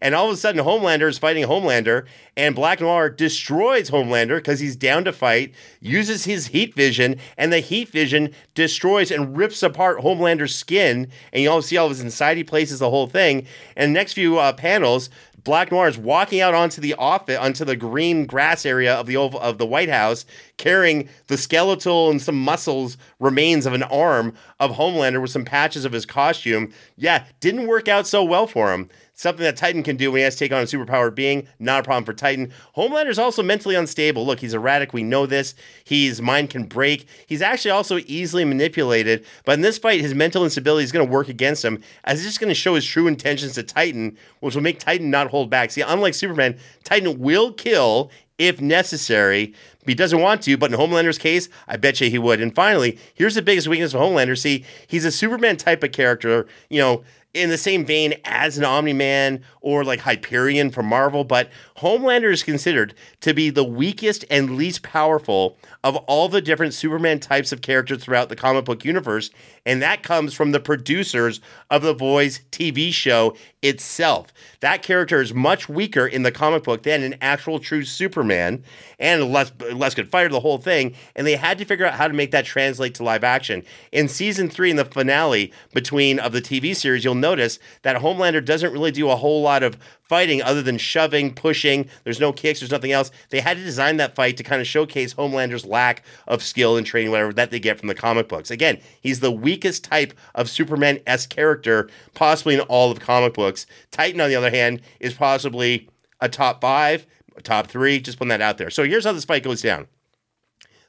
And 0.00 0.12
all 0.12 0.26
of 0.26 0.34
a 0.34 0.36
sudden, 0.36 0.64
Homelander 0.64 1.08
is 1.08 1.18
fighting 1.18 1.46
Homelander, 1.46 2.04
and 2.36 2.54
Black 2.54 2.80
Noir 2.80 3.08
destroys 3.08 3.90
Homelander 3.90 4.36
because 4.38 4.58
he's 4.58 4.74
down 4.74 5.04
to 5.04 5.12
fight, 5.12 5.54
uses 5.80 6.24
his 6.24 6.48
heat 6.48 6.74
vision, 6.74 7.16
and 7.38 7.52
the 7.52 7.60
heat 7.60 7.88
vision 7.88 8.34
destroys 8.54 9.12
and 9.12 9.36
rips 9.36 9.62
apart 9.62 10.00
Homelander's 10.00 10.54
skin. 10.54 11.08
And 11.32 11.42
you 11.42 11.50
all 11.50 11.62
see 11.62 11.76
all 11.76 11.86
of 11.86 11.92
his 11.92 12.00
inside 12.00 12.36
he 12.36 12.44
places, 12.44 12.80
the 12.80 12.90
whole 12.90 13.06
thing. 13.06 13.46
And 13.76 13.90
the 13.94 13.98
next 13.98 14.14
few 14.14 14.36
uh, 14.38 14.52
panels, 14.52 15.10
Black 15.44 15.70
Noir 15.70 15.88
is 15.88 15.98
walking 15.98 16.40
out 16.40 16.54
onto 16.54 16.80
the 16.80 16.94
office, 16.94 17.38
onto 17.38 17.66
the 17.66 17.76
green 17.76 18.24
grass 18.24 18.64
area 18.64 18.94
of 18.94 19.06
the 19.06 19.18
Oval, 19.18 19.38
of 19.40 19.58
the 19.58 19.66
White 19.66 19.90
House, 19.90 20.24
carrying 20.56 21.08
the 21.26 21.36
skeletal 21.36 22.10
and 22.10 22.20
some 22.20 22.40
muscles 22.40 22.96
remains 23.20 23.66
of 23.66 23.74
an 23.74 23.82
arm 23.84 24.34
of 24.58 24.72
Homelander 24.72 25.20
with 25.20 25.30
some 25.30 25.44
patches 25.44 25.84
of 25.84 25.92
his 25.92 26.06
costume. 26.06 26.72
Yeah, 26.96 27.26
didn't 27.40 27.66
work 27.66 27.88
out 27.88 28.06
so 28.06 28.24
well 28.24 28.46
for 28.46 28.72
him. 28.72 28.88
Something 29.16 29.44
that 29.44 29.56
Titan 29.56 29.84
can 29.84 29.96
do 29.96 30.10
when 30.10 30.18
he 30.18 30.24
has 30.24 30.34
to 30.34 30.40
take 30.40 30.52
on 30.52 30.62
a 30.62 30.64
superpowered 30.64 31.14
being, 31.14 31.46
not 31.60 31.80
a 31.80 31.82
problem 31.84 32.04
for 32.04 32.12
Titan. 32.12 32.52
Homelander's 32.72 33.18
also 33.18 33.44
mentally 33.44 33.76
unstable. 33.76 34.26
Look, 34.26 34.40
he's 34.40 34.54
erratic. 34.54 34.92
We 34.92 35.04
know 35.04 35.24
this. 35.24 35.54
His 35.84 36.20
mind 36.20 36.50
can 36.50 36.64
break. 36.64 37.06
He's 37.28 37.40
actually 37.40 37.70
also 37.70 37.98
easily 38.06 38.44
manipulated. 38.44 39.24
But 39.44 39.52
in 39.52 39.60
this 39.60 39.78
fight, 39.78 40.00
his 40.00 40.14
mental 40.14 40.42
instability 40.42 40.82
is 40.82 40.90
going 40.90 41.06
to 41.06 41.12
work 41.12 41.28
against 41.28 41.64
him, 41.64 41.80
as 42.02 42.18
it's 42.18 42.26
just 42.26 42.40
going 42.40 42.48
to 42.48 42.54
show 42.54 42.74
his 42.74 42.84
true 42.84 43.06
intentions 43.06 43.54
to 43.54 43.62
Titan, 43.62 44.18
which 44.40 44.56
will 44.56 44.62
make 44.62 44.80
Titan 44.80 45.10
not 45.10 45.28
hold 45.28 45.48
back. 45.48 45.70
See, 45.70 45.82
unlike 45.82 46.14
Superman, 46.14 46.58
Titan 46.82 47.20
will 47.20 47.52
kill 47.52 48.10
if 48.38 48.60
necessary. 48.60 49.54
He 49.86 49.94
doesn't 49.94 50.20
want 50.20 50.42
to, 50.42 50.56
but 50.56 50.72
in 50.72 50.78
Homelander's 50.78 51.18
case, 51.18 51.48
I 51.68 51.76
bet 51.76 52.00
you 52.00 52.10
he 52.10 52.18
would. 52.18 52.40
And 52.40 52.54
finally, 52.54 52.98
here's 53.14 53.34
the 53.34 53.42
biggest 53.42 53.68
weakness 53.68 53.94
of 53.94 54.00
Homelander. 54.00 54.38
See, 54.38 54.64
he's 54.86 55.04
a 55.04 55.12
Superman 55.12 55.56
type 55.56 55.82
of 55.82 55.92
character, 55.92 56.46
you 56.68 56.80
know, 56.80 57.04
in 57.34 57.50
the 57.50 57.58
same 57.58 57.84
vein 57.84 58.14
as 58.24 58.56
an 58.56 58.64
Omni 58.64 58.92
Man 58.92 59.42
or 59.60 59.84
like 59.84 60.00
Hyperion 60.00 60.70
from 60.70 60.86
Marvel, 60.86 61.24
but 61.24 61.50
Homelander 61.78 62.32
is 62.32 62.44
considered 62.44 62.94
to 63.20 63.34
be 63.34 63.50
the 63.50 63.64
weakest 63.64 64.24
and 64.30 64.56
least 64.56 64.82
powerful 64.82 65.58
of 65.82 65.96
all 65.96 66.28
the 66.28 66.40
different 66.40 66.74
Superman 66.74 67.18
types 67.18 67.50
of 67.50 67.60
characters 67.60 68.02
throughout 68.02 68.28
the 68.28 68.36
comic 68.36 68.64
book 68.64 68.84
universe. 68.84 69.30
And 69.66 69.82
that 69.82 70.04
comes 70.04 70.32
from 70.32 70.52
the 70.52 70.60
producers 70.60 71.40
of 71.70 71.82
The 71.82 71.94
Boys 71.94 72.40
TV 72.52 72.92
show 72.92 73.36
itself. 73.62 74.32
That 74.60 74.82
character 74.82 75.20
is 75.20 75.34
much 75.34 75.68
weaker 75.68 76.06
in 76.06 76.22
the 76.22 76.32
comic 76.32 76.62
book 76.62 76.84
than 76.84 77.02
an 77.02 77.16
actual 77.20 77.58
true 77.58 77.84
Superman 77.84 78.62
and 79.00 79.32
less, 79.32 79.50
less 79.78 79.94
could 79.94 80.10
fire 80.10 80.28
the 80.28 80.40
whole 80.40 80.58
thing. 80.58 80.94
And 81.16 81.26
they 81.26 81.36
had 81.36 81.58
to 81.58 81.64
figure 81.64 81.86
out 81.86 81.94
how 81.94 82.08
to 82.08 82.14
make 82.14 82.30
that 82.30 82.44
translate 82.44 82.94
to 82.96 83.04
live 83.04 83.24
action. 83.24 83.62
In 83.92 84.08
season 84.08 84.48
three, 84.48 84.70
in 84.70 84.76
the 84.76 84.84
finale 84.84 85.52
between 85.72 86.18
of 86.18 86.32
the 86.32 86.42
TV 86.42 86.74
series, 86.74 87.04
you'll 87.04 87.14
notice 87.14 87.58
that 87.82 87.96
Homelander 87.96 88.44
doesn't 88.44 88.72
really 88.72 88.90
do 88.90 89.10
a 89.10 89.16
whole 89.16 89.42
lot 89.42 89.62
of 89.62 89.76
fighting 90.02 90.42
other 90.42 90.62
than 90.62 90.78
shoving, 90.78 91.34
pushing. 91.34 91.88
There's 92.04 92.20
no 92.20 92.32
kicks, 92.32 92.60
there's 92.60 92.70
nothing 92.70 92.92
else. 92.92 93.10
They 93.30 93.40
had 93.40 93.56
to 93.56 93.64
design 93.64 93.96
that 93.96 94.14
fight 94.14 94.36
to 94.36 94.42
kind 94.42 94.60
of 94.60 94.66
showcase 94.66 95.14
Homelander's 95.14 95.64
lack 95.64 96.04
of 96.28 96.42
skill 96.42 96.76
and 96.76 96.86
training, 96.86 97.10
whatever 97.10 97.32
that 97.32 97.50
they 97.50 97.58
get 97.58 97.78
from 97.78 97.88
the 97.88 97.94
comic 97.94 98.28
books. 98.28 98.50
Again, 98.50 98.78
he's 99.00 99.20
the 99.20 99.32
weakest 99.32 99.84
type 99.84 100.14
of 100.34 100.50
Superman 100.50 101.00
S 101.06 101.26
character 101.26 101.88
possibly 102.14 102.54
in 102.54 102.60
all 102.60 102.90
of 102.90 103.00
comic 103.00 103.34
books. 103.34 103.66
Titan, 103.90 104.20
on 104.20 104.28
the 104.28 104.36
other 104.36 104.50
hand, 104.50 104.82
is 105.00 105.14
possibly 105.14 105.88
a 106.20 106.28
top 106.28 106.60
five, 106.60 107.06
top 107.42 107.66
three. 107.66 108.00
Just 108.00 108.18
putting 108.18 108.30
that 108.30 108.40
out 108.40 108.58
there. 108.58 108.70
So 108.70 108.84
here's 108.84 109.04
how 109.04 109.12
this 109.12 109.24
fight 109.24 109.42
goes 109.42 109.62
down. 109.62 109.88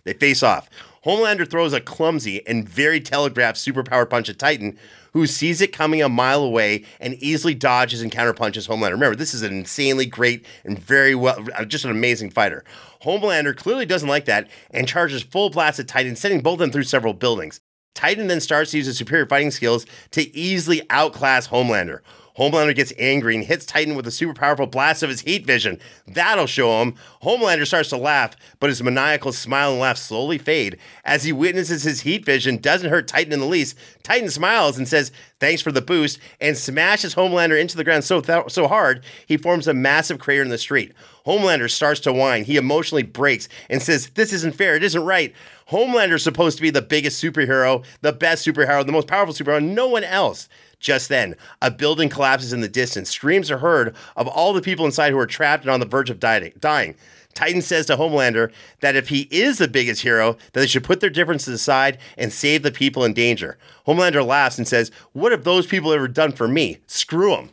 They 0.06 0.14
face 0.14 0.44
off. 0.44 0.70
Homelander 1.04 1.50
throws 1.50 1.74
a 1.74 1.82
clumsy 1.82 2.46
and 2.48 2.68
very 2.68 3.00
telegraphed 3.00 3.58
superpower 3.58 4.10
punch 4.10 4.30
at 4.30 4.40
Titan, 4.40 4.78
who 5.14 5.28
sees 5.28 5.62
it 5.62 5.74
coming 5.74 6.02
a 6.02 6.10
mile 6.10 6.44
away 6.44 6.84
and 7.00 7.16
easily 7.16 7.54
dodges 7.54 8.02
and 8.02 8.12
counterpunches 8.12 8.68
Homelander. 8.68 8.92
Remember, 8.92 9.16
this 9.16 9.34
is 9.34 9.42
an 9.42 9.54
insanely 9.54 10.06
great 10.06 10.46
and 10.64 10.80
very 10.80 11.16
well, 11.16 11.44
uh, 11.56 11.66
just 11.66 11.86
an 11.86 11.92
amazing 11.92 12.30
fighter. 12.30 12.64
Homelander 13.04 13.56
clearly 13.56 13.86
doesn't 13.86 14.10
like 14.10 14.26
that 14.26 14.48
and 14.72 14.88
charges 14.88 15.24
full 15.24 15.50
blast 15.50 15.80
at 15.80 15.88
Titan, 15.88 16.16
sending 16.16 16.42
both 16.42 16.54
of 16.54 16.60
them 16.60 16.72
through 16.72 16.84
several 16.84 17.14
buildings. 17.14 17.60
Titan 17.94 18.28
then 18.28 18.42
starts 18.42 18.72
to 18.72 18.78
use 18.78 18.88
his 18.88 18.98
superior 18.98 19.26
fighting 19.26 19.52
skills 19.52 19.86
to 20.12 20.36
easily 20.36 20.82
outclass 20.90 21.48
Homelander. 21.48 22.02
Homelander 22.38 22.76
gets 22.76 22.92
angry 22.98 23.36
and 23.36 23.44
hits 23.44 23.66
Titan 23.66 23.96
with 23.96 24.08
a 24.08 24.12
super 24.12 24.34
powerful 24.34 24.68
blast 24.68 25.04
of 25.04 25.10
his 25.10 25.22
heat 25.22 25.46
vision. 25.46 25.80
That'll 26.08 26.48
show 26.48 26.82
him. 26.82 26.96
Homelander 27.24 27.66
starts 27.66 27.90
to 27.90 27.98
laugh, 27.98 28.36
but 28.60 28.70
his 28.70 28.84
maniacal 28.84 29.32
smile 29.32 29.72
and 29.72 29.80
laugh 29.80 29.98
slowly 29.98 30.38
fade 30.38 30.78
as 31.06 31.24
he 31.24 31.32
witnesses 31.32 31.84
his 31.84 32.02
heat 32.02 32.26
vision 32.26 32.58
doesn't 32.58 32.90
hurt 32.90 33.08
Titan 33.08 33.34
in 33.34 33.40
the 33.40 33.46
least. 33.46 33.78
Titan 34.04 34.30
smiles 34.30 34.78
and 34.78 34.88
says, 34.88 35.12
Thanks 35.40 35.62
for 35.62 35.72
the 35.72 35.82
boost, 35.82 36.20
and 36.40 36.58
smashes 36.58 37.16
Homelander 37.16 37.60
into 37.60 37.78
the 37.78 37.84
ground 37.84 38.04
so, 38.04 38.22
th- 38.22 38.50
so 38.50 38.68
hard 38.68 39.04
he 39.28 39.38
forms 39.38 39.68
a 39.68 39.74
massive 39.74 40.20
crater 40.20 40.42
in 40.42 40.50
the 40.50 40.58
street. 40.58 40.94
Homelander 41.26 41.70
starts 41.70 42.00
to 42.02 42.14
whine. 42.14 42.46
He 42.46 42.58
emotionally 42.58 43.04
breaks 43.04 43.50
and 43.70 43.82
says, 43.82 44.10
This 44.12 44.32
isn't 44.34 44.56
fair. 44.56 44.76
It 44.76 44.84
isn't 44.84 45.04
right. 45.04 45.34
Homelander's 45.70 46.24
supposed 46.24 46.58
to 46.58 46.62
be 46.62 46.70
the 46.70 46.82
biggest 46.82 47.24
superhero, 47.24 47.84
the 48.02 48.14
best 48.14 48.46
superhero, 48.46 48.86
the 48.86 48.92
most 48.92 49.08
powerful 49.08 49.34
superhero, 49.34 49.64
no 49.64 49.88
one 49.88 50.04
else. 50.04 50.48
Just 50.86 51.10
then, 51.10 51.36
a 51.64 51.72
building 51.72 52.10
collapses 52.10 52.54
in 52.54 52.62
the 52.62 52.68
distance. 52.68 53.10
Screams 53.10 53.50
are 53.50 53.58
heard 53.58 53.96
of 54.16 54.28
all 54.28 54.54
the 54.54 54.62
people 54.62 54.86
inside 54.86 55.10
who 55.10 55.18
are 55.18 55.26
trapped 55.26 55.64
and 55.64 55.72
on 55.72 55.80
the 55.80 55.86
verge 55.88 56.12
of 56.12 56.20
dying. 56.20 56.96
Titan 57.34 57.64
says 57.64 57.88
to 57.88 57.98
Homelander 57.98 58.52
that 58.82 58.96
if 58.96 59.10
he 59.10 59.22
is 59.32 59.58
the 59.58 59.68
biggest 59.68 60.04
hero, 60.04 60.34
that 60.54 60.60
they 60.60 60.68
should 60.68 60.84
put 60.84 61.00
their 61.00 61.10
differences 61.10 61.56
aside 61.56 61.98
and 62.20 62.32
save 62.32 62.62
the 62.62 62.72
people 62.72 63.04
in 63.04 63.16
danger. 63.16 63.58
Homelander 63.88 64.24
laughs 64.24 64.60
and 64.60 64.68
says, 64.68 64.92
What 65.14 65.32
have 65.32 65.44
those 65.44 65.66
people 65.66 65.92
ever 65.92 66.08
done 66.08 66.34
for 66.34 66.48
me? 66.48 66.78
Screw 66.86 67.32
them. 67.32 67.50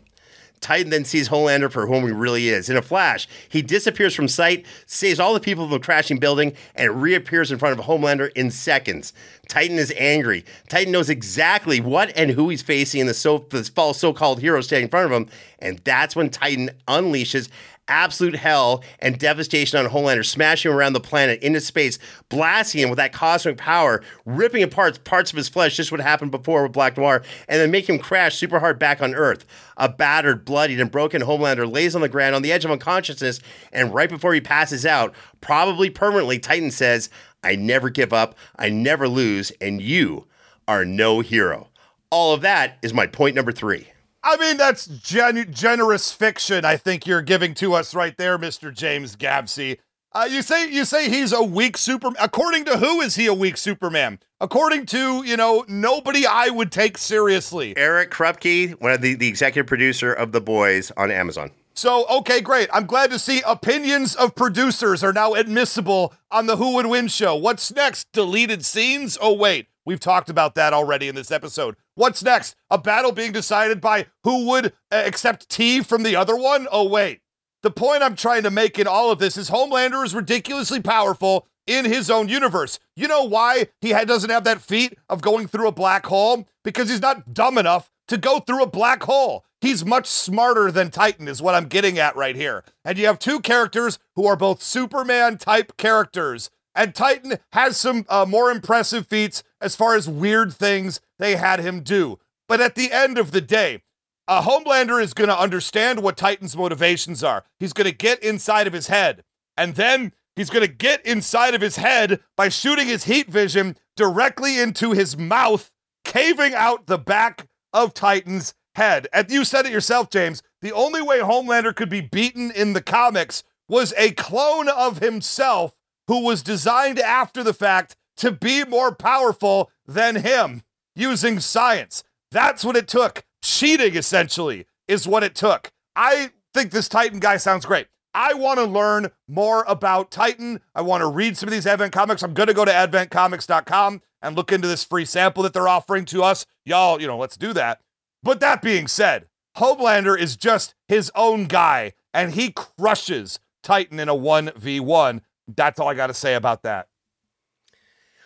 Titan 0.62 0.90
then 0.90 1.04
sees 1.04 1.28
Homelander 1.28 1.70
for 1.70 1.86
whom 1.86 2.04
he 2.06 2.12
really 2.12 2.48
is. 2.48 2.70
In 2.70 2.76
a 2.76 2.82
flash, 2.82 3.28
he 3.48 3.60
disappears 3.60 4.14
from 4.14 4.28
sight, 4.28 4.64
saves 4.86 5.20
all 5.20 5.34
the 5.34 5.40
people 5.40 5.64
from 5.64 5.72
the 5.72 5.84
crashing 5.84 6.18
building, 6.18 6.54
and 6.74 7.02
reappears 7.02 7.52
in 7.52 7.58
front 7.58 7.78
of 7.78 7.84
Homelander 7.84 8.30
in 8.34 8.50
seconds. 8.50 9.12
Titan 9.48 9.78
is 9.78 9.92
angry. 9.98 10.44
Titan 10.68 10.92
knows 10.92 11.10
exactly 11.10 11.80
what 11.80 12.16
and 12.16 12.30
who 12.30 12.48
he's 12.48 12.62
facing 12.62 13.00
in 13.00 13.06
the 13.06 13.12
so 13.12 13.44
this 13.50 13.68
false 13.68 13.98
so-called 13.98 14.40
hero 14.40 14.60
standing 14.62 14.84
in 14.84 14.90
front 14.90 15.06
of 15.06 15.12
him, 15.12 15.28
and 15.58 15.78
that's 15.80 16.16
when 16.16 16.30
Titan 16.30 16.70
unleashes 16.88 17.48
absolute 17.88 18.36
hell 18.36 18.82
and 19.00 19.18
devastation 19.18 19.78
on 19.78 19.90
Homelander, 19.90 20.24
smashing 20.24 20.70
him 20.70 20.76
around 20.76 20.92
the 20.92 21.00
planet 21.00 21.42
into 21.42 21.60
space, 21.60 21.98
blasting 22.28 22.80
him 22.80 22.88
with 22.90 22.96
that 22.96 23.12
cosmic 23.12 23.58
power, 23.58 24.02
ripping 24.24 24.62
apart 24.62 25.02
parts 25.04 25.30
of 25.30 25.36
his 25.36 25.48
flesh, 25.48 25.76
just 25.76 25.92
what 25.92 26.00
happened 26.00 26.30
before 26.30 26.62
with 26.62 26.72
Black 26.72 26.96
Noir, 26.96 27.22
and 27.48 27.60
then 27.60 27.70
make 27.70 27.88
him 27.88 27.98
crash 27.98 28.36
super 28.36 28.60
hard 28.60 28.78
back 28.78 29.02
on 29.02 29.14
Earth. 29.14 29.44
A 29.76 29.88
battered, 29.88 30.44
bloodied, 30.44 30.80
and 30.80 30.90
broken 30.90 31.22
Homelander 31.22 31.70
lays 31.70 31.94
on 31.94 32.02
the 32.02 32.08
ground 32.08 32.34
on 32.34 32.42
the 32.42 32.52
edge 32.52 32.64
of 32.64 32.70
unconsciousness, 32.70 33.40
and 33.72 33.92
right 33.92 34.08
before 34.08 34.34
he 34.34 34.40
passes 34.40 34.86
out, 34.86 35.14
probably 35.40 35.90
permanently, 35.90 36.38
Titan 36.38 36.70
says, 36.70 37.10
I 37.42 37.56
never 37.56 37.90
give 37.90 38.12
up, 38.12 38.36
I 38.56 38.68
never 38.68 39.08
lose, 39.08 39.50
and 39.60 39.82
you 39.82 40.26
are 40.68 40.84
no 40.84 41.20
hero. 41.20 41.68
All 42.10 42.34
of 42.34 42.42
that 42.42 42.78
is 42.82 42.94
my 42.94 43.06
point 43.06 43.34
number 43.34 43.52
three. 43.52 43.88
I 44.24 44.36
mean, 44.36 44.56
that's 44.56 44.86
gen- 44.86 45.52
generous 45.52 46.12
fiction. 46.12 46.64
I 46.64 46.76
think 46.76 47.06
you're 47.06 47.22
giving 47.22 47.54
to 47.54 47.74
us 47.74 47.94
right 47.94 48.16
there, 48.16 48.38
Mister 48.38 48.70
James 48.70 49.16
Gavsie. 49.16 49.78
Uh, 50.14 50.28
you 50.30 50.42
say 50.42 50.70
you 50.70 50.84
say 50.84 51.08
he's 51.08 51.32
a 51.32 51.42
weak 51.42 51.76
Superman. 51.76 52.16
According 52.20 52.66
to 52.66 52.76
who 52.76 53.00
is 53.00 53.14
he 53.14 53.26
a 53.26 53.34
weak 53.34 53.56
Superman? 53.56 54.20
According 54.40 54.86
to 54.86 55.24
you 55.24 55.36
know 55.36 55.64
nobody 55.68 56.26
I 56.26 56.50
would 56.50 56.70
take 56.70 56.98
seriously. 56.98 57.74
Eric 57.76 58.10
Kripke, 58.10 58.72
one 58.80 58.92
of 58.92 59.00
the, 59.00 59.14
the 59.14 59.26
executive 59.26 59.66
producer 59.66 60.12
of 60.12 60.32
The 60.32 60.40
Boys 60.40 60.92
on 60.96 61.10
Amazon. 61.10 61.50
So 61.74 62.06
okay, 62.08 62.42
great. 62.42 62.68
I'm 62.74 62.84
glad 62.84 63.10
to 63.12 63.18
see 63.18 63.40
opinions 63.46 64.14
of 64.14 64.34
producers 64.34 65.02
are 65.02 65.14
now 65.14 65.32
admissible 65.32 66.12
on 66.30 66.46
the 66.46 66.56
Who 66.56 66.74
Would 66.74 66.86
Win 66.86 67.08
show. 67.08 67.34
What's 67.34 67.72
next? 67.72 68.12
Deleted 68.12 68.66
scenes? 68.66 69.16
Oh 69.18 69.32
wait, 69.32 69.68
we've 69.84 70.00
talked 70.00 70.30
about 70.30 70.54
that 70.54 70.72
already 70.72 71.08
in 71.08 71.14
this 71.14 71.30
episode. 71.30 71.76
What's 71.94 72.22
next? 72.22 72.56
A 72.70 72.78
battle 72.78 73.12
being 73.12 73.32
decided 73.32 73.80
by 73.80 74.06
who 74.24 74.46
would 74.48 74.66
uh, 74.90 75.02
accept 75.04 75.48
tea 75.48 75.82
from 75.82 76.02
the 76.02 76.16
other 76.16 76.36
one? 76.36 76.68
Oh 76.70 76.88
wait. 76.88 77.20
The 77.62 77.70
point 77.70 78.02
I'm 78.02 78.16
trying 78.16 78.42
to 78.42 78.50
make 78.50 78.78
in 78.78 78.88
all 78.88 79.12
of 79.12 79.18
this 79.20 79.36
is 79.36 79.50
Homelander 79.50 80.04
is 80.04 80.14
ridiculously 80.14 80.80
powerful 80.80 81.46
in 81.66 81.84
his 81.84 82.10
own 82.10 82.28
universe. 82.28 82.80
You 82.96 83.06
know 83.06 83.22
why 83.22 83.68
he 83.80 83.92
doesn't 83.92 84.30
have 84.30 84.44
that 84.44 84.60
feat 84.60 84.98
of 85.08 85.22
going 85.22 85.46
through 85.46 85.68
a 85.68 85.72
black 85.72 86.06
hole? 86.06 86.48
Because 86.64 86.90
he's 86.90 87.00
not 87.00 87.32
dumb 87.32 87.58
enough 87.58 87.90
to 88.08 88.18
go 88.18 88.40
through 88.40 88.62
a 88.62 88.70
black 88.70 89.04
hole. 89.04 89.44
He's 89.60 89.84
much 89.84 90.08
smarter 90.08 90.72
than 90.72 90.90
Titan, 90.90 91.28
is 91.28 91.40
what 91.40 91.54
I'm 91.54 91.66
getting 91.66 91.98
at 91.98 92.16
right 92.16 92.34
here. 92.34 92.64
And 92.84 92.98
you 92.98 93.06
have 93.06 93.20
two 93.20 93.38
characters 93.38 94.00
who 94.16 94.26
are 94.26 94.34
both 94.34 94.60
Superman 94.60 95.38
type 95.38 95.76
characters. 95.76 96.50
And 96.74 96.94
Titan 96.94 97.38
has 97.52 97.76
some 97.76 98.06
uh, 98.08 98.24
more 98.26 98.50
impressive 98.50 99.06
feats 99.06 99.42
as 99.60 99.76
far 99.76 99.94
as 99.94 100.08
weird 100.08 100.52
things 100.52 101.00
they 101.18 101.36
had 101.36 101.60
him 101.60 101.80
do. 101.80 102.18
But 102.48 102.60
at 102.60 102.74
the 102.74 102.90
end 102.92 103.18
of 103.18 103.30
the 103.30 103.40
day, 103.40 103.82
a 104.28 104.42
Homelander 104.42 105.02
is 105.02 105.14
going 105.14 105.28
to 105.28 105.38
understand 105.38 106.00
what 106.00 106.16
Titan's 106.16 106.56
motivations 106.56 107.22
are. 107.22 107.44
He's 107.58 107.72
going 107.72 107.90
to 107.90 107.96
get 107.96 108.22
inside 108.22 108.66
of 108.66 108.72
his 108.72 108.86
head. 108.86 109.24
And 109.56 109.74
then 109.74 110.12
he's 110.36 110.50
going 110.50 110.66
to 110.66 110.72
get 110.72 111.04
inside 111.04 111.54
of 111.54 111.60
his 111.60 111.76
head 111.76 112.20
by 112.36 112.48
shooting 112.48 112.86
his 112.86 113.04
heat 113.04 113.28
vision 113.28 113.76
directly 113.96 114.58
into 114.58 114.92
his 114.92 115.16
mouth, 115.16 115.70
caving 116.04 116.54
out 116.54 116.86
the 116.86 116.98
back 116.98 117.48
of 117.72 117.94
Titan's 117.94 118.54
head. 118.74 119.08
And 119.12 119.30
you 119.30 119.44
said 119.44 119.66
it 119.66 119.72
yourself, 119.72 120.08
James. 120.08 120.42
The 120.62 120.72
only 120.72 121.02
way 121.02 121.18
Homelander 121.18 121.74
could 121.74 121.90
be 121.90 122.00
beaten 122.00 122.50
in 122.50 122.72
the 122.72 122.82
comics 122.82 123.42
was 123.68 123.92
a 123.96 124.12
clone 124.12 124.68
of 124.68 124.98
himself 124.98 125.74
who 126.08 126.24
was 126.24 126.42
designed 126.42 126.98
after 126.98 127.42
the 127.42 127.54
fact 127.54 127.96
to 128.18 128.30
be 128.30 128.64
more 128.64 128.94
powerful 128.94 129.70
than 129.86 130.16
him 130.16 130.62
using 130.94 131.40
science. 131.40 132.04
That's 132.30 132.64
what 132.64 132.76
it 132.76 132.88
took. 132.88 133.24
Cheating, 133.42 133.96
essentially, 133.96 134.66
is 134.86 135.06
what 135.06 135.24
it 135.24 135.34
took. 135.34 135.70
I 135.96 136.30
think 136.54 136.70
this 136.70 136.88
Titan 136.88 137.18
guy 137.18 137.36
sounds 137.36 137.64
great. 137.64 137.88
I 138.14 138.34
want 138.34 138.58
to 138.58 138.64
learn 138.64 139.10
more 139.26 139.64
about 139.66 140.10
Titan. 140.10 140.60
I 140.74 140.82
want 140.82 141.00
to 141.00 141.06
read 141.06 141.36
some 141.36 141.48
of 141.48 141.52
these 141.52 141.66
Advent 141.66 141.92
comics. 141.92 142.22
I'm 142.22 142.34
going 142.34 142.48
to 142.48 142.54
go 142.54 142.64
to 142.64 142.70
adventcomics.com 142.70 144.02
and 144.20 144.36
look 144.36 144.52
into 144.52 144.68
this 144.68 144.84
free 144.84 145.04
sample 145.04 145.42
that 145.42 145.54
they're 145.54 145.68
offering 145.68 146.04
to 146.06 146.22
us. 146.22 146.46
Y'all, 146.64 147.00
you 147.00 147.06
know, 147.06 147.16
let's 147.16 147.36
do 147.36 147.52
that. 147.54 147.80
But 148.22 148.40
that 148.40 148.62
being 148.62 148.86
said, 148.86 149.26
Homelander 149.56 150.18
is 150.18 150.36
just 150.36 150.74
his 150.88 151.10
own 151.14 151.46
guy, 151.46 151.92
and 152.14 152.34
he 152.34 152.52
crushes 152.52 153.40
Titan 153.62 153.98
in 153.98 154.08
a 154.08 154.14
1v1. 154.14 155.20
That's 155.48 155.80
all 155.80 155.88
I 155.88 155.94
got 155.94 156.08
to 156.08 156.14
say 156.14 156.34
about 156.34 156.62
that. 156.62 156.88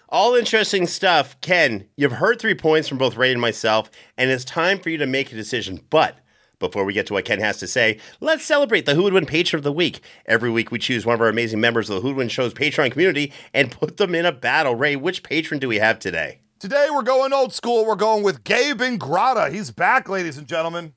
All 0.08 0.36
interesting 0.36 0.86
stuff. 0.86 1.40
Ken, 1.40 1.88
you've 1.96 2.12
heard 2.12 2.40
three 2.40 2.54
points 2.54 2.88
from 2.88 2.98
both 2.98 3.16
Ray 3.16 3.32
and 3.32 3.40
myself, 3.40 3.90
and 4.16 4.30
it's 4.30 4.44
time 4.44 4.78
for 4.78 4.88
you 4.90 4.98
to 4.98 5.06
make 5.06 5.32
a 5.32 5.36
decision. 5.36 5.80
But 5.90 6.18
before 6.58 6.84
we 6.84 6.92
get 6.92 7.06
to 7.06 7.12
what 7.12 7.24
Ken 7.24 7.40
has 7.40 7.58
to 7.58 7.66
say, 7.66 7.98
let's 8.20 8.44
celebrate 8.44 8.86
the 8.86 8.94
Who 8.94 9.02
Would 9.02 9.12
Win 9.12 9.26
Patron 9.26 9.58
of 9.58 9.64
the 9.64 9.72
Week. 9.72 10.00
Every 10.26 10.50
week 10.50 10.70
we 10.70 10.78
choose 10.78 11.04
one 11.04 11.14
of 11.14 11.20
our 11.20 11.28
amazing 11.28 11.60
members 11.60 11.90
of 11.90 11.96
the 11.96 12.02
Who 12.02 12.08
Would 12.08 12.16
Win 12.16 12.28
Show's 12.28 12.54
Patreon 12.54 12.92
community 12.92 13.32
and 13.52 13.72
put 13.72 13.96
them 13.96 14.14
in 14.14 14.24
a 14.24 14.32
battle. 14.32 14.74
Ray, 14.74 14.96
which 14.96 15.22
patron 15.22 15.58
do 15.58 15.68
we 15.68 15.78
have 15.78 15.98
today? 15.98 16.40
Today 16.58 16.88
we're 16.90 17.02
going 17.02 17.32
old 17.32 17.52
school. 17.52 17.84
We're 17.84 17.96
going 17.96 18.22
with 18.22 18.44
Gabe 18.44 18.80
Ingrata. 18.80 19.52
He's 19.52 19.70
back, 19.70 20.08
ladies 20.08 20.38
and 20.38 20.46
gentlemen. 20.46 20.94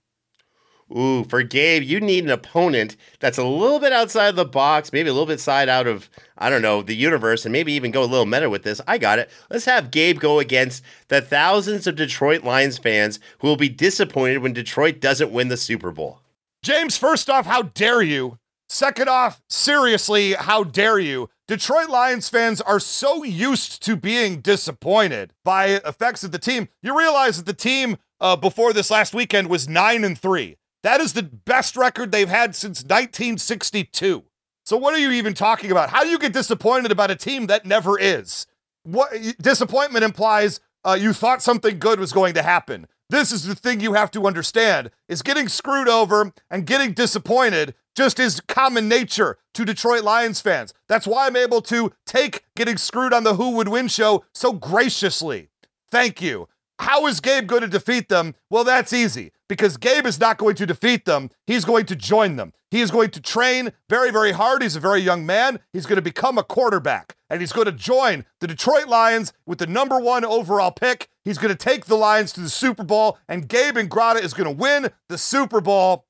Ooh, 0.91 1.23
for 1.23 1.43
Gabe, 1.43 1.83
you 1.83 1.99
need 1.99 2.23
an 2.23 2.31
opponent 2.31 2.95
that's 3.19 3.37
a 3.37 3.43
little 3.43 3.79
bit 3.79 3.93
outside 3.93 4.29
of 4.29 4.35
the 4.35 4.45
box, 4.45 4.91
maybe 4.91 5.09
a 5.09 5.13
little 5.13 5.27
bit 5.27 5.39
side 5.39 5.69
out 5.69 5.85
of, 5.85 6.09
I 6.37 6.49
don't 6.49 6.63
know, 6.63 6.81
the 6.81 6.95
universe, 6.95 7.45
and 7.45 7.53
maybe 7.53 7.73
even 7.73 7.91
go 7.91 8.01
a 8.01 8.05
little 8.05 8.25
meta 8.25 8.49
with 8.49 8.63
this. 8.63 8.81
I 8.87 8.97
got 8.97 9.19
it. 9.19 9.29
Let's 9.51 9.65
have 9.65 9.91
Gabe 9.91 10.19
go 10.19 10.39
against 10.39 10.83
the 11.09 11.21
thousands 11.21 11.85
of 11.85 11.95
Detroit 11.95 12.43
Lions 12.43 12.79
fans 12.79 13.19
who 13.39 13.47
will 13.47 13.55
be 13.55 13.69
disappointed 13.69 14.39
when 14.39 14.53
Detroit 14.53 14.99
doesn't 14.99 15.31
win 15.31 15.49
the 15.49 15.57
Super 15.57 15.91
Bowl. 15.91 16.21
James, 16.63 16.97
first 16.97 17.29
off, 17.29 17.45
how 17.45 17.61
dare 17.61 18.01
you? 18.01 18.39
Second 18.67 19.09
off, 19.09 19.41
seriously, 19.49 20.33
how 20.33 20.63
dare 20.63 20.99
you? 20.99 21.29
Detroit 21.47 21.89
Lions 21.89 22.29
fans 22.29 22.61
are 22.61 22.79
so 22.79 23.23
used 23.23 23.83
to 23.83 23.95
being 23.95 24.41
disappointed 24.41 25.33
by 25.43 25.81
effects 25.85 26.23
of 26.23 26.31
the 26.31 26.37
team. 26.37 26.69
You 26.83 26.97
realize 26.97 27.37
that 27.37 27.47
the 27.47 27.53
team 27.53 27.97
uh, 28.21 28.35
before 28.35 28.73
this 28.73 28.91
last 28.91 29.15
weekend 29.15 29.49
was 29.49 29.67
nine 29.67 30.03
and 30.03 30.17
three. 30.17 30.57
That 30.83 31.01
is 31.01 31.13
the 31.13 31.23
best 31.23 31.75
record 31.75 32.11
they've 32.11 32.29
had 32.29 32.55
since 32.55 32.81
1962. 32.83 34.23
So 34.65 34.77
what 34.77 34.93
are 34.93 34.99
you 34.99 35.11
even 35.11 35.33
talking 35.33 35.71
about? 35.71 35.89
How 35.89 36.03
do 36.03 36.09
you 36.09 36.19
get 36.19 36.33
disappointed 36.33 36.91
about 36.91 37.11
a 37.11 37.15
team 37.15 37.47
that 37.47 37.65
never 37.65 37.99
is? 37.99 38.45
What 38.83 39.11
disappointment 39.41 40.05
implies 40.05 40.59
uh, 40.85 40.97
you 40.99 41.11
thought 41.13 41.41
something 41.41 41.79
good 41.79 41.99
was 41.99 42.13
going 42.13 42.33
to 42.35 42.41
happen. 42.41 42.87
This 43.09 43.31
is 43.31 43.43
the 43.43 43.55
thing 43.55 43.79
you 43.79 43.93
have 43.93 44.11
to 44.11 44.27
understand 44.27 44.91
is 45.07 45.23
getting 45.23 45.47
screwed 45.47 45.89
over 45.89 46.31
and 46.49 46.65
getting 46.65 46.93
disappointed 46.93 47.73
just 47.95 48.19
is 48.19 48.39
common 48.47 48.87
nature 48.87 49.39
to 49.55 49.65
Detroit 49.65 50.03
Lions 50.03 50.39
fans. 50.39 50.73
That's 50.87 51.07
why 51.07 51.27
I'm 51.27 51.35
able 51.35 51.61
to 51.63 51.91
take 52.05 52.45
getting 52.55 52.77
screwed 52.77 53.11
on 53.11 53.23
the 53.23 53.33
Who 53.35 53.51
Would 53.51 53.67
Win 53.67 53.87
show 53.87 54.23
so 54.33 54.53
graciously. 54.53 55.49
Thank 55.91 56.21
you. 56.21 56.47
How 56.79 57.07
is 57.07 57.19
Gabe 57.19 57.45
going 57.45 57.61
to 57.61 57.67
defeat 57.67 58.07
them? 58.07 58.35
Well, 58.49 58.63
that's 58.63 58.93
easy 58.93 59.31
because 59.49 59.77
Gabe 59.77 60.05
is 60.05 60.19
not 60.19 60.37
going 60.37 60.55
to 60.55 60.65
defeat 60.65 61.05
them. 61.05 61.29
He's 61.45 61.65
going 61.65 61.85
to 61.87 61.95
join 61.95 62.37
them. 62.37 62.53
He 62.71 62.81
is 62.81 62.89
going 62.89 63.11
to 63.11 63.21
train 63.21 63.73
very, 63.89 64.11
very 64.11 64.31
hard. 64.31 64.61
He's 64.61 64.75
a 64.75 64.79
very 64.79 65.01
young 65.01 65.25
man. 65.25 65.59
He's 65.73 65.85
going 65.85 65.97
to 65.97 66.01
become 66.01 66.37
a 66.37 66.43
quarterback 66.43 67.15
and 67.29 67.41
he's 67.41 67.51
going 67.51 67.65
to 67.65 67.71
join 67.71 68.25
the 68.39 68.47
Detroit 68.47 68.87
Lions 68.87 69.33
with 69.45 69.59
the 69.59 69.67
number 69.67 69.99
one 69.99 70.23
overall 70.23 70.71
pick. 70.71 71.09
He's 71.23 71.37
going 71.37 71.55
to 71.55 71.63
take 71.63 71.85
the 71.85 71.97
Lions 71.97 72.31
to 72.33 72.41
the 72.41 72.49
Super 72.49 72.83
Bowl, 72.83 73.19
and 73.27 73.47
Gabe 73.47 73.77
and 73.77 73.89
Ingrata 73.89 74.21
is 74.21 74.33
going 74.33 74.45
to 74.45 74.55
win 74.55 74.89
the 75.09 75.17
Super 75.17 75.61
Bowl 75.61 76.05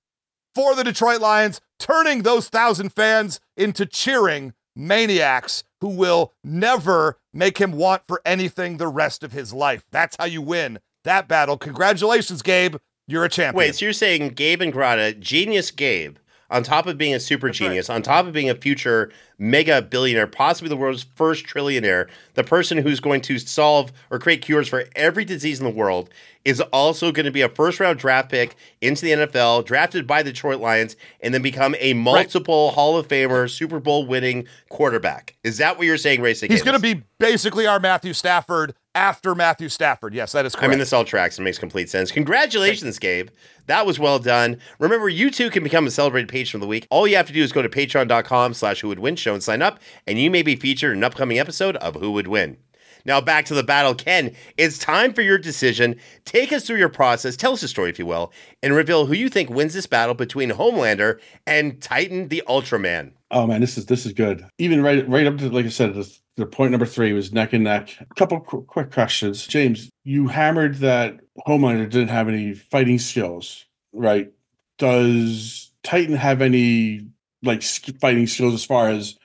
for 0.56 0.76
the 0.76 0.84
Detroit 0.84 1.20
Lions, 1.20 1.60
turning 1.78 2.24
those 2.24 2.48
thousand 2.48 2.94
fans 2.94 3.40
into 3.58 3.86
cheering 3.86 4.54
maniacs 4.76 5.64
who 5.82 5.90
will 5.90 6.34
never 6.44 7.18
make 7.34 7.58
him 7.58 7.72
want 7.72 8.04
for 8.08 8.22
anything 8.26 8.78
the 8.78 8.88
rest 8.88 9.24
of 9.24 9.32
his 9.32 9.54
life. 9.54 9.84
That's 9.92 10.16
how 10.20 10.26
you 10.26 10.42
win 10.42 10.80
that 11.04 11.28
battle. 11.28 11.58
Congratulations, 11.58 12.42
Gabe. 12.42 12.76
You're 13.08 13.26
a 13.26 13.30
champion. 13.30 13.58
Wait, 13.58 13.76
so 13.76 13.86
you're 13.86 13.94
saying 13.94 14.30
Gabe 14.30 14.62
Ingrata, 14.62 15.20
genius 15.20 15.72
Gabe, 15.72 16.18
on 16.52 16.62
top 16.62 16.86
of 16.86 16.98
being 16.98 17.16
a 17.16 17.20
super 17.20 17.48
That's 17.48 17.58
genius, 17.58 17.90
on 17.90 18.04
top 18.04 18.28
of 18.28 18.34
being 18.34 18.50
a 18.50 18.56
future 18.56 19.12
mega 19.40 19.82
billionaire, 19.82 20.28
possibly 20.28 20.70
the 20.70 20.78
world's 20.78 21.04
first 21.16 21.46
trillionaire, 21.46 22.08
the 22.36 22.44
person 22.44 22.78
who's 22.78 23.00
going 23.00 23.22
to 23.22 23.40
solve 23.40 23.92
or 24.12 24.20
create 24.20 24.44
cures 24.44 24.68
for 24.68 24.86
every 24.96 25.26
disease 25.26 25.60
in 25.60 25.66
the 25.66 25.72
world, 25.72 26.12
is 26.46 26.62
also 26.62 27.12
going 27.12 27.26
to 27.26 27.32
be 27.32 27.42
a 27.42 27.50
first 27.50 27.80
round 27.80 28.00
draft 28.00 28.30
pick 28.30 28.56
into 28.82 29.06
the 29.06 29.12
NFL, 29.12 29.66
drafted 29.66 30.08
by 30.08 30.24
the 30.24 30.32
Detroit 30.32 30.60
Lions, 30.60 30.96
and 31.22 31.34
then 31.34 31.42
become 31.42 31.76
a 31.80 31.94
multiple 31.94 32.72
Hall 32.72 32.98
of 32.98 33.08
Famer, 33.08 33.50
Super 33.50 33.80
Bowl 33.80 34.06
winning 34.06 34.48
quarterback. 34.70 35.36
Is 35.44 35.58
that 35.58 35.78
what 35.78 35.86
you're 35.86 35.98
saying, 35.98 36.22
Racing? 36.22 36.52
He's 36.52 36.64
going 36.64 36.80
to 36.80 36.82
be 36.82 37.04
basically 37.20 37.68
our 37.68 37.80
Matthew 37.80 38.14
Stafford 38.14 38.74
after 38.96 39.36
Matthew 39.36 39.70
Stafford. 39.70 40.14
Yes, 40.14 40.32
that 40.32 40.46
is 40.46 40.56
correct. 40.56 40.66
I 40.66 40.68
mean, 40.70 40.80
this 40.80 40.94
all 40.94 41.06
tracks 41.06 41.38
and 41.38 41.46
makes 41.46 41.60
complete 41.60 41.90
sense. 41.90 42.12
Congratulations, 42.12 42.98
Gabe. 43.00 43.30
That 43.68 43.86
was 43.86 44.00
well 44.00 44.20
done. 44.20 44.58
Remember, 44.80 45.10
you 45.10 45.30
too 45.30 45.50
can 45.50 45.64
become 45.64 45.86
a 45.86 45.92
celebrated 45.92 46.30
patron 46.30 46.60
of 46.60 46.62
the 46.62 46.68
week. 46.68 46.88
All 46.90 47.08
you 47.08 47.16
have 47.18 47.28
to 47.28 47.34
do 47.34 47.44
is 47.44 47.52
go 47.52 47.62
to 47.62 47.70
patreon.com 47.70 48.54
slash 48.54 48.82
who 48.82 48.88
would 48.88 49.00
win 49.00 49.16
show 49.16 49.34
and 49.34 49.44
sign 49.44 49.62
up, 49.62 49.80
and 50.08 50.18
you 50.18 50.32
may 50.32 50.42
be 50.42 50.56
featured 50.56 50.94
in 50.94 50.98
an 51.00 51.04
upcoming 51.04 51.38
episode 51.38 51.76
of 51.78 51.96
Who 51.96 52.12
Would 52.12 52.28
Win. 52.28 52.58
Now 53.06 53.22
back 53.22 53.46
to 53.46 53.54
the 53.54 53.64
battle. 53.64 53.96
Ken, 53.96 54.36
it's 54.58 54.78
time 54.78 55.14
for 55.14 55.22
your 55.22 55.38
decision. 55.38 55.96
Take 56.26 56.52
us 56.52 56.66
through 56.66 56.78
your 56.78 56.90
process. 56.90 57.36
Tell 57.36 57.54
us 57.54 57.64
a 57.64 57.68
story, 57.68 57.90
if 57.90 58.00
you 58.00 58.06
will, 58.06 58.32
and 58.62 58.74
reveal 58.74 59.06
who 59.06 59.14
you 59.14 59.30
think 59.30 59.50
wins 59.50 59.74
this 59.74 59.86
battle 59.86 60.16
between 60.16 60.52
Homelander 60.52 61.20
and 61.46 61.82
Titan 61.82 62.28
the 62.28 62.44
Ultraman. 62.48 63.12
Oh 63.32 63.46
man, 63.46 63.62
this 63.62 63.78
is 63.78 63.86
this 63.86 64.06
is 64.06 64.14
good. 64.14 64.46
Even 64.58 64.82
right 64.82 65.08
right 65.08 65.28
up 65.28 65.38
to 65.38 65.50
like 65.50 65.66
I 65.66 65.70
said, 65.70 65.94
the, 65.94 66.20
the 66.36 66.46
point 66.46 66.72
number 66.72 66.86
three 66.86 67.14
was 67.14 67.32
neck 67.32 67.54
and 67.54 67.64
neck. 67.64 67.96
A 68.00 68.16
couple 68.16 68.40
qu- 68.40 68.64
quick 68.64 68.92
questions, 68.92 69.46
James. 69.46 69.90
You 70.04 70.28
hammered 70.28 70.76
that 70.76 71.20
Homelander 71.48 71.90
didn't 71.90 72.10
have 72.10 72.28
any 72.28 72.54
fighting 72.54 73.00
skills, 73.00 73.66
right? 73.94 74.32
Does 74.78 75.72
Titan 75.84 76.16
have 76.16 76.42
any 76.42 77.08
like 77.44 77.62
fighting 77.62 78.28
skills 78.28 78.54
as 78.54 78.66
far 78.66 78.90
as 78.90 79.16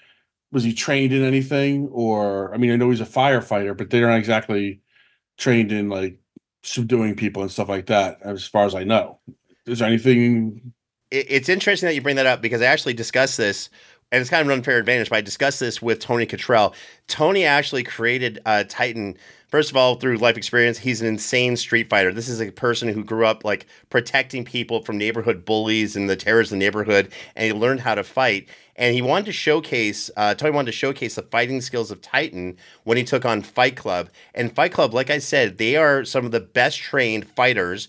was 0.55 0.63
he 0.63 0.73
trained 0.73 1.13
in 1.13 1.23
anything 1.25 1.89
or 1.89 2.55
i 2.55 2.57
mean 2.57 2.71
i 2.71 2.77
know 2.77 2.89
he's 2.89 3.01
a 3.01 3.05
firefighter 3.05 3.77
but 3.77 3.91
they're 3.91 4.09
not 4.09 4.17
exactly 4.17 4.81
trained 5.37 5.73
in 5.73 5.89
like 5.89 6.17
subduing 6.63 7.15
people 7.15 7.43
and 7.43 7.51
stuff 7.51 7.69
like 7.69 7.87
that 7.87 8.19
as 8.23 8.47
far 8.47 8.65
as 8.65 8.75
i 8.75 8.85
know 8.85 9.19
is 9.67 9.81
there 9.81 9.89
anything 9.89 10.73
it's 11.11 11.49
interesting 11.49 11.87
that 11.87 11.95
you 11.95 12.01
bring 12.01 12.17
that 12.17 12.25
up 12.25 12.41
because 12.41 12.63
i 12.63 12.67
actually 12.67 12.95
discussed 12.95 13.37
this 13.37 13.69
and 14.13 14.21
it's 14.21 14.31
kind 14.31 14.41
of 14.41 14.47
an 14.47 14.59
unfair 14.59 14.79
advantage 14.79 15.11
but 15.11 15.17
i 15.17 15.21
discussed 15.21 15.59
this 15.59 15.83
with 15.83 15.99
tony 15.99 16.25
Cottrell. 16.25 16.73
tony 17.09 17.45
actually 17.45 17.83
created 17.83 18.41
uh, 18.47 18.63
titan 18.69 19.17
First 19.55 19.71
of 19.71 19.77
all, 19.77 19.95
through 19.95 20.17
life 20.17 20.37
experience, 20.37 20.79
he's 20.79 21.01
an 21.01 21.07
insane 21.07 21.57
street 21.57 21.89
fighter. 21.89 22.13
This 22.13 22.29
is 22.29 22.41
a 22.41 22.51
person 22.51 22.89
who 22.89 23.05
grew 23.05 23.25
up 23.25 23.45
like 23.45 23.67
protecting 23.89 24.45
people 24.45 24.83
from 24.83 24.99
neighborhood 24.99 25.45
bullies 25.45 25.95
and 25.95 26.11
the 26.11 26.17
terrors 26.17 26.49
of 26.49 26.59
the 26.59 26.65
neighborhood, 26.65 27.13
and 27.37 27.47
he 27.47 27.53
learned 27.53 27.79
how 27.79 27.95
to 27.95 28.03
fight. 28.03 28.49
And 28.75 28.97
he 28.97 29.01
wanted 29.01 29.27
to 29.27 29.33
showcase, 29.33 30.11
uh, 30.17 30.35
Tony 30.35 30.51
wanted 30.51 30.73
to 30.73 30.77
showcase 30.77 31.15
the 31.15 31.23
fighting 31.23 31.61
skills 31.61 31.93
of 31.93 32.03
Titan 32.03 32.57
when 32.83 32.97
he 32.97 33.05
took 33.05 33.25
on 33.25 33.43
Fight 33.43 33.77
Club. 33.77 34.11
And 34.35 34.53
Fight 34.53 34.73
Club, 34.73 34.93
like 34.93 35.09
I 35.09 35.19
said, 35.19 35.59
they 35.59 35.77
are 35.77 36.05
some 36.05 36.27
of 36.27 36.33
the 36.33 36.41
best 36.41 36.81
trained 36.81 37.29
fighters 37.29 37.87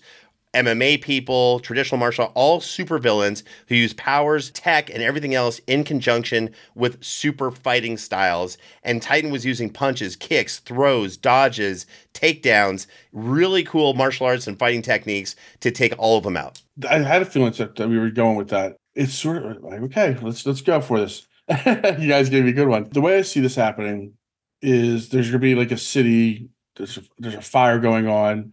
MMA 0.56 1.02
people, 1.02 1.60
traditional 1.60 1.98
martial, 1.98 2.32
all 2.34 2.60
super 2.60 2.98
villains 2.98 3.44
who 3.68 3.74
use 3.74 3.92
powers, 3.92 4.50
tech, 4.50 4.88
and 4.90 5.02
everything 5.02 5.34
else 5.34 5.60
in 5.66 5.84
conjunction 5.84 6.50
with 6.74 7.02
super 7.04 7.50
fighting 7.50 7.98
styles. 7.98 8.56
And 8.82 9.02
Titan 9.02 9.30
was 9.30 9.44
using 9.44 9.70
punches, 9.70 10.16
kicks, 10.16 10.58
throws, 10.60 11.16
dodges, 11.16 11.86
takedowns, 12.14 12.86
really 13.12 13.62
cool 13.62 13.94
martial 13.94 14.26
arts 14.26 14.46
and 14.46 14.58
fighting 14.58 14.82
techniques 14.82 15.36
to 15.60 15.70
take 15.70 15.94
all 15.98 16.16
of 16.16 16.24
them 16.24 16.36
out. 16.36 16.62
I 16.88 16.98
had 16.98 17.22
a 17.22 17.26
feeling 17.26 17.52
that 17.52 17.88
we 17.88 17.98
were 17.98 18.10
going 18.10 18.36
with 18.36 18.48
that. 18.48 18.76
It's 18.94 19.14
sort 19.14 19.44
of 19.44 19.62
like, 19.62 19.80
okay, 19.82 20.16
let's 20.22 20.46
let's 20.46 20.62
go 20.62 20.80
for 20.80 20.98
this. 20.98 21.26
you 21.48 22.08
guys 22.08 22.30
gave 22.30 22.44
me 22.44 22.50
a 22.50 22.54
good 22.54 22.68
one. 22.68 22.88
The 22.90 23.00
way 23.00 23.18
I 23.18 23.22
see 23.22 23.40
this 23.40 23.54
happening 23.54 24.14
is 24.62 25.10
there's 25.10 25.28
gonna 25.28 25.38
be 25.38 25.54
like 25.54 25.70
a 25.70 25.76
city, 25.76 26.48
there's 26.76 26.96
a, 26.96 27.02
there's 27.18 27.34
a 27.34 27.42
fire 27.42 27.78
going 27.78 28.08
on. 28.08 28.52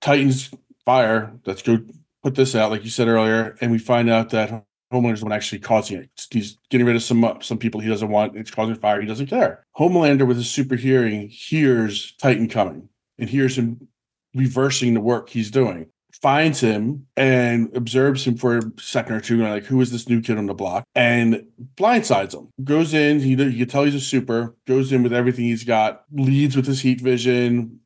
Titans 0.00 0.50
fire. 0.84 1.34
Let's 1.46 1.62
go 1.62 1.78
put 2.22 2.34
this 2.34 2.54
out, 2.54 2.70
like 2.70 2.84
you 2.84 2.90
said 2.90 3.08
earlier, 3.08 3.56
and 3.60 3.70
we 3.70 3.78
find 3.78 4.10
out 4.10 4.30
that 4.30 4.64
Homelander's 4.92 5.20
the 5.20 5.26
one 5.26 5.32
actually 5.32 5.58
causing 5.58 5.98
it. 5.98 6.10
He's 6.30 6.56
getting 6.70 6.86
rid 6.86 6.96
of 6.96 7.02
some 7.02 7.24
uh, 7.24 7.40
some 7.40 7.58
people 7.58 7.80
he 7.80 7.88
doesn't 7.88 8.08
want. 8.08 8.36
It's 8.36 8.50
causing 8.50 8.76
fire. 8.76 9.00
He 9.00 9.06
doesn't 9.06 9.26
care. 9.26 9.64
Homelander, 9.76 10.26
with 10.26 10.36
his 10.36 10.50
super 10.50 10.76
hearing, 10.76 11.28
hears 11.28 12.14
Titan 12.16 12.48
coming 12.48 12.88
and 13.18 13.28
hears 13.28 13.58
him 13.58 13.88
reversing 14.34 14.94
the 14.94 15.00
work 15.00 15.28
he's 15.28 15.50
doing. 15.50 15.86
Finds 16.22 16.60
him 16.60 17.06
and 17.16 17.74
observes 17.76 18.26
him 18.26 18.36
for 18.36 18.58
a 18.58 18.62
second 18.78 19.16
or 19.16 19.20
two, 19.20 19.42
and 19.42 19.50
like, 19.50 19.64
who 19.64 19.80
is 19.80 19.90
this 19.90 20.08
new 20.08 20.22
kid 20.22 20.38
on 20.38 20.46
the 20.46 20.54
block? 20.54 20.84
And 20.94 21.44
blindsides 21.74 22.34
him. 22.34 22.48
Goes 22.62 22.94
in. 22.94 23.20
He 23.20 23.30
you 23.30 23.66
can 23.66 23.68
tell 23.68 23.84
he's 23.84 23.96
a 23.96 24.00
super. 24.00 24.54
Goes 24.66 24.92
in 24.92 25.02
with 25.02 25.12
everything 25.12 25.44
he's 25.44 25.64
got. 25.64 26.04
Leads 26.12 26.56
with 26.56 26.66
his 26.66 26.80
heat 26.80 27.00
vision 27.00 27.80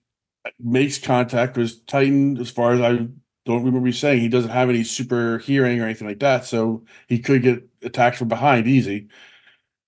makes 0.59 0.99
contact 0.99 1.55
because 1.55 1.81
Titan, 1.83 2.39
as 2.39 2.51
far 2.51 2.73
as 2.73 2.81
I 2.81 3.07
don't 3.47 3.65
remember 3.65 3.87
you 3.87 3.93
saying, 3.93 4.21
he 4.21 4.29
doesn't 4.29 4.51
have 4.51 4.69
any 4.69 4.85
super 4.85 5.39
hearing 5.39 5.81
or 5.81 5.85
anything 5.85 6.07
like 6.07 6.21
that, 6.21 6.45
so 6.45 6.85
he 7.07 7.19
could 7.19 7.43
get 7.43 7.69
attacked 7.83 8.17
from 8.17 8.29
behind 8.29 8.67
easy. 8.67 9.09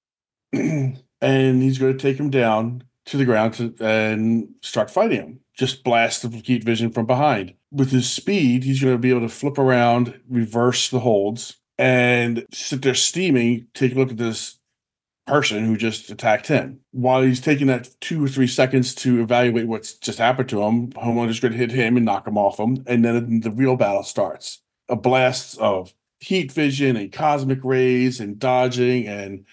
and 0.53 1.63
he's 1.63 1.79
going 1.79 1.93
to 1.93 1.99
take 1.99 2.19
him 2.19 2.31
down 2.31 2.85
to 3.07 3.17
the 3.17 3.25
ground 3.25 3.55
to, 3.55 3.75
and 3.81 4.49
start 4.63 4.91
fighting 4.91 5.19
him. 5.19 5.41
Just 5.55 5.85
blast 5.85 6.23
the 6.23 6.37
heat 6.39 6.65
vision 6.65 6.91
from 6.91 7.07
behind. 7.07 7.55
With 7.71 7.91
his 7.91 8.11
speed, 8.11 8.65
he's 8.65 8.81
going 8.81 8.95
to 8.95 8.99
be 8.99 9.11
able 9.11 9.21
to 9.21 9.29
flip 9.29 9.59
around, 9.59 10.19
reverse 10.29 10.89
the 10.89 11.01
holds, 11.01 11.57
and 11.77 12.47
sit 12.53 12.83
there 12.83 12.95
steaming. 12.95 13.67
Take 13.75 13.93
a 13.93 13.99
look 13.99 14.11
at 14.11 14.17
this 14.17 14.60
person 15.31 15.65
who 15.65 15.77
just 15.77 16.11
attacked 16.11 16.49
him. 16.49 16.81
While 16.91 17.23
he's 17.23 17.41
taking 17.41 17.69
that 17.69 17.89
two 18.01 18.25
or 18.25 18.29
three 18.29 18.49
seconds 18.49 18.95
to 18.97 19.23
evaluate 19.23 19.69
what's 19.69 19.95
just 19.95 20.19
happened 20.19 20.49
to 20.49 20.63
him, 20.63 20.93
Homelander's 20.97 21.41
going 21.41 21.53
to 21.53 21.59
hit 21.59 21.71
him 21.71 21.97
and 21.97 22.05
knock 22.05 22.27
him 22.27 22.37
off 22.37 22.59
him, 22.59 22.83
and 22.87 23.05
then 23.05 23.41
the 23.41 23.51
real 23.51 23.77
battle 23.77 24.03
starts. 24.03 24.61
A 24.89 24.97
blast 24.97 25.59
of 25.59 25.95
heat 26.19 26.51
vision 26.53 26.97
and 26.97 27.13
cosmic 27.13 27.61
rays 27.63 28.21
and 28.21 28.39
dodging 28.39 29.07
and 29.07 29.47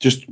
just 0.00 0.26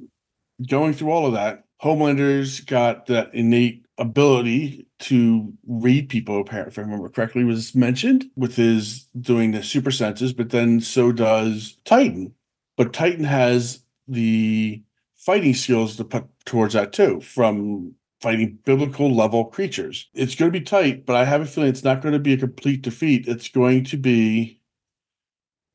going 0.68 0.92
through 0.92 1.10
all 1.10 1.26
of 1.26 1.32
that. 1.32 1.64
Homelander's 1.78 2.60
got 2.60 3.06
that 3.06 3.32
innate 3.34 3.86
ability 3.98 4.86
to 4.98 5.52
read 5.66 6.08
people, 6.08 6.40
apparently, 6.40 6.72
if 6.72 6.78
I 6.78 6.82
remember 6.82 7.08
correctly, 7.08 7.44
was 7.44 7.74
mentioned 7.74 8.26
with 8.36 8.56
his 8.56 9.06
doing 9.20 9.52
the 9.52 9.62
super 9.62 9.90
senses, 9.90 10.32
but 10.32 10.50
then 10.50 10.80
so 10.80 11.12
does 11.12 11.76
Titan. 11.84 12.34
But 12.76 12.92
Titan 12.92 13.24
has 13.24 13.81
the 14.12 14.82
fighting 15.16 15.54
skills 15.54 15.96
to 15.96 16.04
put 16.04 16.26
towards 16.44 16.74
that 16.74 16.92
too 16.92 17.20
from 17.20 17.94
fighting 18.20 18.58
biblical 18.64 19.14
level 19.14 19.44
creatures. 19.46 20.08
It's 20.14 20.34
going 20.34 20.52
to 20.52 20.58
be 20.58 20.64
tight, 20.64 21.04
but 21.06 21.16
I 21.16 21.24
have 21.24 21.40
a 21.40 21.46
feeling 21.46 21.70
it's 21.70 21.84
not 21.84 22.02
going 22.02 22.12
to 22.12 22.18
be 22.18 22.32
a 22.32 22.38
complete 22.38 22.82
defeat. 22.82 23.26
It's 23.26 23.48
going 23.48 23.84
to 23.84 23.96
be 23.96 24.60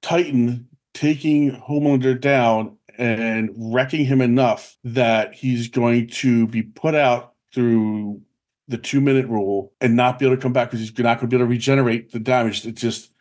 Titan 0.01 0.67
taking 0.93 1.51
Homelander 1.51 2.19
down 2.19 2.77
and 2.97 3.51
wrecking 3.55 4.05
him 4.05 4.21
enough 4.21 4.77
that 4.83 5.33
he's 5.33 5.67
going 5.67 6.07
to 6.07 6.47
be 6.47 6.63
put 6.63 6.95
out 6.95 7.33
through 7.53 8.21
the 8.67 8.77
two 8.77 8.99
minute 8.99 9.27
rule 9.27 9.73
and 9.79 9.95
not 9.95 10.19
be 10.19 10.25
able 10.25 10.35
to 10.35 10.41
come 10.41 10.53
back 10.53 10.69
because 10.69 10.79
he's 10.79 10.97
not 10.97 11.19
going 11.19 11.27
to 11.29 11.35
be 11.35 11.35
able 11.35 11.45
to 11.45 11.49
regenerate 11.49 12.11
the 12.11 12.19
damage. 12.19 12.65
It's 12.65 12.81
just 12.81 13.11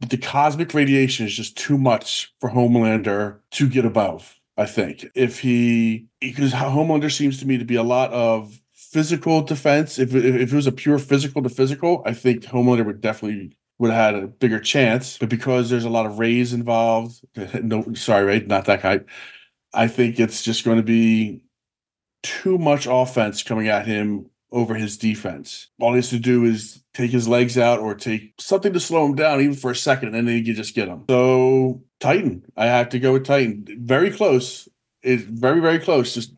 the 0.00 0.16
cosmic 0.16 0.72
radiation 0.74 1.26
is 1.26 1.34
just 1.34 1.56
too 1.56 1.76
much 1.76 2.32
for 2.40 2.50
Homelander 2.50 3.38
to 3.52 3.68
get 3.68 3.84
above. 3.84 4.40
I 4.56 4.66
think 4.66 5.06
if 5.14 5.40
he 5.40 6.06
because 6.20 6.52
Homelander 6.52 7.14
seems 7.14 7.38
to 7.38 7.46
me 7.46 7.58
to 7.58 7.64
be 7.64 7.76
a 7.76 7.82
lot 7.82 8.12
of 8.12 8.60
physical 8.90 9.42
defense. 9.42 9.98
If 9.98 10.14
if 10.14 10.52
it 10.52 10.56
was 10.56 10.66
a 10.66 10.72
pure 10.72 10.98
physical 10.98 11.42
to 11.42 11.48
physical, 11.48 12.02
I 12.04 12.12
think 12.12 12.44
Homelander 12.44 12.84
would 12.84 13.00
definitely 13.00 13.56
would 13.78 13.90
have 13.90 14.14
had 14.14 14.22
a 14.22 14.26
bigger 14.26 14.60
chance. 14.60 15.16
But 15.16 15.28
because 15.28 15.70
there's 15.70 15.84
a 15.84 15.90
lot 15.90 16.06
of 16.06 16.18
rays 16.18 16.52
involved, 16.52 17.20
no, 17.62 17.94
sorry, 17.94 18.24
Ray, 18.24 18.40
not 18.40 18.66
that 18.66 18.82
guy. 18.82 19.00
I 19.72 19.86
think 19.86 20.18
it's 20.18 20.42
just 20.42 20.64
going 20.64 20.78
to 20.78 20.82
be 20.82 21.42
too 22.22 22.58
much 22.58 22.86
offense 22.90 23.42
coming 23.42 23.68
at 23.68 23.86
him 23.86 24.26
over 24.52 24.74
his 24.74 24.96
defense. 24.96 25.68
All 25.78 25.92
he 25.92 25.96
has 25.96 26.10
to 26.10 26.18
do 26.18 26.44
is 26.44 26.82
take 26.94 27.10
his 27.10 27.28
legs 27.28 27.56
out 27.56 27.80
or 27.80 27.94
take 27.94 28.34
something 28.38 28.72
to 28.72 28.80
slow 28.80 29.06
him 29.06 29.14
down, 29.14 29.40
even 29.40 29.54
for 29.54 29.70
a 29.70 29.76
second, 29.76 30.14
and 30.14 30.26
then 30.26 30.44
you 30.44 30.54
just 30.54 30.74
get 30.74 30.88
him. 30.88 31.04
So 31.08 31.82
Titan, 32.00 32.44
I 32.56 32.66
have 32.66 32.88
to 32.90 32.98
go 32.98 33.12
with 33.12 33.24
Titan. 33.24 33.66
Very 33.80 34.10
close. 34.10 34.68
It's 35.02 35.22
very 35.22 35.60
very 35.60 35.78
close. 35.78 36.14
Just 36.14 36.32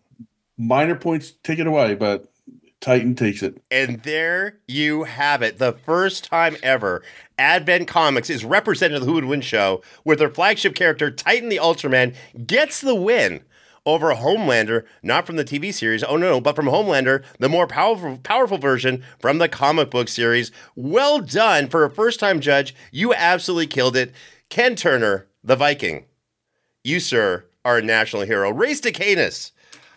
minor 0.58 0.96
points 0.96 1.32
take 1.42 1.58
it 1.58 1.66
away, 1.66 1.94
but 1.94 2.32
Titan 2.80 3.14
takes 3.14 3.42
it. 3.42 3.62
And 3.70 4.02
there 4.02 4.58
you 4.66 5.04
have 5.04 5.40
it. 5.40 5.58
The 5.58 5.72
first 5.72 6.24
time 6.24 6.56
ever 6.62 7.02
Advent 7.38 7.88
Comics 7.88 8.28
is 8.28 8.44
represented 8.44 8.96
in 8.96 9.00
the 9.02 9.06
Who 9.06 9.14
Would 9.14 9.24
Win 9.24 9.40
show 9.40 9.82
with 10.04 10.18
their 10.18 10.28
flagship 10.28 10.74
character 10.74 11.10
Titan 11.10 11.48
the 11.48 11.58
Ultraman 11.58 12.14
gets 12.46 12.80
the 12.80 12.94
win 12.94 13.42
over 13.84 14.14
Homelander, 14.14 14.84
not 15.02 15.26
from 15.26 15.36
the 15.36 15.44
TV 15.44 15.72
series. 15.72 16.04
Oh 16.04 16.16
no, 16.16 16.40
but 16.40 16.56
from 16.56 16.66
Homelander, 16.66 17.24
the 17.38 17.48
more 17.48 17.66
powerful 17.66 18.18
powerful 18.18 18.58
version 18.58 19.02
from 19.18 19.38
the 19.38 19.48
comic 19.48 19.90
book 19.90 20.08
series. 20.08 20.52
Well 20.76 21.20
done 21.20 21.68
for 21.68 21.84
a 21.84 21.90
first-time 21.90 22.40
judge. 22.40 22.74
You 22.90 23.12
absolutely 23.14 23.66
killed 23.66 23.96
it. 23.96 24.12
Ken 24.48 24.76
Turner, 24.76 25.26
the 25.42 25.56
Viking. 25.56 26.04
You, 26.84 27.00
sir, 27.00 27.44
are 27.64 27.78
a 27.78 27.82
national 27.82 28.22
hero. 28.22 28.50
Ray 28.52 28.74
Cicanus. 28.74 29.52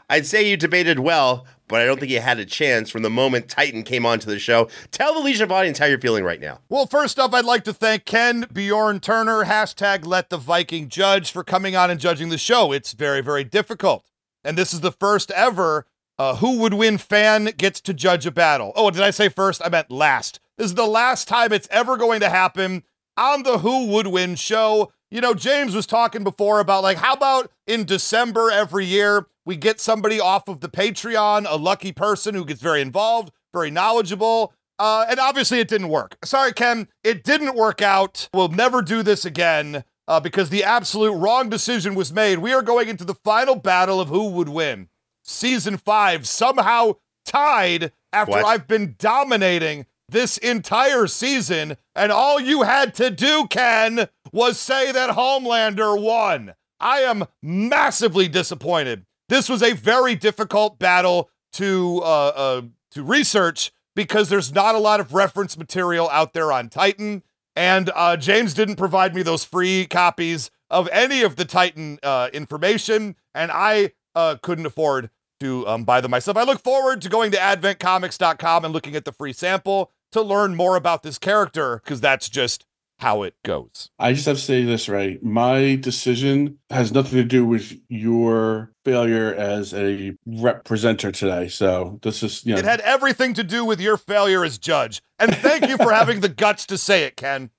I'd 0.09 0.25
say 0.25 0.47
you 0.47 0.57
debated 0.57 0.99
well, 0.99 1.45
but 1.67 1.81
I 1.81 1.85
don't 1.85 1.99
think 1.99 2.11
you 2.11 2.21
had 2.21 2.39
a 2.39 2.45
chance 2.45 2.89
from 2.89 3.01
the 3.01 3.09
moment 3.09 3.49
Titan 3.49 3.83
came 3.83 4.05
onto 4.05 4.27
the 4.29 4.37
show. 4.37 4.69
Tell 4.91 5.13
the 5.13 5.19
Legion 5.19 5.43
of 5.43 5.51
Audience 5.51 5.79
how 5.79 5.85
you're 5.85 5.99
feeling 5.99 6.23
right 6.23 6.39
now. 6.39 6.59
Well, 6.69 6.85
first 6.85 7.17
off, 7.17 7.33
I'd 7.33 7.45
like 7.45 7.63
to 7.63 7.73
thank 7.73 8.05
Ken 8.05 8.45
Bjorn 8.53 8.99
Turner, 8.99 9.45
hashtag 9.45 10.05
let 10.05 10.29
the 10.29 10.37
Viking 10.37 10.89
judge, 10.89 11.31
for 11.31 11.43
coming 11.43 11.75
on 11.75 11.89
and 11.89 11.99
judging 11.99 12.29
the 12.29 12.37
show. 12.37 12.71
It's 12.71 12.93
very, 12.93 13.21
very 13.21 13.43
difficult. 13.43 14.05
And 14.43 14.57
this 14.57 14.73
is 14.73 14.81
the 14.81 14.91
first 14.91 15.31
ever 15.31 15.87
uh, 16.19 16.35
Who 16.35 16.59
Would 16.59 16.75
Win 16.75 16.97
fan 16.97 17.45
gets 17.57 17.81
to 17.81 17.93
judge 17.93 18.25
a 18.25 18.31
battle. 18.31 18.73
Oh, 18.75 18.91
did 18.91 19.01
I 19.01 19.09
say 19.09 19.29
first? 19.29 19.61
I 19.65 19.69
meant 19.69 19.89
last. 19.89 20.39
This 20.57 20.65
is 20.65 20.75
the 20.75 20.85
last 20.85 21.27
time 21.27 21.51
it's 21.51 21.67
ever 21.71 21.97
going 21.97 22.19
to 22.21 22.29
happen 22.29 22.83
on 23.17 23.43
the 23.43 23.59
Who 23.59 23.87
Would 23.87 24.07
Win 24.07 24.35
show. 24.35 24.91
You 25.11 25.21
know, 25.21 25.33
James 25.33 25.75
was 25.75 25.85
talking 25.85 26.23
before 26.23 26.59
about 26.59 26.83
like, 26.83 26.97
how 26.97 27.13
about 27.13 27.51
in 27.67 27.85
December 27.85 28.51
every 28.51 28.85
year 28.85 29.27
we 29.45 29.55
get 29.55 29.79
somebody 29.79 30.19
off 30.19 30.47
of 30.47 30.59
the 30.61 30.69
Patreon, 30.69 31.45
a 31.47 31.55
lucky 31.55 31.91
person 31.91 32.35
who 32.35 32.45
gets 32.45 32.61
very 32.61 32.81
involved, 32.81 33.31
very 33.53 33.71
knowledgeable. 33.71 34.53
Uh, 34.77 35.05
and 35.09 35.19
obviously 35.19 35.59
it 35.59 35.67
didn't 35.67 35.89
work. 35.89 36.17
Sorry, 36.25 36.51
Ken, 36.51 36.87
it 37.03 37.23
didn't 37.23 37.55
work 37.55 37.81
out. 37.81 38.27
We'll 38.33 38.49
never 38.49 38.81
do 38.81 39.03
this 39.03 39.23
again 39.23 39.83
uh, 40.07 40.19
because 40.19 40.49
the 40.49 40.63
absolute 40.63 41.13
wrong 41.13 41.49
decision 41.49 41.95
was 41.95 42.11
made. 42.11 42.39
We 42.39 42.53
are 42.53 42.61
going 42.61 42.89
into 42.89 43.05
the 43.05 43.15
final 43.15 43.55
battle 43.55 44.01
of 44.01 44.09
who 44.09 44.29
would 44.31 44.49
win. 44.49 44.89
Season 45.23 45.77
five 45.77 46.27
somehow 46.27 46.95
tied 47.25 47.91
after 48.11 48.31
What? 48.31 48.45
I've 48.45 48.67
been 48.67 48.95
dominating 48.99 49.85
this 50.09 50.37
entire 50.37 51.07
season, 51.07 51.77
and 51.95 52.11
all 52.11 52.39
you 52.39 52.63
had 52.63 52.93
to 52.95 53.09
do, 53.09 53.47
Ken, 53.49 54.07
was 54.31 54.59
say 54.59 54.91
that 54.91 55.11
Homelander 55.11 55.99
won. 56.01 56.53
I 56.79 56.99
am 56.99 57.25
massively 57.41 58.27
disappointed. 58.27 59.05
This 59.29 59.49
was 59.49 59.63
a 59.63 59.73
very 59.73 60.15
difficult 60.15 60.77
battle 60.77 61.29
to 61.53 62.01
uh, 62.03 62.27
uh, 62.27 62.61
to 62.91 63.03
research 63.03 63.71
because 63.95 64.29
there's 64.29 64.53
not 64.53 64.75
a 64.75 64.79
lot 64.79 64.99
of 64.99 65.13
reference 65.13 65.57
material 65.57 66.09
out 66.09 66.33
there 66.33 66.51
on 66.51 66.69
Titan, 66.69 67.23
and 67.55 67.89
uh, 67.95 68.17
James 68.17 68.53
didn't 68.53 68.75
provide 68.75 69.15
me 69.15 69.23
those 69.23 69.43
free 69.43 69.85
copies 69.85 70.51
of 70.69 70.89
any 70.91 71.23
of 71.23 71.37
the 71.37 71.45
Titan 71.45 71.97
uh, 72.03 72.29
information, 72.33 73.15
and 73.33 73.51
I 73.51 73.93
uh, 74.13 74.35
couldn't 74.41 74.65
afford 74.65 75.09
to 75.39 75.67
um, 75.67 75.83
buy 75.83 76.01
them 76.01 76.11
myself. 76.11 76.37
I 76.37 76.43
look 76.43 76.63
forward 76.63 77.01
to 77.01 77.09
going 77.09 77.31
to 77.31 77.37
adventcomics.com 77.37 78.65
and 78.65 78.73
looking 78.73 78.95
at 78.95 79.05
the 79.05 79.11
free 79.11 79.33
sample 79.33 79.91
to 80.15 80.21
learn 80.21 80.55
more 80.55 80.75
about 80.75 81.03
this 81.03 81.17
character 81.17 81.81
because 81.83 82.01
that's 82.01 82.27
just 82.29 82.65
how 82.99 83.23
it 83.23 83.35
goes. 83.43 83.89
I 83.99 84.13
just 84.13 84.25
have 84.25 84.37
to 84.37 84.41
say 84.41 84.63
this 84.63 84.87
right. 84.87 85.21
My 85.21 85.75
decision 85.75 86.59
has 86.69 86.93
nothing 86.93 87.17
to 87.17 87.23
do 87.25 87.45
with 87.45 87.77
your 87.89 88.71
failure 88.85 89.33
as 89.35 89.73
a 89.73 90.15
representer 90.27 91.13
today. 91.13 91.49
So 91.49 91.99
this 92.03 92.23
is, 92.23 92.45
you 92.45 92.53
know, 92.53 92.59
It 92.59 92.65
had 92.65 92.79
everything 92.81 93.33
to 93.33 93.43
do 93.43 93.65
with 93.65 93.81
your 93.81 93.97
failure 93.97 94.45
as 94.45 94.57
judge. 94.57 95.01
And 95.19 95.35
thank 95.35 95.67
you 95.67 95.75
for 95.77 95.91
having 95.91 96.21
the 96.21 96.29
guts 96.29 96.65
to 96.67 96.77
say 96.77 97.03
it, 97.03 97.17
Ken. 97.17 97.49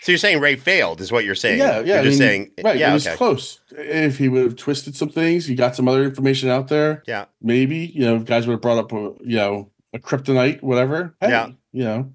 So 0.00 0.10
you're 0.10 0.18
saying 0.18 0.40
Ray 0.40 0.56
failed, 0.56 1.00
is 1.00 1.12
what 1.12 1.24
you're 1.24 1.36
saying? 1.36 1.60
yeah, 1.60 1.78
yeah. 1.78 1.84
You're 1.84 1.98
I 1.98 2.02
just 2.02 2.18
mean, 2.18 2.28
saying, 2.28 2.50
right. 2.64 2.76
yeah, 2.76 2.90
it 2.90 2.94
was 2.94 3.06
okay. 3.06 3.16
close. 3.16 3.60
If 3.70 4.18
he 4.18 4.28
would 4.28 4.42
have 4.42 4.56
twisted 4.56 4.96
some 4.96 5.10
things, 5.10 5.46
he 5.46 5.54
got 5.54 5.76
some 5.76 5.86
other 5.86 6.02
information 6.02 6.48
out 6.48 6.66
there. 6.66 7.04
Yeah. 7.06 7.26
Maybe 7.40 7.86
you 7.94 8.00
know, 8.00 8.18
guys 8.18 8.48
would 8.48 8.54
have 8.54 8.62
brought 8.62 8.78
up 8.78 8.92
uh, 8.92 9.12
you 9.24 9.36
know 9.36 9.70
a 9.92 9.98
kryptonite, 9.98 10.62
whatever. 10.62 11.14
Hey, 11.20 11.30
Yeah. 11.30 11.50
you 11.72 11.84
know, 11.84 12.12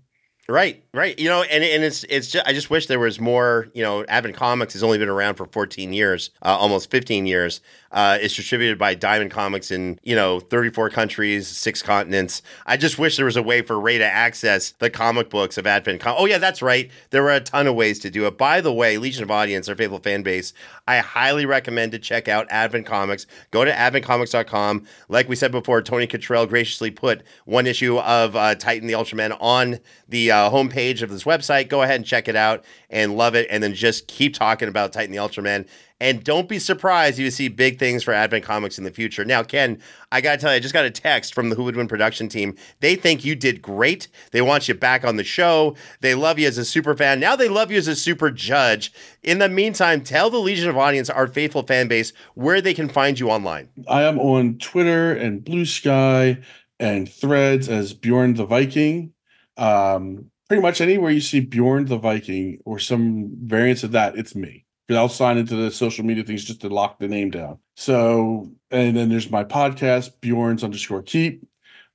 Right, 0.50 0.82
right. 0.94 1.20
You 1.20 1.28
know, 1.28 1.44
and 1.44 1.62
and 1.62 1.84
it's 1.84 2.06
it's 2.06 2.30
just 2.32 2.48
I 2.48 2.54
just 2.54 2.70
wish 2.70 2.88
there 2.88 3.00
was 3.00 3.20
more. 3.20 3.68
You 3.74 3.84
know, 3.84 4.06
Advent 4.06 4.38
Comics 4.38 4.72
has 4.74 4.82
only 4.82 4.98
been 4.98 5.10
around 5.10 5.36
for 5.36 5.46
14 5.46 5.92
years, 5.92 6.30
uh, 6.42 6.56
almost 6.58 6.90
15 6.90 7.26
years. 7.26 7.60
Uh, 7.92 8.18
it's 8.22 8.36
distributed 8.36 8.78
by 8.78 8.94
Diamond 8.94 9.32
Comics 9.32 9.72
in 9.72 10.00
you 10.04 10.16
know 10.16 10.40
34 10.40 10.90
countries, 10.90 11.48
six 11.50 11.82
continents. 11.82 12.42
I 12.66 12.78
just 12.78 12.98
wish 12.98 13.18
there 13.18 13.26
was 13.26 13.36
a 13.36 13.44
way 13.44 13.62
for 13.62 13.78
Ray 13.78 13.98
to 13.98 14.06
access 14.06 14.72
the 14.80 14.90
comic 14.90 15.30
books 15.30 15.58
of 15.58 15.68
Advent. 15.68 16.00
Com- 16.00 16.16
oh 16.18 16.26
yeah, 16.26 16.38
that's 16.38 16.62
right. 16.62 16.90
There 17.10 17.24
were 17.24 17.34
a 17.34 17.42
ton 17.42 17.68
of 17.68 17.76
ways 17.76 18.00
to 18.00 18.10
do 18.10 18.26
it. 18.26 18.38
By 18.38 18.62
the 18.62 18.74
way, 18.74 18.98
Legion 18.98 19.24
of 19.24 19.32
Audience, 19.32 19.68
our 19.68 19.76
faithful 19.76 20.00
fan 20.00 20.24
base, 20.24 20.54
I 20.88 21.00
highly 21.00 21.46
recommend 21.46 21.92
to 21.92 22.00
check 22.00 22.30
out 22.30 22.48
Advent 22.50 22.86
Comics. 22.86 23.26
Go 23.52 23.66
to 23.66 23.72
adventcomics.com. 23.72 24.86
Like 25.10 25.28
we 25.28 25.36
said 25.36 25.52
before, 25.52 25.82
Tony 25.82 26.08
Cottrell 26.08 26.46
graciously 26.46 26.92
put 26.92 27.24
one 27.46 27.68
issue 27.68 27.98
of 28.00 28.36
uh, 28.38 28.56
Titan 28.56 28.88
the 28.88 28.94
Ultraman 28.94 29.38
on 29.42 29.80
the 30.08 30.32
uh, 30.46 30.52
homepage 30.52 31.02
of 31.02 31.10
this 31.10 31.24
website. 31.24 31.70
Go 31.70 31.82
ahead 31.82 31.96
and 31.96 32.06
check 32.06 32.28
it 32.28 32.36
out 32.36 32.64
and 32.90 33.18
love 33.18 33.36
it. 33.36 33.48
And 33.50 33.64
then 33.64 33.74
just 33.74 34.08
keep 34.08 34.34
talking 34.34 34.68
about 34.68 34.94
Titan 34.94 35.12
the 35.12 35.18
Ultraman. 35.18 35.68
And 36.00 36.24
don't 36.24 36.48
be 36.48 36.60
surprised 36.60 37.18
if 37.18 37.26
you 37.26 37.32
see 37.32 37.48
big 37.48 37.80
things 37.80 38.04
for 38.04 38.14
Advent 38.14 38.46
Comics 38.46 38.78
in 38.78 38.84
the 38.84 38.92
future. 38.92 39.26
Now, 39.26 39.42
Ken, 39.42 39.82
I 40.12 40.22
got 40.22 40.34
to 40.34 40.38
tell 40.38 40.52
you, 40.52 40.58
I 40.58 40.60
just 40.60 40.74
got 40.74 40.86
a 40.86 40.92
text 40.92 41.34
from 41.34 41.50
the 41.50 41.56
Who 41.56 41.64
Would 41.64 41.76
Win 41.76 41.88
production 41.88 42.30
team. 42.30 42.56
They 42.82 42.96
think 42.96 43.26
you 43.26 43.36
did 43.36 43.64
great. 43.64 44.08
They 44.32 44.42
want 44.42 44.68
you 44.68 44.76
back 44.76 45.04
on 45.04 45.16
the 45.16 45.24
show. 45.24 45.76
They 46.02 46.14
love 46.14 46.38
you 46.38 46.48
as 46.48 46.60
a 46.60 46.66
super 46.66 46.96
fan. 46.96 47.20
Now 47.20 47.36
they 47.36 47.50
love 47.50 47.72
you 47.72 47.80
as 47.80 47.88
a 47.88 47.96
super 47.96 48.30
judge. 48.30 48.94
In 49.24 49.40
the 49.40 49.50
meantime, 49.50 50.04
tell 50.04 50.30
the 50.30 50.38
Legion 50.38 50.70
of 50.70 50.78
Audience, 50.78 51.10
our 51.10 51.26
faithful 51.26 51.64
fan 51.64 51.88
base, 51.88 52.14
where 52.36 52.62
they 52.62 52.76
can 52.76 52.90
find 52.90 53.20
you 53.20 53.32
online. 53.32 53.70
I 53.88 54.04
am 54.04 54.20
on 54.20 54.60
Twitter 54.60 55.14
and 55.14 55.44
Blue 55.44 55.66
Sky 55.66 56.38
and 56.80 57.12
Threads 57.12 57.70
as 57.70 57.94
Bjorn 57.94 58.36
the 58.36 58.46
Viking. 58.46 59.14
Um, 59.58 60.32
pretty 60.48 60.62
much 60.62 60.82
anywhere 60.82 61.12
you 61.12 61.22
see 61.22 61.40
Bjorn 61.40 61.86
the 61.86 61.98
Viking 61.98 62.60
or 62.66 62.80
some 62.80 63.32
variants 63.44 63.84
of 63.84 63.92
that, 63.92 64.18
it's 64.18 64.36
me. 64.36 64.66
Because 64.88 65.00
I'll 65.00 65.10
sign 65.10 65.38
into 65.38 65.56
the 65.56 65.70
social 65.70 66.06
media 66.06 66.24
things 66.24 66.46
just 66.46 66.62
to 66.62 66.70
lock 66.70 67.00
the 67.00 67.10
name 67.10 67.30
down. 67.30 67.60
So, 67.76 68.50
and 68.72 68.96
then 68.96 69.10
there's 69.10 69.30
my 69.30 69.44
podcast, 69.44 70.12
Bjorn's 70.22 70.64
underscore 70.64 71.04
keep, 71.04 71.46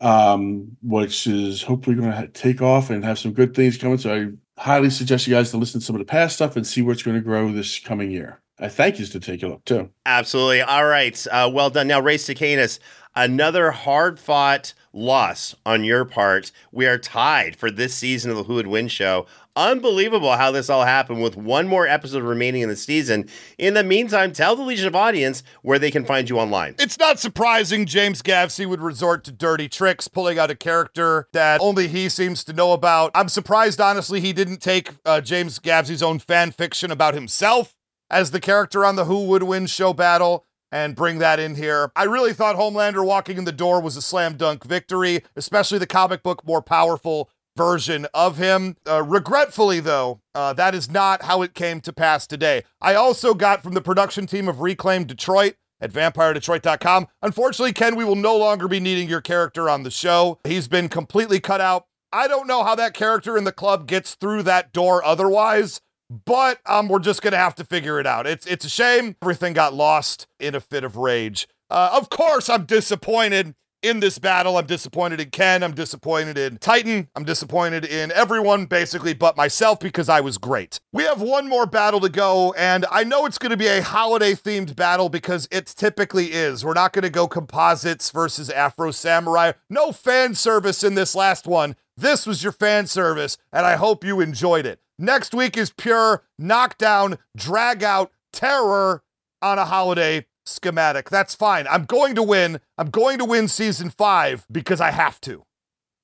um, 0.00 0.76
which 0.82 1.26
is 1.26 1.62
hopefully 1.62 1.96
going 1.96 2.12
to 2.12 2.28
take 2.28 2.60
off 2.60 2.90
and 2.90 3.02
have 3.02 3.18
some 3.18 3.32
good 3.32 3.54
things 3.54 3.78
coming. 3.78 3.96
So 3.96 4.14
I 4.14 4.62
highly 4.62 4.90
suggest 4.90 5.26
you 5.26 5.34
guys 5.34 5.50
to 5.52 5.56
listen 5.56 5.80
to 5.80 5.86
some 5.86 5.96
of 5.96 6.00
the 6.00 6.04
past 6.04 6.34
stuff 6.34 6.54
and 6.54 6.66
see 6.66 6.82
where 6.82 6.92
it's 6.92 7.02
going 7.02 7.16
to 7.16 7.22
grow 7.22 7.50
this 7.50 7.78
coming 7.78 8.10
year. 8.10 8.42
I 8.60 8.68
thank 8.68 8.98
you 8.98 9.06
to 9.06 9.18
take 9.18 9.42
a 9.42 9.48
look 9.48 9.64
too. 9.64 9.90
Absolutely. 10.04 10.60
All 10.60 10.84
right. 10.84 11.26
Uh, 11.32 11.50
well 11.52 11.70
done. 11.70 11.88
Now, 11.88 12.00
Ray 12.00 12.16
Cicanus, 12.16 12.78
another 13.14 13.70
hard 13.70 14.18
fought 14.18 14.74
loss 14.92 15.54
on 15.64 15.84
your 15.84 16.04
part. 16.04 16.52
We 16.70 16.86
are 16.86 16.98
tied 16.98 17.56
for 17.56 17.70
this 17.70 17.94
season 17.94 18.30
of 18.30 18.36
the 18.36 18.44
Who 18.44 18.54
Would 18.54 18.66
Win 18.66 18.88
show. 18.88 19.26
Unbelievable 19.54 20.32
how 20.32 20.50
this 20.50 20.70
all 20.70 20.84
happened 20.84 21.22
with 21.22 21.36
one 21.36 21.68
more 21.68 21.86
episode 21.86 22.22
remaining 22.22 22.62
in 22.62 22.70
the 22.70 22.76
season. 22.76 23.28
In 23.58 23.74
the 23.74 23.84
meantime, 23.84 24.32
tell 24.32 24.56
the 24.56 24.62
Legion 24.62 24.86
of 24.86 24.96
Audience 24.96 25.42
where 25.60 25.78
they 25.78 25.90
can 25.90 26.06
find 26.06 26.28
you 26.28 26.38
online. 26.38 26.74
It's 26.78 26.98
not 26.98 27.18
surprising 27.20 27.84
James 27.84 28.22
Gavsie 28.22 28.66
would 28.66 28.80
resort 28.80 29.24
to 29.24 29.32
dirty 29.32 29.68
tricks, 29.68 30.08
pulling 30.08 30.38
out 30.38 30.50
a 30.50 30.54
character 30.54 31.28
that 31.32 31.60
only 31.60 31.86
he 31.88 32.08
seems 32.08 32.44
to 32.44 32.54
know 32.54 32.72
about. 32.72 33.10
I'm 33.14 33.28
surprised, 33.28 33.80
honestly, 33.80 34.20
he 34.20 34.32
didn't 34.32 34.62
take 34.62 34.90
uh, 35.04 35.20
James 35.20 35.58
Gavsie's 35.58 36.02
own 36.02 36.18
fan 36.18 36.50
fiction 36.50 36.90
about 36.90 37.12
himself 37.12 37.74
as 38.08 38.30
the 38.30 38.40
character 38.40 38.86
on 38.86 38.96
the 38.96 39.04
Who 39.04 39.26
Would 39.26 39.42
Win 39.42 39.66
show 39.66 39.92
battle 39.92 40.46
and 40.72 40.96
bring 40.96 41.18
that 41.18 41.38
in 41.38 41.54
here. 41.54 41.92
I 41.94 42.04
really 42.04 42.32
thought 42.32 42.56
Homelander 42.56 43.04
walking 43.04 43.36
in 43.36 43.44
the 43.44 43.52
door 43.52 43.80
was 43.80 43.96
a 43.96 44.02
slam 44.02 44.36
dunk 44.36 44.64
victory, 44.64 45.22
especially 45.36 45.78
the 45.78 45.86
comic 45.86 46.22
book 46.22 46.44
more 46.44 46.62
powerful 46.62 47.30
version 47.56 48.06
of 48.14 48.38
him. 48.38 48.76
Uh, 48.88 49.02
regretfully, 49.02 49.78
though, 49.78 50.20
uh, 50.34 50.54
that 50.54 50.74
is 50.74 50.90
not 50.90 51.22
how 51.22 51.42
it 51.42 51.54
came 51.54 51.80
to 51.82 51.92
pass 51.92 52.26
today. 52.26 52.64
I 52.80 52.94
also 52.94 53.34
got 53.34 53.62
from 53.62 53.74
the 53.74 53.82
production 53.82 54.26
team 54.26 54.48
of 54.48 54.60
Reclaim 54.60 55.04
Detroit 55.04 55.56
at 55.80 55.92
vampiredetroit.com. 55.92 57.08
Unfortunately, 57.20 57.72
Ken, 57.72 57.96
we 57.96 58.04
will 58.04 58.16
no 58.16 58.36
longer 58.36 58.68
be 58.68 58.80
needing 58.80 59.08
your 59.08 59.20
character 59.20 59.68
on 59.68 59.82
the 59.82 59.90
show. 59.90 60.38
He's 60.44 60.68
been 60.68 60.88
completely 60.88 61.40
cut 61.40 61.60
out. 61.60 61.86
I 62.12 62.28
don't 62.28 62.46
know 62.46 62.62
how 62.62 62.74
that 62.74 62.94
character 62.94 63.36
in 63.36 63.44
the 63.44 63.52
club 63.52 63.86
gets 63.86 64.14
through 64.14 64.44
that 64.44 64.72
door 64.72 65.04
otherwise, 65.04 65.80
but 66.24 66.60
um, 66.66 66.88
we're 66.88 66.98
just 66.98 67.22
gonna 67.22 67.36
have 67.36 67.54
to 67.56 67.64
figure 67.64 67.98
it 68.00 68.06
out. 68.06 68.26
It's 68.26 68.46
it's 68.46 68.64
a 68.64 68.70
shame 68.70 69.16
everything 69.22 69.52
got 69.52 69.74
lost 69.74 70.26
in 70.38 70.54
a 70.54 70.60
fit 70.60 70.84
of 70.84 70.96
rage. 70.96 71.48
Uh, 71.70 71.90
of 71.94 72.10
course, 72.10 72.48
I'm 72.48 72.66
disappointed 72.66 73.54
in 73.82 74.00
this 74.00 74.18
battle. 74.18 74.56
I'm 74.56 74.66
disappointed 74.66 75.20
in 75.20 75.30
Ken. 75.30 75.62
I'm 75.62 75.74
disappointed 75.74 76.38
in 76.38 76.58
Titan. 76.58 77.08
I'm 77.14 77.24
disappointed 77.24 77.84
in 77.84 78.12
everyone, 78.12 78.66
basically, 78.66 79.12
but 79.12 79.36
myself 79.36 79.80
because 79.80 80.08
I 80.08 80.20
was 80.20 80.38
great. 80.38 80.80
We 80.92 81.02
have 81.04 81.20
one 81.20 81.48
more 81.48 81.66
battle 81.66 82.00
to 82.00 82.08
go, 82.08 82.54
and 82.56 82.86
I 82.90 83.04
know 83.04 83.26
it's 83.26 83.38
going 83.38 83.50
to 83.50 83.56
be 83.56 83.66
a 83.66 83.82
holiday 83.82 84.32
themed 84.34 84.76
battle 84.76 85.08
because 85.08 85.48
it 85.50 85.66
typically 85.66 86.32
is. 86.32 86.64
We're 86.64 86.74
not 86.74 86.92
going 86.92 87.02
to 87.02 87.10
go 87.10 87.26
composites 87.26 88.10
versus 88.10 88.50
Afro 88.50 88.90
Samurai. 88.92 89.52
No 89.68 89.92
fan 89.92 90.34
service 90.34 90.84
in 90.84 90.94
this 90.94 91.14
last 91.14 91.46
one. 91.46 91.76
This 91.96 92.26
was 92.26 92.42
your 92.42 92.52
fan 92.52 92.86
service, 92.86 93.36
and 93.52 93.66
I 93.66 93.76
hope 93.76 94.04
you 94.04 94.20
enjoyed 94.20 94.64
it. 94.64 94.80
Next 95.02 95.34
week 95.34 95.56
is 95.56 95.72
pure 95.72 96.22
knockdown, 96.38 97.18
drag 97.36 97.82
out 97.82 98.12
terror 98.32 99.02
on 99.42 99.58
a 99.58 99.64
holiday 99.64 100.26
schematic. 100.46 101.10
That's 101.10 101.34
fine. 101.34 101.66
I'm 101.68 101.86
going 101.86 102.14
to 102.14 102.22
win. 102.22 102.60
I'm 102.78 102.88
going 102.88 103.18
to 103.18 103.24
win 103.24 103.48
season 103.48 103.90
five 103.90 104.46
because 104.48 104.80
I 104.80 104.92
have 104.92 105.20
to. 105.22 105.42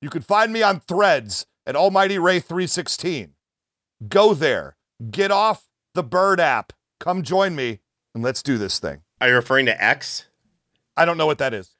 You 0.02 0.10
can 0.10 0.22
find 0.22 0.52
me 0.52 0.64
on 0.64 0.80
threads 0.80 1.46
at 1.64 1.76
Almighty 1.76 2.18
Ray 2.18 2.40
316. 2.40 3.34
Go 4.08 4.34
there. 4.34 4.76
Get 5.12 5.30
off 5.30 5.68
the 5.94 6.02
Bird 6.02 6.40
app. 6.40 6.72
Come 6.98 7.22
join 7.22 7.54
me 7.54 7.78
and 8.16 8.24
let's 8.24 8.42
do 8.42 8.58
this 8.58 8.80
thing. 8.80 9.02
Are 9.20 9.28
you 9.28 9.34
referring 9.36 9.66
to 9.66 9.80
X? 9.84 10.24
I 10.96 11.04
don't 11.04 11.18
know 11.18 11.26
what 11.26 11.38
that 11.38 11.54
is. 11.54 11.70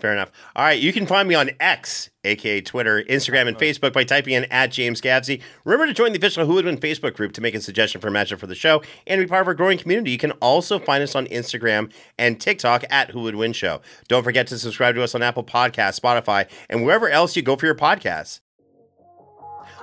Fair 0.00 0.12
enough. 0.12 0.30
All 0.56 0.64
right, 0.64 0.80
you 0.80 0.92
can 0.92 1.06
find 1.06 1.28
me 1.28 1.34
on 1.34 1.50
X, 1.60 2.10
aka 2.24 2.60
Twitter, 2.60 3.02
Instagram, 3.04 3.48
and 3.48 3.56
Facebook 3.56 3.92
by 3.92 4.04
typing 4.04 4.34
in 4.34 4.44
at 4.46 4.72
James 4.72 5.00
Gavsie. 5.00 5.42
Remember 5.64 5.86
to 5.86 5.92
join 5.92 6.12
the 6.12 6.18
official 6.18 6.46
Who 6.46 6.54
Would 6.54 6.64
Win 6.64 6.78
Facebook 6.78 7.14
group 7.14 7.32
to 7.32 7.40
make 7.40 7.54
a 7.54 7.60
suggestion 7.60 8.00
for 8.00 8.08
a 8.08 8.10
matchup 8.10 8.38
for 8.38 8.46
the 8.46 8.54
show 8.54 8.82
and 9.06 9.20
be 9.20 9.26
part 9.26 9.42
of 9.42 9.48
our 9.48 9.54
growing 9.54 9.78
community. 9.78 10.10
You 10.10 10.18
can 10.18 10.32
also 10.32 10.78
find 10.78 11.02
us 11.02 11.14
on 11.14 11.26
Instagram 11.26 11.92
and 12.18 12.40
TikTok 12.40 12.84
at 12.90 13.10
Who 13.10 13.22
Would 13.22 13.36
Win 13.36 13.52
Show. 13.52 13.80
Don't 14.08 14.24
forget 14.24 14.46
to 14.48 14.58
subscribe 14.58 14.94
to 14.94 15.02
us 15.02 15.14
on 15.14 15.22
Apple 15.22 15.44
Podcasts, 15.44 16.00
Spotify, 16.00 16.48
and 16.68 16.84
wherever 16.84 17.08
else 17.08 17.36
you 17.36 17.42
go 17.42 17.56
for 17.56 17.66
your 17.66 17.74
podcasts. 17.74 18.40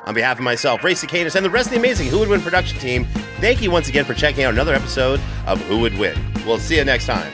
On 0.05 0.13
behalf 0.13 0.37
of 0.37 0.43
myself, 0.43 0.83
Ray 0.83 0.93
Cicanus, 0.93 1.35
and 1.35 1.45
the 1.45 1.49
rest 1.49 1.67
of 1.67 1.73
the 1.73 1.79
amazing 1.79 2.07
Who 2.07 2.19
Would 2.19 2.29
Win 2.29 2.41
production 2.41 2.79
team, 2.79 3.05
Thank 3.39 3.61
you 3.61 3.69
once 3.69 3.87
again 3.87 4.03
for 4.03 4.15
checking 4.15 4.45
out 4.45 4.53
another 4.53 4.73
episode 4.73 5.21
of 5.45 5.61
Who 5.67 5.79
Would 5.81 5.95
Win. 5.99 6.17
We'll 6.45 6.57
see 6.57 6.77
you 6.77 6.83
next 6.83 7.05
time. 7.05 7.31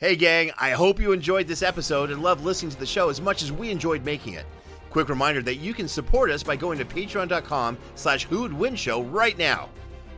Hey, 0.00 0.14
gang, 0.14 0.52
I 0.56 0.70
hope 0.70 1.00
you 1.00 1.10
enjoyed 1.10 1.48
this 1.48 1.60
episode 1.60 2.12
and 2.12 2.22
loved 2.22 2.44
listening 2.44 2.70
to 2.70 2.78
the 2.78 2.86
show 2.86 3.08
as 3.08 3.20
much 3.20 3.42
as 3.42 3.50
we 3.50 3.68
enjoyed 3.68 4.04
making 4.04 4.34
it. 4.34 4.46
Quick 4.90 5.08
reminder 5.08 5.42
that 5.42 5.56
you 5.56 5.74
can 5.74 5.88
support 5.88 6.30
us 6.30 6.44
by 6.44 6.54
going 6.54 6.78
to 6.78 6.84
patreon.com 6.84 7.76
slash 7.96 8.28
win 8.30 8.76
show 8.76 9.02
right 9.02 9.36
now. 9.36 9.68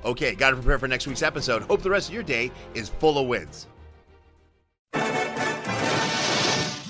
Okay, 0.04 0.34
gotta 0.34 0.56
prepare 0.56 0.78
for 0.78 0.86
next 0.86 1.06
week's 1.06 1.22
episode. 1.22 1.62
Hope 1.62 1.80
the 1.80 1.88
rest 1.88 2.08
of 2.08 2.14
your 2.14 2.22
day 2.22 2.50
is 2.74 2.90
full 2.90 3.16
of 3.16 3.26
wins. 3.26 3.68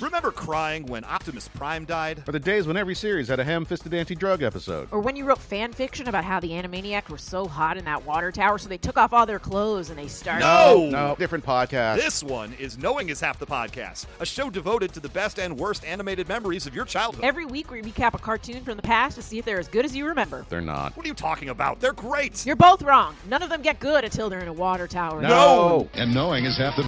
Remember 0.01 0.31
crying 0.31 0.87
when 0.87 1.03
Optimus 1.03 1.47
Prime 1.49 1.85
died? 1.85 2.23
Or 2.27 2.31
the 2.31 2.39
days 2.39 2.65
when 2.65 2.75
every 2.75 2.95
series 2.95 3.27
had 3.27 3.39
a 3.39 3.43
ham-fisted 3.43 3.93
anti-drug 3.93 4.41
episode. 4.41 4.87
Or 4.89 4.99
when 4.99 5.15
you 5.15 5.25
wrote 5.25 5.37
fan 5.37 5.73
fiction 5.73 6.09
about 6.09 6.23
how 6.23 6.39
the 6.39 6.49
Animaniacs 6.49 7.07
were 7.09 7.19
so 7.19 7.47
hot 7.47 7.77
in 7.77 7.85
that 7.85 8.03
water 8.03 8.31
tower, 8.31 8.57
so 8.57 8.67
they 8.67 8.79
took 8.79 8.97
off 8.97 9.13
all 9.13 9.27
their 9.27 9.37
clothes 9.37 9.91
and 9.91 9.99
they 9.99 10.07
started. 10.07 10.43
No! 10.43 10.89
No, 10.89 11.15
different 11.19 11.45
podcast. 11.45 11.97
This 11.97 12.23
one 12.23 12.51
is 12.53 12.79
Knowing 12.79 13.09
is 13.09 13.21
Half 13.21 13.37
the 13.37 13.45
Podcast, 13.45 14.07
a 14.19 14.25
show 14.25 14.49
devoted 14.49 14.91
to 14.93 14.99
the 14.99 15.09
best 15.09 15.37
and 15.37 15.55
worst 15.55 15.85
animated 15.85 16.27
memories 16.27 16.65
of 16.65 16.73
your 16.73 16.85
childhood. 16.85 17.23
Every 17.23 17.45
week 17.45 17.69
we 17.69 17.83
recap 17.83 18.15
a 18.15 18.19
cartoon 18.19 18.63
from 18.63 18.77
the 18.77 18.83
past 18.83 19.17
to 19.17 19.21
see 19.21 19.37
if 19.37 19.45
they're 19.45 19.59
as 19.59 19.67
good 19.67 19.85
as 19.85 19.95
you 19.95 20.07
remember. 20.07 20.47
They're 20.49 20.61
not. 20.61 20.97
what 20.97 21.05
are 21.05 21.09
you 21.09 21.13
talking 21.13 21.49
about? 21.49 21.79
They're 21.79 21.93
great! 21.93 22.43
You're 22.43 22.55
both 22.55 22.81
wrong. 22.81 23.15
None 23.29 23.43
of 23.43 23.49
them 23.49 23.61
get 23.61 23.79
good 23.79 24.03
until 24.03 24.31
they're 24.31 24.39
in 24.39 24.47
a 24.47 24.53
water 24.53 24.87
tower. 24.87 25.21
No! 25.21 25.87
And 25.93 26.11
knowing 26.11 26.45
is 26.45 26.57
half 26.57 26.75
the 26.75 26.87